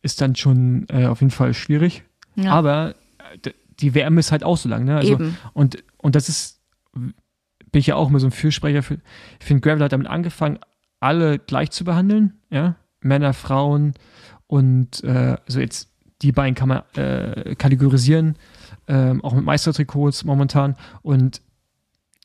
ist 0.01 0.19
dann 0.19 0.35
schon 0.35 0.87
äh, 0.89 1.05
auf 1.05 1.21
jeden 1.21 1.31
Fall 1.31 1.53
schwierig. 1.53 2.03
Ja. 2.35 2.51
Aber 2.51 2.95
äh, 3.43 3.51
die 3.79 3.93
WM 3.93 4.17
ist 4.17 4.31
halt 4.31 4.43
auch 4.43 4.57
so 4.57 4.67
lang, 4.67 4.83
ne? 4.83 4.97
Also, 4.97 5.13
Eben. 5.13 5.37
Und, 5.53 5.83
und 5.97 6.15
das 6.15 6.27
ist, 6.27 6.59
bin 6.93 7.79
ich 7.79 7.87
ja 7.87 7.95
auch 7.95 8.09
immer 8.09 8.19
so 8.19 8.27
ein 8.27 8.31
Fürsprecher 8.31 8.81
für. 8.81 8.99
Ich 9.39 9.45
finde, 9.45 9.61
Gravel 9.61 9.83
hat 9.83 9.91
damit 9.91 10.07
angefangen, 10.07 10.59
alle 10.99 11.37
gleich 11.37 11.69
zu 11.69 11.85
behandeln, 11.85 12.33
ja. 12.49 12.75
Männer, 13.01 13.33
Frauen, 13.33 13.93
und 14.47 15.03
äh, 15.03 15.37
also 15.45 15.59
jetzt 15.59 15.89
die 16.23 16.31
beiden 16.31 16.55
kann 16.55 16.69
man 16.69 16.81
äh, 16.95 17.55
kategorisieren, 17.55 18.37
ähm, 18.87 19.23
auch 19.23 19.33
mit 19.33 19.45
Meistertrikots 19.45 20.23
momentan. 20.23 20.75
Und 21.03 21.41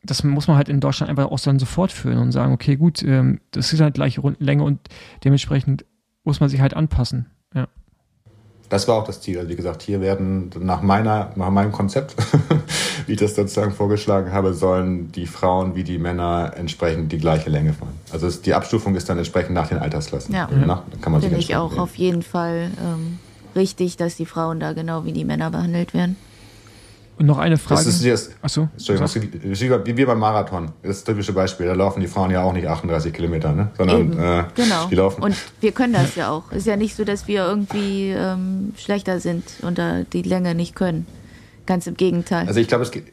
das 0.04 0.24
muss 0.24 0.48
man 0.48 0.56
halt 0.56 0.68
in 0.68 0.80
Deutschland 0.80 1.10
einfach 1.10 1.30
auch 1.30 1.40
dann 1.40 1.58
sofort 1.58 1.92
führen 1.92 2.18
und 2.18 2.32
sagen, 2.32 2.52
okay, 2.52 2.76
gut, 2.76 3.02
ähm, 3.02 3.40
das 3.52 3.72
ist 3.72 3.80
halt 3.80 3.94
gleiche 3.94 4.20
Rundenlänge 4.20 4.64
und 4.64 4.80
dementsprechend 5.24 5.84
muss 6.24 6.40
man 6.40 6.48
sich 6.48 6.60
halt 6.60 6.74
anpassen. 6.74 7.26
Ja. 7.54 7.68
Das 8.68 8.88
war 8.88 8.96
auch 8.96 9.04
das 9.04 9.20
Ziel. 9.20 9.38
Also 9.38 9.50
wie 9.50 9.56
gesagt, 9.56 9.82
hier 9.82 10.00
werden 10.00 10.50
nach 10.58 10.82
meiner, 10.82 11.30
nach 11.36 11.50
meinem 11.50 11.72
Konzept, 11.72 12.16
wie 13.06 13.12
ich 13.12 13.18
das 13.18 13.36
sozusagen 13.36 13.72
vorgeschlagen 13.72 14.32
habe, 14.32 14.54
sollen 14.54 15.12
die 15.12 15.26
Frauen 15.26 15.76
wie 15.76 15.84
die 15.84 15.98
Männer 15.98 16.52
entsprechend 16.56 17.12
die 17.12 17.18
gleiche 17.18 17.50
Länge 17.50 17.74
fahren. 17.74 17.92
Also 18.12 18.26
es, 18.26 18.42
die 18.42 18.54
Abstufung 18.54 18.96
ist 18.96 19.08
dann 19.08 19.18
entsprechend 19.18 19.54
nach 19.54 19.68
den 19.68 19.78
Altersklassen. 19.78 20.34
Ja, 20.34 20.48
mhm. 20.48 20.66
nach, 20.66 20.82
kann 21.00 21.12
man 21.12 21.20
Finde 21.20 21.38
ich 21.38 21.54
auch 21.54 21.70
nehmen. 21.70 21.80
auf 21.80 21.94
jeden 21.96 22.22
Fall 22.22 22.70
ähm, 22.80 23.18
richtig, 23.54 23.98
dass 23.98 24.16
die 24.16 24.26
Frauen 24.26 24.58
da 24.58 24.72
genau 24.72 25.04
wie 25.04 25.12
die 25.12 25.24
Männer 25.24 25.50
behandelt 25.50 25.94
werden. 25.94 26.16
Und 27.18 27.26
noch 27.26 27.38
eine 27.38 27.58
Frage. 27.58 27.84
Das 27.84 27.86
ist 27.86 28.02
jetzt, 28.04 28.32
Achso, 28.40 28.68
Entschuldigung, 28.72 29.80
wie 29.84 29.96
wir 29.96 30.06
beim 30.06 30.18
Marathon. 30.18 30.72
Das 30.82 30.96
ist 30.96 31.06
das 31.06 31.14
typische 31.14 31.32
Beispiel. 31.32 31.66
Da 31.66 31.74
laufen 31.74 32.00
die 32.00 32.06
Frauen 32.06 32.30
ja 32.30 32.42
auch 32.42 32.52
nicht 32.52 32.66
38 32.66 33.12
Kilometer, 33.12 33.52
ne? 33.52 33.70
sondern 33.76 34.12
äh, 34.12 34.44
genau. 34.54 34.86
die 34.90 34.94
laufen. 34.94 35.22
Und 35.22 35.36
wir 35.60 35.72
können 35.72 35.92
das 35.92 36.14
ja 36.16 36.30
auch. 36.30 36.50
Ist 36.52 36.66
ja 36.66 36.76
nicht 36.76 36.96
so, 36.96 37.04
dass 37.04 37.28
wir 37.28 37.44
irgendwie 37.44 38.10
ähm, 38.10 38.72
schlechter 38.76 39.20
sind 39.20 39.44
und 39.62 39.78
da 39.78 40.02
die 40.02 40.22
Länge 40.22 40.54
nicht 40.54 40.74
können. 40.74 41.06
Ganz 41.66 41.86
im 41.86 41.96
Gegenteil. 41.96 42.48
Also 42.48 42.60
ich 42.60 42.68
glaube, 42.68 42.84
es 42.84 42.90
geht. 42.90 43.04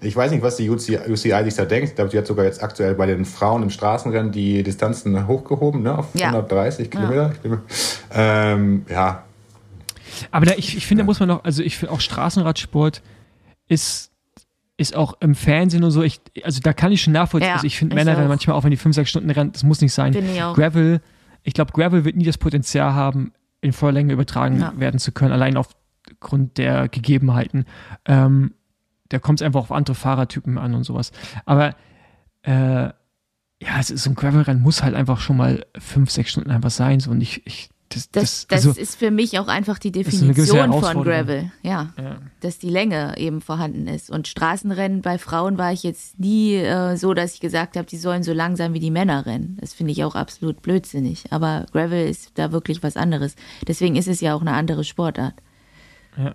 Ich 0.00 0.16
weiß 0.16 0.32
nicht, 0.32 0.42
was 0.42 0.56
die 0.56 0.68
UCI, 0.68 0.98
UCI 1.08 1.44
sich 1.44 1.54
da 1.54 1.64
denkt. 1.64 1.90
Ich 1.90 1.94
glaube, 1.94 2.10
die 2.10 2.18
hat 2.18 2.26
sogar 2.26 2.44
jetzt 2.44 2.60
aktuell 2.60 2.94
bei 2.94 3.06
den 3.06 3.24
Frauen 3.24 3.62
im 3.62 3.70
Straßenrennen 3.70 4.32
die 4.32 4.64
Distanzen 4.64 5.28
hochgehoben, 5.28 5.82
ne, 5.82 5.96
auf 5.96 6.06
ja. 6.14 6.28
130 6.28 6.90
Kilometer. 6.90 7.32
Ja. 7.44 7.58
Ähm, 8.12 8.84
ja. 8.90 9.22
Aber 10.32 10.46
da, 10.46 10.54
ich, 10.56 10.76
ich 10.76 10.86
finde, 10.86 11.02
da 11.02 11.06
muss 11.06 11.20
man 11.20 11.28
noch, 11.28 11.44
also 11.44 11.62
ich 11.62 11.78
finde 11.78 11.92
auch 11.92 12.00
Straßenradsport, 12.00 13.00
ist, 13.72 14.12
ist 14.76 14.94
auch 14.94 15.14
im 15.20 15.34
Fernsehen 15.34 15.82
und 15.84 15.90
so, 15.90 16.02
ich, 16.02 16.20
also 16.44 16.60
da 16.60 16.72
kann 16.72 16.92
ich 16.92 17.02
schon 17.02 17.12
nachvollziehen. 17.12 17.48
Ja, 17.48 17.54
also 17.54 17.66
ich 17.66 17.78
finde 17.78 17.94
Männer 17.94 18.14
dann 18.14 18.28
manchmal 18.28 18.56
auch, 18.56 18.64
wenn 18.64 18.70
die 18.70 18.76
fünf, 18.76 18.94
sechs 18.94 19.10
Stunden 19.10 19.30
rennen, 19.30 19.52
das 19.52 19.62
muss 19.62 19.80
nicht 19.80 19.94
sein. 19.94 20.14
Ich 20.14 20.42
auch. 20.42 20.54
Gravel, 20.54 21.00
ich 21.42 21.54
glaube, 21.54 21.72
Gravel 21.72 22.04
wird 22.04 22.16
nie 22.16 22.24
das 22.24 22.38
Potenzial 22.38 22.94
haben, 22.94 23.32
in 23.60 23.72
voller 23.72 23.92
Länge 23.92 24.12
übertragen 24.12 24.60
ja. 24.60 24.72
werden 24.76 24.98
zu 24.98 25.12
können, 25.12 25.32
allein 25.32 25.56
aufgrund 25.56 26.58
der 26.58 26.88
Gegebenheiten. 26.88 27.64
Ähm, 28.04 28.54
da 29.08 29.18
kommt 29.18 29.40
es 29.40 29.46
einfach 29.46 29.60
auf 29.60 29.72
andere 29.72 29.94
Fahrertypen 29.94 30.58
an 30.58 30.74
und 30.74 30.84
sowas. 30.84 31.12
Aber 31.44 31.74
äh, 32.42 32.90
ja, 33.62 33.78
es 33.78 33.90
ist 33.90 34.02
so 34.02 34.10
ein 34.10 34.16
Gravel-Rennen 34.16 34.60
muss 34.60 34.82
halt 34.82 34.94
einfach 34.94 35.20
schon 35.20 35.36
mal 35.36 35.64
fünf, 35.78 36.10
sechs 36.10 36.30
Stunden 36.30 36.50
einfach 36.50 36.70
sein. 36.70 36.98
So. 36.98 37.10
Und 37.10 37.20
ich, 37.20 37.46
ich 37.46 37.70
das, 37.94 38.10
das, 38.10 38.46
das 38.48 38.66
also, 38.66 38.80
ist 38.80 38.96
für 38.96 39.10
mich 39.10 39.38
auch 39.38 39.48
einfach 39.48 39.78
die 39.78 39.92
Definition 39.92 40.72
von 40.72 41.04
Gravel. 41.04 41.50
Ja, 41.62 41.92
ja, 41.98 42.18
Dass 42.40 42.58
die 42.58 42.68
Länge 42.68 43.16
eben 43.18 43.40
vorhanden 43.40 43.86
ist. 43.86 44.10
Und 44.10 44.28
Straßenrennen 44.28 45.02
bei 45.02 45.18
Frauen 45.18 45.58
war 45.58 45.72
ich 45.72 45.82
jetzt 45.82 46.18
nie 46.18 46.54
äh, 46.56 46.96
so, 46.96 47.14
dass 47.14 47.34
ich 47.34 47.40
gesagt 47.40 47.76
habe, 47.76 47.86
die 47.86 47.96
sollen 47.96 48.22
so 48.22 48.32
lang 48.32 48.56
sein 48.56 48.74
wie 48.74 48.80
die 48.80 48.90
Männer 48.90 49.26
rennen. 49.26 49.58
Das 49.60 49.72
finde 49.74 49.92
ich 49.92 50.04
auch 50.04 50.14
absolut 50.14 50.62
blödsinnig. 50.62 51.24
Aber 51.30 51.66
Gravel 51.72 52.08
ist 52.08 52.32
da 52.34 52.52
wirklich 52.52 52.82
was 52.82 52.96
anderes. 52.96 53.36
Deswegen 53.66 53.96
ist 53.96 54.08
es 54.08 54.20
ja 54.20 54.34
auch 54.34 54.40
eine 54.40 54.52
andere 54.52 54.84
Sportart. 54.84 55.34
Ja. 56.16 56.34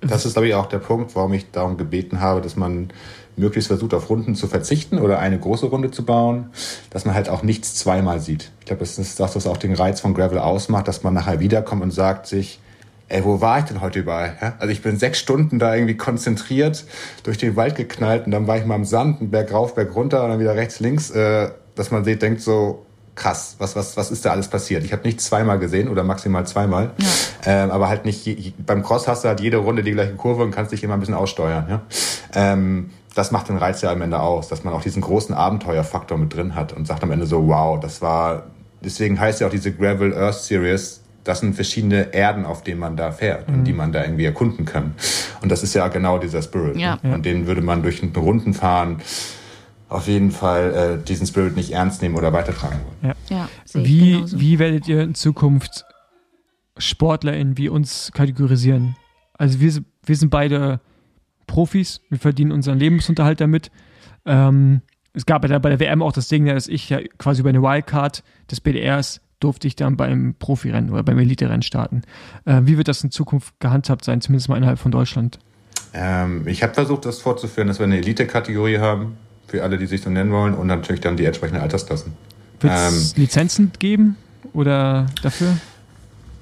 Das 0.00 0.26
ist, 0.26 0.32
glaube 0.32 0.48
ich, 0.48 0.54
auch 0.54 0.66
der 0.66 0.80
Punkt, 0.80 1.14
warum 1.14 1.32
ich 1.32 1.50
darum 1.52 1.76
gebeten 1.76 2.20
habe, 2.20 2.40
dass 2.40 2.56
man 2.56 2.88
möglichst 3.36 3.68
versucht, 3.68 3.94
auf 3.94 4.10
Runden 4.10 4.34
zu 4.34 4.46
verzichten 4.46 4.98
oder 4.98 5.18
eine 5.18 5.38
große 5.38 5.66
Runde 5.66 5.90
zu 5.90 6.04
bauen, 6.04 6.50
dass 6.90 7.04
man 7.04 7.14
halt 7.14 7.28
auch 7.28 7.42
nichts 7.42 7.74
zweimal 7.74 8.20
sieht. 8.20 8.50
Ich 8.60 8.66
glaube, 8.66 8.80
das 8.80 8.98
ist 8.98 9.18
das, 9.20 9.36
was 9.36 9.46
auch 9.46 9.56
den 9.56 9.74
Reiz 9.74 10.00
von 10.00 10.14
Gravel 10.14 10.38
ausmacht, 10.38 10.88
dass 10.88 11.02
man 11.02 11.14
nachher 11.14 11.40
wiederkommt 11.40 11.82
und 11.82 11.90
sagt 11.90 12.26
sich, 12.26 12.60
ey, 13.08 13.24
wo 13.24 13.40
war 13.40 13.58
ich 13.58 13.66
denn 13.66 13.80
heute 13.80 14.00
überall? 14.00 14.54
Also 14.58 14.72
ich 14.72 14.82
bin 14.82 14.96
sechs 14.96 15.18
Stunden 15.18 15.58
da 15.58 15.74
irgendwie 15.74 15.96
konzentriert 15.96 16.84
durch 17.22 17.38
den 17.38 17.56
Wald 17.56 17.76
geknallt 17.76 18.26
und 18.26 18.32
dann 18.32 18.46
war 18.46 18.56
ich 18.56 18.64
mal 18.64 18.76
im 18.76 18.84
Sand, 18.84 19.20
einen 19.20 19.30
Berg 19.30 19.52
rauf, 19.52 19.74
Berg 19.74 19.94
runter 19.94 20.24
und 20.24 20.30
dann 20.30 20.40
wieder 20.40 20.56
rechts, 20.56 20.80
links, 20.80 21.10
äh, 21.10 21.50
dass 21.74 21.90
man 21.90 22.04
sieht, 22.04 22.22
denkt 22.22 22.40
so, 22.40 22.86
krass, 23.14 23.56
was, 23.58 23.76
was, 23.76 23.96
was 23.96 24.10
ist 24.10 24.24
da 24.24 24.30
alles 24.30 24.48
passiert? 24.48 24.84
Ich 24.84 24.92
habe 24.92 25.02
nicht 25.02 25.20
zweimal 25.20 25.58
gesehen 25.58 25.88
oder 25.88 26.02
maximal 26.02 26.46
zweimal, 26.46 26.92
ja. 26.98 27.06
ähm, 27.64 27.70
aber 27.70 27.88
halt 27.88 28.06
nicht, 28.06 28.54
beim 28.64 28.82
Cross 28.82 29.06
hast 29.06 29.24
du 29.24 29.28
halt 29.28 29.40
jede 29.40 29.58
Runde 29.58 29.82
die 29.82 29.92
gleiche 29.92 30.14
Kurve 30.14 30.42
und 30.42 30.50
kannst 30.50 30.72
dich 30.72 30.82
immer 30.82 30.94
ein 30.94 31.00
bisschen 31.00 31.14
aussteuern. 31.14 31.66
Ja? 31.68 31.82
Ähm, 32.34 32.90
das 33.14 33.30
macht 33.30 33.48
den 33.48 33.56
Reiz 33.56 33.82
ja 33.82 33.92
am 33.92 34.02
Ende 34.02 34.20
aus, 34.20 34.48
dass 34.48 34.64
man 34.64 34.72
auch 34.74 34.82
diesen 34.82 35.02
großen 35.02 35.34
Abenteuerfaktor 35.34 36.18
mit 36.18 36.34
drin 36.34 36.54
hat 36.54 36.72
und 36.72 36.86
sagt 36.86 37.02
am 37.02 37.10
Ende 37.10 37.26
so, 37.26 37.46
wow, 37.46 37.78
das 37.78 38.00
war, 38.00 38.44
deswegen 38.82 39.20
heißt 39.20 39.40
ja 39.40 39.46
auch 39.46 39.50
diese 39.50 39.72
Gravel 39.72 40.14
Earth 40.16 40.42
Series, 40.42 41.02
das 41.24 41.40
sind 41.40 41.54
verschiedene 41.54 42.14
Erden, 42.14 42.44
auf 42.44 42.62
denen 42.62 42.80
man 42.80 42.96
da 42.96 43.12
fährt 43.12 43.48
mhm. 43.48 43.54
und 43.54 43.64
die 43.64 43.72
man 43.72 43.92
da 43.92 44.02
irgendwie 44.02 44.24
erkunden 44.24 44.64
kann. 44.64 44.94
Und 45.40 45.52
das 45.52 45.62
ist 45.62 45.74
ja 45.74 45.86
genau 45.88 46.18
dieser 46.18 46.42
Spirit. 46.42 46.76
Ja. 46.76 46.98
Ne? 47.02 47.14
Und 47.14 47.26
den 47.26 47.46
würde 47.46 47.62
man 47.62 47.82
durch 47.82 48.02
Runden 48.16 48.54
fahren 48.54 49.02
auf 49.92 50.08
jeden 50.08 50.30
Fall 50.30 50.98
äh, 51.02 51.04
diesen 51.04 51.26
Spirit 51.26 51.54
nicht 51.54 51.72
ernst 51.72 52.00
nehmen 52.00 52.16
oder 52.16 52.32
weitertragen 52.32 52.80
wollen. 52.84 53.14
Ja. 53.28 53.36
ja 53.36 53.48
wie, 53.74 54.24
wie 54.32 54.58
werdet 54.58 54.88
ihr 54.88 55.02
in 55.02 55.14
Zukunft 55.14 55.84
SportlerInnen 56.78 57.58
wie 57.58 57.68
uns 57.68 58.10
kategorisieren? 58.14 58.96
Also 59.34 59.60
wir, 59.60 59.84
wir 60.04 60.16
sind 60.16 60.30
beide 60.30 60.80
Profis, 61.52 62.00
wir 62.08 62.18
verdienen 62.18 62.50
unseren 62.50 62.78
Lebensunterhalt 62.78 63.38
damit. 63.42 63.70
Ähm, 64.24 64.80
es 65.12 65.26
gab 65.26 65.46
ja 65.46 65.58
bei 65.58 65.68
der 65.68 65.80
WM 65.80 66.00
auch 66.00 66.12
das 66.12 66.28
Ding, 66.28 66.46
dass 66.46 66.66
ich 66.66 66.88
ja 66.88 67.00
quasi 67.18 67.40
über 67.42 67.50
eine 67.50 67.60
Wildcard 67.60 68.24
des 68.50 68.62
BDRs 68.62 69.20
durfte 69.38 69.66
ich 69.68 69.76
dann 69.76 69.98
beim 69.98 70.34
Profirennen 70.38 70.90
oder 70.90 71.02
beim 71.02 71.18
Elite-Rennen 71.18 71.60
starten. 71.60 72.02
Äh, 72.46 72.62
wie 72.64 72.78
wird 72.78 72.88
das 72.88 73.04
in 73.04 73.10
Zukunft 73.10 73.52
gehandhabt 73.60 74.02
sein, 74.02 74.22
zumindest 74.22 74.48
mal 74.48 74.56
innerhalb 74.56 74.78
von 74.78 74.92
Deutschland? 74.92 75.40
Ähm, 75.92 76.48
ich 76.48 76.62
habe 76.62 76.72
versucht, 76.72 77.04
das 77.04 77.20
fortzuführen, 77.20 77.68
dass 77.68 77.78
wir 77.78 77.84
eine 77.84 77.98
Elite-Kategorie 77.98 78.78
haben, 78.78 79.18
für 79.46 79.62
alle, 79.62 79.76
die 79.76 79.86
sich 79.86 80.00
so 80.00 80.08
nennen 80.08 80.32
wollen, 80.32 80.54
und 80.54 80.68
natürlich 80.68 81.02
dann 81.02 81.18
die 81.18 81.26
entsprechenden 81.26 81.60
Altersklassen. 81.60 82.14
Wird 82.60 82.72
es 82.72 83.12
ähm, 83.12 83.20
Lizenzen 83.20 83.72
geben 83.78 84.16
oder 84.54 85.06
dafür? 85.22 85.58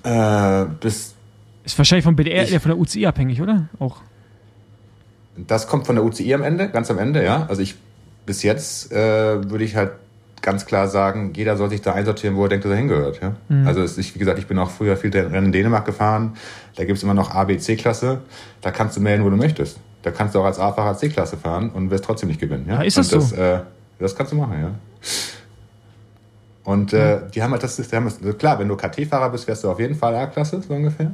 Äh, 0.04 0.66
bis 0.78 1.16
ist 1.64 1.76
wahrscheinlich 1.78 2.04
vom 2.04 2.16
BDR, 2.16 2.44
ich, 2.44 2.58
von 2.58 2.70
der 2.70 2.78
UCI 2.78 3.06
abhängig, 3.06 3.40
oder? 3.42 3.68
Auch. 3.78 4.02
Das 5.36 5.66
kommt 5.66 5.86
von 5.86 5.96
der 5.96 6.04
UCI 6.04 6.34
am 6.34 6.42
Ende, 6.42 6.68
ganz 6.68 6.90
am 6.90 6.98
Ende, 6.98 7.24
ja. 7.24 7.46
Also 7.48 7.62
ich 7.62 7.76
bis 8.26 8.42
jetzt 8.42 8.92
äh, 8.92 9.50
würde 9.50 9.64
ich 9.64 9.76
halt 9.76 9.92
ganz 10.42 10.66
klar 10.66 10.88
sagen, 10.88 11.32
jeder 11.34 11.56
soll 11.56 11.70
sich 11.70 11.82
da 11.82 11.94
einsortieren, 11.94 12.36
wo 12.36 12.44
er 12.44 12.48
denkt, 12.48 12.64
dass 12.64 12.72
er 12.72 12.78
hingehört. 12.78 13.20
Ja? 13.20 13.34
Mhm. 13.48 13.66
Also 13.66 13.84
ich, 13.84 14.14
wie 14.14 14.18
gesagt, 14.18 14.38
ich 14.38 14.46
bin 14.46 14.58
auch 14.58 14.70
früher 14.70 14.96
viel 14.96 15.10
Rennen 15.10 15.46
in 15.46 15.52
Dänemark 15.52 15.84
gefahren. 15.84 16.34
Da 16.76 16.84
gibt 16.84 16.96
es 16.96 17.02
immer 17.02 17.14
noch 17.14 17.34
A, 17.34 17.44
B, 17.44 17.58
C-Klasse. 17.58 18.20
Da 18.60 18.70
kannst 18.70 18.96
du 18.96 19.00
melden, 19.00 19.24
wo 19.24 19.30
du 19.30 19.36
möchtest. 19.36 19.78
Da 20.02 20.10
kannst 20.10 20.34
du 20.34 20.40
auch 20.40 20.44
als 20.44 20.58
A-Fahrer 20.58 20.96
C-Klasse 20.96 21.36
fahren 21.36 21.70
und 21.70 21.90
wirst 21.90 22.04
trotzdem 22.04 22.28
nicht 22.28 22.40
gewinnen. 22.40 22.66
Ja, 22.68 22.76
ja 22.76 22.82
ist 22.82 22.96
das, 22.96 23.08
das 23.08 23.30
so? 23.30 23.36
Äh, 23.36 23.60
das 23.98 24.16
kannst 24.16 24.32
du 24.32 24.36
machen, 24.36 24.54
ja. 24.60 24.70
Und 26.64 26.92
äh, 26.92 27.20
die 27.34 27.42
haben 27.42 27.52
halt 27.52 27.62
das 27.62 27.76
System, 27.76 28.04
also 28.04 28.32
klar, 28.34 28.58
wenn 28.58 28.68
du 28.68 28.76
KT-Fahrer 28.76 29.30
bist, 29.30 29.46
wärst 29.46 29.64
du 29.64 29.70
auf 29.70 29.80
jeden 29.80 29.94
Fall 29.94 30.14
A-Klasse, 30.14 30.62
so 30.66 30.72
ungefähr. 30.72 31.10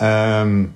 Ähm, 0.00 0.72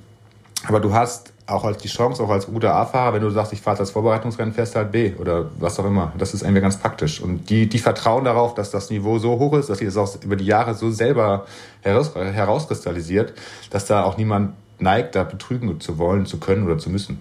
aber 0.66 0.81
du 0.81 0.93
hast 0.93 1.30
auch 1.51 1.64
als 1.64 1.78
die 1.78 1.88
Chance, 1.88 2.22
auch 2.22 2.30
als 2.30 2.46
guter 2.46 2.74
A-Fahrer, 2.74 3.14
wenn 3.14 3.22
du 3.22 3.30
sagst, 3.30 3.53
ich 3.53 3.61
fahre 3.61 3.78
als 3.78 3.90
Vorbereitungsrennen, 3.90 4.55
fährst 4.55 4.76
halt 4.76 4.92
B 4.92 5.12
oder 5.18 5.46
was 5.59 5.78
auch 5.78 5.84
immer. 5.84 6.12
Das 6.18 6.34
ist 6.34 6.42
irgendwie 6.42 6.61
ganz 6.61 6.76
praktisch. 6.76 7.20
Und 7.20 7.51
die, 7.51 7.68
die 7.68 7.78
vertrauen 7.78 8.24
darauf, 8.24 8.55
dass 8.55 8.70
das 8.70 8.90
Niveau 8.90 9.18
so 9.18 9.38
hoch 9.38 9.55
ist, 9.55 9.68
dass 9.68 9.78
sich 9.78 9.86
das 9.86 9.96
auch 9.96 10.22
über 10.22 10.36
die 10.36 10.46
Jahre 10.46 10.74
so 10.74 10.90
selber 10.90 11.46
heraus, 11.82 12.14
herauskristallisiert, 12.14 13.34
dass 13.70 13.86
da 13.86 14.05
auch 14.05 14.16
niemand 14.16 14.55
neigt, 14.78 15.14
da 15.14 15.24
betrügen 15.24 15.80
zu 15.80 15.98
wollen, 15.98 16.26
zu 16.26 16.38
können 16.38 16.64
oder 16.64 16.78
zu 16.78 16.90
müssen. 16.90 17.18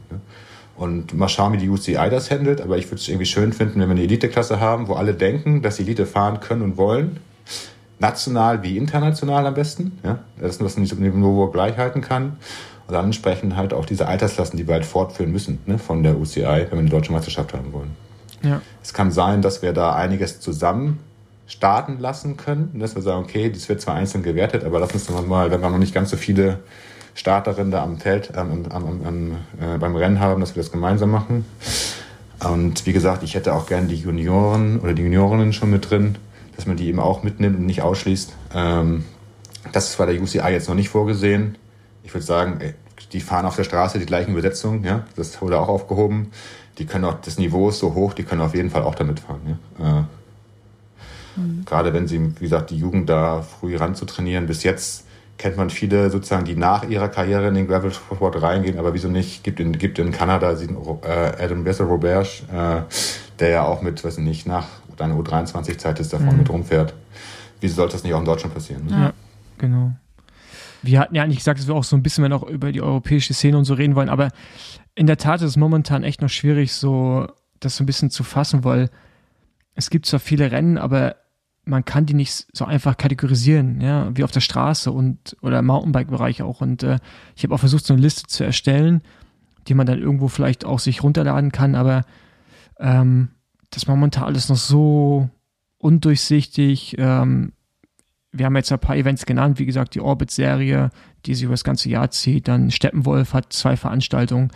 Und 0.76 1.14
mal 1.14 1.28
schauen, 1.28 1.54
wie 1.54 1.58
die 1.58 1.70
UCI 1.70 2.10
das 2.10 2.32
handelt. 2.32 2.62
Aber 2.62 2.78
ich 2.78 2.86
würde 2.86 3.02
es 3.02 3.08
irgendwie 3.08 3.26
schön 3.26 3.52
finden, 3.52 3.82
wenn 3.82 3.90
wir 3.90 3.96
eine 3.96 4.04
Elite-Klasse 4.04 4.60
haben, 4.60 4.88
wo 4.88 4.94
alle 4.94 5.14
denken, 5.14 5.62
dass 5.62 5.76
sie 5.76 5.84
Elite 5.84 6.06
fahren 6.06 6.40
können 6.40 6.62
und 6.62 6.78
wollen 6.78 7.20
national 8.00 8.64
wie 8.64 8.78
international 8.78 9.46
am 9.46 9.54
besten, 9.54 10.00
ja, 10.04 10.20
das 10.40 10.78
nicht 10.78 10.98
Niveau 10.98 11.48
gleich 11.48 11.78
halten 11.78 12.02
kann. 12.02 12.38
Und 12.90 12.96
dann 12.96 13.06
entsprechend 13.06 13.56
halt 13.56 13.72
auch 13.72 13.86
diese 13.86 14.08
Altersklassen, 14.08 14.58
die 14.58 14.68
wir 14.68 14.74
halt 14.74 14.86
fortführen 14.86 15.32
müssen 15.32 15.60
ne, 15.68 15.78
von 15.78 16.02
der 16.02 16.18
UCI, 16.18 16.42
wenn 16.42 16.72
wir 16.72 16.80
eine 16.80 16.90
deutsche 16.90 17.12
Meisterschaft 17.12 17.54
haben 17.54 17.72
wollen. 17.72 17.92
Ja. 18.42 18.64
Es 18.82 18.96
kann 18.96 19.12
sein, 19.12 19.44
dass 19.44 19.62
wir 19.62 19.74
da 19.74 19.94
einiges 19.94 20.40
zusammen 20.40 20.98
starten 21.46 22.00
lassen 22.00 22.36
können, 22.36 22.80
dass 22.80 22.96
wir 22.96 23.04
sagen, 23.04 23.24
okay, 23.24 23.52
das 23.52 23.70
wird 23.70 23.80
zwar 23.80 23.94
einzeln 23.94 24.24
gewertet, 24.24 24.64
aber 24.64 24.80
lass 24.80 24.92
uns 24.94 25.06
doch 25.06 25.24
mal, 25.24 25.52
wenn 25.52 25.62
wir 25.62 25.70
noch 25.70 25.78
nicht 25.78 25.94
ganz 25.94 26.10
so 26.10 26.18
viele 26.18 26.62
Starterinnen 27.14 27.70
da 27.70 27.84
am 27.84 28.00
Feld, 28.00 28.32
ähm, 28.36 28.66
am, 28.72 29.06
am, 29.06 29.32
äh, 29.62 29.78
beim 29.78 29.96
Rennen 29.96 30.20
haben, 30.20 30.42
dass 30.42 30.56
wir 30.56 30.64
das 30.64 30.72
gemeinsam 30.72 31.12
machen. 31.12 31.46
Und 32.44 32.88
wie 32.88 32.94
gesagt, 32.94 33.22
ich 33.22 33.36
hätte 33.36 33.54
auch 33.54 33.68
gerne 33.68 33.86
die 33.86 33.98
Junioren 33.98 34.80
oder 34.80 34.94
die 34.94 35.04
Juniorinnen 35.04 35.54
schon 35.54 35.70
mit 35.70 35.92
drin, 35.92 36.18
dass 36.56 36.66
man 36.66 36.76
die 36.76 36.88
eben 36.88 37.00
auch 37.00 37.22
mitnimmt 37.22 37.60
und 37.60 37.68
nicht 37.68 37.84
ausschließt. 37.84 38.34
Ähm, 38.56 39.04
das 39.74 39.90
ist 39.90 40.00
bei 40.00 40.08
der 40.08 40.20
UCI 40.20 40.50
jetzt 40.50 40.70
noch 40.70 40.76
nicht 40.76 40.90
vorgesehen. 40.90 41.56
Ich 42.04 42.14
würde 42.14 42.26
sagen, 42.26 42.60
die 43.12 43.22
fahren 43.22 43.46
auf 43.46 43.56
der 43.56 43.64
Straße 43.64 44.00
die 44.00 44.06
gleichen 44.06 44.32
Übersetzungen, 44.32 44.84
ja, 44.84 45.06
das 45.16 45.42
wurde 45.42 45.60
auch 45.60 45.68
aufgehoben. 45.68 46.32
Die 46.78 46.86
können 46.86 47.06
auch, 47.06 47.16
das 47.22 47.38
Niveau 47.38 47.70
ist 47.70 47.80
so 47.80 47.94
hoch, 47.94 48.14
die 48.14 48.24
können 48.24 48.42
auf 48.42 48.56
jeden 48.56 48.70
Fall 48.70 48.84
auch 48.84 48.96
damit 48.96 49.20
fahren. 49.20 49.60
Ja. 49.80 50.00
Äh, 50.00 51.40
mhm. 51.40 51.66
Gerade 51.66 51.94
wenn 51.94 52.08
sie, 52.08 52.20
wie 52.20 52.44
gesagt, 52.44 52.70
die 52.70 52.78
Jugend 52.78 53.10
da 53.10 53.42
früh 53.42 53.76
ranzutrainieren. 53.76 54.48
Bis 54.48 54.64
jetzt 54.64 55.06
kennt 55.38 55.58
man 55.58 55.70
viele 55.70 56.10
sozusagen, 56.10 56.46
die 56.46 56.56
nach 56.56 56.88
ihrer 56.88 57.10
Karriere 57.10 57.48
in 57.48 57.56
den 57.56 57.68
Gravel-Sport 57.68 58.42
reingehen, 58.42 58.78
aber 58.78 58.94
wieso 58.94 59.08
nicht? 59.08 59.44
Gibt 59.44 59.60
in, 59.60 59.78
gibt 59.78 59.98
in 60.00 60.12
Kanada 60.12 60.52
äh, 60.52 61.44
Adam 61.44 61.64
Besser 61.64 61.86
Robert, 61.86 62.44
äh, 62.54 62.82
der 63.40 63.50
ja 63.50 63.64
auch 63.64 63.82
mit, 63.82 64.04
weiß 64.04 64.18
ich 64.18 64.24
nicht, 64.24 64.46
nach 64.46 64.68
deiner 64.98 65.16
U23-Zeit 65.16 66.00
ist, 66.00 66.14
davon 66.14 66.30
mhm. 66.30 66.38
mit 66.38 66.50
rumfährt. 66.50 66.94
Wieso 67.62 67.76
sollte 67.76 67.94
das 67.94 68.04
nicht 68.04 68.14
auch 68.14 68.20
in 68.20 68.26
Deutschland 68.26 68.54
passieren? 68.54 68.86
Ne? 68.86 68.92
Ja, 68.92 69.14
genau. 69.58 69.94
Wir 70.82 71.00
hatten 71.00 71.16
ja 71.16 71.24
eigentlich 71.24 71.40
gesagt, 71.40 71.60
dass 71.60 71.68
wir 71.68 71.76
auch 71.76 71.84
so 71.84 71.96
ein 71.96 72.04
bisschen 72.04 72.22
mehr 72.22 72.30
noch 72.30 72.44
über 72.44 72.72
die 72.72 72.82
europäische 72.82 73.34
Szene 73.34 73.58
und 73.58 73.66
so 73.66 73.74
reden 73.74 73.96
wollen, 73.96 74.10
aber 74.10 74.30
in 74.96 75.08
der 75.08 75.18
Tat 75.18 75.42
ist 75.42 75.50
es 75.50 75.58
momentan 75.58 76.04
echt 76.04 76.22
noch 76.22 76.30
schwierig, 76.30 76.74
so 76.74 77.28
das 77.60 77.76
so 77.78 77.84
ein 77.84 77.88
bisschen 77.88 78.10
zu 78.10 78.24
fassen, 78.24 78.64
weil 78.64 78.90
es 79.76 79.90
gibt 79.90 80.06
zwar 80.06 80.20
viele 80.20 80.52
Rennen, 80.52 80.78
aber 80.78 81.16
man 81.66 81.86
kann 81.86 82.06
die 82.06 82.14
nicht 82.14 82.48
so 82.52 82.66
einfach 82.66 82.98
kategorisieren, 82.98 83.80
ja, 83.80 84.10
wie 84.16 84.24
auf 84.24 84.32
der 84.32 84.42
Straße 84.42 84.92
und 84.92 85.38
oder 85.42 85.62
Mountainbike-Bereich 85.62 86.42
auch. 86.42 86.62
Und 86.62 86.84
äh, 86.84 86.98
ich 87.36 87.44
habe 87.44 87.54
auch 87.54 87.60
versucht, 87.60 87.86
so 87.86 87.94
eine 87.94 88.02
Liste 88.02 88.24
zu 88.28 88.44
erstellen, 88.44 89.02
die 89.68 89.74
man 89.74 89.86
dann 89.86 90.00
irgendwo 90.00 90.28
vielleicht 90.28 90.66
auch 90.66 90.80
sich 90.80 91.04
runterladen 91.04 91.52
kann, 91.52 91.76
aber 91.76 92.06
ähm, 92.80 93.30
das 93.70 93.88
momentan 93.88 94.24
alles 94.24 94.50
noch 94.50 94.58
so 94.58 95.30
undurchsichtig. 95.78 96.96
Ähm, 96.98 97.54
wir 98.32 98.46
haben 98.46 98.56
jetzt 98.56 98.72
ein 98.72 98.80
paar 98.80 98.96
Events 98.96 99.26
genannt, 99.26 99.60
wie 99.60 99.66
gesagt, 99.66 99.96
die 99.96 100.02
Orbit-Serie, 100.02 100.92
die 101.26 101.36
sich 101.36 101.44
über 101.44 101.54
das 101.54 101.64
ganze 101.64 101.90
Jahr 101.90 102.12
zieht. 102.12 102.48
Dann 102.48 102.72
Steppenwolf 102.72 103.34
hat 103.34 103.52
zwei 103.54 103.76
Veranstaltungen. 103.76 104.52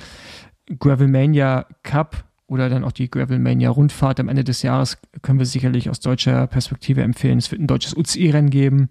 Gravelmania 0.80 1.65
Cup 1.84 2.24
oder 2.47 2.69
dann 2.69 2.84
auch 2.84 2.91
die 2.91 3.09
Gravelmania 3.09 3.69
Rundfahrt 3.69 4.19
am 4.19 4.30
Ende 4.30 4.43
des 4.43 4.61
Jahres 4.61 4.97
können 5.21 5.39
wir 5.39 5.45
sicherlich 5.45 5.89
aus 5.89 5.99
deutscher 5.99 6.47
Perspektive 6.47 7.01
empfehlen. 7.01 7.39
Es 7.39 7.51
wird 7.51 7.61
ein 7.61 7.67
deutsches 7.67 7.95
UCI-Rennen 7.97 8.49
geben. 8.49 8.89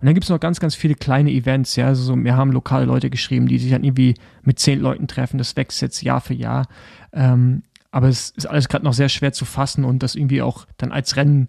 Und 0.00 0.06
dann 0.06 0.14
gibt 0.14 0.24
es 0.24 0.30
noch 0.30 0.40
ganz, 0.40 0.58
ganz 0.58 0.74
viele 0.74 0.94
kleine 0.94 1.30
Events, 1.30 1.76
ja. 1.76 1.86
Also 1.86 2.02
so, 2.02 2.16
wir 2.16 2.36
haben 2.36 2.52
lokale 2.52 2.86
Leute 2.86 3.10
geschrieben, 3.10 3.46
die 3.46 3.58
sich 3.58 3.70
dann 3.70 3.84
irgendwie 3.84 4.14
mit 4.42 4.58
zehn 4.58 4.80
Leuten 4.80 5.06
treffen. 5.06 5.38
Das 5.38 5.56
wächst 5.56 5.82
jetzt 5.82 6.02
Jahr 6.02 6.20
für 6.20 6.34
Jahr. 6.34 6.66
Ähm, 7.12 7.62
aber 7.90 8.08
es 8.08 8.30
ist 8.30 8.46
alles 8.46 8.68
gerade 8.68 8.84
noch 8.84 8.92
sehr 8.92 9.08
schwer 9.08 9.32
zu 9.32 9.44
fassen 9.44 9.84
und 9.84 10.02
das 10.02 10.14
irgendwie 10.14 10.42
auch 10.42 10.66
dann 10.78 10.90
als 10.90 11.16
Rennen 11.16 11.48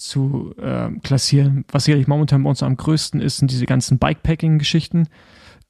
zu 0.00 0.54
äh, 0.58 0.90
klassieren. 1.02 1.64
Was 1.70 1.84
sicherlich 1.84 2.06
momentan 2.06 2.42
bei 2.42 2.50
uns 2.50 2.62
am 2.62 2.76
größten 2.76 3.20
ist, 3.20 3.38
sind 3.38 3.50
diese 3.50 3.66
ganzen 3.66 3.98
Bikepacking-Geschichten. 3.98 5.08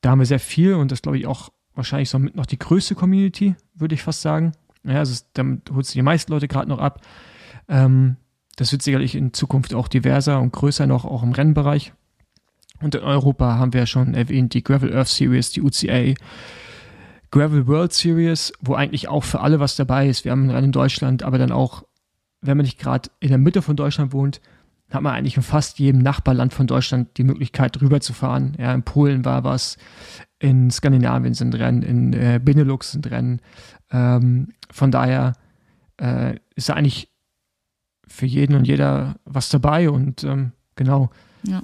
Da 0.01 0.11
haben 0.11 0.19
wir 0.19 0.27
sehr 0.27 0.41
viel 0.41 0.75
und 0.75 0.93
das 0.93 1.03
glaube 1.03 1.19
ich 1.19 1.27
auch 1.27 1.51
wahrscheinlich 1.75 2.11
so 2.11 2.19
noch 2.19 2.47
die 2.47 2.59
größte 2.59 2.95
Community, 2.95 3.55
würde 3.75 3.95
ich 3.95 4.03
fast 4.03 4.23
sagen. 4.23 4.53
Ja, 4.85 4.99
also 4.99 5.25
damit 5.35 5.71
holst 5.73 5.95
du 5.95 5.99
die 5.99 6.03
meisten 6.03 6.33
Leute 6.33 6.49
gerade 6.49 6.69
noch 6.69 6.79
ab. 6.79 7.01
Ähm, 7.69 8.17
das 8.57 8.73
wird 8.73 8.83
sicherlich 8.83 9.15
in 9.15 9.33
Zukunft 9.33 9.75
auch 9.75 9.89
diverser 9.89 10.41
und 10.41 10.53
größer 10.53 10.87
noch, 10.87 11.05
auch 11.05 11.23
im 11.23 11.33
Rennbereich. 11.33 11.93
Und 12.81 12.95
in 12.95 13.03
Europa 13.03 13.59
haben 13.59 13.73
wir 13.73 13.81
ja 13.81 13.87
schon 13.87 14.15
erwähnt, 14.15 14.55
die 14.55 14.63
Gravel 14.63 14.95
Earth 14.95 15.09
Series, 15.09 15.51
die 15.51 15.63
UCA, 15.63 16.15
Gravel 17.31 17.67
World 17.67 17.93
Series, 17.93 18.53
wo 18.61 18.75
eigentlich 18.75 19.09
auch 19.09 19.25
für 19.25 19.41
alle 19.41 19.61
was 19.61 19.77
dabei 19.77 20.09
ist. 20.09 20.25
Wir 20.25 20.33
haben 20.33 20.45
ein 20.45 20.51
Rennen 20.51 20.67
in 20.67 20.73
Deutschland, 20.73 21.23
aber 21.23 21.39
dann 21.39 21.53
auch, 21.53 21.85
wenn 22.41 22.57
man 22.57 22.65
nicht 22.65 22.79
gerade 22.79 23.11
in 23.21 23.29
der 23.29 23.39
Mitte 23.39 23.63
von 23.63 23.77
Deutschland 23.77 24.13
wohnt, 24.13 24.41
hat 24.91 25.03
man 25.03 25.15
eigentlich 25.15 25.37
in 25.37 25.43
fast 25.43 25.79
jedem 25.79 26.01
Nachbarland 26.01 26.55
von 26.55 26.67
Deutschland 26.67 27.19
die 27.19 27.25
Möglichkeit, 27.25 27.81
rüber 27.81 28.01
zu 28.01 28.13
fahren. 28.13 28.57
Ja, 28.59 28.73
in 28.73 28.83
Polen 28.83 29.25
war 29.25 29.45
was, 29.45 29.77
in 30.39 30.71
Skandinavien 30.71 31.35
sind 31.35 31.55
Rennen, 31.55 31.83
in 31.83 32.13
äh, 32.15 32.41
Benelux 32.43 32.93
sind 32.93 33.11
Rennen. 33.11 33.41
Ähm, 33.91 34.49
von 34.71 34.91
daher 34.91 35.35
äh, 36.01 36.37
ist 36.55 36.69
da 36.69 36.75
eigentlich 36.75 37.11
für 38.07 38.27
jeden 38.27 38.57
und 38.57 38.67
jeder 38.67 39.17
was 39.25 39.51
dabei 39.51 39.91
und 39.91 40.25
ähm, 40.25 40.53
genau. 40.77 41.11
Ja. 41.43 41.63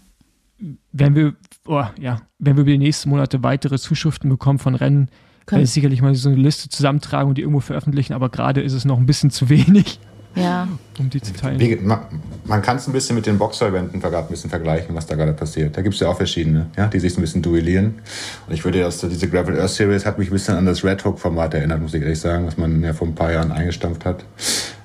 Wenn 0.92 1.14
wir, 1.14 1.34
oh, 1.66 1.84
ja, 1.98 2.20
wenn 2.38 2.56
wir 2.56 2.62
über 2.62 2.70
die 2.70 2.78
nächsten 2.78 3.10
Monate 3.10 3.42
weitere 3.42 3.78
Zuschriften 3.78 4.28
bekommen 4.28 4.58
von 4.58 4.74
Rennen, 4.74 5.08
können 5.46 5.60
wir 5.60 5.66
sicherlich 5.66 6.00
mal 6.00 6.14
so 6.14 6.28
eine 6.28 6.38
Liste 6.38 6.68
zusammentragen 6.68 7.28
und 7.28 7.38
die 7.38 7.42
irgendwo 7.42 7.60
veröffentlichen, 7.60 8.12
aber 8.12 8.28
gerade 8.28 8.60
ist 8.60 8.72
es 8.72 8.84
noch 8.84 8.98
ein 8.98 9.06
bisschen 9.06 9.30
zu 9.30 9.48
wenig. 9.48 9.98
Ja. 10.34 10.68
Um 10.98 11.10
die 11.10 11.20
zu 11.20 11.32
teilen. 11.32 11.86
Man, 11.86 12.00
man 12.44 12.62
kann 12.62 12.76
es 12.76 12.86
ein 12.86 12.92
bisschen 12.92 13.14
mit 13.16 13.26
den 13.26 13.38
Boxer-Eventen 13.38 14.02
ein 14.04 14.26
bisschen 14.28 14.50
vergleichen, 14.50 14.94
was 14.94 15.06
da 15.06 15.14
gerade 15.14 15.32
passiert. 15.32 15.76
Da 15.76 15.82
gibt 15.82 15.94
es 15.94 16.00
ja 16.00 16.08
auch 16.08 16.16
verschiedene, 16.16 16.66
ja, 16.76 16.86
die 16.86 17.00
sich 17.00 17.16
ein 17.16 17.20
bisschen 17.20 17.42
duellieren. 17.42 18.00
Und 18.46 18.54
ich 18.54 18.64
würde 18.64 18.80
ja, 18.80 18.88
diese 18.88 19.28
Gravel 19.28 19.60
Earth 19.60 19.70
Series 19.70 20.04
hat 20.06 20.18
mich 20.18 20.28
ein 20.28 20.32
bisschen 20.32 20.56
an 20.56 20.66
das 20.66 20.84
Red 20.84 21.04
Hook-Format 21.04 21.54
erinnert, 21.54 21.80
muss 21.80 21.94
ich 21.94 22.02
ehrlich 22.02 22.20
sagen, 22.20 22.46
was 22.46 22.56
man 22.56 22.82
ja 22.82 22.92
vor 22.92 23.06
ein 23.06 23.14
paar 23.14 23.32
Jahren 23.32 23.52
eingestampft 23.52 24.04
hat. 24.04 24.24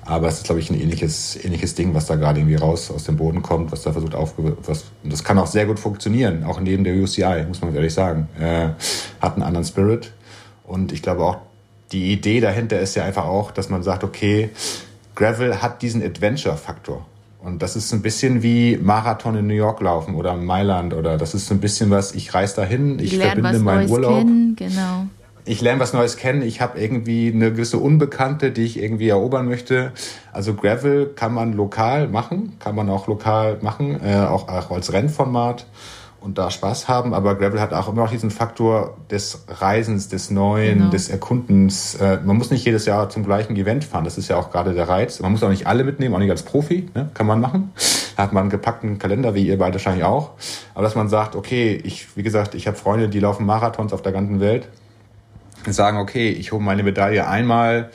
Aber 0.04 0.28
es 0.28 0.38
ist, 0.38 0.44
glaube 0.44 0.60
ich, 0.60 0.70
ein 0.70 0.80
ähnliches, 0.80 1.38
ähnliches 1.44 1.74
Ding, 1.74 1.94
was 1.94 2.06
da 2.06 2.16
gerade 2.16 2.40
irgendwie 2.40 2.56
raus 2.56 2.90
aus 2.90 3.04
dem 3.04 3.16
Boden 3.16 3.42
kommt, 3.42 3.70
was 3.70 3.82
da 3.82 3.92
versucht 3.92 4.14
aufge... 4.14 4.56
Was, 4.66 4.84
und 5.04 5.12
das 5.12 5.22
kann 5.22 5.38
auch 5.38 5.46
sehr 5.46 5.66
gut 5.66 5.78
funktionieren, 5.78 6.42
auch 6.42 6.60
neben 6.60 6.82
der 6.82 6.94
UCI, 6.94 7.44
muss 7.46 7.60
man 7.60 7.74
ehrlich 7.74 7.94
sagen. 7.94 8.28
Äh, 8.40 8.70
hat 9.20 9.34
einen 9.34 9.42
anderen 9.42 9.64
Spirit. 9.64 10.12
Und 10.64 10.92
ich 10.92 11.02
glaube 11.02 11.22
auch, 11.22 11.38
die 11.92 12.12
Idee 12.12 12.40
dahinter 12.40 12.80
ist 12.80 12.94
ja 12.96 13.04
einfach 13.04 13.24
auch, 13.24 13.50
dass 13.50 13.68
man 13.68 13.82
sagt, 13.82 14.04
okay, 14.04 14.50
Gravel 15.20 15.60
hat 15.60 15.82
diesen 15.82 16.02
Adventure-Faktor. 16.02 17.04
Und 17.42 17.60
das 17.60 17.76
ist 17.76 17.92
ein 17.92 18.00
bisschen 18.00 18.42
wie 18.42 18.78
Marathon 18.78 19.36
in 19.36 19.46
New 19.46 19.54
York 19.54 19.80
laufen 19.82 20.14
oder 20.14 20.34
Mailand 20.34 20.94
oder 20.94 21.18
das 21.18 21.34
ist 21.34 21.46
so 21.46 21.54
ein 21.54 21.60
bisschen 21.60 21.90
was, 21.90 22.14
ich 22.14 22.32
reise 22.32 22.56
dahin, 22.56 22.98
ich 22.98 23.12
Lern 23.12 23.32
verbinde 23.32 23.58
meinen 23.58 23.80
Neues 23.80 23.90
Urlaub. 23.90 24.18
Kennen, 24.18 24.56
genau. 24.56 25.06
Ich 25.44 25.60
lerne 25.60 25.80
was 25.80 25.92
Neues 25.92 26.16
kennen, 26.16 26.42
ich 26.42 26.60
habe 26.62 26.78
irgendwie 26.80 27.32
eine 27.34 27.50
gewisse 27.52 27.78
Unbekannte, 27.78 28.50
die 28.50 28.62
ich 28.62 28.78
irgendwie 28.82 29.08
erobern 29.08 29.46
möchte. 29.46 29.92
Also 30.32 30.54
Gravel 30.54 31.10
kann 31.14 31.34
man 31.34 31.52
lokal 31.52 32.08
machen, 32.08 32.56
kann 32.58 32.74
man 32.74 32.88
auch 32.88 33.06
lokal 33.06 33.58
machen, 33.60 34.00
äh, 34.02 34.16
auch, 34.16 34.48
auch 34.48 34.70
als 34.70 34.92
Rennformat 34.92 35.66
und 36.20 36.38
da 36.38 36.50
Spaß 36.50 36.88
haben. 36.88 37.14
Aber 37.14 37.34
Gravel 37.34 37.60
hat 37.60 37.72
auch 37.72 37.88
immer 37.88 38.02
noch 38.02 38.10
diesen 38.10 38.30
Faktor 38.30 38.96
des 39.10 39.44
Reisens, 39.48 40.08
des 40.08 40.30
Neuen, 40.30 40.78
genau. 40.78 40.90
des 40.90 41.08
Erkundens. 41.08 41.94
Äh, 41.94 42.18
man 42.24 42.36
muss 42.36 42.50
nicht 42.50 42.64
jedes 42.64 42.86
Jahr 42.86 43.08
zum 43.08 43.24
gleichen 43.24 43.56
Event 43.56 43.84
fahren. 43.84 44.04
Das 44.04 44.18
ist 44.18 44.28
ja 44.28 44.36
auch 44.36 44.50
gerade 44.50 44.74
der 44.74 44.88
Reiz. 44.88 45.20
Man 45.20 45.32
muss 45.32 45.42
auch 45.42 45.48
nicht 45.48 45.66
alle 45.66 45.84
mitnehmen, 45.84 46.14
auch 46.14 46.18
nicht 46.18 46.30
als 46.30 46.42
Profi. 46.42 46.88
Ne? 46.94 47.10
Kann 47.14 47.26
man 47.26 47.40
machen. 47.40 47.72
Da 48.16 48.22
hat 48.24 48.32
man 48.32 48.42
einen 48.42 48.50
gepackten 48.50 48.98
Kalender, 48.98 49.34
wie 49.34 49.46
ihr 49.46 49.58
beide 49.58 49.74
wahrscheinlich 49.74 50.04
auch. 50.04 50.32
Aber 50.74 50.84
dass 50.84 50.94
man 50.94 51.08
sagt, 51.08 51.36
okay, 51.36 51.80
ich, 51.82 52.16
wie 52.16 52.22
gesagt, 52.22 52.54
ich 52.54 52.66
habe 52.66 52.76
Freunde, 52.76 53.08
die 53.08 53.20
laufen 53.20 53.46
Marathons 53.46 53.92
auf 53.92 54.02
der 54.02 54.12
ganzen 54.12 54.40
Welt. 54.40 54.68
Und 55.66 55.72
sagen, 55.72 55.98
okay, 55.98 56.30
ich 56.30 56.52
hole 56.52 56.62
meine 56.62 56.82
Medaille 56.82 57.26
einmal 57.26 57.90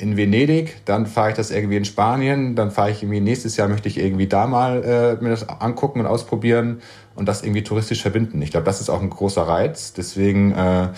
in 0.00 0.16
Venedig, 0.16 0.80
dann 0.86 1.06
fahre 1.06 1.30
ich 1.30 1.36
das 1.36 1.50
irgendwie 1.50 1.76
in 1.76 1.84
Spanien, 1.84 2.56
dann 2.56 2.70
fahre 2.70 2.90
ich 2.90 3.02
irgendwie 3.02 3.20
nächstes 3.20 3.58
Jahr 3.58 3.68
möchte 3.68 3.88
ich 3.88 3.98
irgendwie 3.98 4.26
da 4.26 4.46
mal 4.46 4.82
äh, 4.82 5.22
mir 5.22 5.28
das 5.28 5.46
angucken 5.46 6.00
und 6.00 6.06
ausprobieren 6.06 6.80
und 7.20 7.26
das 7.26 7.42
irgendwie 7.42 7.62
touristisch 7.62 8.00
verbinden. 8.00 8.40
Ich 8.40 8.50
glaube, 8.50 8.64
das 8.64 8.80
ist 8.80 8.88
auch 8.88 9.02
ein 9.02 9.10
großer 9.10 9.42
Reiz. 9.42 9.92
Deswegen 9.92 10.52
äh, 10.52 10.88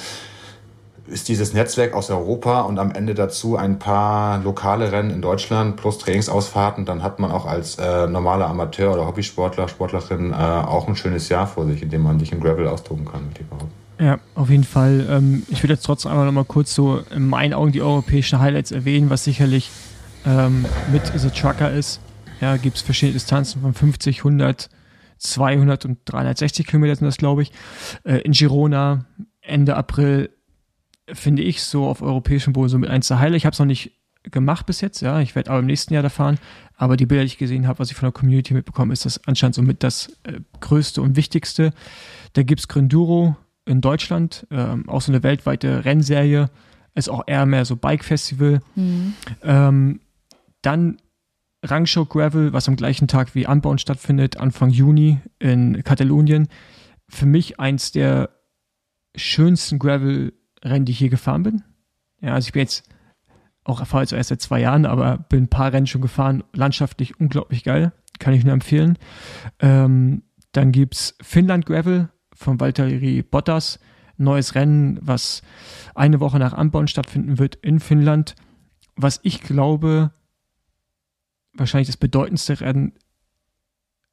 ist 1.08 1.28
dieses 1.28 1.52
Netzwerk 1.52 1.94
aus 1.94 2.10
Europa 2.10 2.60
und 2.62 2.78
am 2.78 2.92
Ende 2.92 3.14
dazu 3.14 3.56
ein 3.56 3.80
paar 3.80 4.38
lokale 4.38 4.92
Rennen 4.92 5.10
in 5.10 5.20
Deutschland 5.20 5.76
plus 5.76 5.98
Trainingsausfahrten, 5.98 6.84
dann 6.84 7.02
hat 7.02 7.18
man 7.18 7.32
auch 7.32 7.44
als 7.44 7.76
äh, 7.76 8.06
normaler 8.06 8.46
Amateur 8.46 8.94
oder 8.94 9.04
Hobbysportler, 9.08 9.66
Sportlerin 9.66 10.30
äh, 10.30 10.34
auch 10.36 10.86
ein 10.86 10.94
schönes 10.94 11.28
Jahr 11.28 11.48
vor 11.48 11.66
sich, 11.66 11.82
in 11.82 11.90
dem 11.90 12.02
man 12.02 12.20
sich 12.20 12.30
im 12.30 12.38
Gravel 12.40 12.68
austoben 12.68 13.04
kann, 13.04 13.22
würde 13.24 13.40
ich 13.40 13.46
behaupten. 13.46 13.72
Ja, 13.98 14.18
auf 14.36 14.48
jeden 14.48 14.64
Fall. 14.64 15.04
Ähm, 15.10 15.42
ich 15.48 15.64
würde 15.64 15.74
jetzt 15.74 15.84
trotzdem 15.84 16.12
einmal 16.12 16.26
noch 16.26 16.32
mal 16.32 16.44
kurz 16.44 16.72
so 16.72 17.00
in 17.12 17.28
meinen 17.28 17.52
Augen 17.52 17.72
die 17.72 17.82
europäischen 17.82 18.38
Highlights 18.38 18.70
erwähnen, 18.70 19.10
was 19.10 19.24
sicherlich 19.24 19.70
ähm, 20.24 20.66
mit 20.92 21.02
The 21.16 21.30
Trucker 21.30 21.72
ist. 21.72 21.98
Ja, 22.40 22.56
gibt 22.58 22.76
es 22.76 22.82
verschiedene 22.82 23.14
Distanzen 23.14 23.60
von 23.60 23.74
50, 23.74 24.18
100, 24.18 24.68
200 25.22 25.84
und 25.84 25.98
360 26.04 26.66
Kilometer 26.66 26.96
sind 26.96 27.06
das, 27.06 27.16
glaube 27.16 27.42
ich. 27.42 27.52
Äh, 28.04 28.18
in 28.18 28.32
Girona 28.32 29.06
Ende 29.40 29.76
April 29.76 30.30
finde 31.12 31.42
ich 31.42 31.62
so 31.62 31.86
auf 31.86 32.02
europäischem 32.02 32.52
Boden 32.52 32.68
so 32.68 32.78
mit 32.78 32.90
eins 32.90 33.08
der 33.08 33.20
Highlights. 33.20 33.38
Ich 33.38 33.46
habe 33.46 33.52
es 33.54 33.58
noch 33.58 33.66
nicht 33.66 33.92
gemacht 34.24 34.66
bis 34.66 34.80
jetzt, 34.80 35.00
ja. 35.00 35.20
Ich 35.20 35.34
werde 35.34 35.50
aber 35.50 35.60
im 35.60 35.66
nächsten 35.66 35.94
Jahr 35.94 36.02
da 36.02 36.08
fahren. 36.08 36.38
Aber 36.76 36.96
die 36.96 37.06
Bilder, 37.06 37.22
die 37.22 37.28
ich 37.28 37.38
gesehen 37.38 37.66
habe, 37.66 37.78
was 37.78 37.90
ich 37.90 37.96
von 37.96 38.06
der 38.06 38.12
Community 38.12 38.54
mitbekomme, 38.54 38.92
ist 38.92 39.04
das 39.04 39.26
anscheinend 39.26 39.54
somit 39.54 39.82
das 39.82 40.16
äh, 40.24 40.40
größte 40.60 41.02
und 41.02 41.16
wichtigste. 41.16 41.72
Da 42.32 42.42
gibt 42.42 42.60
es 42.60 42.68
Grinduro 42.68 43.36
in 43.64 43.80
Deutschland, 43.80 44.46
ähm, 44.50 44.88
auch 44.88 45.00
so 45.00 45.12
eine 45.12 45.22
weltweite 45.22 45.84
Rennserie. 45.84 46.50
Ist 46.94 47.08
auch 47.08 47.22
eher 47.26 47.46
mehr 47.46 47.64
so 47.64 47.76
Bike-Festival. 47.76 48.60
Mhm. 48.74 49.14
Ähm, 49.42 50.00
dann 50.62 50.98
Rangshow 51.62 52.06
Gravel, 52.06 52.52
was 52.52 52.68
am 52.68 52.76
gleichen 52.76 53.08
Tag 53.08 53.34
wie 53.34 53.46
Anbauen 53.46 53.78
stattfindet, 53.78 54.36
Anfang 54.36 54.70
Juni 54.70 55.20
in 55.38 55.82
Katalonien. 55.84 56.48
Für 57.08 57.26
mich 57.26 57.60
eins 57.60 57.92
der 57.92 58.30
schönsten 59.14 59.78
Gravel-Rennen, 59.78 60.84
die 60.84 60.92
ich 60.92 60.98
hier 60.98 61.10
gefahren 61.10 61.42
bin. 61.42 61.62
Ja, 62.20 62.34
also 62.34 62.46
ich 62.46 62.52
bin 62.52 62.60
jetzt 62.60 62.88
auch 63.64 63.80
erfahre 63.80 64.02
jetzt 64.02 64.12
erst 64.12 64.30
seit 64.30 64.40
zwei 64.40 64.60
Jahren, 64.60 64.86
aber 64.86 65.18
bin 65.28 65.44
ein 65.44 65.48
paar 65.48 65.72
Rennen 65.72 65.86
schon 65.86 66.02
gefahren. 66.02 66.42
Landschaftlich 66.52 67.20
unglaublich 67.20 67.62
geil. 67.62 67.92
Kann 68.18 68.34
ich 68.34 68.44
nur 68.44 68.52
empfehlen. 68.52 68.98
Ähm, 69.60 70.22
dann 70.52 70.72
es 70.72 71.16
Finnland 71.22 71.66
Gravel 71.66 72.08
von 72.34 72.60
Valtteri 72.60 73.22
Bottas. 73.22 73.78
Neues 74.16 74.54
Rennen, 74.54 74.98
was 75.00 75.42
eine 75.94 76.20
Woche 76.20 76.38
nach 76.38 76.52
Anbauen 76.52 76.88
stattfinden 76.88 77.38
wird 77.38 77.56
in 77.56 77.80
Finnland. 77.80 78.34
Was 78.94 79.20
ich 79.22 79.42
glaube, 79.42 80.12
wahrscheinlich 81.54 81.88
das 81.88 81.96
bedeutendste 81.96 82.60
Rennen 82.60 82.92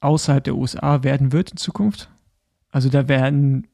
außerhalb 0.00 0.42
der 0.44 0.56
USA 0.56 1.02
werden 1.02 1.32
wird 1.32 1.50
in 1.50 1.56
Zukunft. 1.56 2.10
Also 2.70 2.88
da 2.88 3.08
werden 3.08 3.66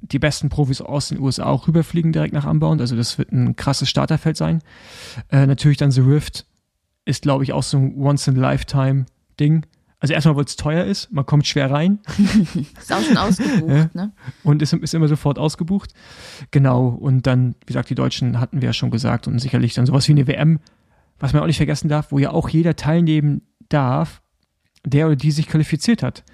die 0.00 0.18
besten 0.18 0.48
Profis 0.48 0.80
aus 0.80 1.08
den 1.08 1.20
USA 1.20 1.44
auch 1.44 1.68
rüberfliegen 1.68 2.12
direkt 2.12 2.32
nach 2.32 2.46
Unbound. 2.46 2.80
Also 2.80 2.96
das 2.96 3.18
wird 3.18 3.32
ein 3.32 3.56
krasses 3.56 3.88
Starterfeld 3.88 4.36
sein. 4.36 4.62
Äh, 5.30 5.46
natürlich 5.46 5.76
dann 5.76 5.90
The 5.90 6.00
Rift 6.00 6.46
ist, 7.04 7.22
glaube 7.22 7.44
ich, 7.44 7.52
auch 7.52 7.62
so 7.62 7.78
ein 7.78 7.94
Once-in-a-Lifetime-Ding. 7.96 9.66
Also 9.98 10.14
erstmal, 10.14 10.36
weil 10.36 10.44
es 10.44 10.56
teuer 10.56 10.84
ist, 10.84 11.12
man 11.12 11.26
kommt 11.26 11.46
schwer 11.46 11.70
rein. 11.70 11.98
ist 12.78 12.92
auch 12.92 13.02
schon 13.02 13.18
ausgebucht, 13.18 13.68
ja. 13.68 13.90
ne? 13.92 14.12
Und 14.42 14.62
ist, 14.62 14.72
ist 14.72 14.94
immer 14.94 15.08
sofort 15.08 15.38
ausgebucht. 15.38 15.92
Genau. 16.50 16.88
Und 16.88 17.26
dann, 17.26 17.54
wie 17.60 17.66
gesagt, 17.66 17.90
die 17.90 17.94
Deutschen 17.94 18.40
hatten 18.40 18.62
wir 18.62 18.70
ja 18.70 18.72
schon 18.72 18.90
gesagt 18.90 19.26
und 19.28 19.38
sicherlich 19.38 19.74
dann 19.74 19.84
sowas 19.84 20.08
wie 20.08 20.12
eine 20.12 20.26
WM, 20.26 20.60
was 21.20 21.32
man 21.32 21.42
auch 21.42 21.46
nicht 21.46 21.58
vergessen 21.58 21.88
darf, 21.88 22.10
wo 22.10 22.18
ja 22.18 22.32
auch 22.32 22.48
jeder 22.48 22.74
teilnehmen 22.74 23.42
darf, 23.68 24.22
der 24.84 25.06
oder 25.06 25.16
die 25.16 25.30
sich 25.30 25.46
qualifiziert 25.46 26.02
hat. 26.02 26.24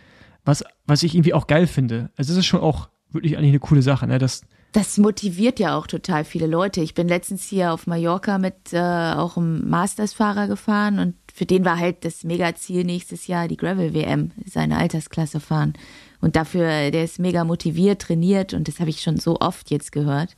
Was, 0.45 0.65
was 0.87 1.03
ich 1.03 1.15
irgendwie 1.15 1.35
auch 1.35 1.49
geil 1.49 1.67
finde. 1.67 2.11
Also 2.17 2.33
es 2.33 2.39
ist 2.39 2.47
schon 2.47 2.61
auch 2.61 2.89
wirklich 3.11 3.37
eigentlich 3.37 3.51
eine 3.51 3.59
coole 3.59 3.83
Sache, 3.83 4.07
ne? 4.07 4.19
Das, 4.19 4.43
das 4.73 4.99
motiviert 4.99 5.59
ja 5.59 5.77
auch 5.77 5.87
total 5.87 6.25
viele 6.25 6.47
Leute. 6.47 6.81
Ich 6.81 6.95
bin 6.95 7.09
letztens 7.09 7.45
hier 7.45 7.73
auf 7.73 7.87
Mallorca 7.87 8.39
mit 8.39 8.73
äh, 8.73 8.79
auch 8.79 9.37
einem 9.37 9.69
Masters-Fahrer 9.69 10.47
gefahren 10.47 10.99
und 10.99 11.15
für 11.33 11.47
den 11.47 11.65
war 11.65 11.79
halt 11.79 12.05
das 12.05 12.25
Mega-Ziel 12.25 12.85
nächstes 12.85 13.27
Jahr 13.27 13.49
die 13.49 13.57
Gravel-WM, 13.57 14.33
seine 14.45 14.77
Altersklasse 14.77 15.41
fahren. 15.41 15.75
Und 16.21 16.37
dafür, 16.37 16.91
der 16.91 17.05
ist 17.05 17.19
mega 17.19 17.45
motiviert, 17.45 18.03
trainiert 18.03 18.55
und 18.55 18.69
das 18.69 18.79
habe 18.79 18.91
ich 18.91 19.03
schon 19.03 19.19
so 19.19 19.41
oft 19.41 19.71
jetzt 19.71 19.93
gehört, 19.93 20.37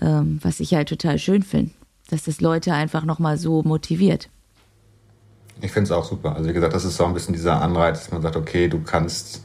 ähm, 0.00 0.38
was 0.42 0.60
ich 0.60 0.74
halt 0.74 0.88
total 0.88 1.18
schön 1.18 1.42
finde, 1.42 1.72
dass 2.08 2.24
das 2.24 2.40
Leute 2.40 2.72
einfach 2.72 3.04
nochmal 3.04 3.38
so 3.38 3.62
motiviert. 3.62 4.28
Ich 5.60 5.72
finde 5.72 5.84
es 5.84 5.92
auch 5.92 6.04
super. 6.04 6.36
Also 6.36 6.48
wie 6.48 6.52
gesagt, 6.52 6.72
das 6.72 6.84
ist 6.84 6.96
so 6.96 7.04
ein 7.04 7.14
bisschen 7.14 7.34
dieser 7.34 7.60
Anreiz, 7.60 8.00
dass 8.00 8.12
man 8.12 8.22
sagt, 8.22 8.36
okay, 8.36 8.68
du 8.68 8.80
kannst 8.80 9.42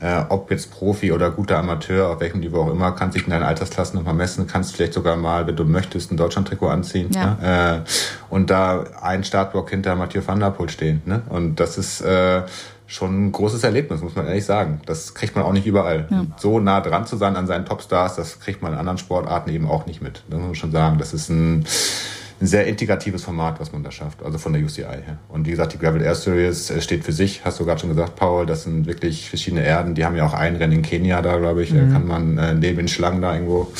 äh, 0.00 0.24
ob 0.28 0.50
jetzt 0.50 0.70
Profi 0.70 1.12
oder 1.12 1.30
guter 1.30 1.58
Amateur, 1.58 2.10
auf 2.10 2.20
welchem 2.20 2.40
Niveau 2.40 2.62
auch 2.62 2.70
immer, 2.70 2.92
kannst 2.92 3.16
dich 3.16 3.24
in 3.24 3.30
deinen 3.30 3.42
Altersklassen 3.42 3.98
nochmal 3.98 4.14
messen, 4.14 4.46
kannst 4.46 4.76
vielleicht 4.76 4.92
sogar 4.92 5.16
mal, 5.16 5.46
wenn 5.46 5.56
du 5.56 5.64
möchtest, 5.64 6.12
ein 6.12 6.16
Deutschland-Trikot 6.16 6.68
anziehen 6.68 7.10
ja. 7.12 7.36
ne? 7.40 7.84
äh, 7.84 8.32
und 8.32 8.50
da 8.50 8.84
ein 9.02 9.24
Startblock 9.24 9.70
hinter 9.70 9.96
Mathieu 9.96 10.22
van 10.24 10.40
der 10.40 10.50
Poel 10.50 10.68
stehen. 10.68 11.02
Ne? 11.04 11.22
Und 11.28 11.56
das 11.56 11.78
ist 11.78 12.00
äh, 12.00 12.42
schon 12.88 13.26
ein 13.26 13.32
großes 13.32 13.62
Erlebnis, 13.62 14.00
muss 14.02 14.16
man 14.16 14.26
ehrlich 14.26 14.44
sagen. 14.44 14.80
Das 14.86 15.14
kriegt 15.14 15.36
man 15.36 15.44
auch 15.44 15.52
nicht 15.52 15.66
überall. 15.66 16.08
Ja. 16.10 16.26
So 16.38 16.58
nah 16.58 16.80
dran 16.80 17.06
zu 17.06 17.16
sein 17.16 17.36
an 17.36 17.46
seinen 17.46 17.66
Topstars, 17.66 18.16
das 18.16 18.40
kriegt 18.40 18.62
man 18.62 18.72
in 18.72 18.78
anderen 18.78 18.98
Sportarten 18.98 19.50
eben 19.50 19.68
auch 19.68 19.86
nicht 19.86 20.02
mit. 20.02 20.24
Das 20.28 20.38
muss 20.38 20.46
man 20.46 20.54
schon 20.56 20.72
sagen. 20.72 20.98
Das 20.98 21.14
ist 21.14 21.28
ein 21.28 21.64
ein 22.40 22.46
sehr 22.46 22.66
integratives 22.66 23.24
Format, 23.24 23.58
was 23.58 23.72
man 23.72 23.82
da 23.82 23.90
schafft, 23.90 24.22
also 24.22 24.38
von 24.38 24.52
der 24.52 24.62
UCI 24.62 24.82
her. 24.82 25.18
Und 25.28 25.46
wie 25.46 25.50
gesagt, 25.50 25.72
die 25.72 25.78
Gravel 25.78 26.02
Air 26.02 26.14
Series 26.14 26.70
äh, 26.70 26.80
steht 26.80 27.04
für 27.04 27.12
sich, 27.12 27.44
hast 27.44 27.58
du 27.58 27.64
gerade 27.64 27.80
schon 27.80 27.90
gesagt, 27.90 28.16
Paul, 28.16 28.46
das 28.46 28.62
sind 28.62 28.86
wirklich 28.86 29.28
verschiedene 29.28 29.64
Erden. 29.64 29.94
Die 29.94 30.04
haben 30.04 30.16
ja 30.16 30.24
auch 30.24 30.34
ein 30.34 30.56
Rennen 30.56 30.74
in 30.74 30.82
Kenia 30.82 31.20
da, 31.20 31.36
glaube 31.36 31.62
ich. 31.62 31.72
Mhm. 31.72 31.76
Da 31.76 31.92
kann 31.92 32.06
man 32.06 32.38
äh, 32.38 32.54
neben 32.54 32.78
den 32.78 32.88
Schlangen 32.88 33.22
da 33.22 33.34
irgendwo 33.34 33.72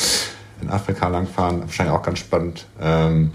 in 0.61 0.69
Afrika 0.69 1.07
langfahren. 1.07 1.61
Wahrscheinlich 1.61 1.95
auch 1.95 2.03
ganz 2.03 2.19
spannend, 2.19 2.65
ähm, 2.81 3.31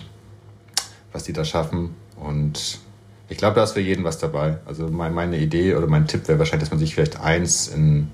was 1.13 1.25
die 1.25 1.33
da 1.33 1.45
schaffen. 1.45 1.95
Und 2.17 2.81
ich 3.29 3.39
glaube, 3.39 3.57
da 3.57 3.65
ist 3.65 3.73
für 3.73 3.81
jeden 3.81 4.05
was 4.05 4.19
dabei. 4.19 4.59
Also 4.67 4.89
mein, 4.89 5.15
meine 5.15 5.39
Idee 5.39 5.75
oder 5.75 5.87
mein 5.87 6.07
Tipp 6.07 6.29
wäre 6.29 6.39
wahrscheinlich, 6.39 6.69
dass 6.69 6.71
man 6.71 6.79
sich 6.79 6.95
vielleicht 6.95 7.21
eins 7.21 7.69
in, 7.69 8.11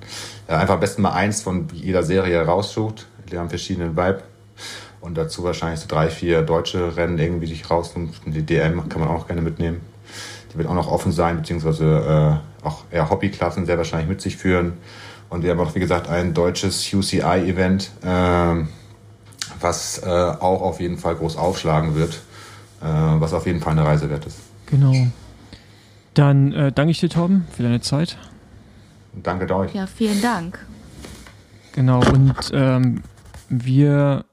ja, 0.49 0.59
einfach 0.59 0.75
am 0.75 0.81
besten 0.81 1.03
mal 1.03 1.13
eins 1.13 1.43
von 1.43 1.69
jeder 1.73 2.03
Serie 2.03 2.41
raussucht. 2.43 3.07
Die 3.31 3.39
haben 3.39 3.49
verschiedenen 3.49 3.97
Vibe 3.97 4.23
und 5.01 5.17
dazu 5.17 5.43
wahrscheinlich 5.43 5.81
so 5.81 5.89
drei, 5.89 6.11
vier 6.11 6.43
deutsche 6.43 6.97
Rennen 6.97 7.19
irgendwie 7.19 7.47
sich 7.47 7.69
rausnehmen. 7.71 8.13
Die 8.27 8.43
DM 8.43 8.89
kann 8.89 9.01
man 9.01 9.09
auch 9.09 9.27
gerne 9.27 9.43
mitnehmen. 9.43 9.81
Die 10.53 10.59
wird 10.59 10.69
auch 10.69 10.75
noch 10.75 10.91
offen 10.91 11.13
sein, 11.13 11.37
beziehungsweise 11.39 12.41
äh, 12.63 12.67
auch 12.67 12.85
eher 12.91 13.09
Hobbyklassen 13.11 13.67
sehr 13.67 13.79
wahrscheinlich 13.79 14.09
mit 14.09 14.21
sich 14.21 14.37
führen. 14.37 14.75
Und 15.29 15.45
wir 15.45 15.51
haben 15.51 15.61
auch, 15.61 15.75
wie 15.75 15.81
gesagt, 15.81 16.09
ein 16.09 16.35
deutsches 16.35 16.93
UCI-Event, 16.93 17.91
äh, 18.03 18.65
was 19.61 19.99
äh, 19.99 20.09
auch 20.09 20.63
auf 20.63 20.81
jeden 20.81 20.99
Fall 20.99 21.15
groß 21.15 21.37
aufschlagen 21.37 21.95
wird, 21.95 22.15
äh, 22.83 22.87
was 22.87 23.33
auf 23.33 23.47
jeden 23.47 23.61
Fall 23.61 23.73
eine 23.73 23.85
Reise 23.85 24.11
wert 24.11 24.27
ist. 24.27 24.50
Genau. 24.71 24.95
Dann 26.15 26.53
äh, 26.53 26.73
danke 26.73 26.91
ich 26.91 27.01
dir, 27.01 27.09
Torben, 27.09 27.47
für 27.53 27.63
deine 27.63 27.81
Zeit. 27.81 28.19
Danke 29.23 29.53
euch. 29.55 29.75
Ja, 29.75 29.87
vielen 29.87 30.21
Dank. 30.23 30.59
Genau, 31.73 32.01
und 32.01 32.35
ähm, 32.53 33.03
wir 33.49 34.25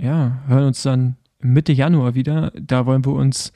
ja, 0.00 0.38
hören 0.46 0.64
uns 0.64 0.82
dann 0.82 1.16
Mitte 1.40 1.72
Januar 1.72 2.14
wieder. 2.14 2.52
Da 2.54 2.86
wollen 2.86 3.04
wir 3.04 3.12
uns 3.12 3.52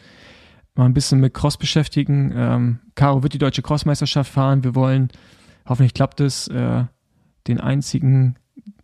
mal 0.74 0.84
ein 0.84 0.94
bisschen 0.94 1.20
mit 1.20 1.34
Cross 1.34 1.58
beschäftigen. 1.58 2.32
Ähm, 2.34 2.78
Caro 2.94 3.22
wird 3.22 3.34
die 3.34 3.38
deutsche 3.38 3.62
Crossmeisterschaft 3.62 4.32
fahren. 4.32 4.64
Wir 4.64 4.74
wollen, 4.74 5.08
hoffentlich 5.66 5.94
klappt 5.94 6.20
es, 6.20 6.48
äh, 6.48 6.84
den 7.46 7.60
einzigen, 7.60 8.36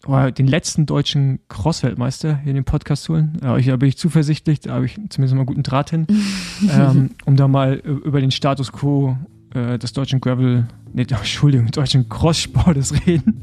den 0.06 0.46
letzten 0.46 0.86
deutschen 0.86 1.40
Cross-Weltmeister 1.48 2.38
hier 2.38 2.50
in 2.50 2.56
den 2.56 2.64
Podcast 2.64 3.08
holen. 3.08 3.38
Äh, 3.42 3.62
da 3.62 3.76
bin 3.76 3.88
ich 3.88 3.98
zuversichtlich, 3.98 4.60
da 4.60 4.74
habe 4.74 4.86
ich 4.86 4.94
zumindest 5.08 5.34
mal 5.34 5.40
einen 5.40 5.46
guten 5.46 5.62
Draht 5.62 5.90
hin, 5.90 6.06
ähm, 6.70 7.10
um 7.24 7.36
da 7.36 7.48
mal 7.48 7.74
über 7.74 8.20
den 8.20 8.30
Status 8.30 8.72
quo 8.72 9.16
äh, 9.54 9.78
des 9.78 9.92
deutschen 9.92 10.20
Gravel, 10.20 10.66
nee, 10.92 11.02
Entschuldigung, 11.08 11.70
deutschen 11.70 12.08
Cross-Sportes 12.08 12.94
reden. 13.06 13.42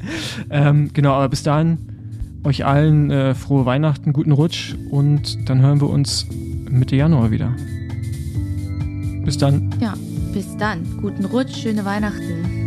Ähm, 0.50 0.92
genau, 0.94 1.14
aber 1.14 1.30
bis 1.30 1.44
dahin 1.44 1.78
euch 2.44 2.66
allen 2.66 3.10
äh, 3.10 3.36
frohe 3.36 3.66
Weihnachten, 3.66 4.12
guten 4.14 4.32
Rutsch 4.32 4.76
und 4.90 5.50
dann 5.50 5.62
hören 5.62 5.80
wir 5.82 5.90
uns 5.90 6.28
Mitte 6.70 6.96
Januar 6.96 7.32
wieder. 7.32 7.56
Bis 9.24 9.38
dann. 9.38 9.70
Ja, 9.80 9.94
bis 10.34 10.58
dann. 10.58 10.84
Guten 11.02 11.26
Rutsch, 11.26 11.56
schöne 11.56 11.86
Weihnachten. 11.86 12.64